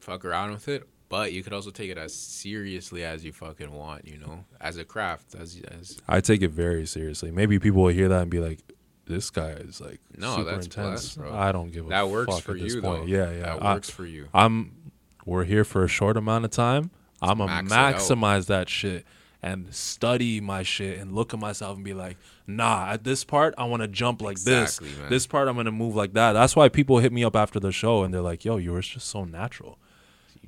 fuck 0.00 0.24
around 0.24 0.52
with 0.52 0.68
it, 0.68 0.86
but 1.08 1.32
you 1.32 1.42
could 1.42 1.52
also 1.52 1.70
take 1.70 1.90
it 1.90 1.98
as 1.98 2.14
seriously 2.14 3.02
as 3.04 3.24
you 3.24 3.32
fucking 3.32 3.72
want. 3.72 4.06
You 4.06 4.18
know, 4.18 4.44
as 4.60 4.76
a 4.76 4.84
craft, 4.84 5.34
as 5.34 5.60
as 5.70 5.98
I 6.08 6.20
take 6.20 6.42
it 6.42 6.50
very 6.50 6.86
seriously. 6.86 7.30
Maybe 7.30 7.58
people 7.58 7.82
will 7.82 7.88
hear 7.92 8.08
that 8.08 8.22
and 8.22 8.30
be 8.30 8.40
like, 8.40 8.60
"This 9.06 9.30
guy 9.30 9.50
is 9.50 9.80
like 9.80 10.00
No, 10.16 10.36
super 10.36 10.50
that's 10.52 10.66
intense." 10.66 11.14
blessed. 11.16 11.32
I 11.34 11.50
don't 11.52 11.70
give 11.72 11.86
a 11.86 11.88
that 11.88 12.08
works 12.08 12.34
fuck 12.34 12.42
for 12.44 12.52
at 12.52 12.60
this 12.60 12.74
you, 12.74 12.82
point. 12.82 13.06
though. 13.06 13.06
Yeah, 13.12 13.30
yeah. 13.32 13.40
That 13.42 13.62
I- 13.62 13.74
works 13.74 13.90
for 13.90 14.04
you. 14.06 14.28
I'm 14.34 14.92
we're 15.24 15.44
here 15.44 15.64
for 15.64 15.82
a 15.84 15.88
short 15.88 16.16
amount 16.18 16.44
of 16.44 16.50
time. 16.50 16.90
I'm 17.30 17.38
gonna 17.38 17.62
Max 17.62 18.04
maximize 18.04 18.46
that 18.46 18.68
shit 18.68 19.04
and 19.42 19.74
study 19.74 20.40
my 20.40 20.62
shit 20.62 20.98
and 20.98 21.12
look 21.14 21.34
at 21.34 21.40
myself 21.40 21.76
and 21.76 21.84
be 21.84 21.92
like, 21.94 22.16
nah, 22.46 22.86
at 22.90 23.04
this 23.04 23.24
part 23.24 23.54
I 23.58 23.64
wanna 23.64 23.88
jump 23.88 24.22
like 24.22 24.32
Exactly, 24.32 24.88
this. 24.88 24.98
man. 24.98 25.10
This 25.10 25.26
part 25.26 25.48
I'm 25.48 25.56
gonna 25.56 25.70
move 25.72 25.94
like 25.94 26.12
that. 26.14 26.32
That's 26.32 26.56
why 26.56 26.68
people 26.68 26.98
hit 26.98 27.12
me 27.12 27.24
up 27.24 27.36
after 27.36 27.60
the 27.60 27.72
show 27.72 28.02
and 28.04 28.12
they're 28.14 28.20
like, 28.22 28.44
yo, 28.44 28.56
yours 28.56 28.86
just 28.88 29.08
so 29.08 29.24
natural. 29.24 29.78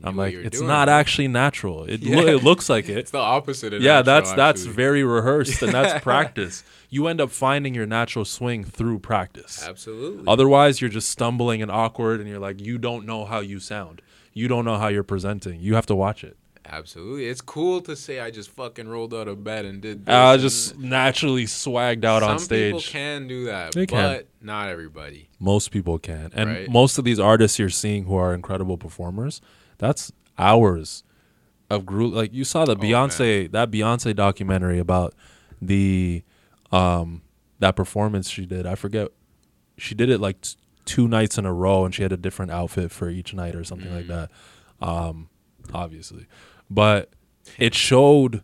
I'm 0.05 0.15
like, 0.15 0.35
it's 0.35 0.59
doing, 0.59 0.69
not 0.69 0.89
man. 0.89 1.01
actually 1.01 1.29
natural. 1.29 1.85
It 1.85 2.01
Yeah. 2.03 2.17
lo- 2.17 2.27
it 2.27 2.43
looks 2.45 2.69
like 2.69 2.87
it. 2.91 2.99
It's 2.99 3.11
the 3.13 3.19
opposite. 3.19 3.73
Of 3.73 3.81
yeah, 3.81 3.95
natural, 4.03 4.05
that's 4.05 4.33
that's 4.33 4.61
actually. 4.63 4.75
very 4.75 5.03
rehearsed 5.05 5.63
and 5.63 5.73
that's 5.73 6.03
practice. 6.05 6.65
You 6.91 7.07
end 7.07 7.19
up 7.19 7.31
finding 7.31 7.75
your 7.75 7.87
natural 7.87 8.27
swing 8.27 8.63
through 8.63 8.99
practice. 8.99 9.67
absolutely. 9.67 10.25
Otherwise, 10.29 10.83
you're 10.83 10.91
just 10.91 11.09
stumbling 11.09 11.63
and 11.63 11.71
awkward, 11.71 12.21
and 12.21 12.29
you're 12.29 12.39
like, 12.39 12.61
you 12.61 12.77
don't 12.77 13.07
know 13.07 13.25
how 13.25 13.41
you 13.41 13.59
sound. 13.59 14.03
You 14.35 14.49
don't 14.49 14.67
know 14.67 14.77
how 14.77 14.89
you're 14.89 15.03
presenting. 15.03 15.61
You 15.61 15.77
have 15.77 15.87
to 15.87 15.95
watch 15.97 16.23
it. 16.23 16.37
Absolutely. 16.69 17.27
It's 17.27 17.41
cool 17.41 17.81
to 17.83 17.95
say 17.95 18.19
I 18.21 18.31
just 18.31 18.51
fucking 18.51 18.89
rolled 18.89 19.15
out 19.15 19.29
of 19.29 19.45
bed 19.45 19.65
and 19.65 19.81
did 19.81 20.05
this. 20.07 20.13
I 20.15 20.37
just 20.37 20.77
naturally 20.79 21.45
swagged 21.45 22.05
out 22.05 22.23
on 22.23 22.39
stage. 22.39 22.73
Some 22.73 22.81
people 22.81 22.93
can 22.93 23.29
do 23.29 23.45
that, 23.47 23.73
They 23.73 23.87
can. 23.87 23.97
but 23.97 24.29
not 24.41 24.69
everybody. 24.69 25.29
Most 25.39 25.71
people 25.71 25.99
can, 25.99 26.31
and 26.35 26.51
Right. 26.51 26.69
most 26.71 26.99
of 26.99 27.05
these 27.05 27.21
artists 27.21 27.59
you're 27.59 27.69
seeing 27.71 28.05
who 28.05 28.17
are 28.17 28.35
incredible 28.35 28.77
performers, 28.77 29.41
that's 29.79 30.11
hours 30.39 31.05
of 31.71 31.87
group. 31.87 32.13
Like 32.15 32.33
you 32.35 32.45
saw 32.45 32.65
the 32.65 32.73
Oh, 32.73 32.77
Beyonce 32.77 33.51
that 33.53 33.71
Beyonce 33.71 34.15
documentary 34.15 34.79
about 34.79 35.15
the 35.63 36.23
um 36.73 37.23
that 37.61 37.77
performance 37.77 38.29
she 38.29 38.45
did. 38.45 38.67
I 38.67 38.75
forget. 38.75 39.09
She 39.79 39.95
did 39.95 40.11
it 40.11 40.21
like 40.21 40.41
t- 40.41 40.57
two 40.85 41.07
nights 41.09 41.39
in 41.39 41.47
a 41.47 41.53
row, 41.53 41.85
and 41.85 41.95
she 41.95 42.03
had 42.03 42.13
a 42.13 42.17
different 42.17 42.51
outfit 42.51 42.91
for 42.91 43.09
each 43.09 43.33
night 43.35 43.55
or 43.55 43.63
something 43.65 43.93
like 43.95 44.07
Mm. 44.07 44.09
that. 44.09 44.31
Um, 44.87 45.29
obviously, 45.73 46.27
but 46.71 47.11
it 47.59 47.75
showed 47.75 48.43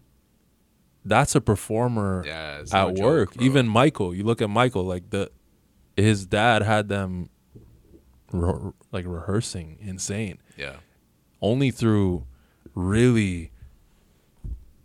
that's 1.05 1.35
a 1.35 1.40
performer 1.40 2.23
Yeah, 2.24 2.61
it's 2.61 2.73
no 2.73 2.90
at 2.90 2.97
joke, 2.97 3.05
work. 3.05 3.43
Even 3.43 3.66
Michael, 3.66 4.15
you 4.15 4.24
look 4.24 4.40
at 4.40 4.51
Michael, 4.51 4.85
like 4.85 5.11
the 5.11 5.31
his 5.97 6.27
dad 6.27 6.62
had 6.62 6.89
them 6.89 7.28
re- 8.32 8.73
like 8.93 9.05
rehearsing 9.07 9.77
insane 9.81 10.39
yeah, 10.57 10.77
only 11.40 11.70
through 11.70 12.27
really 12.74 13.51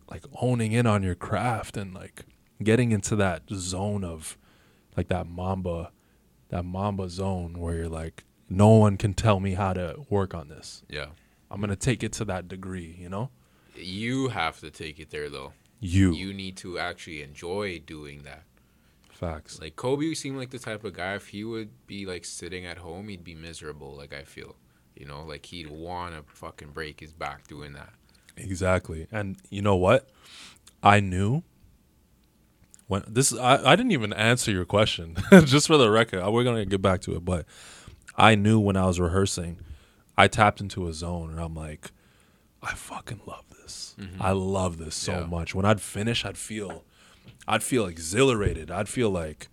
like 0.09 0.23
owning 0.41 0.71
in 0.71 0.85
on 0.85 1.03
your 1.03 1.15
craft 1.15 1.77
and 1.77 1.93
like 1.93 2.23
getting 2.63 2.91
into 2.91 3.15
that 3.15 3.43
zone 3.53 4.03
of 4.03 4.37
like 4.95 5.07
that 5.09 5.27
mamba 5.27 5.91
that 6.49 6.63
mamba 6.63 7.09
zone 7.09 7.59
where 7.59 7.75
you're 7.75 7.89
like 7.89 8.23
no 8.49 8.69
one 8.69 8.97
can 8.97 9.13
tell 9.13 9.39
me 9.39 9.53
how 9.53 9.73
to 9.73 10.05
work 10.09 10.33
on 10.33 10.47
this 10.47 10.83
yeah. 10.89 11.07
I'm 11.51 11.59
gonna 11.61 11.75
take 11.75 12.03
it 12.03 12.11
to 12.13 12.25
that 12.25 12.47
degree 12.47 12.95
you 12.99 13.09
know 13.09 13.29
You 13.75 14.29
have 14.29 14.59
to 14.61 14.69
take 14.71 14.99
it 14.99 15.09
there 15.11 15.29
though. 15.29 15.53
you, 15.79 16.11
You 16.13 16.33
need 16.33 16.57
to 16.57 16.79
actually 16.79 17.21
enjoy 17.21 17.79
doing 17.85 18.23
that. 18.23 18.43
facts 19.11 19.59
Like 19.61 19.75
Kobe 19.75 20.13
seemed 20.15 20.37
like 20.37 20.49
the 20.49 20.59
type 20.59 20.83
of 20.83 20.93
guy 20.93 21.13
if 21.15 21.27
he 21.27 21.43
would 21.43 21.69
be 21.87 22.05
like 22.05 22.25
sitting 22.25 22.65
at 22.65 22.77
home, 22.79 23.07
he'd 23.09 23.23
be 23.23 23.35
miserable. 23.35 23.95
Like 23.95 24.13
I 24.13 24.23
feel, 24.23 24.55
you 24.95 25.05
know, 25.05 25.23
like 25.23 25.45
he'd 25.45 25.69
want 25.69 26.15
to 26.15 26.23
fucking 26.33 26.69
break 26.71 26.99
his 26.99 27.13
back 27.13 27.47
doing 27.47 27.73
that. 27.73 27.93
Exactly. 28.35 29.07
And 29.11 29.37
you 29.49 29.61
know 29.61 29.75
what? 29.75 30.09
I 30.83 30.99
knew 30.99 31.43
when 32.87 33.03
this 33.07 33.33
I, 33.33 33.71
I 33.71 33.75
didn't 33.75 33.91
even 33.91 34.13
answer 34.13 34.51
your 34.51 34.65
question. 34.65 35.17
Just 35.45 35.67
for 35.67 35.77
the 35.77 35.89
record. 35.91 36.25
We're 36.31 36.43
gonna 36.43 36.65
get 36.65 36.81
back 36.81 37.01
to 37.01 37.15
it, 37.15 37.23
but 37.25 37.45
I 38.15 38.35
knew 38.35 38.59
when 38.59 38.75
I 38.77 38.85
was 38.85 38.99
rehearsing, 38.99 39.59
I 40.17 40.27
tapped 40.27 40.59
into 40.61 40.87
a 40.87 40.93
zone 40.93 41.29
and 41.31 41.39
I'm 41.39 41.53
like, 41.55 41.91
I 42.61 42.73
fucking 42.73 43.21
love 43.25 43.45
this. 43.61 43.95
Mm-hmm. 43.99 44.21
I 44.21 44.31
love 44.31 44.77
this 44.77 44.95
so 44.95 45.11
Yeah. 45.19 45.25
much. 45.25 45.53
When 45.53 45.65
I'd 45.65 45.81
finish, 45.81 46.25
I'd 46.25 46.37
feel 46.37 46.83
I'd 47.47 47.63
feel 47.63 47.85
exhilarated. 47.85 48.71
I'd 48.71 48.89
feel 48.89 49.09
like, 49.09 49.47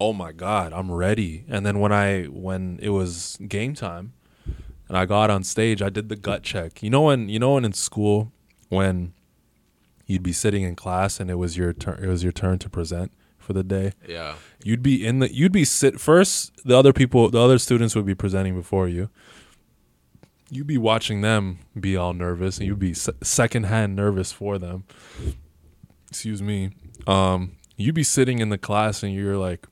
oh 0.00 0.12
my 0.12 0.32
God, 0.32 0.72
I'm 0.72 0.90
ready. 0.90 1.44
And 1.48 1.64
then 1.66 1.78
when 1.78 1.92
I 1.92 2.24
when 2.24 2.78
it 2.82 2.90
was 2.90 3.36
game 3.48 3.74
time, 3.74 4.12
and 4.88 4.98
I 4.98 5.06
got 5.06 5.30
on 5.30 5.42
stage. 5.42 5.80
I 5.80 5.88
did 5.88 6.08
the 6.10 6.16
gut 6.16 6.42
check. 6.42 6.82
You 6.82 6.90
know 6.90 7.02
when 7.02 7.28
you 7.28 7.38
know 7.38 7.54
when 7.54 7.64
in 7.64 7.72
school 7.72 8.30
when 8.68 9.14
you'd 10.06 10.22
be 10.22 10.32
sitting 10.32 10.62
in 10.64 10.74
class 10.76 11.18
and 11.20 11.30
it 11.30 11.36
was 11.36 11.56
your 11.56 11.72
turn. 11.72 12.02
It 12.02 12.08
was 12.08 12.22
your 12.22 12.32
turn 12.32 12.58
to 12.58 12.68
present 12.68 13.10
for 13.38 13.52
the 13.54 13.62
day. 13.62 13.92
Yeah. 14.06 14.34
You'd 14.62 14.82
be 14.82 15.06
in 15.06 15.20
the. 15.20 15.32
You'd 15.32 15.52
be 15.52 15.64
sit 15.64 15.98
first. 16.00 16.52
The 16.66 16.76
other 16.76 16.92
people, 16.92 17.30
the 17.30 17.40
other 17.40 17.58
students 17.58 17.94
would 17.94 18.04
be 18.06 18.14
presenting 18.14 18.54
before 18.54 18.86
you. 18.88 19.08
You'd 20.52 20.66
be 20.66 20.76
watching 20.76 21.22
them 21.22 21.60
be 21.78 21.96
all 21.96 22.12
nervous, 22.12 22.58
and 22.58 22.66
you'd 22.66 22.78
be 22.78 22.92
se- 22.92 23.14
secondhand 23.22 23.96
nervous 23.96 24.32
for 24.32 24.58
them. 24.58 24.84
Excuse 26.10 26.42
me. 26.42 26.72
Um, 27.06 27.52
you'd 27.78 27.94
be 27.94 28.02
sitting 28.02 28.38
in 28.38 28.50
the 28.50 28.58
class, 28.58 29.02
and 29.02 29.14
you're 29.14 29.38
like, 29.38 29.66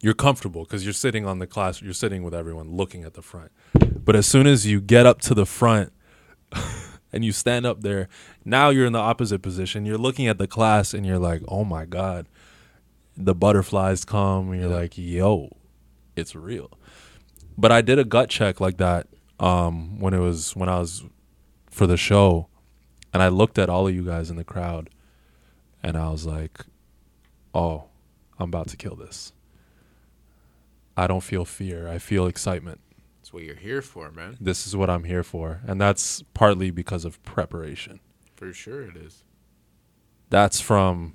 you're 0.00 0.14
comfortable 0.14 0.64
because 0.64 0.84
you're 0.84 0.92
sitting 0.92 1.24
on 1.24 1.38
the 1.38 1.46
class. 1.46 1.80
You're 1.80 1.92
sitting 1.92 2.24
with 2.24 2.34
everyone, 2.34 2.72
looking 2.72 3.04
at 3.04 3.14
the 3.14 3.22
front. 3.22 3.52
But 4.04 4.16
as 4.16 4.26
soon 4.26 4.48
as 4.48 4.66
you 4.66 4.80
get 4.80 5.06
up 5.06 5.20
to 5.22 5.34
the 5.34 5.46
front. 5.46 5.92
and 7.12 7.24
you 7.24 7.30
stand 7.30 7.66
up 7.66 7.82
there. 7.82 8.08
Now 8.44 8.70
you're 8.70 8.86
in 8.86 8.92
the 8.94 8.98
opposite 8.98 9.42
position. 9.42 9.84
You're 9.84 9.98
looking 9.98 10.26
at 10.26 10.38
the 10.38 10.46
class 10.46 10.94
and 10.94 11.04
you're 11.04 11.18
like, 11.18 11.42
"Oh 11.46 11.62
my 11.64 11.84
god." 11.84 12.26
The 13.18 13.34
butterflies 13.34 14.04
come 14.06 14.50
and 14.50 14.60
you're 14.60 14.70
Yeah. 14.70 14.76
like, 14.76 14.96
"Yo, 14.96 15.54
it's 16.16 16.34
real." 16.34 16.70
But 17.58 17.70
I 17.70 17.82
did 17.82 17.98
a 17.98 18.04
gut 18.04 18.30
check 18.30 18.60
like 18.60 18.78
that 18.78 19.08
um 19.40 19.98
when 20.00 20.14
it 20.14 20.18
was 20.18 20.54
when 20.54 20.68
I 20.68 20.78
was 20.78 21.04
for 21.70 21.86
the 21.86 21.96
show 21.96 22.48
and 23.12 23.22
I 23.22 23.28
looked 23.28 23.58
at 23.58 23.68
all 23.68 23.88
of 23.88 23.94
you 23.94 24.04
guys 24.04 24.30
in 24.30 24.36
the 24.36 24.44
crowd 24.44 24.90
and 25.82 25.96
I 25.96 26.10
was 26.10 26.24
like, 26.26 26.64
"Oh, 27.54 27.84
I'm 28.38 28.48
about 28.50 28.68
to 28.68 28.76
kill 28.76 28.94
this." 28.96 29.32
I 30.96 31.06
don't 31.06 31.22
feel 31.22 31.44
fear. 31.46 31.88
I 31.88 31.98
feel 31.98 32.26
excitement 32.26 32.78
That's 33.20 33.32
what 33.32 33.42
you're 33.44 33.56
here 33.56 33.80
for, 33.80 34.10
man. 34.10 34.36
this 34.40 34.66
is 34.66 34.76
what 34.76 34.90
I'm 34.90 35.04
here 35.04 35.22
for. 35.22 35.60
And 35.66 35.80
that's 35.80 36.22
partly 36.34 36.70
because 36.70 37.04
of 37.06 37.22
preparation. 37.22 38.00
For 38.36 38.52
sure 38.52 38.82
it 38.82 38.96
is. 38.96 39.24
That's 40.28 40.60
from 40.60 41.14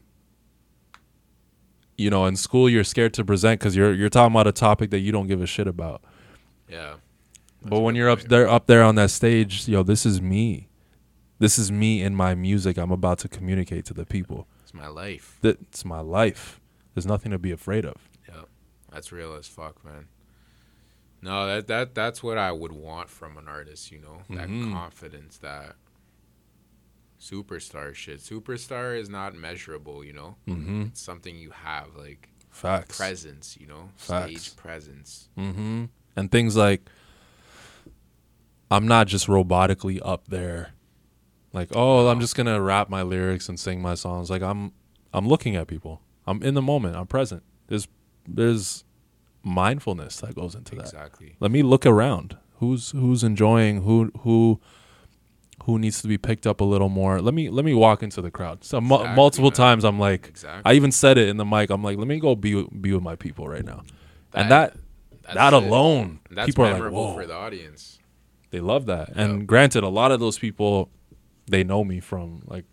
you 1.98 2.10
know, 2.12 2.26
in 2.26 2.36
school 2.36 2.70
you're 2.70 2.84
scared 2.84 3.14
to 3.16 3.24
present 3.26 3.60
cuz 3.62 3.76
you're 3.76 3.94
you're 3.94 4.10
talking 4.10 4.34
about 4.34 4.48
a 4.48 4.52
topic 4.52 4.90
that 4.92 5.00
you 5.00 5.12
don't 5.12 5.28
give 5.28 5.42
a 5.42 5.48
shit 5.48 5.68
about. 5.68 6.02
Yeah. 6.70 6.96
But 7.70 7.82
when 7.82 7.96
you're 7.96 8.10
up 8.10 8.22
there 8.22 8.48
up 8.48 8.68
there 8.68 8.84
on 8.84 8.96
that 8.96 9.12
stage, 9.12 9.68
yo, 9.68 9.84
this 9.84 10.06
is 10.06 10.22
me. 10.22 10.68
This 11.40 11.60
is 11.60 11.72
me 11.72 12.02
in 12.02 12.16
my 12.16 12.34
music 12.36 12.78
I'm 12.78 12.92
about 12.92 13.20
to 13.20 13.28
communicate 13.30 13.86
to 13.86 13.94
the 13.94 14.06
people. 14.06 14.48
It's 14.64 14.74
my 14.74 14.88
life. 14.88 15.38
That's 15.42 15.86
my 15.86 16.00
life. 16.00 16.60
There's 16.96 17.06
nothing 17.06 17.32
to 17.32 17.38
be 17.38 17.52
afraid 17.52 17.86
of. 17.86 18.10
Yeah. 18.28 18.42
That's 18.92 19.12
real 19.12 19.34
as 19.36 19.48
fuck, 19.48 19.84
man. 19.86 20.08
No, 21.22 21.46
that 21.48 21.68
that 21.68 21.94
that's 21.96 22.22
what 22.24 22.38
I 22.38 22.52
would 22.52 22.72
want 22.72 23.10
from 23.10 23.38
an 23.38 23.48
artist, 23.48 23.92
you 23.92 24.00
know? 24.00 24.22
That 24.30 24.50
Mhm. 24.50 24.72
confidence, 24.74 25.38
that 25.40 25.76
superstar 27.20 27.94
shit. 27.94 28.20
Superstar 28.20 28.98
is 29.00 29.10
not 29.10 29.36
measurable, 29.36 30.04
you 30.04 30.14
know? 30.14 30.36
Mhm. 30.48 30.88
It's 30.90 31.02
something 31.02 31.36
you 31.38 31.50
have, 31.52 31.96
like 31.96 32.30
Facts. 32.50 32.96
presence, 32.98 33.58
you 33.60 33.68
know? 33.68 33.90
Facts. 33.96 34.32
Stage 34.42 34.56
presence. 34.56 35.30
Mm-hmm. 35.38 35.86
And 36.16 36.32
things 36.32 36.56
like, 36.56 36.88
I'm 38.70 38.88
not 38.88 39.08
just 39.08 39.28
robotically 39.28 40.00
up 40.04 40.28
there, 40.28 40.74
like, 41.54 41.70
oh, 41.74 42.08
I'm 42.08 42.20
just 42.20 42.36
gonna 42.36 42.62
rap 42.62 42.90
my 42.90 43.02
lyrics 43.02 43.48
and 43.50 43.60
sing 43.60 43.82
my 43.82 43.94
songs. 43.96 44.30
Like 44.30 44.42
I'm, 44.42 44.74
I'm 45.14 45.28
looking 45.28 45.56
at 45.56 45.68
people. 45.68 46.02
I'm 46.26 46.44
in 46.44 46.54
the 46.54 46.62
moment. 46.62 46.96
I'm 46.96 47.08
present. 47.08 47.44
There's, 47.68 47.88
there's 48.28 48.84
mindfulness 49.44 50.18
that 50.18 50.36
goes 50.36 50.56
into 50.56 50.76
that. 50.76 50.82
Exactly. 50.82 51.36
Let 51.40 51.52
me 51.52 51.64
look 51.64 51.86
around. 51.86 52.38
Who's 52.60 52.92
who's 52.92 53.24
enjoying? 53.24 53.84
Who 53.84 54.12
who 54.22 54.60
who 55.66 55.78
needs 55.80 56.02
to 56.02 56.08
be 56.08 56.18
picked 56.18 56.46
up 56.48 56.60
a 56.60 56.64
little 56.64 56.90
more? 56.90 57.22
Let 57.22 57.34
me 57.34 57.50
let 57.50 57.64
me 57.64 57.74
walk 57.74 58.02
into 58.04 58.22
the 58.22 58.32
crowd. 58.32 58.64
So 58.64 58.82
mu- 58.82 58.96
Exactly, 58.96 59.16
multiple 59.16 59.50
man. 59.52 59.56
times 59.56 59.86
I'm 59.86 60.00
like, 60.00 60.28
Exactly. 60.28 60.64
I 60.66 60.74
even 60.76 60.92
said 60.92 61.18
it 61.18 61.30
in 61.30 61.38
the 61.38 61.46
mic. 61.46 61.70
I'm 61.70 61.84
like, 61.84 61.98
let 61.98 62.08
me 62.08 62.20
go 62.20 62.36
be 62.36 62.56
with- 62.56 62.82
be 62.82 62.92
with 62.94 63.04
my 63.04 63.16
people 63.16 63.48
right 63.48 63.64
now. 63.64 63.84
and 64.34 64.50
that 64.52 64.76
that 65.34 65.54
alone, 65.54 66.20
that's 66.32 66.48
people 66.48 66.66
are 66.66 66.80
like, 66.80 66.92
whoa. 66.92 67.14
for 67.14 67.26
the 67.28 67.36
audience. 67.36 68.00
They 68.58 68.62
love 68.62 68.88
that. 68.88 69.10
Yeah. 69.10 69.24
And 69.24 69.48
granted, 69.48 69.84
a 69.84 69.90
lot 69.90 70.12
of 70.12 70.20
those 70.20 70.40
people, 70.40 70.90
they 71.46 71.64
know 71.64 71.84
me 71.84 72.00
from 72.00 72.42
like 72.48 72.66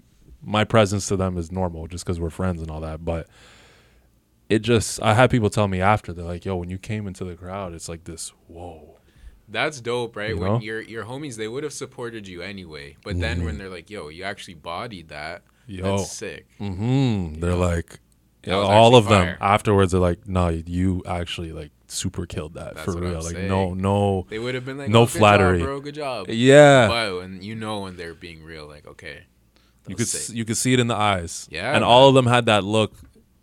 my 0.43 0.65
presence 0.65 1.07
to 1.09 1.17
them 1.17 1.37
is 1.37 1.53
normal 1.53 1.87
just 1.89 2.05
because 2.05 2.19
we're 2.19 2.31
friends 2.31 2.63
and 2.63 2.71
all 2.71 2.81
that. 2.81 3.05
But 3.05 3.27
it 4.49 4.61
just, 4.61 5.03
I 5.03 5.13
had 5.13 5.31
people 5.31 5.51
tell 5.51 5.69
me 5.69 5.83
after, 5.83 6.15
they're 6.15 6.25
like, 6.25 6.47
yo, 6.47 6.57
when 6.57 6.71
you 6.71 6.79
came 6.79 7.07
into 7.07 7.25
the 7.25 7.35
crowd, 7.35 7.75
it's 7.75 7.89
like 7.89 8.05
this, 8.05 8.33
whoa. 8.49 8.99
That's 9.47 9.83
dope, 9.83 10.17
right? 10.17 10.31
You 10.31 10.39
when 10.39 10.53
know? 10.55 10.61
your 10.61 10.81
your 10.81 11.05
homies, 11.05 11.37
they 11.37 11.49
would 11.49 11.65
have 11.65 11.73
supported 11.75 12.27
you 12.27 12.41
anyway. 12.41 12.97
But 13.05 13.21
then 13.21 13.45
when 13.45 13.59
they're 13.59 13.69
like, 13.69 13.91
"Yo, 13.91 14.09
you 14.09 14.25
actually 14.25 14.55
bodied 14.55 15.11
that," 15.11 15.43
Mm-hmm. 15.69 15.85
Yo. 15.85 15.97
that's 15.99 16.13
sick. 16.13 16.47
Mm-hmm. 16.59 17.41
They're 17.41 17.51
know? 17.51 17.59
like, 17.59 18.01
all 18.53 18.97
of 18.97 19.09
them 19.09 19.37
afterwards, 19.41 19.93
they're 19.93 20.01
like, 20.01 20.27
no, 20.27 20.49
you 20.49 21.03
actually 21.07 21.53
like 21.53 21.71
super 21.87 22.27
killed 22.27 22.55
that 22.55 22.75
That's 22.75 22.85
for 22.85 22.99
real. 23.01 23.19
I'm 23.19 23.23
like, 23.25 23.35
saying. 23.35 23.49
no, 23.49 23.75
no. 23.75 24.27
They 24.29 24.39
would 24.39 24.55
have 24.55 24.65
been 24.65 24.79
like, 24.79 24.89
No 24.91 25.03
"Oh, 25.03 25.07
flattery. 25.07 25.59
job, 25.59 25.67
bro. 25.67 25.81
Good 25.81 25.95
job." 25.95 26.27
Yeah. 26.29 26.89
But 26.89 27.17
when 27.17 27.43
you 27.43 27.55
know 27.55 27.81
when 27.81 27.97
they're 27.97 28.15
being 28.15 28.43
real, 28.43 28.67
like, 28.67 28.87
okay, 28.87 29.25
you 29.87 29.95
could 29.97 30.07
s- 30.07 30.31
you 30.31 30.45
could 30.45 30.57
see 30.57 30.73
it 30.73 30.81
in 30.81 30.89
the 30.89 30.97
eyes. 30.97 31.47
Yeah, 31.51 31.75
and 31.75 31.85
all 31.85 32.09
of 32.09 32.15
them 32.15 32.27
had 32.27 32.47
that 32.47 32.65
look. 32.65 32.95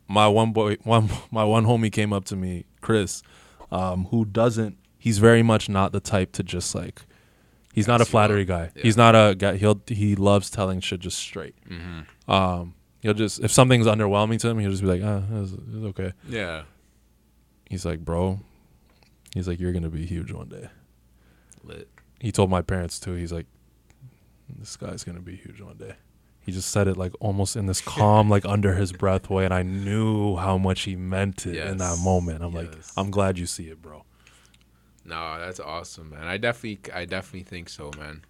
My 0.08 0.28
one 0.28 0.52
boy, 0.52 0.78
one 0.84 1.10
my 1.32 1.44
one 1.44 1.66
homie 1.66 1.92
came 1.92 2.12
up 2.12 2.26
to 2.26 2.36
me, 2.36 2.66
Chris, 2.82 3.24
um, 3.72 4.06
who 4.12 4.26
doesn't. 4.26 4.78
He's 4.98 5.18
very 5.20 5.42
much 5.44 5.70
not 5.70 5.94
the 5.94 6.00
type 6.02 6.32
to 6.34 6.44
just 6.44 6.76
like. 6.76 7.04
He's 7.74 7.88
not 7.88 8.02
a 8.02 8.06
flattery 8.06 8.44
guy. 8.44 8.72
Yeah. 8.76 8.82
He's 8.84 8.98
not 8.98 9.16
a 9.16 9.34
guy. 9.34 9.56
He'll 9.56 9.82
he 9.88 10.16
loves 10.16 10.50
telling 10.50 10.82
shit 10.82 11.00
just 11.00 11.18
straight. 11.18 11.56
Mm-hmm. 11.70 12.30
Um, 12.30 12.74
he'll 13.02 13.14
just 13.14 13.40
if 13.44 13.52
something's 13.52 13.88
underwhelming 13.88 14.40
to 14.40 14.50
him, 14.50 14.60
he'll 14.60 14.72
just 14.72 14.82
be 14.82 14.88
like, 14.88 15.02
ah, 15.04 15.22
it's, 15.42 15.52
it's 15.52 15.86
okay. 15.86 16.14
Yeah, 16.28 16.64
He's 17.70 17.86
like, 17.86 18.00
bro. 18.04 18.40
He's 19.34 19.48
like, 19.48 19.60
you're 19.60 19.72
gonna 19.72 19.90
be 19.90 20.06
huge 20.06 20.32
one 20.32 20.50
day. 20.50 20.70
lit. 21.64 21.88
He 22.20 22.32
told 22.32 22.50
my 22.50 22.62
parents 22.62 23.00
too. 23.00 23.14
He's 23.14 23.32
like, 23.32 23.48
this 24.60 24.76
guy's 24.76 25.04
gonna 25.04 25.22
be 25.22 25.36
huge 25.36 25.62
one 25.62 25.78
day. 25.78 25.94
He 26.44 26.52
just 26.52 26.70
said 26.70 26.88
it 26.88 26.98
like 26.98 27.14
almost 27.20 27.56
in 27.56 27.68
this 27.68 27.82
calm, 27.96 28.30
like 28.30 28.46
under 28.46 28.74
his 28.74 28.92
breath 28.92 29.30
way, 29.30 29.46
and 29.46 29.54
I 29.54 29.64
knew 29.64 30.36
how 30.36 30.58
much 30.58 30.82
he 30.82 30.96
meant 30.96 31.46
it 31.46 31.56
in 31.56 31.78
that 31.78 32.00
moment. 32.00 32.44
I'm 32.44 32.54
like, 32.54 32.74
I'm 32.98 33.10
glad 33.12 33.38
you 33.38 33.46
see 33.46 33.70
it, 33.70 33.82
bro. 33.82 34.04
No, 35.06 35.40
that's 35.40 35.60
awesome, 35.60 36.10
man. 36.12 36.28
I 36.28 36.38
definitely, 36.38 36.94
I 36.94 37.06
definitely 37.06 37.44
think 37.44 37.70
so, 37.70 37.92
man. 37.98 38.24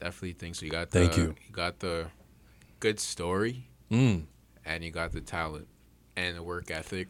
Definitely 0.00 0.32
think 0.34 0.54
so. 0.56 0.64
You 0.64 0.70
got 0.70 0.90
the, 0.90 0.98
Thank 1.00 1.16
you. 1.16 1.34
You 1.46 1.52
got 1.52 1.80
the 1.80 2.06
good 2.80 2.98
story, 3.00 3.68
Mm. 3.90 4.24
and 4.64 4.84
you 4.84 4.90
got 4.90 5.12
the 5.12 5.20
talent 5.20 5.68
and 6.16 6.36
the 6.36 6.42
work 6.42 6.70
ethic. 6.70 7.08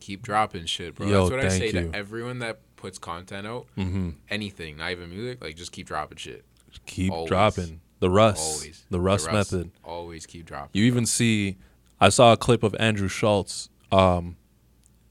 Keep 0.00 0.22
dropping 0.22 0.66
shit, 0.66 0.94
bro. 0.94 1.06
Yo, 1.06 1.28
That's 1.28 1.30
what 1.30 1.40
I 1.44 1.48
say 1.48 1.66
you. 1.66 1.72
to 1.90 1.90
everyone 1.94 2.38
that 2.40 2.58
puts 2.76 2.98
content 2.98 3.46
out. 3.46 3.66
Mm-hmm. 3.76 4.10
Anything, 4.28 4.76
not 4.76 4.90
even 4.90 5.08
music. 5.10 5.42
Like, 5.42 5.56
just 5.56 5.72
keep 5.72 5.86
dropping 5.86 6.18
shit. 6.18 6.44
Keep 6.84 7.12
Always. 7.12 7.28
dropping 7.28 7.80
the 8.00 8.10
Russ, 8.10 8.54
Always. 8.60 8.84
the 8.90 9.00
Russ 9.00 9.26
The 9.26 9.32
method. 9.32 9.70
Always 9.82 10.26
keep 10.26 10.44
dropping. 10.44 10.70
You 10.78 10.84
even 10.86 11.06
see, 11.06 11.56
I 12.00 12.10
saw 12.10 12.32
a 12.32 12.36
clip 12.36 12.62
of 12.62 12.76
Andrew 12.78 13.08
Schulz 13.08 13.70
um, 13.90 14.36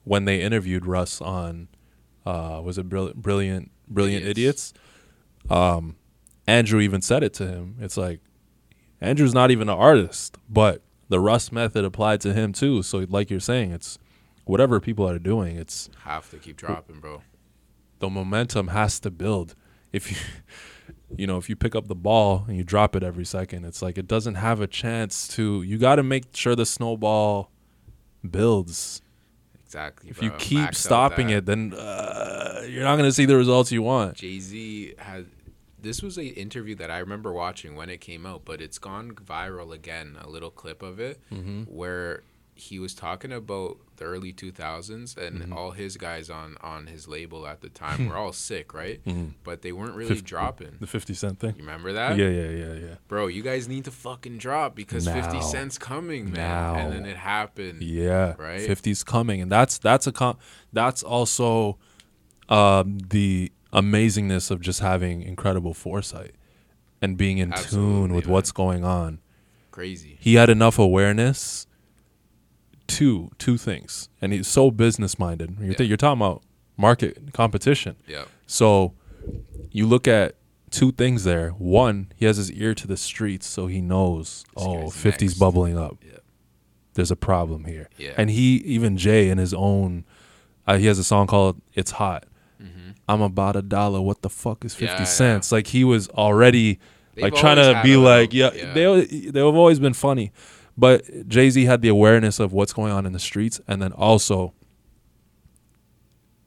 when 0.04 0.24
they 0.24 0.40
interviewed 0.40 0.86
Russ 0.86 1.20
on, 1.20 1.68
uh, 2.24 2.60
was 2.64 2.78
it 2.78 2.88
Brill- 2.88 3.12
Brilliant, 3.14 3.72
Brilliant 3.88 4.24
Idiots? 4.24 4.72
Idiots. 4.72 5.50
Um, 5.50 5.96
Andrew 6.46 6.80
even 6.80 7.02
said 7.02 7.22
it 7.24 7.34
to 7.34 7.46
him. 7.48 7.76
It's 7.80 7.96
like, 7.96 8.20
Andrew's 9.00 9.34
not 9.34 9.50
even 9.50 9.68
an 9.68 9.76
artist, 9.78 10.38
but 10.48 10.82
the 11.08 11.20
Russ 11.20 11.52
method 11.52 11.84
applied 11.84 12.20
to 12.22 12.32
him 12.32 12.52
too. 12.52 12.82
So, 12.82 13.06
like 13.08 13.30
you're 13.30 13.40
saying, 13.40 13.72
it's 13.72 13.98
whatever 14.44 14.80
people 14.80 15.08
are 15.08 15.18
doing, 15.18 15.56
it's 15.56 15.88
Have 16.04 16.30
to 16.30 16.38
keep 16.38 16.56
dropping, 16.56 17.00
bro. 17.00 17.22
the 17.98 18.08
momentum 18.08 18.68
has 18.68 18.98
to 19.00 19.10
build. 19.10 19.54
If 19.92 20.10
you, 20.10 20.16
you 21.16 21.26
know, 21.26 21.36
if 21.36 21.48
you 21.48 21.56
pick 21.56 21.74
up 21.74 21.88
the 21.88 21.94
ball 21.94 22.44
and 22.48 22.56
you 22.56 22.64
drop 22.64 22.96
it 22.96 23.02
every 23.02 23.24
second, 23.24 23.64
it's 23.64 23.82
like 23.82 23.98
it 23.98 24.06
doesn't 24.08 24.36
have 24.36 24.60
a 24.60 24.66
chance 24.66 25.28
to. 25.28 25.62
You 25.62 25.78
got 25.78 25.96
to 25.96 26.02
make 26.02 26.34
sure 26.34 26.54
the 26.56 26.66
snowball 26.66 27.50
builds. 28.28 29.02
Exactly. 29.64 30.10
If 30.10 30.22
you 30.22 30.30
keep 30.38 30.74
stopping 30.74 31.30
it, 31.30 31.44
then 31.44 31.74
uh, 31.74 32.62
you're 32.68 32.84
not 32.84 32.96
going 32.96 33.08
to 33.08 33.12
see 33.12 33.24
the 33.26 33.36
results 33.36 33.72
you 33.72 33.82
want. 33.82 34.14
Jay 34.14 34.38
Z 34.40 34.94
had. 34.98 35.26
This 35.86 36.02
was 36.02 36.18
a 36.18 36.26
interview 36.26 36.74
that 36.76 36.90
I 36.90 36.98
remember 36.98 37.32
watching 37.32 37.76
when 37.76 37.88
it 37.90 38.00
came 38.00 38.26
out, 38.26 38.42
but 38.44 38.60
it's 38.60 38.78
gone 38.78 39.12
viral 39.12 39.72
again. 39.72 40.16
A 40.20 40.28
little 40.28 40.50
clip 40.50 40.82
of 40.82 40.98
it 41.00 41.20
Mm-hmm. 41.32 41.62
where 41.80 42.22
he 42.58 42.78
was 42.78 42.94
talking 42.94 43.32
about 43.32 43.76
the 43.98 44.04
early 44.06 44.32
2000s 44.32 45.14
and 45.18 45.34
Mm-hmm. 45.42 45.52
all 45.52 45.72
his 45.72 45.98
guys 45.98 46.30
on 46.30 46.56
on 46.62 46.86
his 46.86 47.06
label 47.06 47.46
at 47.46 47.60
the 47.60 47.68
time 47.68 48.08
were 48.08 48.16
all 48.16 48.32
sick, 48.32 48.72
right? 48.82 48.98
Mhm. 49.10 49.34
But 49.44 49.60
they 49.62 49.72
weren't 49.72 49.94
really 49.94 50.14
Fif- 50.14 50.24
dropping. 50.24 50.74
The 50.80 50.86
Fifty 50.86 51.12
Cent 51.14 51.38
thing. 51.38 51.54
You 51.58 51.64
remember 51.66 51.92
that? 51.92 52.16
Yeah, 52.16 52.28
yeah, 52.40 52.50
yeah, 52.62 52.72
yeah. 52.86 52.94
Bro, 53.08 53.26
you 53.28 53.42
guys 53.42 53.68
need 53.68 53.84
to 53.84 53.90
fucking 53.90 54.38
drop 54.38 54.74
because 54.74 55.04
Now. 55.06 55.14
50 55.20 55.42
Cent's 55.42 55.76
coming, 55.78 56.24
man. 56.32 56.34
Now. 56.50 56.74
And 56.76 56.92
then 56.94 57.04
it 57.04 57.18
happened. 57.18 57.82
Yeah, 57.82 58.34
Right? 58.38 58.66
50's 58.74 59.04
coming, 59.04 59.38
and 59.42 59.52
that's 59.52 59.76
that's 59.78 60.06
a 60.06 60.12
con- 60.12 60.38
that's 60.72 61.02
also 61.02 61.76
um, 62.48 62.98
the 63.10 63.52
amazingness 63.76 64.50
of 64.50 64.60
just 64.60 64.80
having 64.80 65.22
incredible 65.22 65.74
foresight 65.74 66.34
and 67.02 67.16
being 67.16 67.38
in 67.38 67.52
tune 67.52 68.12
with 68.14 68.24
man. 68.24 68.32
what's 68.32 68.50
going 68.50 68.84
on. 68.84 69.20
Crazy. 69.70 70.16
He 70.18 70.34
had 70.34 70.48
enough 70.50 70.78
awareness. 70.78 71.66
Two 72.86 73.30
two 73.38 73.56
things, 73.58 74.08
and 74.22 74.32
he's 74.32 74.46
so 74.46 74.70
business 74.70 75.18
minded. 75.18 75.56
You're, 75.60 75.72
Yeah. 75.72 75.82
you're 75.82 75.96
talking 75.96 76.20
about 76.22 76.44
market 76.76 77.32
competition. 77.32 77.96
Yeah. 78.06 78.26
So 78.46 78.94
you 79.72 79.86
look 79.88 80.06
at 80.06 80.36
two 80.70 80.92
things 80.92 81.24
there. 81.24 81.50
One, 81.50 82.12
he 82.14 82.26
has 82.26 82.36
his 82.36 82.52
ear 82.52 82.74
to 82.76 82.86
the 82.86 82.96
streets, 82.96 83.44
so 83.48 83.66
he 83.66 83.80
knows, 83.80 84.44
This 84.54 84.64
oh, 84.64 84.84
50's 84.84 85.20
next. 85.22 85.34
bubbling 85.40 85.76
up. 85.76 85.98
Yeah. 86.06 86.18
There's 86.94 87.10
a 87.10 87.16
problem 87.16 87.64
here. 87.64 87.88
Yeah. 87.98 88.12
And 88.16 88.30
he, 88.30 88.58
even 88.58 88.96
Jay, 88.96 89.28
in 89.30 89.38
his 89.38 89.52
own, 89.52 90.04
uh, 90.64 90.76
he 90.78 90.86
has 90.86 91.00
a 91.00 91.04
song 91.04 91.26
called 91.26 91.60
"It's 91.74 91.90
Hot." 91.92 92.24
Mm-hmm. 92.62 92.90
I'm 93.08 93.20
about 93.22 93.56
a 93.56 93.62
dollar. 93.62 94.00
What 94.00 94.22
the 94.22 94.30
fuck 94.30 94.64
is 94.64 94.74
fifty 94.74 94.94
Yeah, 94.94 94.98
yeah. 95.00 95.04
cents? 95.04 95.52
Like 95.52 95.66
he 95.68 95.84
was 95.84 96.08
already 96.10 96.78
They've 97.14 97.24
like 97.24 97.34
trying 97.34 97.56
to 97.56 97.80
be 97.82 97.96
like, 97.96 98.32
little- 98.32 98.56
yeah, 98.58 98.72
they 98.74 99.30
they've 99.30 99.44
always 99.44 99.78
been 99.78 99.94
funny, 99.94 100.32
but 100.76 101.28
Jay 101.28 101.50
Z 101.50 101.64
had 101.64 101.82
the 101.82 101.88
awareness 101.88 102.40
of 102.40 102.52
what's 102.52 102.72
going 102.72 102.92
on 102.92 103.06
in 103.06 103.12
the 103.12 103.18
streets, 103.18 103.60
and 103.68 103.80
then 103.80 103.92
also 103.92 104.52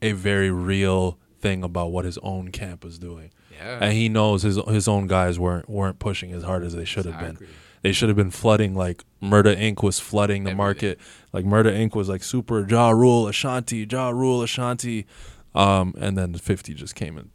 a 0.02 0.12
very 0.12 0.50
real 0.50 1.18
thing 1.40 1.62
about 1.62 1.92
what 1.92 2.04
his 2.04 2.18
own 2.18 2.50
camp 2.50 2.84
was 2.84 2.98
doing, 2.98 3.30
Yeah. 3.52 3.78
and 3.80 3.92
he 3.92 4.08
knows 4.08 4.42
his 4.42 4.56
his 4.68 4.88
own 4.88 5.06
guys 5.06 5.38
weren't 5.38 5.68
weren't 5.68 5.98
pushing 5.98 6.32
as 6.32 6.42
hard 6.42 6.62
as 6.64 6.74
they 6.74 6.84
should 6.84 7.06
have 7.06 7.18
been. 7.18 7.38
They 7.82 7.92
should 7.92 8.10
have 8.10 8.16
been 8.16 8.30
flooding 8.30 8.74
like 8.74 9.04
Murder 9.22 9.54
Inc. 9.56 9.82
was 9.82 9.98
flooding 9.98 10.44
the 10.44 10.50
Everything. 10.50 10.56
market. 10.58 11.00
Like 11.32 11.46
Murder 11.46 11.70
Inc. 11.72 11.94
was 11.94 12.10
like 12.10 12.22
super 12.22 12.66
Ja 12.68 12.90
Rule 12.90 13.26
Ashanti, 13.26 13.86
Ja 13.90 14.10
Rule 14.10 14.42
Ashanti, 14.42 15.06
um, 15.54 15.94
and 15.98 16.16
then 16.16 16.34
Fifty 16.34 16.74
just 16.74 16.94
came 16.94 17.16
and 17.18 17.30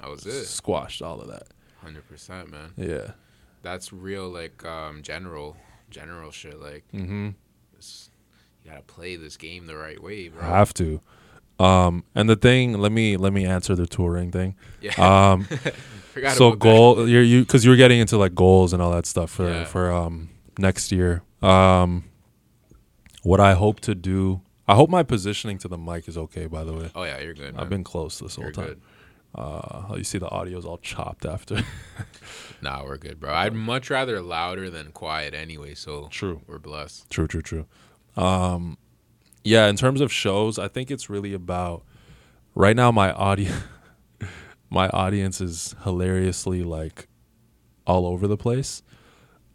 That 0.00 0.10
was 0.10 0.26
it. 0.26 0.44
squashed 0.46 1.02
all 1.02 1.20
of 1.20 1.28
that. 1.28 1.44
Hundred 1.82 2.08
percent, 2.08 2.50
man. 2.50 2.72
Yeah. 2.76 3.12
That's 3.62 3.92
real, 3.92 4.28
like 4.28 4.64
um, 4.64 5.02
general, 5.02 5.56
general 5.90 6.30
shit. 6.30 6.60
Like, 6.60 6.84
Mm-hmm. 6.92 7.30
you 8.62 8.70
gotta 8.70 8.82
play 8.82 9.16
this 9.16 9.36
game 9.36 9.66
the 9.66 9.76
right 9.76 10.02
way, 10.02 10.28
bro. 10.28 10.42
Have 10.42 10.74
to. 10.74 11.00
Um, 11.58 12.04
and 12.14 12.28
the 12.28 12.36
thing, 12.36 12.74
let 12.78 12.90
me 12.92 13.16
let 13.16 13.32
me 13.32 13.46
answer 13.46 13.74
the 13.74 13.86
touring 13.86 14.30
thing. 14.32 14.56
yeah. 14.80 14.92
Um, 15.32 15.44
Forgot 16.12 16.36
so 16.36 16.48
about 16.48 16.52
that. 16.60 16.64
goal, 16.64 17.08
you're 17.08 17.22
you 17.22 17.40
because 17.42 17.64
you 17.64 17.70
were 17.70 17.76
getting 17.76 17.98
into 18.00 18.16
like 18.18 18.34
goals 18.34 18.72
and 18.72 18.80
all 18.82 18.90
that 18.92 19.06
stuff 19.06 19.30
for 19.30 19.48
Yeah. 19.48 19.64
for 19.64 19.92
um 19.92 20.30
next 20.58 20.90
year. 20.92 21.22
Um, 21.42 22.04
what 23.22 23.40
I 23.40 23.54
hope 23.54 23.80
to 23.80 23.94
do, 23.94 24.40
I 24.66 24.74
hope 24.74 24.88
my 24.90 25.02
positioning 25.02 25.58
to 25.58 25.68
the 25.68 25.76
mic 25.78 26.08
is 26.08 26.16
okay. 26.16 26.46
By 26.46 26.64
the 26.64 26.72
way, 26.72 26.90
Oh 26.94 27.04
yeah, 27.04 27.18
you're 27.20 27.34
good. 27.34 27.54
Man. 27.54 27.62
I've 27.62 27.68
been 27.68 27.84
close 27.84 28.18
this 28.18 28.36
whole 28.36 28.44
You're 28.44 28.52
time. 28.52 28.64
good. 28.66 28.80
Uh, 29.34 29.94
you 29.96 30.04
see 30.04 30.18
the 30.18 30.28
audio's 30.28 30.64
all 30.64 30.78
chopped 30.78 31.26
after. 31.26 31.62
Nah, 32.62 32.82
we're 32.82 32.96
good, 32.96 33.20
bro. 33.20 33.34
I'd 33.34 33.52
much 33.52 33.90
rather 33.90 34.22
louder 34.22 34.70
than 34.70 34.90
quiet 34.92 35.34
anyway. 35.34 35.74
So 35.74 36.08
True. 36.10 36.40
we're 36.46 36.58
blessed. 36.58 37.10
True, 37.10 37.26
true, 37.26 37.42
true. 37.42 37.66
Um, 38.16 38.78
yeah, 39.42 39.66
in 39.66 39.76
terms 39.76 40.00
of 40.00 40.10
shows, 40.10 40.58
I 40.58 40.68
think 40.68 40.90
it's 40.90 41.10
really 41.10 41.34
about 41.34 41.82
right 42.54 42.74
now. 42.74 42.90
My 42.90 43.12
audience, 43.12 43.62
my 44.70 44.88
audience 44.88 45.42
is 45.42 45.74
hilariously 45.84 46.62
like 46.62 47.06
all 47.86 48.06
over 48.06 48.26
the 48.26 48.38
place. 48.38 48.82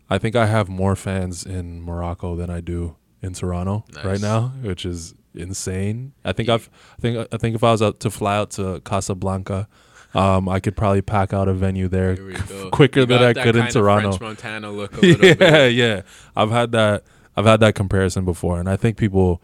I 0.07 0.19
think 0.19 0.35
I 0.35 0.45
have 0.45 0.69
more 0.69 0.95
fans 0.95 1.43
in 1.43 1.81
Morocco 1.81 2.35
than 2.35 2.51
I 2.51 2.61
do 2.61 2.95
in 3.21 3.33
Toronto 3.33 3.85
right 4.03 4.21
now, 4.21 4.49
which 4.61 4.85
is 4.85 5.13
insane. 5.35 6.13
I 6.25 6.31
think 6.33 6.49
I've, 6.49 6.69
I 6.97 7.01
think 7.01 7.27
I 7.31 7.37
think 7.37 7.55
if 7.55 7.63
I 7.63 7.71
was 7.71 7.81
out 7.81 7.99
to 8.01 8.09
fly 8.09 8.37
out 8.37 8.51
to 8.51 8.81
Casablanca, 8.85 9.67
um, 10.13 10.49
I 10.49 10.59
could 10.59 10.75
probably 10.75 11.01
pack 11.01 11.33
out 11.33 11.47
a 11.47 11.53
venue 11.53 11.87
there 11.87 12.15
Here 12.15 12.25
we 12.25 12.33
go. 12.47 12.69
quicker 12.71 13.05
than 13.05 13.21
I 13.23 13.33
could 13.33 13.55
in 13.55 13.67
Toronto. 13.67 14.09
French 14.13 14.21
Montana 14.21 14.71
look 14.71 14.97
a 14.97 15.01
little 15.01 15.25
yeah, 15.25 15.33
bit. 15.35 15.73
yeah. 15.73 16.01
I've 16.35 16.49
had 16.51 16.71
that. 16.71 17.03
I've 17.37 17.45
had 17.45 17.59
that 17.61 17.75
comparison 17.75 18.25
before, 18.25 18.59
and 18.59 18.67
I 18.69 18.75
think 18.75 18.97
people, 18.97 19.41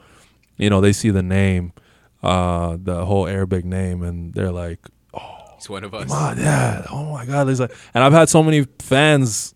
you 0.58 0.70
know, 0.70 0.82
they 0.82 0.92
see 0.92 1.12
the 1.12 1.24
name, 1.24 1.72
uh, 2.24 2.78
the 2.82 3.06
whole 3.06 3.28
Arabic 3.28 3.64
name, 3.64 4.02
and 4.04 4.34
they're 4.34 4.52
like, 4.52 4.80
"Oh, 5.14 5.38
He's 5.56 5.70
one 5.70 5.84
of 5.86 5.94
us. 5.94 6.12
"Iman, 6.12 6.40
yeah, 6.44 6.86
oh 6.92 7.12
my 7.14 7.26
god." 7.26 7.46
There's 7.46 7.60
like, 7.62 7.72
and 7.94 8.04
I've 8.04 8.12
had 8.12 8.28
so 8.28 8.44
many 8.44 8.66
fans 8.80 9.54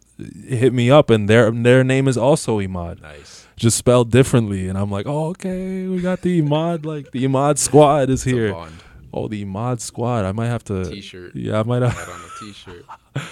hit 0.47 0.71
me 0.73 0.89
up, 0.91 1.09
and 1.09 1.27
their 1.27 1.51
their 1.51 1.83
name 1.83 2.07
is 2.07 2.17
also 2.17 2.59
Imad, 2.59 3.01
Nice. 3.01 3.45
Just 3.59 3.77
spelled 3.77 4.09
differently, 4.09 4.69
and 4.69 4.77
I'm 4.77 4.89
like, 4.89 5.05
"Oh, 5.05 5.25
okay, 5.31 5.85
we 5.87 5.99
got 5.99 6.21
the 6.21 6.41
Imad, 6.41 6.85
like 6.85 7.11
the 7.11 7.25
Imad 7.25 7.57
squad 7.57 8.09
is 8.09 8.23
here." 8.23 8.55
Oh, 9.13 9.27
the 9.27 9.43
Imad 9.43 9.81
squad. 9.81 10.23
I 10.23 10.31
might 10.31 10.47
have 10.47 10.63
to. 10.65 10.85
T-shirt. 10.89 11.35
Yeah, 11.35 11.59
I 11.59 11.63
might 11.63 11.81
have. 11.81 11.97
On 11.97 12.21
a 12.21 12.45
T-shirt. 12.45 12.85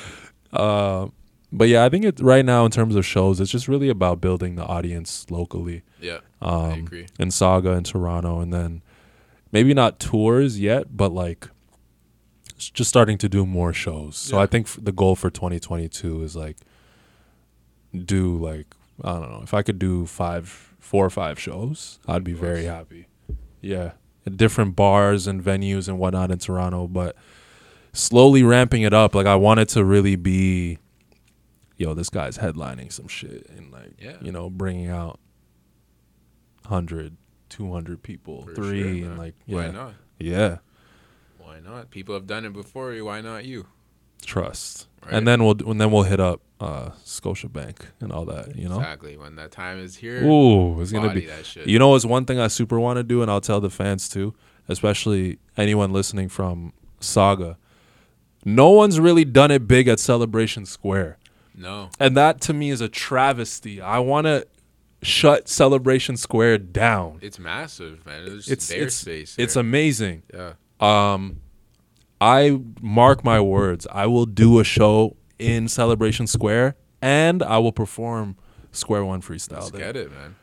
Uh, 0.53 1.07
but 1.51 1.67
yeah, 1.67 1.83
I 1.83 1.89
think 1.89 2.05
it 2.05 2.19
right 2.21 2.43
now 2.43 2.63
in 2.65 2.71
terms 2.71 2.95
of 2.95 3.05
shows, 3.05 3.39
it's 3.41 3.51
just 3.51 3.67
really 3.67 3.89
about 3.89 4.21
building 4.21 4.55
the 4.55 4.63
audience 4.65 5.25
locally. 5.29 5.83
Yeah, 6.01 6.19
um, 6.41 6.71
I 6.71 6.77
agree. 6.77 7.05
in 7.19 7.29
Sauga 7.29 7.77
in 7.77 7.83
Toronto, 7.83 8.39
and 8.39 8.53
then 8.53 8.81
maybe 9.51 9.73
not 9.73 9.99
tours 9.99 10.57
yet, 10.59 10.95
but 10.95 11.11
like 11.11 11.49
just 12.57 12.87
starting 12.89 13.17
to 13.19 13.29
do 13.29 13.45
more 13.45 13.73
shows. 13.73 14.15
So 14.17 14.37
Yeah. 14.37 14.43
I 14.43 14.45
think 14.47 14.67
f- 14.67 14.79
the 14.81 14.93
goal 14.93 15.15
for 15.15 15.29
2022 15.29 16.23
is 16.23 16.35
like 16.35 16.57
do 17.93 18.37
like 18.37 18.73
I 19.03 19.13
don't 19.13 19.29
know 19.31 19.41
if 19.43 19.53
I 19.53 19.61
could 19.61 19.79
do 19.79 20.05
five, 20.05 20.73
four 20.79 21.05
or 21.05 21.09
five 21.09 21.39
shows, 21.39 21.99
I'd 22.07 22.23
be 22.23 22.33
very 22.33 22.65
happy. 22.65 23.07
Yeah, 23.61 23.91
at 24.25 24.37
different 24.37 24.75
bars 24.75 25.27
and 25.27 25.43
venues 25.43 25.87
and 25.87 25.99
whatnot 25.99 26.31
in 26.31 26.39
Toronto, 26.39 26.87
but 26.87 27.15
slowly 27.93 28.43
ramping 28.43 28.81
it 28.83 28.93
up. 28.93 29.13
Like 29.15 29.27
I 29.27 29.35
wanted 29.35 29.69
to 29.69 29.83
really 29.85 30.15
be, 30.15 30.77
yo, 31.77 31.93
this 31.93 32.09
guy's 32.09 32.37
headlining 32.37 32.91
some 32.91 33.07
shit 33.07 33.47
and 33.49 33.71
like 33.71 33.93
Yeah. 33.99 34.17
you 34.21 34.31
know 34.31 34.49
bringing 34.49 34.87
out 34.89 35.19
100 36.63 37.15
200 37.49 38.03
people 38.03 38.43
For 38.43 38.55
three 38.55 38.99
sure, 39.01 39.09
and 39.09 39.17
like 39.17 39.33
yeah 39.45 39.55
Why 39.55 39.67
not? 39.71 39.93
yeah 40.19 40.57
Why 41.39 41.59
not? 41.61 41.91
People 41.91 42.13
have 42.15 42.27
done 42.27 42.43
it 42.45 42.51
before 42.53 42.93
you. 42.93 43.05
Why 43.05 43.21
not 43.21 43.45
you? 43.45 43.67
trust 44.25 44.86
Right. 45.07 45.15
and 45.15 45.27
then 45.27 45.43
we'll 45.43 45.55
and 45.69 45.79
then 45.79 45.89
we'll 45.91 46.03
hit 46.03 46.19
up 46.19 46.41
uh 46.59 46.89
Scotiabank 47.05 47.77
and 48.01 48.11
all 48.11 48.25
that 48.25 48.55
you 48.55 48.67
know 48.67 48.77
Exactly. 48.79 49.15
When 49.17 49.35
that 49.37 49.51
time 49.51 49.79
is 49.79 49.95
here, 49.95 50.23
ooh 50.23 50.81
it's 50.81 50.91
gonna 50.91 51.13
be 51.13 51.25
that 51.27 51.45
shit. 51.45 51.67
you 51.67 51.79
know 51.79 51.95
it's 51.95 52.05
one 52.05 52.25
thing 52.25 52.39
I 52.39 52.47
super 52.47 52.79
want 52.79 52.97
to 52.97 53.03
do 53.03 53.21
and 53.21 53.31
I'll 53.31 53.41
tell 53.41 53.61
the 53.61 53.69
fans 53.69 54.09
too 54.09 54.33
especially 54.67 55.39
anyone 55.55 55.93
listening 55.93 56.29
from 56.29 56.73
Sauga 56.99 57.55
no 58.45 58.69
one's 58.71 58.99
really 58.99 59.23
done 59.25 59.49
it 59.51 59.67
big 59.67 59.87
at 59.87 59.99
Celebration 59.99 60.65
Square 60.65 61.17
no. 61.55 61.89
and 61.99 62.15
that 62.17 62.41
to 62.41 62.53
me 62.53 62.69
is 62.69 62.81
a 62.81 62.89
travesty 62.89 63.79
I 63.81 63.99
want 63.99 64.25
to 64.27 64.45
shut 65.03 65.47
Celebration 65.47 66.17
Square 66.17 66.57
down 66.59 67.19
It's 67.21 67.39
massive, 67.39 68.05
man. 68.05 68.23
It's, 68.25 68.47
it's 68.49 68.95
space. 68.95 69.35
it's 69.37 69.55
amazing 69.55 70.23
yeah. 70.33 70.53
Um, 70.79 71.41
I 72.19 72.59
mark 72.81 73.23
my 73.23 73.39
words. 73.39 73.85
I 73.91 74.07
will 74.07 74.25
do 74.25 74.59
a 74.59 74.63
show 74.63 75.15
in 75.39 75.67
Celebration 75.67 76.27
Square, 76.27 76.75
and 77.01 77.43
I 77.43 77.57
will 77.59 77.71
perform 77.71 78.37
Square 78.71 79.05
One 79.05 79.21
freestyle 79.21 79.53
Let's 79.59 79.71
there, 79.71 79.81
get 79.81 79.95
it, 79.95 80.11
man. 80.11 80.35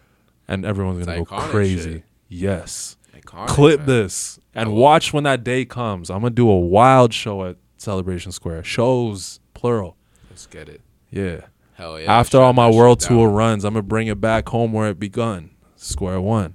and 0.48 0.64
everyone's 0.64 1.04
gonna 1.06 1.18
go 1.18 1.24
crazy. 1.24 1.92
shit. 1.94 2.04
Yes, 2.28 2.96
Iconic, 3.14 3.48
clip 3.48 3.80
man. 3.80 3.86
this 3.88 4.38
and 4.54 4.72
watch 4.72 5.12
when 5.12 5.24
that 5.24 5.44
day 5.44 5.64
comes. 5.64 6.10
I'm 6.10 6.20
gonna 6.20 6.30
do 6.30 6.48
a 6.48 6.58
wild 6.58 7.12
show 7.12 7.44
at 7.44 7.56
Celebration 7.76 8.32
Square. 8.32 8.64
Shows 8.64 9.40
plural. 9.52 9.96
Let's 10.30 10.46
get 10.46 10.68
it. 10.68 10.80
Yeah. 11.10 11.42
Hell 11.74 12.00
yeah. 12.00 12.12
After 12.12 12.40
all 12.40 12.52
my 12.52 12.70
world 12.70 13.00
tour 13.00 13.26
down. 13.26 13.34
runs, 13.36 13.64
I'm 13.64 13.74
gonna 13.74 13.82
bring 13.82 14.06
it 14.06 14.20
back 14.20 14.48
home 14.48 14.72
where 14.72 14.88
it 14.90 14.98
begun. 14.98 15.50
Square 15.76 16.20
One. 16.22 16.54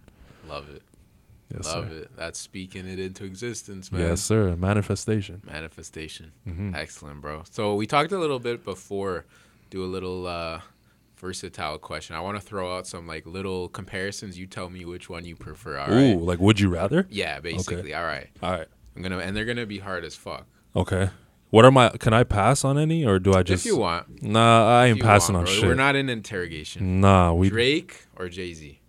Love 1.51 1.61
it. 1.61 1.65
Yes, 1.65 1.65
Love 1.75 1.89
sir. 1.89 1.95
it. 1.97 2.11
That's 2.15 2.39
speaking 2.39 2.87
it 2.87 2.99
into 2.99 3.23
existence, 3.25 3.91
man. 3.91 4.01
Yes, 4.01 4.21
sir. 4.21 4.55
Manifestation. 4.55 5.41
Manifestation. 5.45 6.31
Mhm. 6.47 6.75
Excellent, 6.75 7.21
bro. 7.21 7.43
So 7.49 7.75
we 7.75 7.87
talked 7.87 8.11
a 8.11 8.19
little 8.19 8.39
bit 8.39 8.63
before. 8.63 9.25
Do 9.69 9.83
a 9.83 9.87
little 9.87 10.25
uh, 10.27 10.61
versatile 11.17 11.77
question. 11.77 12.15
I 12.15 12.21
want 12.21 12.39
to 12.39 12.41
throw 12.41 12.75
out 12.75 12.87
some 12.87 13.05
like 13.07 13.25
little 13.25 13.67
comparisons. 13.69 14.37
You 14.39 14.47
tell 14.47 14.69
me 14.69 14.85
which 14.85 15.09
one 15.09 15.25
you 15.25 15.35
prefer. 15.35 15.77
All 15.77 15.87
right. 15.89 16.15
Ooh, 16.15 16.19
like 16.19 16.39
would 16.39 16.59
you 16.59 16.69
rather? 16.69 17.05
Yeah, 17.09 17.39
basically. 17.39 17.93
All 17.93 18.03
right. 18.05 18.27
All 18.41 18.51
right. 18.51 18.67
I'm 18.95 19.01
gonna 19.01 19.19
and 19.19 19.35
they're 19.35 19.45
gonna 19.45 19.65
be 19.65 19.79
hard 19.79 20.03
as 20.05 20.15
fuck. 20.15 20.45
Okay. 20.75 21.09
What 21.51 21.65
are 21.65 21.71
my? 21.71 21.89
Can 21.89 22.13
I 22.13 22.23
pass 22.23 22.63
on 22.63 22.77
any, 22.77 23.03
or 23.05 23.17
do 23.17 23.33
I 23.33 23.41
just? 23.41 23.65
if 23.65 23.71
you 23.71 23.77
want. 23.77 24.21
Nah, 24.21 24.67
I 24.81 24.85
ain't 24.87 25.01
passing 25.01 25.33
want, 25.33 25.47
on 25.47 25.53
bro. 25.53 25.61
shit. 25.61 25.67
We're 25.69 25.75
not 25.75 25.95
in 25.95 26.07
interrogation. 26.07 27.01
nah, 27.01 27.33
we. 27.33 27.49
Drake 27.49 28.05
or 28.15 28.29
Jay 28.29 28.53
Z. 28.53 28.79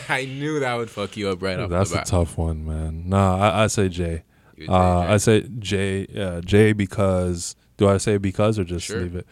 I 0.08 0.24
knew 0.24 0.60
that 0.60 0.74
would 0.74 0.90
fuck 0.90 1.16
you 1.16 1.28
up 1.30 1.42
right 1.42 1.58
off 1.58 1.70
That's 1.70 1.90
the 1.90 1.96
bat. 1.96 2.00
That's 2.06 2.10
a 2.10 2.12
tough 2.12 2.38
one, 2.38 2.64
man. 2.66 3.08
Nah, 3.08 3.38
I, 3.38 3.64
I 3.64 3.66
say 3.68 3.88
Jay. 3.88 4.24
Say 4.58 4.66
Uh, 4.66 5.00
I 5.00 5.16
say 5.16 5.42
Jay. 5.58 6.06
Yeah, 6.10 6.40
Jay 6.44 6.72
because. 6.72 7.56
Do 7.78 7.88
I 7.88 7.96
say 7.96 8.16
because 8.18 8.58
or 8.58 8.64
just 8.64 8.86
Sure. 8.86 9.00
leave 9.00 9.16
it? 9.16 9.26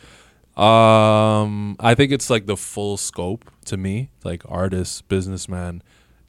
Um, 0.61 1.77
I 1.79 1.95
think 1.95 2.11
it's 2.13 2.29
like 2.31 2.47
the 2.47 2.57
full 2.57 2.97
scope 2.97 3.51
to 3.67 3.77
me, 3.77 4.11
like 4.25 4.43
artist, 4.49 5.09
businessman, 5.09 5.83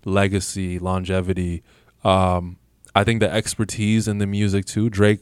legacy, 0.06 0.78
longevity. 0.80 1.64
Um, 2.04 2.58
I 2.96 3.04
think 3.04 3.20
the 3.22 3.32
expertise 3.32 4.08
in 4.08 4.20
the 4.20 4.28
music 4.28 4.66
too. 4.66 4.90
Drake, 4.90 5.22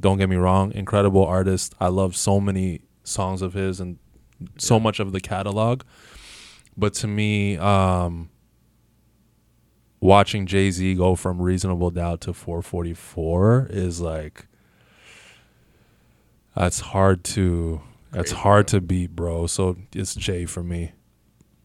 don't 0.00 0.18
get 0.18 0.28
me 0.28 0.36
wrong, 0.36 0.72
incredible 0.72 1.24
artist. 1.24 1.74
I 1.80 1.88
love 1.88 2.14
so 2.16 2.40
many 2.40 2.82
songs 3.04 3.42
of 3.42 3.54
his 3.54 3.80
and 3.80 3.98
so 4.58 4.76
Yeah. 4.76 4.82
much 4.82 5.00
of 5.00 5.12
the 5.12 5.20
catalog. 5.20 5.82
But 6.76 6.94
to 6.94 7.06
me, 7.08 7.56
um, 7.58 8.30
watching 10.00 10.46
Jay 10.46 10.70
Z 10.70 10.94
go 10.94 11.14
from 11.14 11.40
Reasonable 11.40 11.90
Doubt 11.90 12.20
to 12.22 12.32
444 12.32 13.68
is 13.70 14.00
like 14.00 14.46
that's 16.54 16.80
hard 16.80 17.24
to 17.24 17.80
that's 18.10 18.32
hard 18.32 18.66
bro. 18.66 18.78
to 18.78 18.80
beat, 18.80 19.10
bro. 19.14 19.46
So 19.46 19.76
it's 19.94 20.14
Jay 20.14 20.44
for 20.46 20.62
me. 20.62 20.92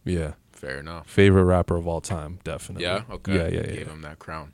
Yeah, 0.05 0.33
Fair 0.51 0.79
enough. 0.79 1.07
favorite 1.09 1.45
rapper 1.45 1.75
of 1.77 1.87
all 1.87 2.01
time, 2.01 2.39
definitely. 2.43 2.83
Yeah. 2.83 3.03
Okay. 3.09 3.35
Yeah, 3.35 3.47
yeah, 3.47 3.61
Gave 3.67 3.87
yeah. 3.87 3.93
him 3.93 4.01
that 4.01 4.19
crown. 4.19 4.51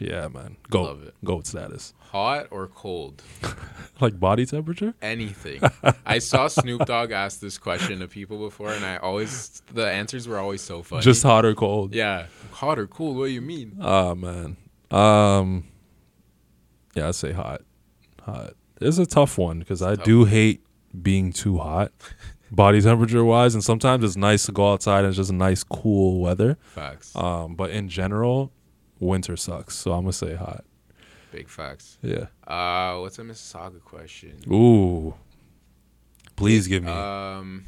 Yeah, 0.00 0.28
man. 0.28 0.56
Goat, 0.70 0.82
Love 0.84 1.02
it. 1.04 1.14
goat 1.24 1.46
status. 1.46 1.94
Hot 2.12 2.48
or 2.50 2.66
cold? 2.68 3.22
Like 4.00 4.20
body 4.20 4.46
temperature. 4.46 4.94
Anything. 5.02 5.60
I 6.06 6.20
saw 6.20 6.46
Snoop 6.46 6.86
Dogg 6.86 7.10
ask 7.10 7.40
this 7.40 7.58
question 7.58 7.98
to 7.98 8.06
people 8.06 8.38
before, 8.38 8.72
and 8.72 8.84
I 8.84 8.98
always 8.98 9.60
the 9.74 9.90
answers 9.90 10.28
were 10.28 10.38
always 10.38 10.60
so 10.60 10.84
funny. 10.84 11.02
Just 11.02 11.24
hot 11.24 11.44
or 11.44 11.52
cold. 11.56 11.96
yeah, 11.96 12.26
hot 12.58 12.78
or 12.78 12.86
cool? 12.86 13.14
What 13.14 13.26
do 13.26 13.32
you 13.32 13.40
mean? 13.40 13.78
Oh 13.80 14.14
man. 14.14 14.56
Um. 14.90 15.64
Yeah, 16.94 17.08
I 17.08 17.10
say 17.12 17.32
hot. 17.32 17.62
Hot. 18.22 18.54
It's 18.80 18.98
a 18.98 19.06
tough 19.06 19.38
one 19.38 19.58
because 19.60 19.82
I 19.82 19.96
do 19.96 20.24
hate 20.24 20.64
being 21.02 21.32
too 21.32 21.58
hot, 21.58 21.92
body 22.50 22.80
temperature 22.80 23.24
wise, 23.24 23.54
and 23.54 23.62
sometimes 23.62 24.04
it's 24.04 24.16
nice 24.16 24.46
to 24.46 24.52
go 24.52 24.72
outside 24.72 25.00
and 25.00 25.08
it's 25.08 25.16
just 25.16 25.32
nice, 25.32 25.62
cool 25.62 26.20
weather. 26.20 26.56
Facts. 26.60 27.14
Um, 27.16 27.54
but 27.54 27.70
in 27.70 27.88
general, 27.88 28.52
winter 28.98 29.36
sucks. 29.36 29.74
So 29.76 29.92
I'm 29.92 30.02
gonna 30.02 30.12
say 30.12 30.34
hot. 30.34 30.64
Big 31.32 31.48
facts. 31.48 31.98
Yeah. 32.02 32.26
Uh, 32.46 32.98
what's 33.00 33.18
a 33.18 33.22
Mississauga 33.22 33.82
question? 33.82 34.40
Ooh. 34.50 35.14
Please 36.36 36.66
give 36.66 36.84
me. 36.84 36.90
Um, 36.90 37.64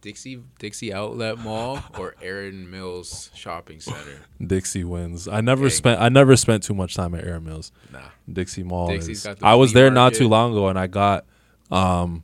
Dixie 0.00 0.42
Dixie 0.58 0.92
Outlet 0.92 1.38
Mall 1.38 1.80
or 1.98 2.14
Erin 2.22 2.70
Mills 2.70 3.30
Shopping 3.34 3.80
Center? 3.80 4.20
Dixie 4.44 4.84
wins. 4.84 5.26
I 5.28 5.40
never 5.40 5.62
Dang. 5.64 5.70
spent. 5.70 6.00
I 6.00 6.08
never 6.08 6.36
spent 6.36 6.62
too 6.62 6.74
much 6.74 6.94
time 6.94 7.14
at 7.14 7.24
Erin 7.24 7.44
Mills. 7.44 7.72
Nah. 7.92 8.00
Dixie 8.32 8.62
Mall. 8.62 8.88
Dixie's 8.88 9.18
is- 9.18 9.24
got 9.24 9.38
the 9.38 9.46
I 9.46 9.54
was 9.54 9.72
there 9.72 9.90
not 9.90 10.14
too 10.14 10.28
long 10.28 10.52
ago, 10.52 10.68
and 10.68 10.78
I 10.78 10.86
got, 10.86 11.24
um, 11.70 12.22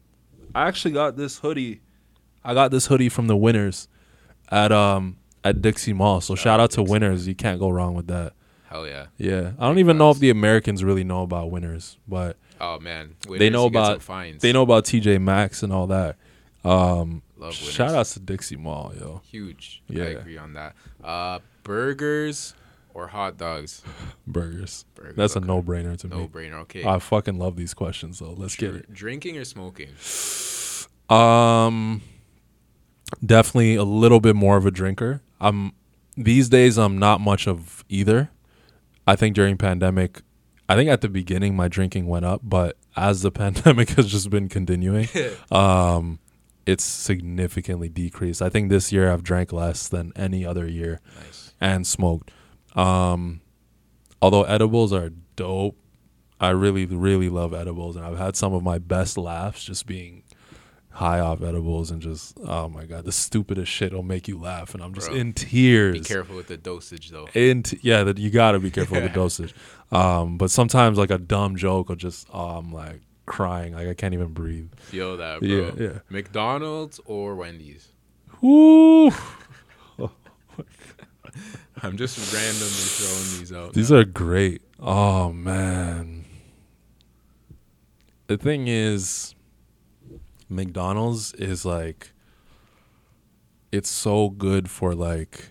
I 0.54 0.68
actually 0.68 0.92
got 0.94 1.16
this 1.16 1.38
hoodie. 1.38 1.80
I 2.44 2.54
got 2.54 2.70
this 2.70 2.86
hoodie 2.86 3.08
from 3.08 3.26
the 3.26 3.36
Winners, 3.36 3.88
at 4.50 4.70
um 4.72 5.16
at 5.44 5.60
Dixie 5.62 5.92
Mall. 5.92 6.20
So 6.20 6.34
shout, 6.34 6.42
Shout 6.44 6.60
out 6.60 6.64
out 6.64 6.70
to 6.72 6.82
Winners. 6.82 7.26
You 7.26 7.34
can't 7.34 7.58
go 7.58 7.68
wrong 7.70 7.94
with 7.94 8.06
that. 8.08 8.34
Hell 8.68 8.86
yeah. 8.86 9.06
Yeah, 9.18 9.52
I 9.58 9.66
don't 9.66 9.78
even 9.78 9.98
know 9.98 10.10
if 10.10 10.18
the 10.18 10.30
Americans 10.30 10.82
really 10.82 11.04
know 11.04 11.22
about 11.22 11.50
Winners, 11.50 11.98
but 12.08 12.36
Oh 12.60 12.78
man. 12.78 13.16
they 13.28 13.50
know 13.50 13.64
you 13.64 13.70
get 13.70 13.78
some 13.78 13.92
about 13.92 14.02
fines. 14.02 14.40
they 14.42 14.52
know 14.52 14.62
about 14.62 14.84
TJ 14.84 15.20
Maxx 15.20 15.62
and 15.62 15.72
all 15.72 15.86
that. 15.88 16.16
Um, 16.64 17.22
Love 17.42 17.60
Winners. 17.60 17.74
shout 17.74 17.94
outs 17.94 18.14
to 18.14 18.20
Dixie 18.20 18.56
Mall, 18.56 18.92
yo. 18.98 19.20
Huge. 19.28 19.82
Yeah. 19.88 20.04
I 20.04 20.06
agree 20.08 20.38
on 20.38 20.52
that. 20.54 20.74
Uh, 21.02 21.40
burgers 21.64 22.54
or 22.94 23.08
hot 23.08 23.36
dogs? 23.36 23.82
Burgers. 24.26 24.84
Burgers. 24.94 25.16
That's 25.16 25.36
okay. 25.36 25.44
a 25.44 25.46
no 25.46 25.60
brainer 25.62 25.98
to 25.98 26.08
No 26.08 26.16
me. 26.16 26.22
No 26.22 26.28
brainer. 26.28 26.60
Okay. 26.62 26.84
I 26.84 27.00
fucking 27.00 27.38
love 27.38 27.56
these 27.56 27.74
questions 27.74 28.20
though. 28.20 28.32
Let's 28.32 28.54
get 28.54 28.74
it. 28.76 28.92
Drinking 28.92 29.36
or 29.38 29.44
smoking? 29.44 29.88
Um, 31.10 32.00
definitely 33.22 33.74
a 33.74 33.84
little 33.84 34.20
bit 34.20 34.34
more 34.34 34.56
of 34.56 34.64
a 34.64 34.70
drinker. 34.70 35.20
I'm 35.40 35.72
these 36.16 36.48
days. 36.48 36.78
I'm 36.78 36.96
not 36.96 37.20
much 37.20 37.46
of 37.46 37.84
either. 37.90 38.30
I 39.06 39.16
think 39.16 39.34
during 39.34 39.58
pandemic, 39.58 40.22
I 40.70 40.74
think 40.76 40.88
at 40.88 41.02
the 41.02 41.10
beginning 41.10 41.54
my 41.54 41.68
drinking 41.68 42.06
went 42.06 42.24
up, 42.24 42.40
but 42.42 42.78
as 42.96 43.20
the 43.20 43.30
pandemic 43.42 43.90
has 43.90 44.06
just 44.10 44.30
been 44.30 44.48
continuing, 44.48 45.06
um, 45.50 46.18
it's 46.66 46.84
significantly 46.84 47.88
decreased. 47.88 48.40
I 48.42 48.48
think 48.48 48.68
this 48.70 48.92
year 48.92 49.12
I've 49.12 49.22
drank 49.22 49.52
less 49.52 49.88
than 49.88 50.12
any 50.16 50.44
other 50.44 50.66
year 50.68 51.00
Nice. 51.24 51.54
and 51.60 51.86
smoked. 51.86 52.30
Um, 52.74 53.40
although 54.20 54.44
edibles 54.44 54.92
are 54.92 55.10
dope, 55.36 55.76
I 56.40 56.50
really, 56.50 56.86
really 56.86 57.28
love 57.28 57.54
edibles, 57.54 57.96
and 57.96 58.04
I've 58.04 58.18
had 58.18 58.36
some 58.36 58.52
of 58.52 58.62
my 58.62 58.78
best 58.78 59.16
laughs 59.16 59.64
just 59.64 59.86
being 59.86 60.22
high 60.96 61.20
off 61.20 61.40
edibles 61.40 61.90
and 61.90 62.02
just 62.02 62.36
oh 62.46 62.68
my 62.68 62.84
god, 62.84 63.04
the 63.04 63.12
stupidest 63.12 63.70
shit 63.72 63.92
will 63.94 64.02
make 64.02 64.28
you 64.28 64.38
laugh, 64.38 64.74
and 64.74 64.82
I'm 64.82 64.92
just 64.92 65.08
Bro, 65.08 65.16
in 65.16 65.32
tears. 65.32 65.98
Be 65.98 66.04
careful 66.04 66.36
with 66.36 66.48
the 66.48 66.56
dosage 66.56 67.10
though. 67.10 67.28
In 67.34 67.62
t- 67.62 67.78
yeah, 67.82 68.02
that 68.04 68.18
you 68.18 68.28
gotta 68.30 68.58
be 68.58 68.70
careful 68.70 68.96
with 69.00 69.04
the 69.04 69.08
dosage. 69.20 69.54
Um, 69.90 70.36
but 70.36 70.50
sometimes 70.50 70.98
like 70.98 71.10
a 71.10 71.18
dumb 71.18 71.56
joke 71.56 71.88
will 71.88 71.96
just 71.96 72.28
oh, 72.32 72.56
I'm 72.58 72.72
like 72.72 73.00
crying, 73.32 73.72
like 73.72 73.88
I 73.88 73.94
can't 73.94 74.12
even 74.12 74.28
breathe. 74.28 74.70
Feel 74.76 75.16
that, 75.16 75.40
bro. 75.40 75.48
Yeah, 75.48 75.70
yeah. 75.78 75.98
McDonald's 76.10 77.00
or 77.06 77.34
Wendy's? 77.34 77.88
Ooh, 78.44 79.10
I'm 81.82 81.96
just 81.96 82.18
randomly 82.32 82.68
throwing 82.68 83.38
these 83.38 83.52
out. 83.52 83.72
these 83.72 83.90
now. 83.90 83.98
are 83.98 84.04
great. 84.04 84.60
Oh 84.78 85.32
man. 85.32 86.26
The 88.26 88.36
thing 88.36 88.68
is, 88.68 89.34
McDonald's 90.48 91.32
is 91.34 91.64
like, 91.64 92.12
it's 93.72 93.90
so 93.90 94.28
good 94.28 94.70
for 94.70 94.94
like, 94.94 95.48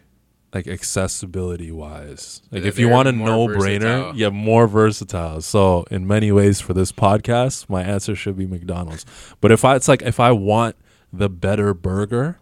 like 0.54 0.68
accessibility 0.68 1.72
wise. 1.72 2.42
Like 2.52 2.64
if 2.64 2.78
you 2.78 2.90
want 2.90 3.08
a 3.08 3.12
no 3.12 3.48
brainer, 3.48 4.12
yeah, 4.16 4.30
more 4.30 4.68
versatile. 4.68 5.42
So 5.42 5.86
in 5.90 6.06
many 6.06 6.32
ways, 6.32 6.60
for 6.60 6.74
this 6.74 6.92
podcast, 6.92 7.70
my 7.70 7.84
answer 7.84 8.16
should 8.16 8.38
be 8.38 8.46
McDonald's. 8.46 9.06
But 9.40 9.52
if 9.52 9.64
I, 9.64 9.76
it's 9.76 9.88
like 9.88 10.02
if 10.02 10.20
I 10.20 10.32
want 10.32 10.76
the 11.14 11.30
better 11.30 11.74
burger, 11.74 12.40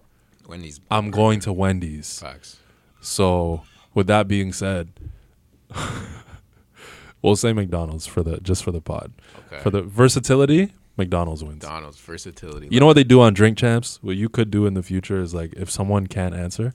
Wendy's. 0.48 0.80
I'm 0.90 1.11
going 1.11 1.40
to 1.41 1.53
Wendy's. 1.53 2.19
Facts. 2.19 2.57
So, 3.02 3.64
with 3.94 4.07
that 4.07 4.27
being 4.27 4.52
said, 4.52 4.90
we'll 7.22 7.36
say 7.36 7.53
McDonald's 7.53 8.07
for 8.07 8.23
the 8.23 8.40
just 8.41 8.64
for 8.64 8.72
the 8.72 8.81
pod. 8.81 9.14
Okay. 9.48 9.61
For 9.61 9.69
the 9.69 9.84
versatility, 9.84 10.73
McDonald's 10.98 11.44
wins. 11.44 11.64
McDonald's 11.64 11.99
versatility. 11.99 12.68
You 12.72 12.80
know 12.80 12.88
what 12.88 12.94
they 12.94 13.03
do 13.03 13.22
on 13.22 13.34
Drink 13.34 13.57
Champs? 13.57 13.99
What 14.02 14.15
you 14.15 14.27
could 14.27 14.52
do 14.52 14.65
in 14.65 14.73
the 14.73 14.84
future 14.84 15.22
is 15.22 15.34
like 15.34 15.53
if 15.53 15.69
someone 15.69 16.07
can't 16.07 16.34
answer, 16.34 16.73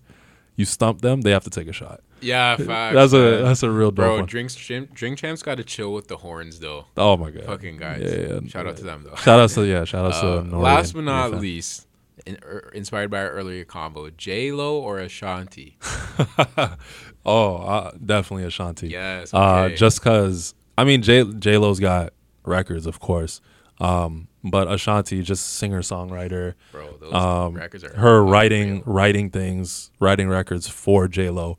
you 0.56 0.64
stump 0.64 1.00
them, 1.00 1.22
they 1.22 1.30
have 1.30 1.44
to 1.44 1.50
take 1.50 1.68
a 1.68 1.72
shot. 1.72 2.00
Yeah, 2.20 2.56
facts. 2.58 2.94
that's 2.94 3.12
a 3.12 3.42
that's 3.42 3.62
a 3.62 3.70
real 3.70 3.90
bro. 3.90 4.16
one. 4.16 4.26
Drinks 4.26 4.54
drink, 4.54 4.94
drink 4.94 5.18
champs 5.18 5.42
got 5.42 5.56
to 5.56 5.64
chill 5.64 5.92
with 5.92 6.08
the 6.08 6.16
horns 6.16 6.60
though. 6.60 6.86
Oh 6.96 7.16
my 7.16 7.30
god. 7.30 7.44
Fucking 7.44 7.76
guys. 7.76 8.02
Yeah, 8.02 8.34
yeah, 8.40 8.48
Shout 8.48 8.66
out 8.66 8.70
yeah. 8.70 8.76
to 8.76 8.84
them 8.84 9.02
though. 9.04 9.16
Shout 9.16 9.40
out 9.40 9.50
to 9.50 9.64
yeah, 9.66 9.84
shout 9.84 10.06
out 10.06 10.20
to 10.20 10.28
Uh, 10.38 10.40
N.O.R.E. 10.40 10.62
last 10.62 10.92
but 10.94 11.04
not 11.04 11.32
least, 11.32 11.86
in, 12.24 12.38
er, 12.42 12.70
inspired 12.74 13.10
by 13.10 13.18
our 13.20 13.30
earlier 13.30 13.64
combo, 13.64 14.08
J 14.10 14.52
Lo 14.52 14.80
or 14.80 14.98
Ashanti. 15.00 15.76
oh, 17.26 17.56
uh, 17.56 17.90
definitely 18.04 18.44
Ashanti. 18.44 18.88
Yes. 18.88 19.32
Uh, 19.34 19.70
just 19.70 20.02
cause 20.02 20.54
I 20.78 20.84
mean 20.84 21.02
J 21.02 21.24
J 21.24 21.58
Lo's 21.58 21.80
got 21.80 22.12
records, 22.44 22.86
of 22.86 23.00
course. 23.00 23.40
Um, 23.80 24.28
but 24.44 24.70
Ashanti, 24.70 25.22
just 25.22 25.54
singer 25.54 25.80
songwriter, 25.80 26.54
bro, 26.70 26.96
those 27.00 27.12
um, 27.14 27.54
records 27.54 27.82
are 27.82 27.94
her 27.96 28.22
writing 28.22 28.82
writing 28.86 29.30
things, 29.30 29.90
writing 30.00 30.28
records 30.28 30.68
for 30.68 31.08
J 31.08 31.30
Lo. 31.30 31.58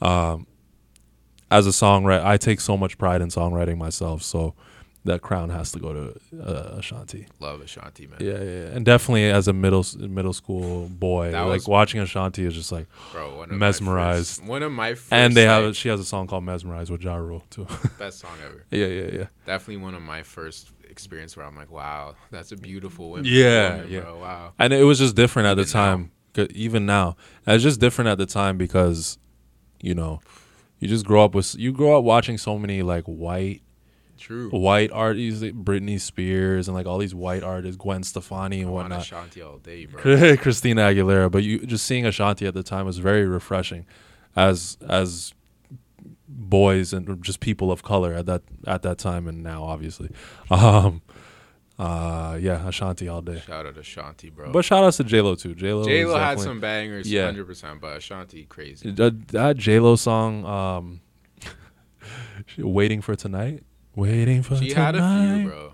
Um, 0.00 0.46
as 1.50 1.66
a 1.66 1.70
songwriter, 1.70 2.24
I 2.24 2.38
take 2.38 2.60
so 2.60 2.76
much 2.76 2.96
pride 2.98 3.20
in 3.20 3.28
songwriting 3.28 3.76
myself, 3.76 4.22
so 4.22 4.54
that 5.04 5.20
crown 5.20 5.50
has 5.50 5.72
to 5.72 5.80
go 5.80 5.92
to 5.92 6.20
uh, 6.40 6.76
Ashanti. 6.78 7.26
Love 7.40 7.60
Ashanti, 7.60 8.06
man. 8.06 8.18
Yeah, 8.20 8.34
yeah, 8.34 8.38
yeah, 8.40 8.76
and 8.76 8.84
definitely 8.86 9.24
as 9.30 9.48
a 9.48 9.52
middle 9.52 9.84
middle 9.98 10.32
school 10.32 10.88
boy, 10.88 11.32
That 11.32 11.40
like 11.42 11.54
was- 11.54 11.68
watching 11.68 12.00
Ashanti 12.00 12.44
is 12.46 12.54
just 12.54 12.72
like, 12.72 12.86
Bro, 13.12 13.36
one 13.36 13.58
Mesmerized. 13.58 14.38
First, 14.38 14.48
one 14.48 14.62
of 14.62 14.72
my 14.72 14.94
first 14.94 15.12
and 15.12 15.36
they 15.36 15.42
have 15.44 15.76
she 15.76 15.88
has 15.88 16.00
a 16.00 16.04
song 16.04 16.26
called 16.28 16.44
"Mesmerized" 16.44 16.90
with 16.90 17.02
Ja 17.02 17.16
Rule 17.16 17.42
too. 17.50 17.66
best 17.98 18.20
song 18.20 18.30
ever. 18.46 18.64
yeah, 18.70 18.86
yeah, 18.86 19.10
yeah. 19.18 19.26
Definitely 19.44 19.78
one 19.82 19.94
of 19.94 20.02
my 20.02 20.22
first 20.22 20.70
experience 20.92 21.36
where 21.36 21.44
I'm 21.44 21.56
like, 21.56 21.72
wow, 21.72 22.14
that's 22.30 22.52
a 22.52 22.56
beautiful 22.56 23.10
woman. 23.10 23.24
Yeah, 23.26 23.72
woman, 23.76 23.90
yeah. 23.90 24.00
Bro. 24.02 24.20
Wow. 24.20 24.52
and 24.60 24.72
it 24.72 24.84
was 24.84 24.98
just 25.00 25.16
different 25.16 25.48
at 25.48 25.54
the 25.56 25.64
time. 25.64 26.12
now. 26.36 26.46
Even 26.54 26.86
now, 26.86 27.16
And 27.44 27.56
it's 27.56 27.64
just 27.64 27.80
different 27.80 28.08
at 28.08 28.18
the 28.18 28.24
time 28.26 28.56
because, 28.56 29.18
you 29.80 29.94
know, 29.94 30.20
you 30.78 30.88
just 30.88 31.04
grow 31.04 31.24
up 31.24 31.34
with 31.34 31.54
you 31.56 31.72
grow 31.72 31.98
up 31.98 32.04
watching 32.04 32.38
so 32.38 32.58
many 32.58 32.82
like 32.82 33.04
white 33.04 33.60
True. 34.18 34.48
white 34.50 34.90
artists, 34.92 35.42
like 35.42 35.54
Britney 35.54 36.00
Spears 36.00 36.68
and 36.68 36.74
like 36.76 36.86
all 36.86 36.98
these 36.98 37.14
white 37.14 37.42
artists, 37.42 37.76
Gwen 37.76 38.02
Stefani 38.02 38.60
and 38.62 38.72
want 38.72 38.84
whatnot, 38.90 39.02
Ashanti 39.02 39.42
all 39.42 39.58
day, 39.58 39.86
bro. 39.86 40.36
Christina 40.38 40.82
Aguilera. 40.82 41.30
But 41.30 41.42
you 41.42 41.66
just 41.66 41.84
seeing 41.84 42.06
Ashanti 42.06 42.46
at 42.46 42.54
the 42.54 42.62
time 42.62 42.86
was 42.86 42.98
very 42.98 43.26
refreshing, 43.26 43.84
as 44.34 44.78
as 44.88 45.34
boys 46.34 46.92
and 46.92 47.22
just 47.22 47.40
people 47.40 47.70
of 47.70 47.82
color 47.82 48.12
at 48.14 48.26
that 48.26 48.42
at 48.66 48.82
that 48.82 48.98
time 48.98 49.28
and 49.28 49.42
now 49.42 49.62
obviously. 49.64 50.10
Um, 50.50 51.02
uh, 51.78 52.38
yeah, 52.40 52.68
Ashanti 52.68 53.08
all 53.08 53.22
day. 53.22 53.42
Shout 53.46 53.66
out 53.66 53.76
Ashanti, 53.78 54.30
bro. 54.30 54.52
But 54.52 54.64
shout 54.64 54.84
out 54.84 54.92
to 54.94 55.04
J 55.04 55.20
Lo 55.22 55.34
too. 55.34 55.54
J 55.54 55.72
Lo. 55.72 55.84
J 55.84 56.04
Lo 56.04 56.16
had 56.18 56.38
some 56.38 56.60
bangers, 56.60 57.10
Yeah. 57.10 57.24
hundred 57.24 57.46
percent, 57.46 57.80
but 57.80 57.96
Ashanti 57.96 58.44
crazy. 58.44 58.90
that, 58.92 59.28
that 59.28 59.56
J 59.56 59.80
Lo 59.80 59.96
song. 59.96 60.44
Um, 60.44 61.00
Waiting 62.58 63.00
for 63.00 63.14
tonight. 63.16 63.62
Waiting 63.94 64.42
for 64.42 64.56
She 64.56 64.68
tonight. 64.70 64.94
had 64.94 64.96
a 64.96 65.36
few, 65.38 65.48
bro. 65.48 65.72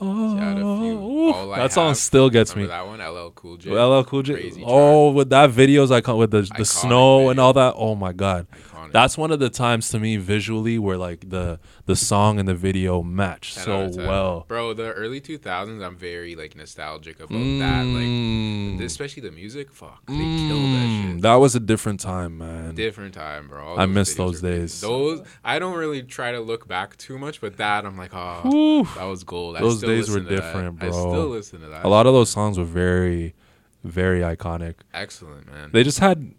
Oh, 0.00 0.34
She 0.36 0.40
had 0.40 0.56
a 0.56 0.60
few. 0.60 0.64
ooh. 0.64 1.32
All 1.32 1.52
I 1.54 1.58
that 1.58 1.72
song 1.72 1.94
still 1.94 2.30
gets 2.30 2.54
me. 2.54 2.66
That 2.66 2.86
one? 2.86 3.00
LL 3.00 3.30
Cool 3.34 3.56
J. 3.56 3.70
LL 3.70 4.04
Cool 4.04 4.22
J. 4.22 4.34
Crazy 4.34 4.62
Oh, 4.64 5.10
with 5.10 5.30
that 5.30 5.50
videos 5.50 5.90
I 5.90 6.12
with 6.12 6.30
the 6.30 6.42
the 6.42 6.48
Iconic 6.62 6.66
snow 6.66 7.30
and 7.30 7.40
all 7.40 7.52
that. 7.54 7.74
Oh 7.76 7.94
my 7.94 8.12
god. 8.12 8.46
Iconic. 8.52 8.92
That's 8.92 9.18
one 9.18 9.30
of 9.32 9.38
the 9.40 9.50
times 9.50 9.88
to 9.90 9.98
me 9.98 10.16
visually 10.16 10.78
where 10.78 10.96
like 10.96 11.28
the 11.28 11.58
the 11.86 11.96
song 11.96 12.38
and 12.38 12.48
the 12.48 12.54
video 12.54 13.02
match 13.02 13.52
so 13.54 13.72
out 13.72 13.84
of 13.90 13.96
10. 13.96 14.06
well. 14.06 14.44
Bro, 14.48 14.74
the 14.74 14.92
early 14.92 15.20
2000s, 15.20 15.84
I'm 15.84 15.96
very 15.96 16.34
like 16.36 16.54
nostalgic 16.56 17.16
about 17.18 17.30
that. 17.58 17.84
Like, 17.84 18.06
Mm. 18.06 18.80
especially 18.82 19.22
the 19.22 19.30
music. 19.32 19.70
Fuck, 19.72 20.06
they 20.06 20.14
killed 20.14 20.62
that 20.62 20.88
Mm, 20.88 21.12
shit. 21.14 21.22
That 21.22 21.34
was 21.36 21.54
a 21.54 21.60
different 21.60 22.00
time, 22.00 22.38
man. 22.38 22.67
Different 22.78 23.12
time, 23.12 23.48
bro. 23.48 23.66
All 23.66 23.80
I 23.80 23.86
miss 23.86 24.14
those 24.14 24.40
days. 24.40 24.80
Those 24.80 25.20
I 25.44 25.58
don't 25.58 25.76
really 25.76 26.02
try 26.02 26.30
to 26.32 26.40
look 26.40 26.68
back 26.68 26.96
too 26.96 27.18
much, 27.18 27.40
but 27.40 27.56
that 27.56 27.84
I'm 27.84 27.98
like, 27.98 28.12
oh, 28.14 28.84
that 28.96 29.04
was 29.04 29.24
gold. 29.24 29.56
I 29.56 29.60
Those 29.60 29.78
still 29.78 29.90
days 29.90 30.08
were 30.08 30.20
to 30.20 30.24
that. 30.24 30.30
different, 30.30 30.82
I 30.82 30.88
bro. 30.88 30.92
still 30.92 31.28
listen 31.28 31.60
to 31.60 31.66
that. 31.66 31.84
A 31.84 31.88
lot 31.88 32.06
of 32.06 32.14
those 32.14 32.30
songs 32.30 32.56
were 32.56 32.64
very, 32.64 33.34
very 33.82 34.20
iconic. 34.20 34.76
excellent, 34.94 35.46
man. 35.52 35.70
They 35.72 35.82
just 35.82 35.98
had, 35.98 36.34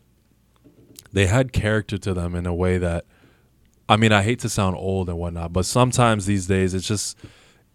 they 1.11 1.28
had 1.28 1.52
character 1.52 1.98
to 1.98 2.14
them 2.14 2.36
in 2.36 2.45
a 2.45 2.53
way 2.53 2.78
that, 2.78 3.06
I 3.90 3.98
mean, 3.98 4.11
I 4.14 4.22
hate 4.24 4.40
to 4.40 4.49
sound 4.49 4.78
old 4.78 5.10
and 5.10 5.18
whatnot, 5.18 5.52
but 5.52 5.66
sometimes 5.66 6.26
these 6.26 6.48
days 6.48 6.74
it's 6.74 6.88
just 6.88 7.18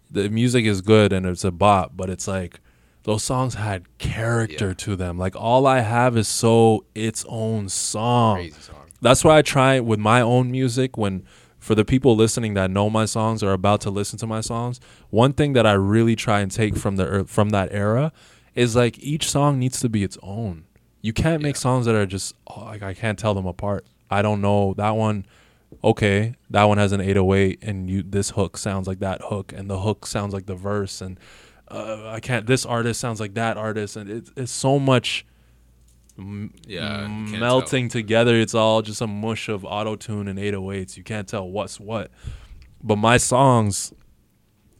the 0.09 0.29
music 0.29 0.65
is 0.65 0.81
good 0.81 1.13
and 1.13 1.25
it's 1.27 1.43
a 1.43 1.51
bop, 1.51 1.91
but 1.95 2.09
it's 2.09 2.27
like 2.27 2.61
those 3.05 3.23
songs 3.23 3.53
had 3.55 3.85
character 3.97 4.67
Yeah. 4.69 4.73
to 4.73 4.95
them. 4.95 5.17
Like 5.17 5.35
all 5.35 5.65
I 5.65 5.79
have 5.79 6.17
is 6.17 6.27
so 6.27 6.85
its 6.93 7.23
own 7.29 7.69
song. 7.69 8.35
Crazy 8.37 8.59
song. 8.61 8.75
That's 9.01 9.23
why 9.23 9.37
I 9.37 9.41
try 9.41 9.79
with 9.79 9.99
my 9.99 10.21
own 10.21 10.51
music 10.51 10.97
when 10.97 11.23
for 11.59 11.73
the 11.75 11.85
people 11.85 12.15
listening 12.15 12.53
that 12.55 12.69
know 12.69 12.89
my 12.89 13.05
songs 13.05 13.41
or 13.41 13.51
about 13.53 13.81
to 13.81 13.89
listen 13.89 14.19
to 14.19 14.27
my 14.27 14.41
songs, 14.41 14.79
one 15.09 15.33
thing 15.33 15.53
that 15.53 15.65
I 15.65 15.73
really 15.73 16.15
try 16.15 16.41
and 16.41 16.51
take 16.51 16.75
from 16.77 16.95
the 16.97 17.05
er, 17.07 17.23
from 17.25 17.49
that 17.49 17.69
era 17.71 18.11
is 18.53 18.75
like 18.75 18.99
each 18.99 19.29
song 19.29 19.57
needs 19.59 19.79
to 19.79 19.89
be 19.89 20.03
its 20.03 20.17
own. 20.21 20.65
You 21.01 21.13
can't 21.13 21.41
make 21.41 21.55
Yeah. 21.55 21.61
songs 21.61 21.85
that 21.87 21.95
are 21.95 22.05
just 22.05 22.33
oh, 22.47 22.61
like 22.65 22.83
I 22.83 22.93
can't 22.93 23.17
tell 23.17 23.33
them 23.33 23.45
apart. 23.47 23.85
I 24.11 24.21
don't 24.21 24.41
know 24.41 24.73
that 24.77 24.91
one 24.95 25.25
okay, 25.83 26.35
that 26.49 26.63
one 26.63 26.77
has 26.77 26.91
an 26.91 27.01
808 27.01 27.59
and 27.61 27.89
you 27.89 28.01
this 28.03 28.31
hook 28.31 28.57
sounds 28.57 28.87
like 28.87 28.99
that 28.99 29.21
hook 29.25 29.53
and 29.55 29.69
the 29.69 29.79
hook 29.81 30.05
sounds 30.07 30.33
like 30.33 30.45
the 30.45 30.55
verse 30.55 31.01
and 31.01 31.19
uh, 31.69 32.09
I 32.09 32.19
can't 32.19 32.45
this 32.45 32.65
artist 32.65 32.99
sounds 32.99 33.19
like 33.19 33.33
that 33.35 33.57
artist 33.57 33.95
and 33.95 34.09
it's 34.09 34.31
it's 34.35 34.51
so 34.51 34.79
much 34.79 35.25
Yeah, 36.17 36.23
you 37.01 37.07
can't 37.31 37.39
melting 37.39 37.89
together. 37.89 38.35
It's 38.39 38.53
all 38.55 38.81
just 38.81 39.01
a 39.01 39.07
mush 39.07 39.49
of 39.49 39.65
auto 39.65 39.95
tune 39.95 40.27
and 40.27 40.39
808s. 40.39 40.95
You 40.95 41.03
can't 41.03 41.27
tell 41.27 41.49
what's 41.49 41.79
what. 41.79 42.11
But 42.81 42.97
my 42.97 43.17
songs, 43.17 43.93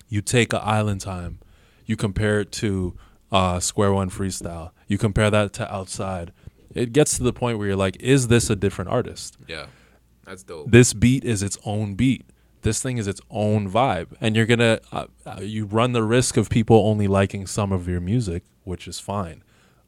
you 0.07 0.21
take 0.21 0.53
a 0.53 0.61
Island 0.61 1.01
Time, 1.01 1.39
you 1.85 1.97
compare 1.97 2.39
it 2.39 2.51
to 2.53 2.95
uh, 3.31 3.59
Square 3.59 3.93
One 3.93 4.09
Freestyle, 4.09 4.71
you 4.87 4.97
compare 4.97 5.29
that 5.31 5.53
to 5.53 5.73
Outside. 5.73 6.31
It 6.73 6.93
gets 6.93 7.17
to 7.17 7.23
the 7.23 7.33
point 7.33 7.57
where 7.57 7.67
you're 7.67 7.75
like, 7.75 7.97
is 8.01 8.27
this 8.27 8.49
a 8.49 8.55
different 8.55 8.91
artist? 8.91 9.37
Yeah, 9.47 9.67
that's 10.25 10.43
dope. 10.43 10.69
This 10.69 10.93
beat 10.93 11.23
is 11.23 11.41
its 11.41 11.57
own 11.65 11.95
beat. 11.95 12.24
This 12.65 12.81
thing 12.81 12.97
is 12.97 13.07
its 13.07 13.21
own 13.29 13.69
vibe, 13.69 14.07
and 14.19 14.35
you're 14.35 14.47
gonna 14.47 14.79
uh, 14.91 15.05
uh, 15.23 15.39
you 15.41 15.65
run 15.65 15.91
the 15.91 16.01
risk 16.01 16.35
of 16.35 16.49
people 16.49 16.77
only 16.87 17.07
liking 17.07 17.45
some 17.45 17.71
of 17.71 17.87
your 17.87 18.01
music, 18.01 18.41
which 18.63 18.87
is 18.87 18.99
fine. 18.99 19.43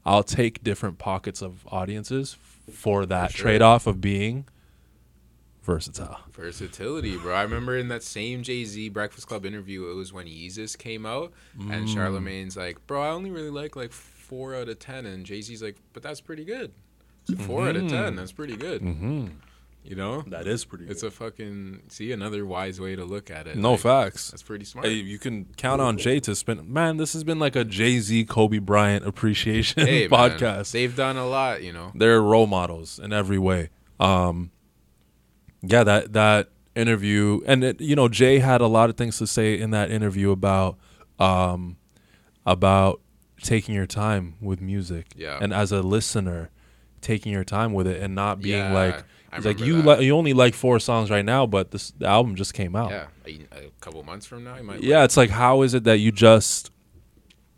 I'll 0.05 0.21
take 0.21 0.63
different 0.63 0.99
pockets 0.99 1.41
of 1.41 1.65
audiences 1.71 2.37
for 2.71 3.07
that 3.07 3.31
sure. 3.31 3.45
trade 3.45 3.63
off 3.63 3.87
of 3.87 3.99
being 3.99 4.45
versatile. 5.63 6.19
Versatility, 6.31 7.17
bro. 7.17 7.33
I 7.33 7.41
remember 7.41 7.75
in 7.77 7.87
that 7.87 8.03
same 8.03 8.43
Jay 8.43 8.63
Z 8.63 8.89
Breakfast 8.89 9.27
Club 9.27 9.43
interview, 9.43 9.89
it 9.89 9.95
was 9.95 10.13
when 10.13 10.27
Yeezus 10.27 10.77
came 10.77 11.03
out, 11.03 11.33
and 11.59 11.87
Mm. 11.87 11.93
Charlemagne's 11.93 12.55
like, 12.55 12.85
"Bro, 12.85 13.01
I 13.01 13.09
only 13.09 13.31
really 13.31 13.49
like 13.49 13.75
like 13.75 13.91
four 13.91 14.53
out 14.55 14.69
of 14.69 14.77
ten, 14.77 15.05
and 15.07 15.25
Jay 15.25 15.41
Z's 15.41 15.63
like, 15.63 15.77
"But 15.93 16.03
that's 16.03 16.21
pretty 16.21 16.45
good. 16.45 16.71
4 17.39 17.67
out 17.69 17.75
of 17.75 17.89
ten, 17.89 18.15
that's 18.15 18.31
pretty 18.31 18.55
good." 18.55 18.81
Mm-hmm. 18.83 19.27
You 19.87 19.95
know, 19.95 20.21
That 20.27 20.47
is 20.47 20.65
pretty. 20.65 20.85
it's 20.87 21.01
a 21.03 21.09
fucking 21.09 21.83
see 21.87 22.11
another 22.11 22.45
wise 22.45 22.79
way 22.79 22.95
to 22.97 23.05
look 23.05 23.31
at 23.31 23.47
it. 23.47 23.55
no 23.55 23.71
Like, 23.71 23.79
facts. 23.79 24.31
That's 24.31 24.43
pretty 24.43 24.65
smart. 24.65 24.85
Hey, 24.87 24.95
you 24.95 25.17
can 25.17 25.45
count 25.55 25.79
on 25.81 25.97
Jay 25.97 26.19
to 26.21 26.35
spend. 26.35 26.67
Man, 26.67 26.97
this 26.97 27.13
has 27.13 27.23
been 27.23 27.39
like 27.39 27.55
a 27.55 27.63
Jay 27.63 27.99
Z, 27.99 28.25
Kobe 28.25 28.59
Bryant 28.59 29.05
appreciation 29.07 29.87
Hey, 29.87 30.07
man, 30.11 30.31
podcast. 30.31 30.71
they've 30.71 30.93
done 30.95 31.15
a 31.15 31.25
lot, 31.25 31.63
you 31.63 31.71
know. 31.71 31.91
they're 31.95 32.21
role 32.21 32.47
models 32.47 32.99
in 32.99 33.13
every 33.13 33.39
way. 33.39 33.69
Um, 33.99 34.51
yeah, 35.61 35.83
that 35.85 36.13
that 36.13 36.49
interview, 36.75 37.39
and 37.45 37.63
it, 37.63 37.81
you 37.81 37.95
know, 37.95 38.07
Jay 38.07 38.39
had 38.39 38.61
a 38.61 38.67
lot 38.67 38.89
of 38.89 38.97
things 38.97 39.17
to 39.19 39.25
say 39.27 39.57
in 39.59 39.71
that 39.71 39.89
interview 39.89 40.31
about 40.31 40.77
um, 41.17 41.77
about 42.45 43.01
taking 43.41 43.73
your 43.73 43.87
time 43.87 44.35
with 44.41 44.61
music, 44.61 45.07
Yeah. 45.15 45.37
and 45.41 45.53
as 45.53 45.71
a 45.71 45.81
listener, 45.81 46.49
taking 47.01 47.31
your 47.31 47.43
time 47.43 47.73
with 47.73 47.87
it 47.87 48.01
and 48.01 48.13
not 48.13 48.41
being 48.41 48.57
Yeah, 48.57 48.73
like. 48.73 49.03
I 49.37 49.49
like 49.49 49.59
you, 49.59 49.81
that. 49.81 49.99
li- 49.99 50.05
you 50.05 50.15
only 50.15 50.33
like 50.33 50.53
four 50.53 50.79
songs 50.79 51.09
right 51.09 51.25
now, 51.25 51.45
but 51.45 51.71
this 51.71 51.91
the 51.91 52.07
album 52.07 52.35
just 52.35 52.53
came 52.53 52.75
out. 52.75 52.91
Yeah, 52.91 53.07
a, 53.25 53.65
a 53.65 53.69
couple 53.81 54.03
months 54.03 54.25
from 54.25 54.43
now, 54.43 54.57
you 54.57 54.63
might. 54.63 54.81
Yeah, 54.81 55.03
it's 55.03 55.17
like 55.17 55.29
how 55.29 55.61
is 55.61 55.73
it 55.73 55.83
that 55.85 55.99
you 55.99 56.11
just, 56.11 56.71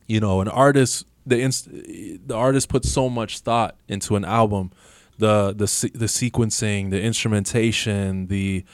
you 0.08 0.20
know, 0.20 0.42
an 0.42 0.48
artist 0.48 1.06
the 1.26 1.40
inst- 1.40 1.70
the 1.72 2.36
artist 2.36 2.70
puts 2.70 2.90
so 2.92 3.10
much 3.10 3.40
thought 3.40 3.76
into 3.88 4.16
an 4.16 4.26
album, 4.26 4.72
the 5.18 5.54
the 5.54 5.68
se- 5.68 5.92
the 5.94 6.06
sequencing, 6.08 6.90
the 6.90 7.02
instrumentation, 7.02 8.28
the 8.28 8.66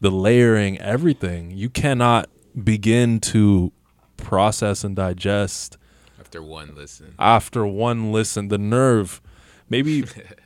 the 0.00 0.10
layering, 0.10 0.78
everything. 0.78 1.50
You 1.50 1.68
cannot 1.68 2.28
begin 2.64 3.20
to 3.20 3.72
process 4.16 4.82
and 4.84 4.96
digest 4.96 5.76
after 6.18 6.42
one 6.42 6.74
listen. 6.74 7.14
after 7.18 7.66
one 7.66 8.12
listen. 8.12 8.48
The 8.48 8.58
nerve, 8.58 9.20
maybe 9.68 10.04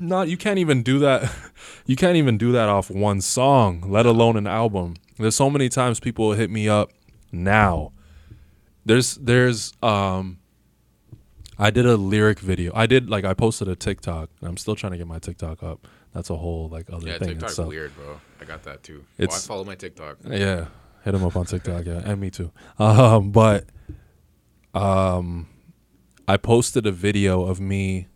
Not 0.00 0.28
you 0.28 0.36
can't 0.36 0.58
even 0.58 0.82
do 0.82 0.98
that 1.00 1.30
you 1.86 1.96
can't 1.96 2.16
even 2.16 2.38
do 2.38 2.52
that 2.52 2.68
off 2.68 2.90
one 2.90 3.20
song 3.20 3.82
let 3.86 4.06
alone 4.06 4.36
an 4.36 4.46
album 4.46 4.94
there's 5.18 5.34
so 5.36 5.50
many 5.50 5.68
times 5.68 6.00
people 6.00 6.32
hit 6.32 6.50
me 6.50 6.68
up 6.68 6.90
now 7.32 7.92
there's 8.84 9.16
there's 9.16 9.72
um 9.82 10.38
i 11.58 11.70
did 11.70 11.84
a 11.86 11.96
lyric 11.96 12.38
video 12.38 12.70
i 12.74 12.86
did 12.86 13.10
like 13.10 13.24
i 13.24 13.34
posted 13.34 13.66
a 13.68 13.74
tiktok 13.74 14.30
i'm 14.42 14.56
still 14.56 14.76
trying 14.76 14.92
to 14.92 14.98
get 14.98 15.06
my 15.06 15.18
tiktok 15.18 15.62
up 15.62 15.86
that's 16.14 16.30
a 16.30 16.36
whole 16.36 16.68
like 16.68 16.88
other 16.90 17.08
Yeah, 17.08 17.18
thing 17.18 17.28
TikTok's 17.28 17.52
itself. 17.52 17.68
weird, 17.68 17.94
bro. 17.94 18.18
I 18.40 18.44
got 18.46 18.62
that 18.62 18.82
too. 18.82 19.04
Well, 19.18 19.28
I 19.30 19.36
follow 19.38 19.64
my 19.64 19.74
TikTok. 19.74 20.16
Yeah, 20.26 20.68
hit 21.04 21.14
him 21.14 21.22
up 21.22 21.36
on 21.36 21.44
TikTok. 21.44 21.84
yeah, 21.84 22.00
and 22.06 22.18
me 22.18 22.30
too. 22.30 22.50
Um, 22.78 23.32
but 23.32 23.66
um, 24.72 25.46
I 26.26 26.38
posted 26.38 26.86
a 26.86 26.90
video 26.92 27.42
of 27.44 27.60
me 27.60 28.06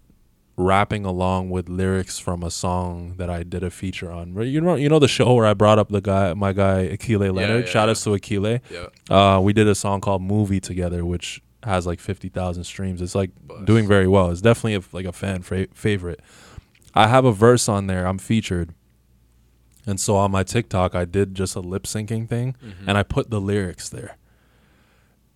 rapping 0.60 1.04
along 1.04 1.50
with 1.50 1.68
lyrics 1.68 2.18
from 2.18 2.42
a 2.42 2.50
song 2.50 3.14
that 3.16 3.30
I 3.30 3.42
did 3.42 3.62
a 3.62 3.70
feature 3.70 4.10
on. 4.12 4.34
You 4.46 4.60
know, 4.60 4.74
you 4.74 4.88
know 4.88 4.98
the 4.98 5.08
show 5.08 5.34
where 5.34 5.46
I 5.46 5.54
brought 5.54 5.78
up 5.78 5.88
the 5.88 6.00
guy, 6.00 6.34
my 6.34 6.52
guy 6.52 6.88
Akile 6.88 7.34
Leonard. 7.34 7.64
yeah, 7.64 7.70
Shout 7.70 7.86
yeah. 7.88 7.90
outs 7.90 8.04
to 8.04 8.10
Akile. 8.10 8.60
Yeah. 8.70 8.86
Uh, 9.36 9.40
we 9.40 9.52
did 9.52 9.66
a 9.68 9.74
song 9.74 10.00
called 10.00 10.22
"Movie" 10.22 10.60
together, 10.60 11.04
which 11.04 11.42
has 11.64 11.86
like 11.86 12.00
fifty 12.00 12.28
thousand 12.28 12.64
streams. 12.64 13.00
It's 13.02 13.14
like 13.14 13.30
Bust. 13.46 13.64
doing 13.64 13.86
very 13.88 14.06
well. 14.06 14.30
It's 14.30 14.40
definitely 14.40 14.74
a, 14.76 14.82
like 14.92 15.06
a 15.06 15.12
fan 15.12 15.42
fra- 15.42 15.68
favorite. 15.74 16.20
I 16.94 17.06
have 17.08 17.24
a 17.24 17.32
verse 17.32 17.68
on 17.68 17.86
there. 17.86 18.06
I'm 18.06 18.18
featured, 18.18 18.74
and 19.86 20.00
so 20.00 20.16
on 20.16 20.30
my 20.30 20.42
TikTok, 20.42 20.94
I 20.94 21.04
did 21.04 21.34
just 21.34 21.54
a 21.56 21.60
lip 21.60 21.84
syncing 21.84 22.28
thing, 22.28 22.56
Mm-hmm. 22.64 22.88
and 22.88 22.98
I 22.98 23.02
put 23.02 23.30
the 23.30 23.40
lyrics 23.40 23.88
there. 23.88 24.16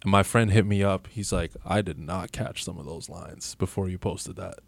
And 0.02 0.10
my 0.10 0.22
friend 0.22 0.50
hit 0.50 0.66
me 0.66 0.82
up. 0.82 1.08
He's 1.10 1.32
like, 1.32 1.52
"I 1.64 1.80
did 1.80 1.98
not 1.98 2.30
catch 2.32 2.62
some 2.64 2.78
of 2.78 2.84
those 2.86 3.08
lines 3.08 3.54
before 3.54 3.88
you 3.88 3.98
posted 3.98 4.36
that." 4.36 4.58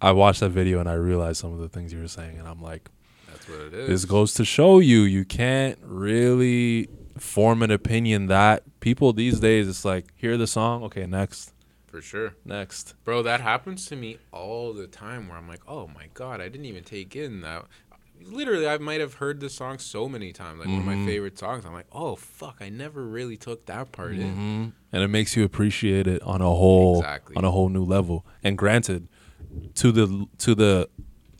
I 0.00 0.12
watched 0.12 0.40
that 0.40 0.50
video 0.50 0.80
and 0.80 0.88
I 0.88 0.94
realized 0.94 1.40
some 1.40 1.52
of 1.52 1.58
the 1.58 1.68
things 1.68 1.92
you 1.92 2.00
were 2.00 2.08
saying, 2.08 2.38
and 2.38 2.46
I'm 2.46 2.62
like, 2.62 2.88
That's 3.28 3.48
what 3.48 3.60
it 3.60 3.74
is. 3.74 3.88
this 3.88 4.04
goes 4.04 4.34
to 4.34 4.44
show 4.44 4.78
you 4.78 5.00
you 5.02 5.24
can't 5.24 5.78
really 5.82 6.88
form 7.18 7.62
an 7.62 7.70
opinion 7.72 8.26
that 8.28 8.62
people 8.78 9.12
these 9.12 9.40
days 9.40 9.66
it's 9.68 9.84
like 9.84 10.06
hear 10.14 10.36
the 10.36 10.46
song 10.46 10.84
okay 10.84 11.04
next 11.04 11.52
for 11.88 12.00
sure. 12.00 12.34
next 12.44 12.94
Bro, 13.04 13.22
that 13.24 13.40
happens 13.40 13.86
to 13.86 13.96
me 13.96 14.18
all 14.30 14.72
the 14.72 14.86
time 14.86 15.28
where 15.28 15.36
I'm 15.36 15.48
like, 15.48 15.62
oh 15.66 15.88
my 15.88 16.06
God, 16.14 16.40
I 16.40 16.48
didn't 16.48 16.66
even 16.66 16.84
take 16.84 17.16
in 17.16 17.40
that. 17.40 17.64
Literally, 18.20 18.68
I 18.68 18.78
might 18.78 19.00
have 19.00 19.14
heard 19.14 19.40
this 19.40 19.54
song 19.54 19.78
so 19.78 20.08
many 20.08 20.32
times, 20.32 20.58
like 20.58 20.68
one 20.68 20.78
of 20.78 20.84
Mm-hmm. 20.84 21.00
my 21.04 21.06
favorite 21.06 21.38
songs. 21.38 21.64
I'm 21.64 21.72
like, 21.72 21.86
oh 21.92 22.14
fuck, 22.16 22.58
I 22.60 22.68
never 22.68 23.04
really 23.04 23.36
took 23.36 23.66
that 23.66 23.90
part 23.92 24.12
in. 24.14 24.34
Mhm. 24.36 24.72
and 24.92 25.02
it 25.02 25.08
makes 25.08 25.36
you 25.36 25.44
appreciate 25.44 26.06
it 26.06 26.22
on 26.22 26.40
a 26.40 26.44
whole 26.44 26.98
Exactly. 27.00 27.34
on 27.36 27.44
a 27.44 27.50
whole 27.50 27.68
new 27.68 27.84
level 27.84 28.24
and 28.44 28.56
granted 28.58 29.08
to 29.74 29.92
the 29.92 30.26
to 30.38 30.54
the 30.54 30.88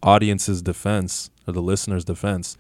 audience's 0.03 0.63
defense 0.63 1.31
or 1.47 1.53
the 1.53 1.63
listener's 1.63 2.05
defense 2.05 2.57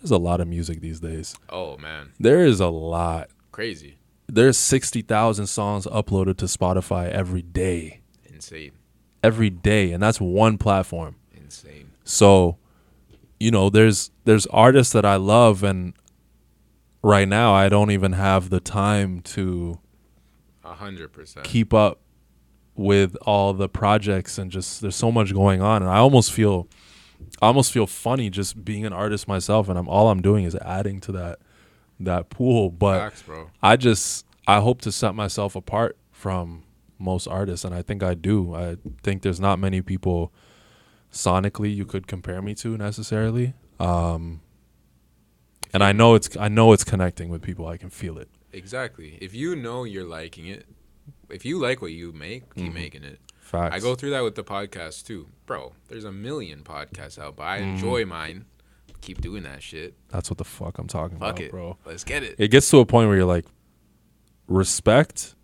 there's 0.00 0.10
a 0.12 0.16
lot 0.16 0.40
of 0.40 0.46
music 0.46 0.80
these 0.80 1.00
days. 1.00 1.34
Oh 1.50 1.76
man, 1.76 2.12
there 2.20 2.44
is 2.44 2.60
a 2.60 2.68
lot. 2.68 3.30
Crazy, 3.50 3.98
there's 4.28 4.56
60,000 4.56 5.48
songs 5.48 5.86
uploaded 5.86 6.36
to 6.36 6.44
Spotify 6.44 7.10
every 7.10 7.42
day. 7.42 8.00
Insane, 8.24 8.70
every 9.24 9.50
day 9.50 9.90
and 9.90 10.00
that's 10.00 10.20
one 10.20 10.56
platform. 10.56 11.16
Insane. 11.36 11.90
So 12.04 12.58
you 13.40 13.50
know, 13.50 13.70
there's 13.70 14.12
there's 14.24 14.46
artists 14.46 14.92
that 14.92 15.04
I 15.04 15.16
love 15.16 15.64
and 15.64 15.94
right 17.02 17.26
now 17.28 17.52
I 17.52 17.68
don't 17.68 17.90
even 17.90 18.12
have 18.12 18.50
the 18.50 18.60
time 18.60 19.20
to 19.22 19.80
A 20.64 20.74
hundred 20.74 21.12
percent. 21.12 21.44
keep 21.44 21.74
up 21.74 21.98
with 22.78 23.16
all 23.22 23.52
the 23.52 23.68
projects 23.68 24.38
and 24.38 24.52
just 24.52 24.80
there's 24.80 24.94
so 24.94 25.10
much 25.10 25.34
going 25.34 25.60
on 25.60 25.82
and 25.82 25.90
I 25.90 25.96
almost 25.96 26.32
feel 26.32 26.68
I 27.42 27.48
almost 27.48 27.72
feel 27.72 27.88
funny 27.88 28.30
just 28.30 28.64
being 28.64 28.86
an 28.86 28.92
artist 28.92 29.26
myself 29.26 29.68
and 29.68 29.76
I'm 29.76 29.88
all 29.88 30.08
I'm 30.08 30.22
doing 30.22 30.44
is 30.44 30.54
adding 30.54 31.00
to 31.00 31.12
that 31.12 31.40
that 31.98 32.30
pool 32.30 32.70
but 32.70 33.00
Facts. 33.00 33.24
I 33.60 33.74
just 33.74 34.24
I 34.46 34.60
hope 34.60 34.80
to 34.82 34.92
set 34.92 35.16
myself 35.16 35.56
apart 35.56 35.98
from 36.12 36.62
most 37.00 37.26
artists 37.26 37.64
and 37.64 37.74
I 37.74 37.82
think 37.82 38.04
I 38.04 38.14
do. 38.14 38.54
I 38.54 38.76
think 39.02 39.22
there's 39.22 39.40
not 39.40 39.58
many 39.58 39.82
people 39.82 40.32
sonically 41.12 41.74
you 41.74 41.84
could 41.84 42.06
compare 42.06 42.40
me 42.40 42.54
to 42.54 42.78
necessarily. 42.78 43.54
Um 43.80 44.40
and 45.74 45.82
I 45.82 45.90
know 45.90 46.14
it's 46.14 46.36
I 46.36 46.46
know 46.46 46.72
it's 46.72 46.84
connecting 46.84 47.28
with 47.28 47.42
people. 47.42 47.66
I 47.66 47.76
can 47.76 47.90
feel 47.90 48.18
it. 48.18 48.28
Exactly. 48.52 49.18
If 49.20 49.34
you 49.34 49.56
know 49.56 49.82
you're 49.82 50.06
liking 50.06 50.46
it, 50.46 50.64
if 51.30 51.44
you 51.44 51.58
like 51.58 51.80
what 51.82 51.92
you 51.92 52.12
make, 52.12 52.54
keep 52.54 52.70
Mhm. 52.70 52.74
making 52.74 53.04
it. 53.04 53.20
Facts. 53.40 53.74
I 53.74 53.78
go 53.78 53.94
through 53.94 54.10
that 54.10 54.22
with 54.22 54.34
the 54.34 54.44
podcast 54.44 55.06
too, 55.06 55.28
bro. 55.46 55.72
There's 55.88 56.04
a 56.04 56.12
million 56.12 56.62
podcasts 56.62 57.18
out, 57.18 57.36
but 57.36 57.44
I 57.44 57.60
Mhm. 57.60 57.74
enjoy 57.74 58.04
mine. 58.04 58.44
Keep 59.00 59.20
doing 59.20 59.44
that 59.44 59.62
shit. 59.62 59.94
That's 60.08 60.28
what 60.30 60.38
the 60.38 60.44
fuck 60.44 60.78
I'm 60.78 60.86
talking 60.88 61.18
Fuck 61.18 61.36
about, 61.36 61.40
it, 61.40 61.50
bro. 61.50 61.78
Let's 61.86 62.04
get 62.04 62.22
it. 62.22 62.34
It 62.38 62.48
gets 62.50 62.68
to 62.70 62.78
a 62.78 62.84
point 62.86 63.08
where 63.08 63.16
you're 63.16 63.24
like 63.26 63.46
respect 64.46 65.34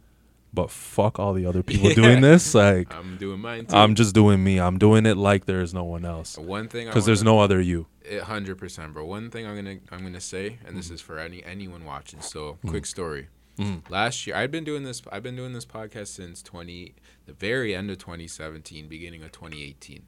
but 0.52 0.70
fuck 0.70 1.18
all 1.18 1.32
the 1.34 1.46
other 1.46 1.62
people 1.64 1.88
Yeah. 1.88 1.94
doing 1.96 2.20
this. 2.20 2.54
Like 2.54 2.92
I'm 2.94 3.16
doing 3.16 3.40
mine 3.40 3.66
too. 3.66 3.74
I'm 3.76 3.94
just 3.96 4.14
doing 4.14 4.42
me. 4.44 4.60
I'm 4.60 4.78
doing 4.78 5.04
it 5.04 5.16
like 5.16 5.46
there 5.46 5.60
is 5.60 5.74
no 5.74 5.82
one 5.82 6.04
else. 6.04 6.38
one 6.38 6.68
thing 6.68 6.86
Because 6.86 7.04
there's 7.06 7.24
no 7.24 7.40
other 7.40 7.60
you. 7.60 7.86
hundred 8.22 8.56
percent, 8.58 8.92
bro. 8.94 9.04
One 9.04 9.30
thing 9.30 9.46
I'm 9.46 9.56
gonna 9.56 9.78
I'm 9.90 10.02
gonna 10.02 10.20
say, 10.20 10.58
and 10.64 10.76
this 10.76 10.90
is 10.90 11.00
for 11.00 11.18
any 11.18 11.42
anyone 11.42 11.84
watching. 11.84 12.20
So, 12.20 12.58
Mm. 12.64 12.68
quick 12.70 12.86
story. 12.86 13.28
Mm. 13.58 13.88
Last 13.88 14.26
year, 14.26 14.34
I've 14.36 14.50
been 14.50 14.64
doing 14.64 14.82
this. 14.82 15.00
I've 15.12 15.22
been 15.22 15.36
doing 15.36 15.52
this 15.52 15.64
podcast 15.66 16.08
since 16.08 16.42
twenty, 16.42 16.94
the 17.26 17.32
very 17.32 17.74
end 17.74 17.90
of 17.90 17.98
2017, 17.98 18.88
beginning 18.88 19.22
of 19.22 19.30
2018. 19.32 20.02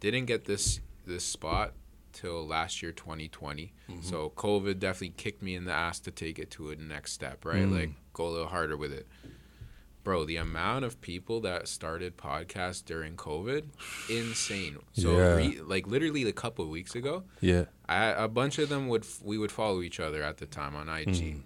Didn't 0.00 0.24
get 0.26 0.44
this 0.46 0.80
this 1.06 1.24
spot 1.24 1.72
till 2.12 2.44
last 2.46 2.82
year, 2.82 2.90
2020. 2.90 3.72
Mm-hmm. 3.88 4.02
So 4.02 4.30
COVID 4.36 4.80
definitely 4.80 5.14
kicked 5.16 5.42
me 5.42 5.54
in 5.54 5.64
the 5.66 5.72
ass 5.72 6.00
to 6.00 6.10
take 6.10 6.38
it 6.40 6.50
to 6.52 6.70
a 6.70 6.76
next 6.76 7.12
step, 7.12 7.44
right? 7.44 7.62
Mm. 7.64 7.72
Like 7.72 7.90
go 8.12 8.26
a 8.26 8.30
little 8.30 8.48
harder 8.48 8.76
with 8.76 8.92
it. 8.92 9.06
Bro, 10.02 10.24
the 10.24 10.36
amount 10.36 10.84
of 10.86 11.00
people 11.02 11.40
that 11.42 11.68
started 11.68 12.16
podcasts 12.16 12.82
during 12.84 13.16
COVID, 13.16 13.64
insane. 14.08 14.78
So, 14.94 15.12
Yeah. 15.16 15.34
re, 15.36 15.60
like 15.60 15.86
literally 15.86 16.24
a 16.26 16.32
couple 16.32 16.64
of 16.64 16.70
weeks 16.70 16.94
ago, 16.94 17.24
Yeah. 17.40 17.66
I, 17.86 18.06
a 18.06 18.26
bunch 18.26 18.58
of 18.58 18.68
them 18.70 18.88
would 18.88 19.06
we 19.22 19.36
would 19.38 19.52
follow 19.52 19.82
each 19.82 20.00
other 20.00 20.22
at 20.22 20.38
the 20.38 20.46
time 20.46 20.74
on 20.74 20.88
IG, 20.88 21.08
Mhm. 21.34 21.42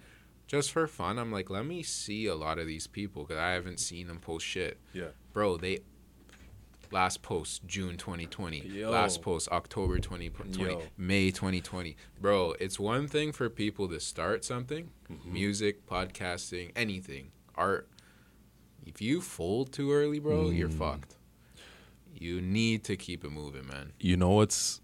Just 0.55 0.72
for 0.72 0.86
fun. 0.86 1.18
I'm 1.18 1.32
like, 1.32 1.51
let 1.51 1.66
me 1.66 1.82
see 1.82 2.26
a 2.26 2.35
lot 2.35 2.59
of 2.59 2.66
these 2.66 2.86
people 2.86 3.24
because 3.24 3.39
I 3.40 3.51
haven't 3.52 3.81
seen 3.81 4.06
them 4.06 4.18
post 4.18 4.47
shit. 4.47 4.78
Yeah. 4.93 5.09
Bro, 5.32 5.59
they 5.59 5.81
last 6.93 7.22
post 7.22 7.66
June 7.66 7.97
2020, 7.97 8.60
Yo. 8.68 8.90
last 8.90 9.20
post 9.20 9.48
October 9.51 9.98
2020, 9.98 10.62
Yo. 10.62 10.82
May 10.97 11.31
2020. 11.32 11.97
Bro, 12.20 12.55
it's 12.60 12.78
one 12.78 13.09
thing 13.09 13.32
for 13.32 13.51
people 13.51 13.89
to 13.89 13.98
start 14.01 14.44
something, 14.44 14.90
Mm-hmm. 15.12 15.32
music, 15.32 15.86
podcasting, 15.86 16.70
anything, 16.76 17.31
art. 17.56 17.89
If 18.86 19.02
you 19.02 19.20
fold 19.20 19.72
too 19.72 19.93
early, 19.93 20.18
bro, 20.20 20.51
you're 20.51 20.68
Mm. 20.68 20.78
fucked. 20.78 21.16
You 22.14 22.40
need 22.40 22.85
to 22.85 22.97
keep 22.97 23.24
it 23.24 23.31
moving, 23.31 23.66
man. 23.66 23.93
You 23.98 24.16
know 24.16 24.31
what's 24.31 24.81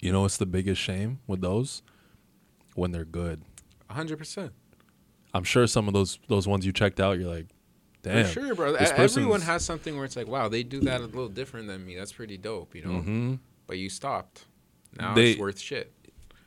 you 0.00 0.12
know 0.12 0.22
what's 0.22 0.38
the 0.38 0.46
biggest 0.46 0.80
shame 0.80 1.18
with 1.26 1.42
those? 1.42 1.82
When 2.74 2.90
they're 2.92 3.04
good. 3.04 3.42
100%. 3.90 4.50
I'm 5.34 5.44
sure 5.44 5.66
some 5.66 5.86
of 5.88 5.94
those 5.94 6.18
those 6.28 6.46
ones 6.48 6.64
you 6.66 6.72
checked 6.72 7.00
out, 7.00 7.18
you're 7.18 7.28
like, 7.28 7.46
damn. 8.02 8.24
For 8.26 8.32
sure, 8.32 8.54
bro. 8.54 8.74
Everyone 8.74 9.40
has 9.42 9.64
something 9.64 9.96
where 9.96 10.04
it's 10.04 10.16
like, 10.16 10.26
wow, 10.28 10.48
they 10.48 10.62
do 10.62 10.80
that 10.80 11.00
a 11.00 11.04
little 11.04 11.28
different 11.28 11.66
than 11.68 11.84
me. 11.86 11.96
That's 11.96 12.12
pretty 12.12 12.36
dope, 12.36 12.74
you 12.74 12.82
know. 12.84 13.00
hmm 13.00 13.34
But 13.66 13.78
you 13.78 13.88
stopped. 13.88 14.46
Now 14.98 15.14
They- 15.14 15.32
it's 15.32 15.40
worth 15.40 15.58
shit. 15.60 15.92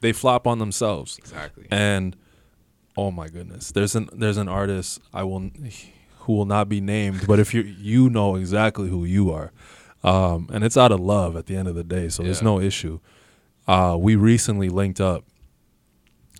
They 0.01 0.11
flop 0.11 0.47
on 0.47 0.59
themselves. 0.59 1.17
Exactly. 1.17 1.65
And 1.71 2.17
oh 2.97 3.09
my 3.09 3.29
goodness, 3.29 3.71
there's 3.71 3.95
an 3.95 4.09
there's 4.11 4.35
an 4.37 4.49
artist 4.49 4.99
I 5.13 5.23
will 5.23 5.49
who 6.19 6.33
will 6.33 6.45
not 6.45 6.67
be 6.67 6.81
named, 6.81 7.25
but 7.25 7.39
if 7.39 7.53
you 7.53 7.61
you 7.61 8.09
know 8.09 8.35
exactly 8.35 8.89
who 8.89 9.05
you 9.05 9.31
are, 9.31 9.53
um, 10.03 10.49
and 10.51 10.63
it's 10.65 10.75
out 10.75 10.91
of 10.91 10.99
love 10.99 11.37
at 11.37 11.45
the 11.45 11.55
end 11.55 11.69
of 11.69 11.75
the 11.75 11.85
day, 11.85 12.09
so 12.09 12.21
there's 12.23 12.41
no 12.41 12.59
issue. 12.59 12.99
Uh, 13.65 13.95
we 13.97 14.17
recently 14.17 14.67
linked 14.67 14.99
up. 14.99 15.23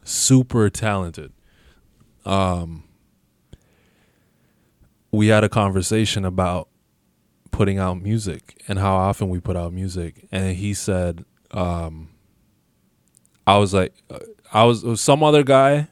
Super 0.04 0.70
talented. 0.70 1.32
Um, 2.26 2.84
we 5.12 5.28
had 5.28 5.44
a 5.44 5.50
conversation 5.50 6.26
about 6.26 6.70
putting 7.52 7.78
out 7.78 8.02
music 8.02 8.62
and 8.68 8.80
how 8.80 8.96
often 8.96 9.30
we 9.30 9.40
put 9.40 9.56
out 9.56 9.74
music, 9.74 10.28
and 10.32 10.56
he 10.56 10.74
said, 10.74 11.24
um, 11.52 12.10
I 13.46 13.58
was 13.58 13.74
like, 13.74 13.94
uh, 14.10 14.20
I 14.52 14.64
was, 14.64 14.84
was 14.84 15.02
some 15.02 15.24
other 15.24 15.44
guy, 15.44 15.90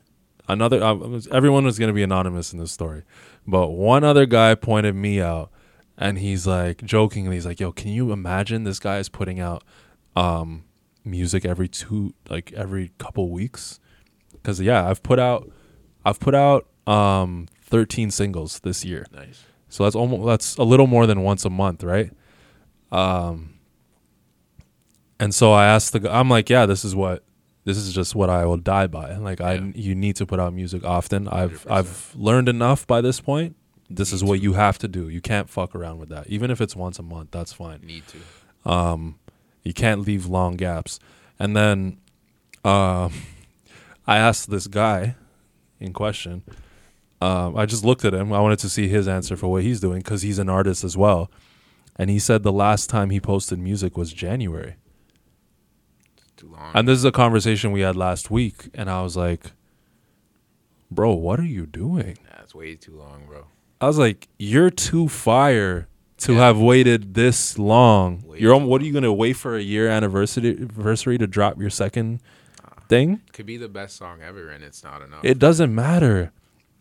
another. 0.48 0.82
Uh, 0.84 0.94
it 0.96 1.10
was- 1.10 1.28
everyone 1.28 1.66
was 1.66 1.78
gonna 1.78 1.94
be 1.94 2.04
anonymous 2.04 2.52
in 2.54 2.60
this 2.60 2.72
story, 2.72 3.04
but 3.46 3.70
one 3.70 4.04
other 4.04 4.26
guy 4.26 4.56
pointed 4.56 4.96
me 4.96 5.22
out, 5.22 5.52
and 5.98 6.18
he's 6.18 6.48
like 6.48 6.84
jokingly, 6.84 7.36
he's 7.36 7.46
like, 7.46 7.60
"Yo, 7.60 7.72
can 7.72 7.92
you 7.92 8.12
imagine 8.12 8.64
this 8.64 8.80
guy 8.80 8.98
is 8.98 9.10
putting 9.10 9.40
out 9.40 9.64
um, 10.16 10.64
music 11.06 11.46
every 11.46 11.68
two, 11.68 12.14
like 12.30 12.52
every 12.54 12.92
couple 12.98 13.30
weeks?" 13.30 13.80
Because 14.32 14.60
yeah, 14.62 14.90
I've 14.90 15.04
put 15.04 15.20
out, 15.20 15.52
I've 16.06 16.20
put 16.20 16.36
out 16.36 16.68
um, 16.88 17.48
13 17.64 18.12
singles 18.12 18.60
this 18.60 18.84
year. 18.84 19.06
nice. 19.14 19.46
So 19.70 19.86
that's 19.86 19.96
almost 19.96 20.26
that's 20.26 20.58
a 20.58 20.64
little 20.64 20.86
more 20.86 21.08
than 21.08 21.22
once 21.24 21.46
a 21.46 21.50
month, 21.50 21.82
right? 21.82 22.12
Um 22.92 23.54
and 25.18 25.34
so 25.34 25.54
I 25.54 25.66
asked 25.66 25.94
the 25.94 26.02
guy 26.02 26.20
I'm 26.20 26.30
like, 26.30 26.50
yeah, 26.50 26.66
this 26.66 26.84
is 26.84 26.94
what 26.94 27.24
this 27.64 27.78
is 27.78 27.94
just 27.94 28.14
what 28.14 28.30
I 28.30 28.46
will 28.46 28.58
die 28.58 28.88
by. 28.88 29.16
Like 29.16 29.40
I 29.40 29.72
you 29.74 29.96
need 29.96 30.18
to 30.18 30.26
put 30.26 30.42
out 30.42 30.54
music 30.54 30.84
often. 30.84 31.30
I've 31.30 31.64
100%. 31.64 31.72
I've 31.72 32.16
learned 32.18 32.50
enough 32.50 32.86
by 32.86 33.00
this 33.00 33.22
point. 33.22 33.56
This 33.90 34.12
is 34.12 34.26
what 34.26 34.40
too. 34.40 34.44
you 34.44 34.54
have 34.54 34.78
to 34.80 34.90
do. 34.90 35.08
You 35.08 35.22
can't 35.22 35.50
fuck 35.50 35.74
around 35.74 36.00
with 36.00 36.10
that. 36.10 36.28
Even 36.28 36.52
if 36.52 36.60
it's 36.60 36.76
once 36.76 37.00
a 37.00 37.04
month, 37.04 37.32
that's 37.32 37.54
fine. 37.54 37.80
Need 37.82 38.04
to. 38.08 38.70
Um, 38.70 39.20
you 39.64 39.74
can't 39.74 40.02
leave 40.02 40.26
long 40.26 40.58
gaps. 40.58 41.00
And 41.40 41.56
then 41.56 41.98
um, 42.66 43.14
I 44.08 44.18
asked 44.18 44.50
this 44.50 44.68
guy 44.68 45.16
in 45.82 45.94
question. 45.94 46.44
Um, 47.22 47.56
I 47.56 47.66
just 47.66 47.86
looked 47.86 48.04
at 48.06 48.14
him. 48.14 48.34
I 48.34 48.40
wanted 48.40 48.60
to 48.60 48.70
see 48.70 48.88
his 48.88 49.08
answer 49.08 49.36
for 49.36 49.48
what 49.48 49.64
he's 49.64 49.80
doing 49.80 50.00
because 50.00 50.22
he's 50.24 50.40
an 50.40 50.50
artist 50.50 50.84
as 50.84 50.98
well. 50.98 51.30
And 51.96 52.10
he 52.10 52.18
said 52.20 52.44
the 52.44 52.52
last 52.52 52.90
time 52.90 53.10
he 53.10 53.20
posted 53.20 53.60
music 53.60 53.98
was 53.98 54.12
January. 54.14 54.76
Too 56.38 56.48
long. 56.48 56.72
And 56.74 56.88
this 56.88 56.98
is 56.98 57.06
a 57.06 57.12
conversation 57.12 57.72
we 57.72 57.82
had 57.82 57.96
last 57.96 58.32
week. 58.32 58.70
And 58.74 58.90
I 58.90 59.02
was 59.04 59.16
like, 59.16 59.52
bro, 60.90 61.14
what 61.14 61.40
are 61.40 61.46
you 61.46 61.66
doing? 61.66 62.18
That's 62.32 62.56
way 62.56 62.76
too 62.76 62.96
long, 62.96 63.26
bro. 63.28 63.46
I 63.80 63.88
was 63.88 64.00
like, 64.00 64.28
you're 64.40 64.70
too 64.70 65.08
fire 65.08 65.88
to 66.20 66.34
Yeah. 66.34 66.40
have 66.40 66.60
waited 66.60 67.14
this 67.14 67.58
long. 67.60 68.22
Way 68.26 68.40
you're 68.40 68.56
what 68.58 68.82
are 68.82 68.86
you 68.86 68.94
gonna 68.94 69.14
wait 69.14 69.34
for 69.34 69.56
a 69.56 69.62
year 69.62 69.88
anniversary 69.88 70.52
anniversary 70.52 71.18
to 71.18 71.28
drop 71.28 71.60
your 71.60 71.70
second. 71.72 72.22
Thing? 72.92 73.22
Could 73.32 73.46
be 73.46 73.56
the 73.58 73.70
best 73.70 73.96
song 73.96 74.20
ever, 74.22 74.50
and 74.50 74.64
it's 74.64 74.84
not 74.84 75.02
enough. 75.02 75.24
It 75.24 75.40
doesn't 75.40 75.74
matter. 75.74 76.32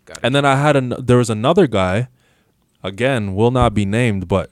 Gotta 0.04 0.20
And 0.26 0.34
then 0.34 0.44
I 0.44 0.56
had 0.56 0.74
an 0.76 0.92
there 0.98 1.16
was 1.18 1.30
another 1.30 1.66
guy, 1.66 2.08
again 2.82 3.34
will 3.36 3.52
not 3.52 3.74
be 3.74 3.84
named, 3.84 4.26
but 4.26 4.50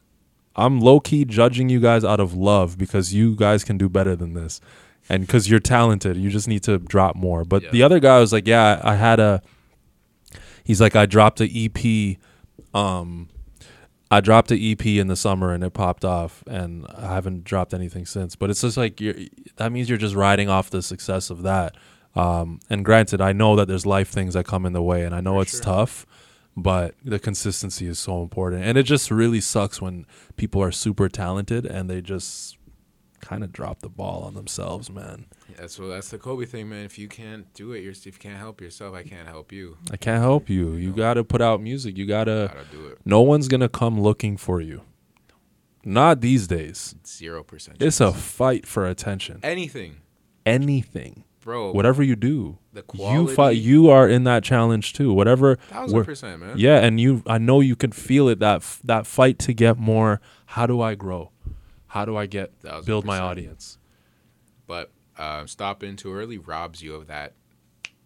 I'm 0.54 0.80
low 0.80 1.00
key 1.00 1.24
judging 1.24 1.68
you 1.68 1.80
guys 1.80 2.04
out 2.04 2.20
of 2.20 2.32
love 2.34 2.78
because 2.78 3.12
you 3.12 3.34
guys 3.34 3.64
can 3.64 3.76
do 3.76 3.88
better 3.88 4.14
than 4.16 4.34
this, 4.34 4.60
and 5.08 5.26
because 5.26 5.50
you're 5.50 5.58
talented, 5.76 6.16
you 6.16 6.30
just 6.30 6.46
need 6.48 6.62
to 6.62 6.78
drop 6.78 7.16
more. 7.16 7.44
But 7.44 7.62
Yeah. 7.64 7.70
the 7.72 7.82
other 7.82 7.98
guy 7.98 8.20
was 8.20 8.32
like, 8.32 8.46
yeah, 8.46 8.80
I 8.84 8.94
had 8.94 9.18
a. 9.20 9.42
He's 10.64 10.80
like, 10.80 10.94
I 10.94 11.06
dropped 11.06 11.40
a 11.40 11.48
EP, 11.64 12.18
um, 12.74 13.28
I 14.10 14.20
dropped 14.20 14.50
an 14.50 14.58
EP 14.60 14.84
in 14.86 15.08
the 15.08 15.16
summer 15.16 15.52
and 15.52 15.62
it 15.62 15.74
popped 15.74 16.04
off, 16.04 16.42
and 16.46 16.86
I 16.96 17.14
haven't 17.14 17.44
dropped 17.44 17.74
anything 17.74 18.06
since. 18.06 18.36
But 18.36 18.50
it's 18.50 18.62
just 18.62 18.76
like 18.76 19.00
you're, 19.00 19.14
that 19.56 19.72
means 19.72 19.88
you're 19.88 19.98
just 19.98 20.14
riding 20.14 20.48
off 20.48 20.70
the 20.70 20.82
success 20.82 21.30
of 21.30 21.42
that. 21.42 21.76
Um, 22.14 22.60
and 22.70 22.84
granted, 22.84 23.20
I 23.20 23.32
know 23.32 23.54
that 23.56 23.68
there's 23.68 23.86
life 23.86 24.08
things 24.08 24.34
that 24.34 24.46
come 24.46 24.66
in 24.66 24.72
the 24.72 24.82
way, 24.82 25.04
and 25.04 25.14
I 25.14 25.20
know 25.20 25.36
For 25.36 25.42
it's 25.42 25.52
sure. 25.52 25.62
tough, 25.62 26.06
but 26.56 26.94
the 27.04 27.18
consistency 27.18 27.86
is 27.86 27.98
so 27.98 28.22
important. 28.22 28.64
And 28.64 28.76
it 28.76 28.82
just 28.82 29.10
really 29.10 29.40
sucks 29.40 29.80
when 29.80 30.06
people 30.36 30.62
are 30.62 30.72
super 30.72 31.08
talented 31.08 31.64
and 31.64 31.88
they 31.88 32.00
just 32.00 32.57
kind 33.28 33.44
of 33.44 33.52
drop 33.52 33.80
the 33.80 33.88
ball 33.90 34.22
on 34.22 34.34
themselves, 34.34 34.90
man. 34.90 35.26
That's 35.56 35.78
what 35.78 35.88
that's 35.88 36.08
the 36.08 36.18
Kobe 36.18 36.46
thing, 36.46 36.70
man. 36.70 36.84
If 36.84 36.98
you 36.98 37.08
can't 37.08 37.52
do 37.52 37.72
it, 37.72 37.80
you're, 37.80 37.92
if 37.92 38.06
you 38.06 38.12
can't 38.12 38.38
help 38.38 38.60
yourself, 38.60 38.94
I 38.94 39.02
can't 39.02 39.28
help 39.28 39.52
you. 39.52 39.76
I 39.90 39.96
can't 39.98 40.22
help 40.22 40.48
you. 40.48 40.72
You 40.72 40.92
got 40.92 41.14
to 41.14 41.24
put 41.24 41.42
out 41.42 41.60
music. 41.60 41.98
You 41.98 42.06
got 42.06 42.24
to. 42.24 42.50
Gotta 42.52 42.66
do 42.70 42.86
it. 42.86 42.98
No 43.04 43.20
one's 43.20 43.48
gonna 43.48 43.68
come 43.68 44.00
looking 44.00 44.36
for 44.36 44.60
you. 44.60 44.82
Not 45.84 46.20
these 46.22 46.46
days. 46.46 46.94
Zero 47.06 47.42
percent. 47.42 47.82
It's 47.82 48.00
a 48.00 48.12
fight 48.12 48.66
for 48.66 48.86
attention. 48.86 49.40
anything. 49.42 49.96
anything, 50.46 51.24
bro. 51.42 51.72
whatever 51.72 52.02
you 52.02 52.16
do, 52.16 52.58
the 52.72 52.82
quality. 52.82 53.30
you 53.30 53.36
fight. 53.36 53.56
You 53.58 53.90
are 53.90 54.08
in 54.08 54.24
that 54.24 54.42
challenge 54.42 54.94
too. 54.94 55.12
Whatever. 55.12 55.56
thousand 55.56 56.04
percent, 56.04 56.40
man. 56.40 56.54
Yeah, 56.56 56.78
and 56.78 56.98
you. 56.98 57.22
I 57.26 57.36
know 57.36 57.60
you 57.60 57.76
can 57.76 57.92
feel 57.92 58.28
it. 58.28 58.38
That 58.38 58.64
that 58.84 59.06
fight 59.06 59.38
to 59.40 59.52
get 59.52 59.78
more. 59.78 60.20
How 60.46 60.66
do 60.66 60.80
I 60.80 60.94
grow? 60.94 61.30
How 61.88 62.04
do 62.04 62.16
I 62.16 62.26
get 62.26 62.52
build 62.84 63.04
my 63.04 63.18
audience? 63.18 63.78
But 64.66 64.90
uh, 65.16 65.46
stopping 65.46 65.96
too 65.96 66.14
early 66.14 66.38
robs 66.38 66.82
you 66.82 66.94
of 66.94 67.06
that. 67.08 67.32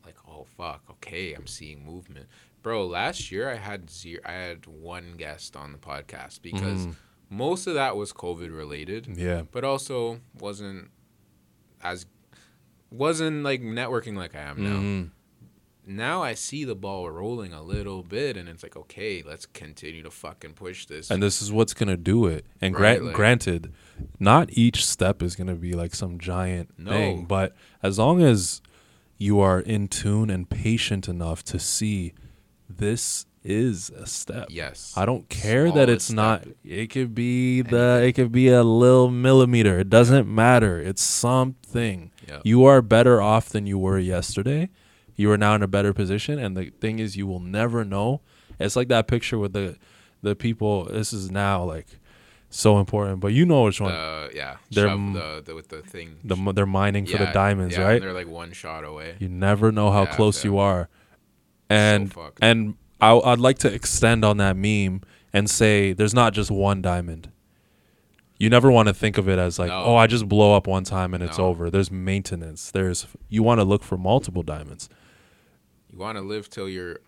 Like, 0.05 0.17
oh 0.29 0.47
fuck, 0.57 0.83
okay, 0.91 1.35
I'm 1.35 1.47
seeing 1.47 1.85
movement, 1.85 2.27
bro. 2.63 2.87
Last 2.87 3.31
year 3.31 3.49
I 3.51 3.57
had 3.57 3.91
zero. 3.91 4.21
I 4.25 4.33
had 4.33 4.67
one 4.67 5.15
guest 5.17 5.55
on 5.57 5.73
the 5.73 5.79
podcast 5.79 6.43
because 6.43 6.87
Mhm. 6.87 6.95
most 7.31 7.67
of 7.67 7.75
that 7.75 7.97
was 7.97 8.13
COVID 8.13 8.57
related, 8.57 9.07
Yeah. 9.17 9.43
but 9.51 9.65
also 9.65 10.21
wasn't 10.39 10.91
as 11.83 12.07
wasn't 12.91 13.43
like 13.43 13.63
networking 13.63 14.17
like 14.17 14.35
I 14.35 14.41
am 14.41 14.63
now. 14.63 14.77
Mhm. 14.79 15.11
Now 15.85 16.23
I 16.23 16.35
see 16.35 16.65
the 16.65 16.77
ball 16.77 17.11
rolling 17.11 17.53
a 17.53 17.61
little 17.63 18.03
bit, 18.05 18.37
and 18.37 18.49
it's 18.49 18.63
like, 18.63 18.77
okay, 18.77 19.23
let's 19.27 19.47
continue 19.47 20.03
to 20.05 20.11
fucking 20.11 20.53
push 20.55 20.87
this. 20.87 21.11
And 21.11 21.21
this 21.23 21.43
is 21.43 21.51
what's 21.51 21.75
gonna 21.75 21.97
do 21.97 22.27
it. 22.27 22.47
And 22.61 22.75
Right, 22.75 22.81
grant 22.99 23.05
like- 23.07 23.15
granted, 23.15 23.73
not 24.21 24.49
each 24.53 24.87
step 24.87 25.23
is 25.23 25.35
gonna 25.35 25.57
be 25.57 25.73
like 25.73 25.95
some 25.95 26.19
giant 26.19 26.71
No. 26.79 26.91
thing, 26.93 27.25
but 27.25 27.57
as 27.83 27.99
long 27.99 28.23
as 28.23 28.63
you 29.19 29.41
are 29.41 29.59
in 29.61 29.89
tune 29.89 30.31
and 30.31 30.49
patient 30.49 31.09
enough 31.09 31.43
to 31.45 31.59
see 31.59 32.13
this 32.69 33.27
is 33.45 33.91
a 33.91 34.07
step. 34.07 34.47
yes, 34.51 34.93
I 34.97 35.05
don't 35.05 35.29
care 35.29 35.65
that 35.65 35.73
Smallest 35.73 35.93
it's 35.95 36.11
not. 36.13 36.47
It 36.65 36.91
could 36.91 37.13
be 37.13 37.61
the. 37.63 38.01
It 38.05 38.13
could 38.13 38.31
be 38.31 38.47
a 38.49 38.63
little 38.63 39.11
millimeter. 39.11 39.81
It 39.81 39.91
doesn't 39.91 40.33
matter. 40.33 40.79
It's 40.81 41.03
something. 41.03 42.13
Yeah. 42.29 42.39
You 42.45 42.65
are 42.67 42.81
better 42.81 43.21
off 43.21 43.49
than 43.49 43.67
you 43.67 43.79
were 43.79 43.99
yesterday. 43.99 44.71
You 45.23 45.31
are 45.33 45.39
now 45.39 45.55
in 45.55 45.63
a 45.63 45.67
better 45.69 45.93
position, 45.93 46.39
and 46.39 46.57
the 46.57 46.71
thing 46.81 46.99
is, 46.99 47.17
you 47.17 47.27
will 47.27 47.41
never 47.41 47.85
know. 47.85 48.21
It's 48.61 48.77
like 48.77 48.89
that 48.89 49.07
picture 49.07 49.39
with 49.39 49.53
the, 49.55 49.77
the 50.21 50.35
people. 50.37 50.85
This 50.85 51.13
is 51.13 51.31
now 51.31 51.65
like, 51.65 51.87
so 52.51 52.79
important. 52.79 53.21
But 53.21 53.33
you 53.33 53.47
know 53.47 53.63
which 53.65 53.81
one. 53.81 53.93
Uh, 53.95 54.29
yeah, 54.35 54.57
They're 54.71 54.89
shove 54.89 55.15
the, 55.15 55.43
the 55.45 55.55
with 55.55 55.69
the 55.69 55.83
thing. 55.83 56.19
the 56.23 56.35
they're 56.53 56.67
mining 56.67 57.07
for 57.07 57.19
the 57.19 57.31
diamonds, 57.33 57.75
yeah, 57.75 57.81
and 57.81 57.89
right? 57.89 58.01
They're 58.03 58.13
like 58.13 58.29
one 58.29 58.53
shot 58.53 58.85
away. 58.85 59.17
You 59.19 59.29
never 59.29 59.73
know 59.73 59.91
how 59.91 60.03
Yeah, 60.03 60.15
close 60.17 60.45
yeah. 60.45 60.51
you 60.51 60.59
are. 60.59 60.89
And 61.71 62.13
fucked. 62.13 62.39
and 62.43 62.75
I, 63.01 63.13
I'd 63.19 63.41
like 63.41 63.59
to 63.59 63.73
extend 63.73 64.25
on 64.25 64.37
that 64.37 64.57
meme 64.57 65.01
and 65.33 65.49
say 65.49 65.93
there's 65.93 66.15
not 66.15 66.35
just 66.35 66.51
one 66.51 66.83
diamond. 66.83 67.31
You 68.39 68.51
never 68.51 68.71
want 68.71 68.89
to 68.89 68.95
think 68.95 69.19
of 69.19 69.29
it 69.29 69.39
as 69.39 69.59
like, 69.59 69.69
No. 69.69 69.85
oh, 69.85 69.97
I 69.97 70.07
just 70.07 70.29
blow 70.29 70.55
up 70.57 70.67
one 70.67 70.85
time 70.85 71.15
and 71.15 71.23
it's 71.23 71.39
over. 71.39 71.71
There's 71.71 71.91
maintenance. 71.91 72.71
There's 72.71 73.07
you 73.29 73.43
want 73.43 73.61
to 73.61 73.65
look 73.65 73.83
for 73.85 73.97
multiple 73.97 74.43
diamonds. 74.43 74.89
You 75.93 75.99
want 75.99 76.17
to 76.17 76.23
live 76.23 76.49
till 76.49 76.69
you're 76.69 77.01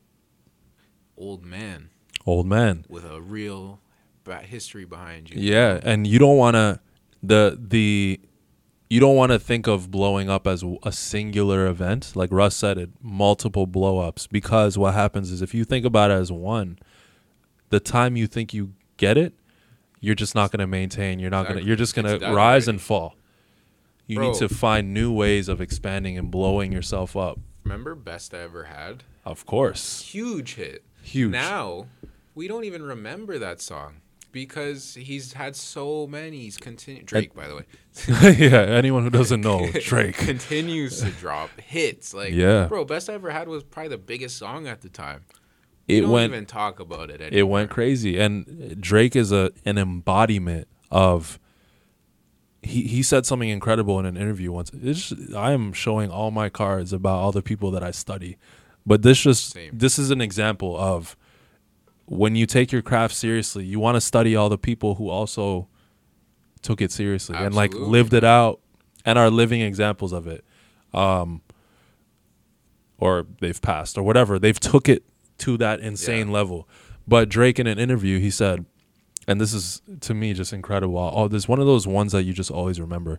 old 1.17 1.45
man 1.45 1.91
Old 2.27 2.47
man. 2.47 2.85
with 2.89 3.05
a 3.05 3.21
real 3.21 3.81
history 4.43 4.85
behind 4.85 5.31
you. 5.31 5.41
Yeah, 5.41 5.81
and 5.83 6.07
you 6.07 6.19
don't 6.19 6.37
want 6.37 6.55
to 6.55 6.81
the 7.23 7.59
the 7.61 8.21
you 8.91 9.01
don't 9.01 9.17
want 9.17 9.33
to 9.33 9.39
think 9.39 9.67
of 9.67 9.91
blowing 9.91 10.29
up 10.29 10.47
as 10.47 10.63
a 10.83 10.93
singular 10.93 11.67
event. 11.67 12.13
Like 12.15 12.31
Russ 12.31 12.55
said 12.55 12.79
it, 12.79 12.91
multiple 13.03 13.67
blow-ups 13.67 14.27
because 14.27 14.77
what 14.79 14.95
happens 14.95 15.31
is 15.31 15.43
if 15.43 15.55
you 15.55 15.65
think 15.65 15.85
about 15.85 16.11
it 16.11 16.15
as 16.15 16.31
one, 16.31 16.79
the 17.71 17.81
time 17.81 18.17
you 18.17 18.27
think 18.27 18.55
you 18.55 18.75
get 18.99 19.17
it, 19.19 19.35
you're 20.01 20.15
just 20.15 20.35
not 20.35 20.51
going 20.53 20.61
to 20.61 20.67
maintain. 20.67 21.19
You're 21.19 21.31
not 21.31 21.47
going 21.49 21.59
to 21.61 21.65
you're 21.65 21.77
just 21.77 21.95
going 21.95 22.21
to 22.21 22.33
rise 22.33 22.69
and 22.69 22.81
fall. 22.81 23.17
You 24.07 24.17
Bro. 24.17 24.33
need 24.33 24.39
to 24.39 24.49
find 24.51 24.93
new 24.93 25.13
ways 25.13 25.49
of 25.49 25.61
expanding 25.63 26.19
and 26.19 26.31
blowing 26.31 26.73
yourself 26.73 27.17
up. 27.17 27.39
Remember 27.65 27.95
best 27.95 28.35
I 28.35 28.39
ever 28.41 28.65
had? 28.65 29.05
Of 29.25 29.47
course. 29.47 30.03
Huge 30.03 30.55
hit. 30.55 30.85
Huge. 31.03 31.33
Now 31.33 31.87
we 32.35 32.47
don't 32.49 32.65
even 32.65 32.83
remember 32.83 33.39
that 33.39 33.61
song 33.61 33.97
because 34.33 34.95
he's 34.95 35.33
had 35.35 35.55
so 35.57 36.07
many. 36.07 36.39
He's 36.41 36.57
continued. 36.57 37.07
Drake, 37.07 37.35
by 37.35 37.47
the 37.49 37.57
way, 37.57 37.65
yeah, 38.37 38.61
anyone 38.63 39.03
who 39.05 39.11
doesn't 39.11 39.41
know, 39.41 39.71
Drake. 39.83 40.17
continues 40.17 41.01
to 41.01 41.11
drop 41.11 41.51
hits. 41.61 42.13
Like, 42.13 42.33
Yeah. 42.33 42.67
bro, 42.67 42.85
best 42.85 43.09
I 43.09 43.15
ever 43.15 43.31
had 43.31 43.49
was 43.49 43.63
probably 43.63 43.91
the 43.91 43.99
biggest 43.99 44.37
song 44.37 44.67
at 44.67 44.81
the 44.83 44.89
time. 44.89 45.25
We 45.89 45.99
It 45.99 46.01
don't 46.03 46.11
went 46.11 46.33
even 46.33 46.47
talk 46.47 46.81
about 46.81 47.11
it 47.11 47.21
anymore. 47.21 47.39
it 47.39 47.43
went 47.49 47.71
crazy 47.71 48.19
and 48.19 48.81
drake 48.81 49.15
is 49.15 49.31
a 49.33 49.53
an 49.67 49.77
embodiment 49.79 50.67
of 50.91 51.39
he 52.65 52.83
he 52.83 53.03
said 53.03 53.27
something 53.27 53.49
incredible 53.49 53.99
in 54.01 54.07
an 54.07 54.17
interview 54.17 54.51
once. 54.53 54.71
It's 54.83 55.09
just- 55.11 55.35
i 55.35 55.53
am 55.53 55.73
showing 55.73 56.11
all 56.11 56.31
my 56.31 56.49
cards 56.49 56.93
about 56.93 57.17
all 57.19 57.33
the 57.33 57.43
people 57.43 57.71
that 57.73 57.83
i 57.83 57.91
study. 57.91 58.37
But 58.87 59.03
this 59.03 59.21
just 59.23 59.53
Same. 59.53 59.71
this 59.73 59.99
is 59.99 60.11
an 60.11 60.21
example 60.21 60.77
of 60.77 61.17
when 62.07 62.37
you 62.37 62.45
take 62.47 62.71
your 62.73 62.83
craft 62.83 63.15
seriously 63.15 63.65
you 63.65 63.81
want 63.81 63.95
to 63.97 64.01
study 64.01 64.37
all 64.37 64.49
the 64.51 64.59
people 64.59 64.97
who 64.97 65.09
also 65.09 65.69
took 66.63 66.81
it 66.83 66.93
seriously 66.93 67.37
and 67.37 67.55
like 67.55 67.73
lived 67.75 68.13
it 68.15 68.25
out 68.25 68.61
and 69.07 69.19
are 69.19 69.31
living 69.31 69.61
examples 69.61 70.13
of 70.13 70.27
it. 70.27 70.45
Um 70.93 71.41
or 72.99 73.27
they've 73.41 73.61
passed 73.61 73.99
or 73.99 74.03
whatever. 74.03 74.39
They've 74.39 74.59
took 74.59 74.89
it 74.89 75.03
to 75.39 75.57
that 75.59 75.81
insane 75.81 76.29
Yeah. 76.29 76.33
level. 76.35 76.69
But 77.07 77.29
drake 77.29 77.59
in 77.59 77.67
an 77.67 77.79
interview 77.79 78.19
he 78.21 78.31
said 78.31 78.65
and 79.27 79.41
this 79.41 79.53
is 79.53 79.83
to 80.01 80.15
me 80.15 80.35
just 80.35 80.53
incredible. 80.53 80.99
Oh 81.15 81.29
there's 81.29 81.49
one 81.49 81.61
of 81.61 81.67
those 81.67 81.87
ones 81.87 82.13
that 82.13 82.25
you 82.25 82.33
just 82.33 82.51
always 82.51 82.81
remember. 82.81 83.19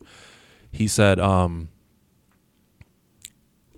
He 0.71 0.87
said 0.87 1.19
um 1.19 1.69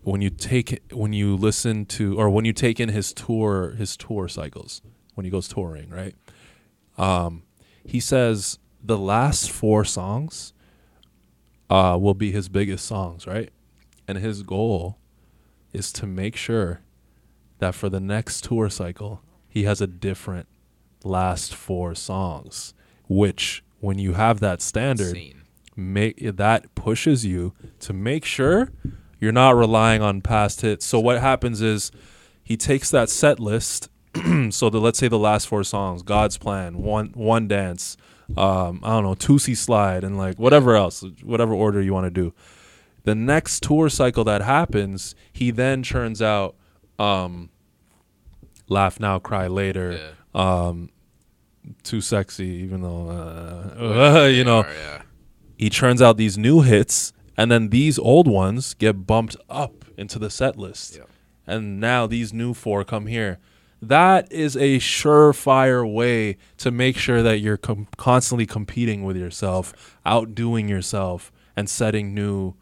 when 0.01 0.21
you 0.21 0.29
take 0.29 0.81
when 0.91 1.13
you 1.13 1.35
listen 1.35 1.85
to 1.85 2.17
or 2.17 2.29
when 2.29 2.45
you 2.45 2.53
take 2.53 2.79
in 2.79 2.89
his 2.89 3.13
tour 3.13 3.71
his 3.71 3.97
tour 3.97 4.27
cycles 4.27 4.81
when 5.15 5.25
he 5.25 5.29
goes 5.29 5.47
touring 5.47 5.89
right? 5.89 6.15
Um 6.97 7.43
he 7.85 7.99
says 7.99 8.59
the 8.83 8.97
last 8.97 9.51
four 9.51 9.83
songs 9.85 10.53
uh 11.69 11.97
will 11.99 12.13
be 12.13 12.31
his 12.31 12.49
biggest 12.49 12.85
songs 12.85 13.27
right? 13.27 13.49
And 14.07 14.17
his 14.17 14.43
goal 14.43 14.97
is 15.73 15.91
to 15.93 16.07
make 16.07 16.35
sure 16.35 16.81
that 17.59 17.75
for 17.75 17.89
the 17.89 17.99
next 17.99 18.43
tour 18.45 18.69
cycle 18.69 19.21
he 19.47 19.63
has 19.63 19.81
a 19.81 19.87
different 19.87 20.47
last 21.07 21.55
four 21.55 21.95
songs 21.95 22.73
which 23.07 23.63
when 23.79 23.97
you 23.97 24.13
have 24.13 24.39
that 24.41 24.61
standard 24.61 25.17
make 25.75 26.17
that 26.37 26.73
pushes 26.75 27.25
you 27.25 27.53
to 27.79 27.93
make 27.93 28.25
sure 28.25 28.71
you're 29.19 29.31
not 29.31 29.55
relying 29.55 30.01
on 30.01 30.21
past 30.21 30.61
hits. 30.61 30.85
So 30.85 30.99
what 30.99 31.19
happens 31.21 31.61
is 31.61 31.91
he 32.43 32.55
takes 32.57 32.89
that 32.91 33.09
set 33.09 33.39
list. 33.39 33.89
so 34.49 34.69
the 34.69 34.79
let's 34.79 34.99
say 34.99 35.07
the 35.07 35.17
last 35.19 35.47
four 35.47 35.63
songs, 35.63 36.01
God's 36.03 36.37
Plan, 36.37 36.77
one 36.79 37.11
one 37.15 37.47
dance, 37.47 37.97
um, 38.35 38.79
I 38.83 38.89
don't 38.89 39.03
know, 39.03 39.15
Toosie 39.15 39.55
Slide, 39.57 40.03
and 40.03 40.17
like 40.17 40.37
whatever 40.37 40.75
else, 40.75 41.03
whatever 41.23 41.53
order 41.53 41.81
you 41.81 41.93
want 41.93 42.05
to 42.05 42.11
do. 42.11 42.33
The 43.03 43.15
next 43.15 43.63
tour 43.63 43.89
cycle 43.89 44.23
that 44.25 44.41
happens, 44.41 45.15
he 45.31 45.49
then 45.51 45.81
churns 45.83 46.21
out 46.21 46.55
um, 46.99 47.49
Laugh 48.67 48.99
Now, 48.99 49.19
Cry 49.19 49.47
Later, 49.47 50.13
Yeah. 50.35 50.67
um, 50.67 50.89
Too 51.83 52.01
Sexy, 52.01 52.45
even 52.47 52.81
though 52.81 53.09
uh, 53.09 54.25
you 54.31 54.43
know 54.43 54.59
are, 54.61 54.73
yeah. 54.73 55.01
he 55.57 55.69
churns 55.69 56.01
out 56.01 56.17
these 56.17 56.37
new 56.37 56.61
hits 56.61 57.13
and 57.35 57.51
then 57.51 57.69
these 57.69 57.99
old 57.99 58.27
ones 58.27 58.73
get 58.73 59.05
bumped 59.05 59.35
up 59.49 59.85
into 59.97 60.17
the 60.19 60.29
set 60.29 60.57
list 60.57 60.95
Yeah. 60.97 61.03
and 61.45 61.79
now 61.79 62.07
these 62.07 62.33
new 62.33 62.53
four 62.53 62.83
come 62.83 63.07
here 63.07 63.39
that 63.81 64.31
is 64.31 64.55
a 64.55 64.77
surefire 64.79 65.85
way 65.91 66.37
to 66.57 66.71
make 66.71 66.97
sure 66.97 67.21
that 67.21 67.39
you're 67.39 67.57
com- 67.57 67.87
constantly 67.97 68.45
competing 68.47 69.03
with 69.03 69.15
yourself 69.17 69.97
outdoing 70.05 70.67
yourself 70.67 71.31
and 71.55 71.69
setting 71.69 72.13
new 72.15 72.55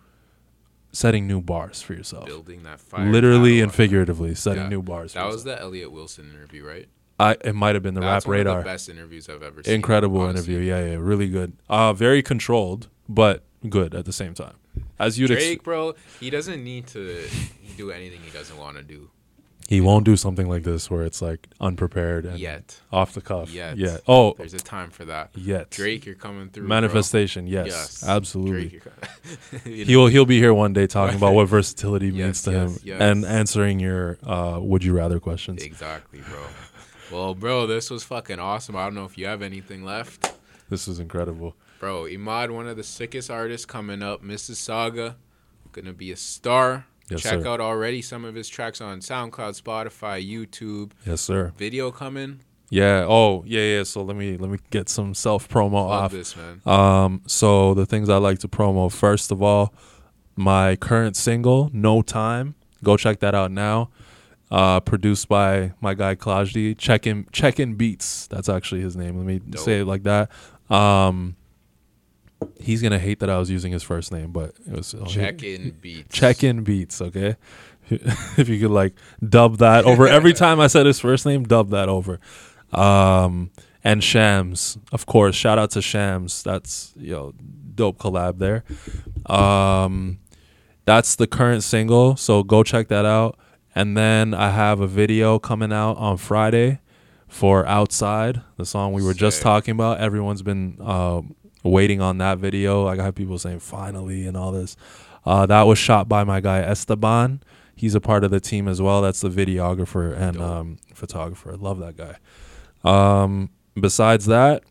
setting 0.92 1.28
new 1.28 1.42
bars 1.42 1.82
for 1.82 1.94
yourself 1.94 2.26
building 2.26 2.64
that 2.64 2.80
fire. 2.80 3.10
literally 3.12 3.60
and 3.62 3.74
figuratively 3.74 4.34
setting 4.36 4.64
Yeah. 4.64 4.70
new 4.70 4.82
bars 4.82 5.12
for 5.14 5.20
That 5.20 5.26
was 5.26 5.44
yourself. 5.46 5.58
the 5.60 5.62
Elliott 5.64 5.92
Wilson 5.92 6.32
interview, 6.34 6.66
right? 6.66 6.88
I, 7.20 7.32
it 7.44 7.54
might 7.56 7.76
have 7.76 7.84
been 7.84 7.94
the 7.94 8.02
That's 8.02 8.26
rap 8.26 8.28
one 8.30 8.38
radar 8.38 8.58
of 8.60 8.64
the 8.66 8.70
best 8.70 8.90
interviews 8.90 9.30
I've 9.30 9.42
ever 9.44 9.64
seen. 9.64 9.76
incredible 9.76 10.20
honestly. 10.22 10.54
interview 10.56 10.70
yeah 10.70 10.86
yeah 10.92 10.98
really 11.00 11.30
good 11.30 11.54
uh 11.70 11.94
very 11.94 12.22
controlled 12.22 12.88
but 13.08 13.44
good 13.70 13.96
at 13.96 14.06
the 14.06 14.14
same 14.14 14.34
time 14.34 14.56
as 15.00 15.18
you'd 15.18 15.28
Drake, 15.28 15.54
ex- 15.54 15.64
bro, 15.64 15.96
he 16.20 16.30
doesn't 16.30 16.64
need 16.64 16.88
to 16.88 17.24
do 17.78 17.92
anything 17.92 18.20
he 18.22 18.32
doesn't 18.32 18.58
want 18.58 18.78
to 18.78 18.84
do 18.84 19.10
he 19.68 19.82
won't 19.82 20.06
do 20.06 20.16
something 20.16 20.48
like 20.48 20.62
this 20.62 20.92
where 20.92 21.02
it's 21.04 21.24
like 21.24 21.48
unprepared 21.60 22.24
and 22.26 22.38
yet. 22.38 22.80
off 22.92 23.14
the 23.14 23.22
cuff 23.22 23.50
Yet. 23.50 23.78
yeah 23.78 23.98
oh 24.08 24.34
There's 24.38 24.54
a 24.54 24.60
time 24.60 24.92
for 24.92 25.06
that. 25.06 25.30
yet 25.36 25.72
Drake, 25.72 26.06
you're 26.06 26.14
coming 26.16 26.50
through. 26.50 26.64
bro. 26.68 26.70
manifestation 26.70 27.48
yes, 27.48 27.68
Yes. 27.68 28.04
absolutely 28.08 28.68
Drake, 28.68 28.84
You 29.66 29.86
know, 29.86 29.88
he'll 29.88 30.08
he'll 30.08 30.26
be 30.26 30.38
here 30.38 30.54
one 30.54 30.74
day 30.74 30.86
talking 30.86 31.16
about 31.18 31.34
what 31.38 31.46
versatility 31.48 32.12
means 32.12 32.44
to 32.44 32.52
yes, 32.52 32.72
him 32.76 32.80
yes. 32.84 33.02
and 33.02 33.26
answering 33.26 33.80
your 33.80 34.20
uh 34.24 34.60
would 34.62 34.84
you 34.84 34.94
rather 34.94 35.20
questions 35.20 35.64
exactly, 35.64 36.20
bro. 36.20 36.44
Well, 37.12 37.36
bro, 37.36 37.68
this 37.68 37.90
was 37.90 38.04
fucking 38.04 38.40
awesome. 38.40 38.76
I 38.76 38.84
don't 38.86 38.96
know 38.96 39.06
if 39.06 39.18
you 39.18 39.26
have 39.28 39.42
anything 39.42 39.84
left. 39.84 40.34
this 40.70 40.88
is 40.88 41.00
incredible 41.00 41.56
Bro, 41.80 42.04
Imad, 42.06 42.52
one 42.52 42.68
of 42.68 42.78
the 42.78 42.84
sickest 42.84 43.30
artists 43.30 43.66
coming 43.66 44.02
up. 44.02 44.24
Mississauga, 44.24 45.16
Gonna 45.72 45.94
be 45.94 46.12
a 46.12 46.16
star. 46.16 46.86
Yes, 47.10 47.22
Check 47.22 47.42
sir. 47.42 47.48
out 47.48 47.60
already 47.60 48.02
some 48.02 48.24
of 48.26 48.34
his 48.34 48.48
tracks 48.48 48.80
on 48.82 49.00
SoundCloud, 49.00 49.62
Spotify, 49.62 50.26
YouTube. 50.26 50.92
Yes, 51.06 51.22
sir. 51.22 51.52
Video 51.58 51.92
coming. 51.92 52.40
Yeah. 52.70 53.06
Oh, 53.08 53.44
yeah, 53.46 53.62
yeah. 53.62 53.84
So 53.84 54.02
let 54.02 54.16
me 54.16 54.38
let 54.38 54.50
me 54.50 54.58
get 54.72 54.90
some 54.90 55.14
self 55.14 55.48
promo 55.50 55.74
Love 55.74 55.92
off. 56.06 56.12
this, 56.12 56.36
man. 56.36 56.62
Um, 56.66 57.22
so 57.28 57.74
the 57.74 57.86
things 57.86 58.10
I 58.10 58.18
like 58.18 58.40
to 58.40 58.48
promo, 58.48 58.92
first 58.92 59.32
of 59.32 59.44
all, 59.44 59.74
my 60.36 60.76
current 60.78 61.16
single, 61.16 61.70
No 61.74 62.02
Time. 62.02 62.56
Go 62.84 62.98
check 62.98 63.20
that 63.20 63.36
out 63.36 63.52
now. 63.52 63.90
Uh, 64.56 64.80
produced 64.80 65.28
by 65.28 65.74
my 65.82 65.94
guy 65.94 66.16
Klajdi. 66.16 66.78
Check 66.78 67.06
in 67.06 67.28
check 67.34 67.60
in 67.60 67.76
beats. 67.76 68.26
That's 68.28 68.48
actually 68.48 68.80
his 68.80 68.96
name. 68.96 69.18
Let 69.18 69.26
me 69.26 69.40
Dope. 69.40 69.62
say 69.62 69.80
it 69.82 69.86
like 69.86 70.04
that. 70.04 70.32
Um 70.70 71.36
he's 72.60 72.82
gonna 72.82 73.00
hate 73.00 73.20
that 73.20 73.30
I 73.30 73.38
was 73.38 73.50
using 73.50 73.74
his 73.74 73.84
first 73.84 74.14
name, 74.14 74.32
but 74.32 74.54
it 74.66 74.72
was 74.74 74.96
Check 75.10 75.44
in 75.44 75.72
beats. 75.82 76.18
check 76.18 76.42
in 76.42 76.64
beats, 76.64 77.02
okay? 77.02 77.36
if 77.90 78.48
you 78.48 78.58
could 78.62 78.72
like 78.72 78.94
dub 79.28 79.58
that 79.58 79.84
over 79.84 80.08
every 80.08 80.32
time 80.44 80.62
I 80.62 80.68
said 80.68 80.86
his 80.86 81.02
first 81.02 81.26
name, 81.26 81.44
dub 81.44 81.70
that 81.72 81.90
over. 81.90 82.22
Um 82.72 83.52
and 83.84 84.02
Shams, 84.02 84.78
of 84.94 85.06
course. 85.06 85.36
Shout 85.36 85.60
out 85.60 85.72
to 85.72 85.82
Shams. 85.82 86.44
That's 86.44 86.94
yo 86.96 87.34
dope 87.76 87.98
collab 87.98 88.38
there. 88.40 88.64
Um 89.26 90.20
that's 90.86 91.16
the 91.18 91.28
current 91.28 91.64
single, 91.64 92.16
so 92.16 92.42
go 92.42 92.64
check 92.64 92.88
that 92.88 93.06
out. 93.06 93.38
And 93.76 93.98
then 93.98 94.34
I 94.34 94.52
have 94.52 94.80
a 94.80 94.88
video 94.88 95.38
coming 95.38 95.74
out 95.74 95.98
on 95.98 96.16
Friday 96.16 96.80
for 97.28 97.66
Outside, 97.68 98.42
the 98.56 98.66
song 98.66 98.94
we 98.94 99.04
were 99.04 99.14
just 99.14 99.42
talking 99.42 99.74
about. 99.74 100.00
Everyone's 100.00 100.42
been 100.42 100.78
um, 100.80 101.36
waiting 101.64 102.02
on 102.02 102.18
that 102.20 102.38
video. 102.38 102.88
I 102.88 102.96
got 102.96 103.14
people 103.16 103.38
saying 103.38 103.60
finally 103.60 104.26
and 104.26 104.38
all 104.38 104.54
this. 104.54 104.78
Uh, 105.26 105.46
that 105.48 105.64
was 105.64 105.78
shot 105.78 106.08
by 106.08 106.24
my 106.24 106.40
guy 106.40 106.60
Esteban. 106.60 107.42
He's 107.76 107.96
a 107.96 108.00
part 108.00 108.24
of 108.24 108.32
the 108.32 108.40
team 108.40 108.70
as 108.70 108.82
well. 108.82 109.02
That's 109.02 109.20
the 109.20 109.30
videographer 109.30 110.18
and 110.18 110.40
um, 110.40 110.78
photographer. 110.94 111.52
I 111.52 111.56
love 111.56 111.80
that 111.80 111.98
guy. 111.98 112.16
Um, 112.86 113.50
besides 113.78 114.28
that, 114.28 114.64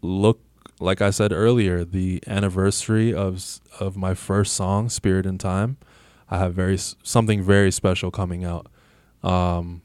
look 0.00 0.40
like 0.78 1.02
I 1.02 1.10
said 1.10 1.32
earlier, 1.32 1.84
the 1.84 2.22
anniversary 2.28 3.12
of 3.12 3.60
of 3.80 3.96
my 3.96 4.14
first 4.14 4.52
song, 4.52 4.88
"Spirit 4.88 5.26
in 5.26 5.38
Time." 5.38 5.78
I 6.32 6.38
have 6.38 6.54
very 6.54 6.78
something 6.78 7.42
very 7.42 7.70
special 7.70 8.10
coming 8.10 8.44
out 8.44 8.66
um, 9.22 9.82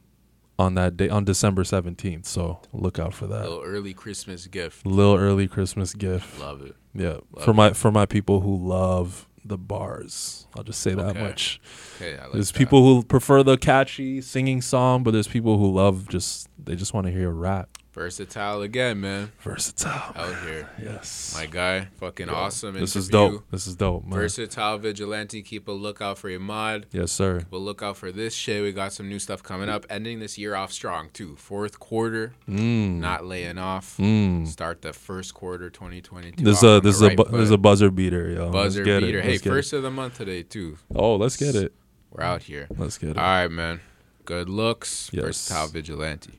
on 0.57 0.75
that 0.75 0.95
day 0.97 1.09
on 1.09 1.25
December 1.25 1.63
seventeenth. 1.63 2.25
So 2.25 2.59
look 2.73 2.99
out 2.99 3.13
for 3.13 3.27
that. 3.27 3.43
little 3.43 3.63
early 3.63 3.93
Christmas 3.93 4.47
gift. 4.47 4.85
Little 4.85 5.15
early 5.17 5.47
Christmas 5.47 5.93
gift. 5.93 6.39
Love 6.39 6.61
it. 6.61 6.75
Yeah, 6.93 7.17
Love 7.33 7.43
for 7.45 7.53
my 7.53 7.73
for 7.73 7.91
my 7.91 8.05
people 8.05 8.39
who 8.41 8.55
love 8.55 9.27
the 9.43 9.57
bars. 9.57 10.47
I'll 10.55 10.63
just 10.63 10.81
say 10.81 10.93
that 10.93 11.11
Okay. 11.11 11.21
much. 11.21 11.61
Okay, 11.97 12.17
like 12.19 12.31
There's 12.33 12.51
that. 12.51 12.57
people 12.57 12.83
who 12.83 13.03
prefer 13.03 13.43
the 13.43 13.57
catchy 13.57 14.21
singing 14.21 14.61
song, 14.61 15.03
but 15.03 15.11
there's 15.11 15.27
people 15.27 15.57
who 15.57 15.71
love 15.71 16.07
just 16.09 16.47
they 16.57 16.75
just 16.75 16.93
want 16.93 17.07
to 17.07 17.11
hear 17.13 17.29
rap. 17.29 17.69
Versatile 17.97 18.61
again, 18.61 19.01
man. 19.01 19.31
Versatile. 19.41 20.13
Out 20.15 20.35
here, 20.45 20.69
Yes. 20.79 21.33
my 21.35 21.47
guy, 21.47 21.87
fucking 21.99 22.27
Yeah. 22.27 22.33
awesome. 22.33 22.75
This 22.75 22.95
is 22.95 23.07
dope. 23.09 23.43
This 23.49 23.65
is 23.65 23.75
dope, 23.75 24.03
man. 24.05 24.13
Versatile 24.19 24.77
vigilante. 24.77 25.41
Keep 25.41 25.67
a 25.67 25.71
lookout 25.71 26.19
for 26.19 26.29
Imad. 26.29 26.83
yes, 26.91 27.11
sir. 27.11 27.39
Keep 27.39 27.51
a 27.53 27.57
lookout 27.57 27.97
for 27.97 28.11
this 28.11 28.35
shit. 28.35 28.61
We 28.61 28.71
got 28.71 28.93
some 28.93 29.09
new 29.09 29.17
stuff 29.17 29.41
coming 29.41 29.67
up. 29.67 29.87
Ending 29.89 30.19
this 30.19 30.37
year 30.37 30.53
off 30.53 30.71
strong 30.71 31.09
too. 31.11 31.35
Fourth 31.37 31.79
quarter, 31.79 32.33
Mm. 32.47 32.99
not 32.99 33.25
laying 33.25 33.57
off. 33.57 33.97
Mm. 33.97 34.47
Start 34.47 34.83
the 34.83 34.93
first 34.93 35.33
quarter 35.33 35.71
2022. 35.71 36.43
This 36.43 36.61
a 36.61 36.79
this 36.79 36.93
is 36.93 36.99
the 36.99 37.05
a 37.07 37.09
right 37.09 37.17
bu- 37.17 37.31
this 37.31 37.41
is 37.45 37.51
a 37.51 37.57
buzzer 37.57 37.89
beater, 37.89 38.29
yo. 38.29 38.43
Let's 38.43 38.53
buzzer 38.53 38.83
get 38.83 39.01
beater. 39.01 39.17
It. 39.17 39.23
Hey, 39.25 39.31
Let's 39.31 39.43
first 39.43 39.73
of 39.73 39.81
the 39.81 39.89
month 39.89 40.17
today 40.17 40.43
too. 40.43 40.77
Oh, 40.93 41.15
let's 41.15 41.35
get 41.35 41.55
it. 41.55 41.73
We're 42.11 42.23
out 42.23 42.43
here. 42.43 42.67
Let's 42.77 42.99
get 42.99 43.09
it. 43.11 43.17
All 43.17 43.23
right, 43.23 43.47
man. 43.49 43.81
Good 44.23 44.49
looks. 44.49 45.09
Yes. 45.11 45.23
Versatile 45.25 45.67
vigilante. 45.69 46.33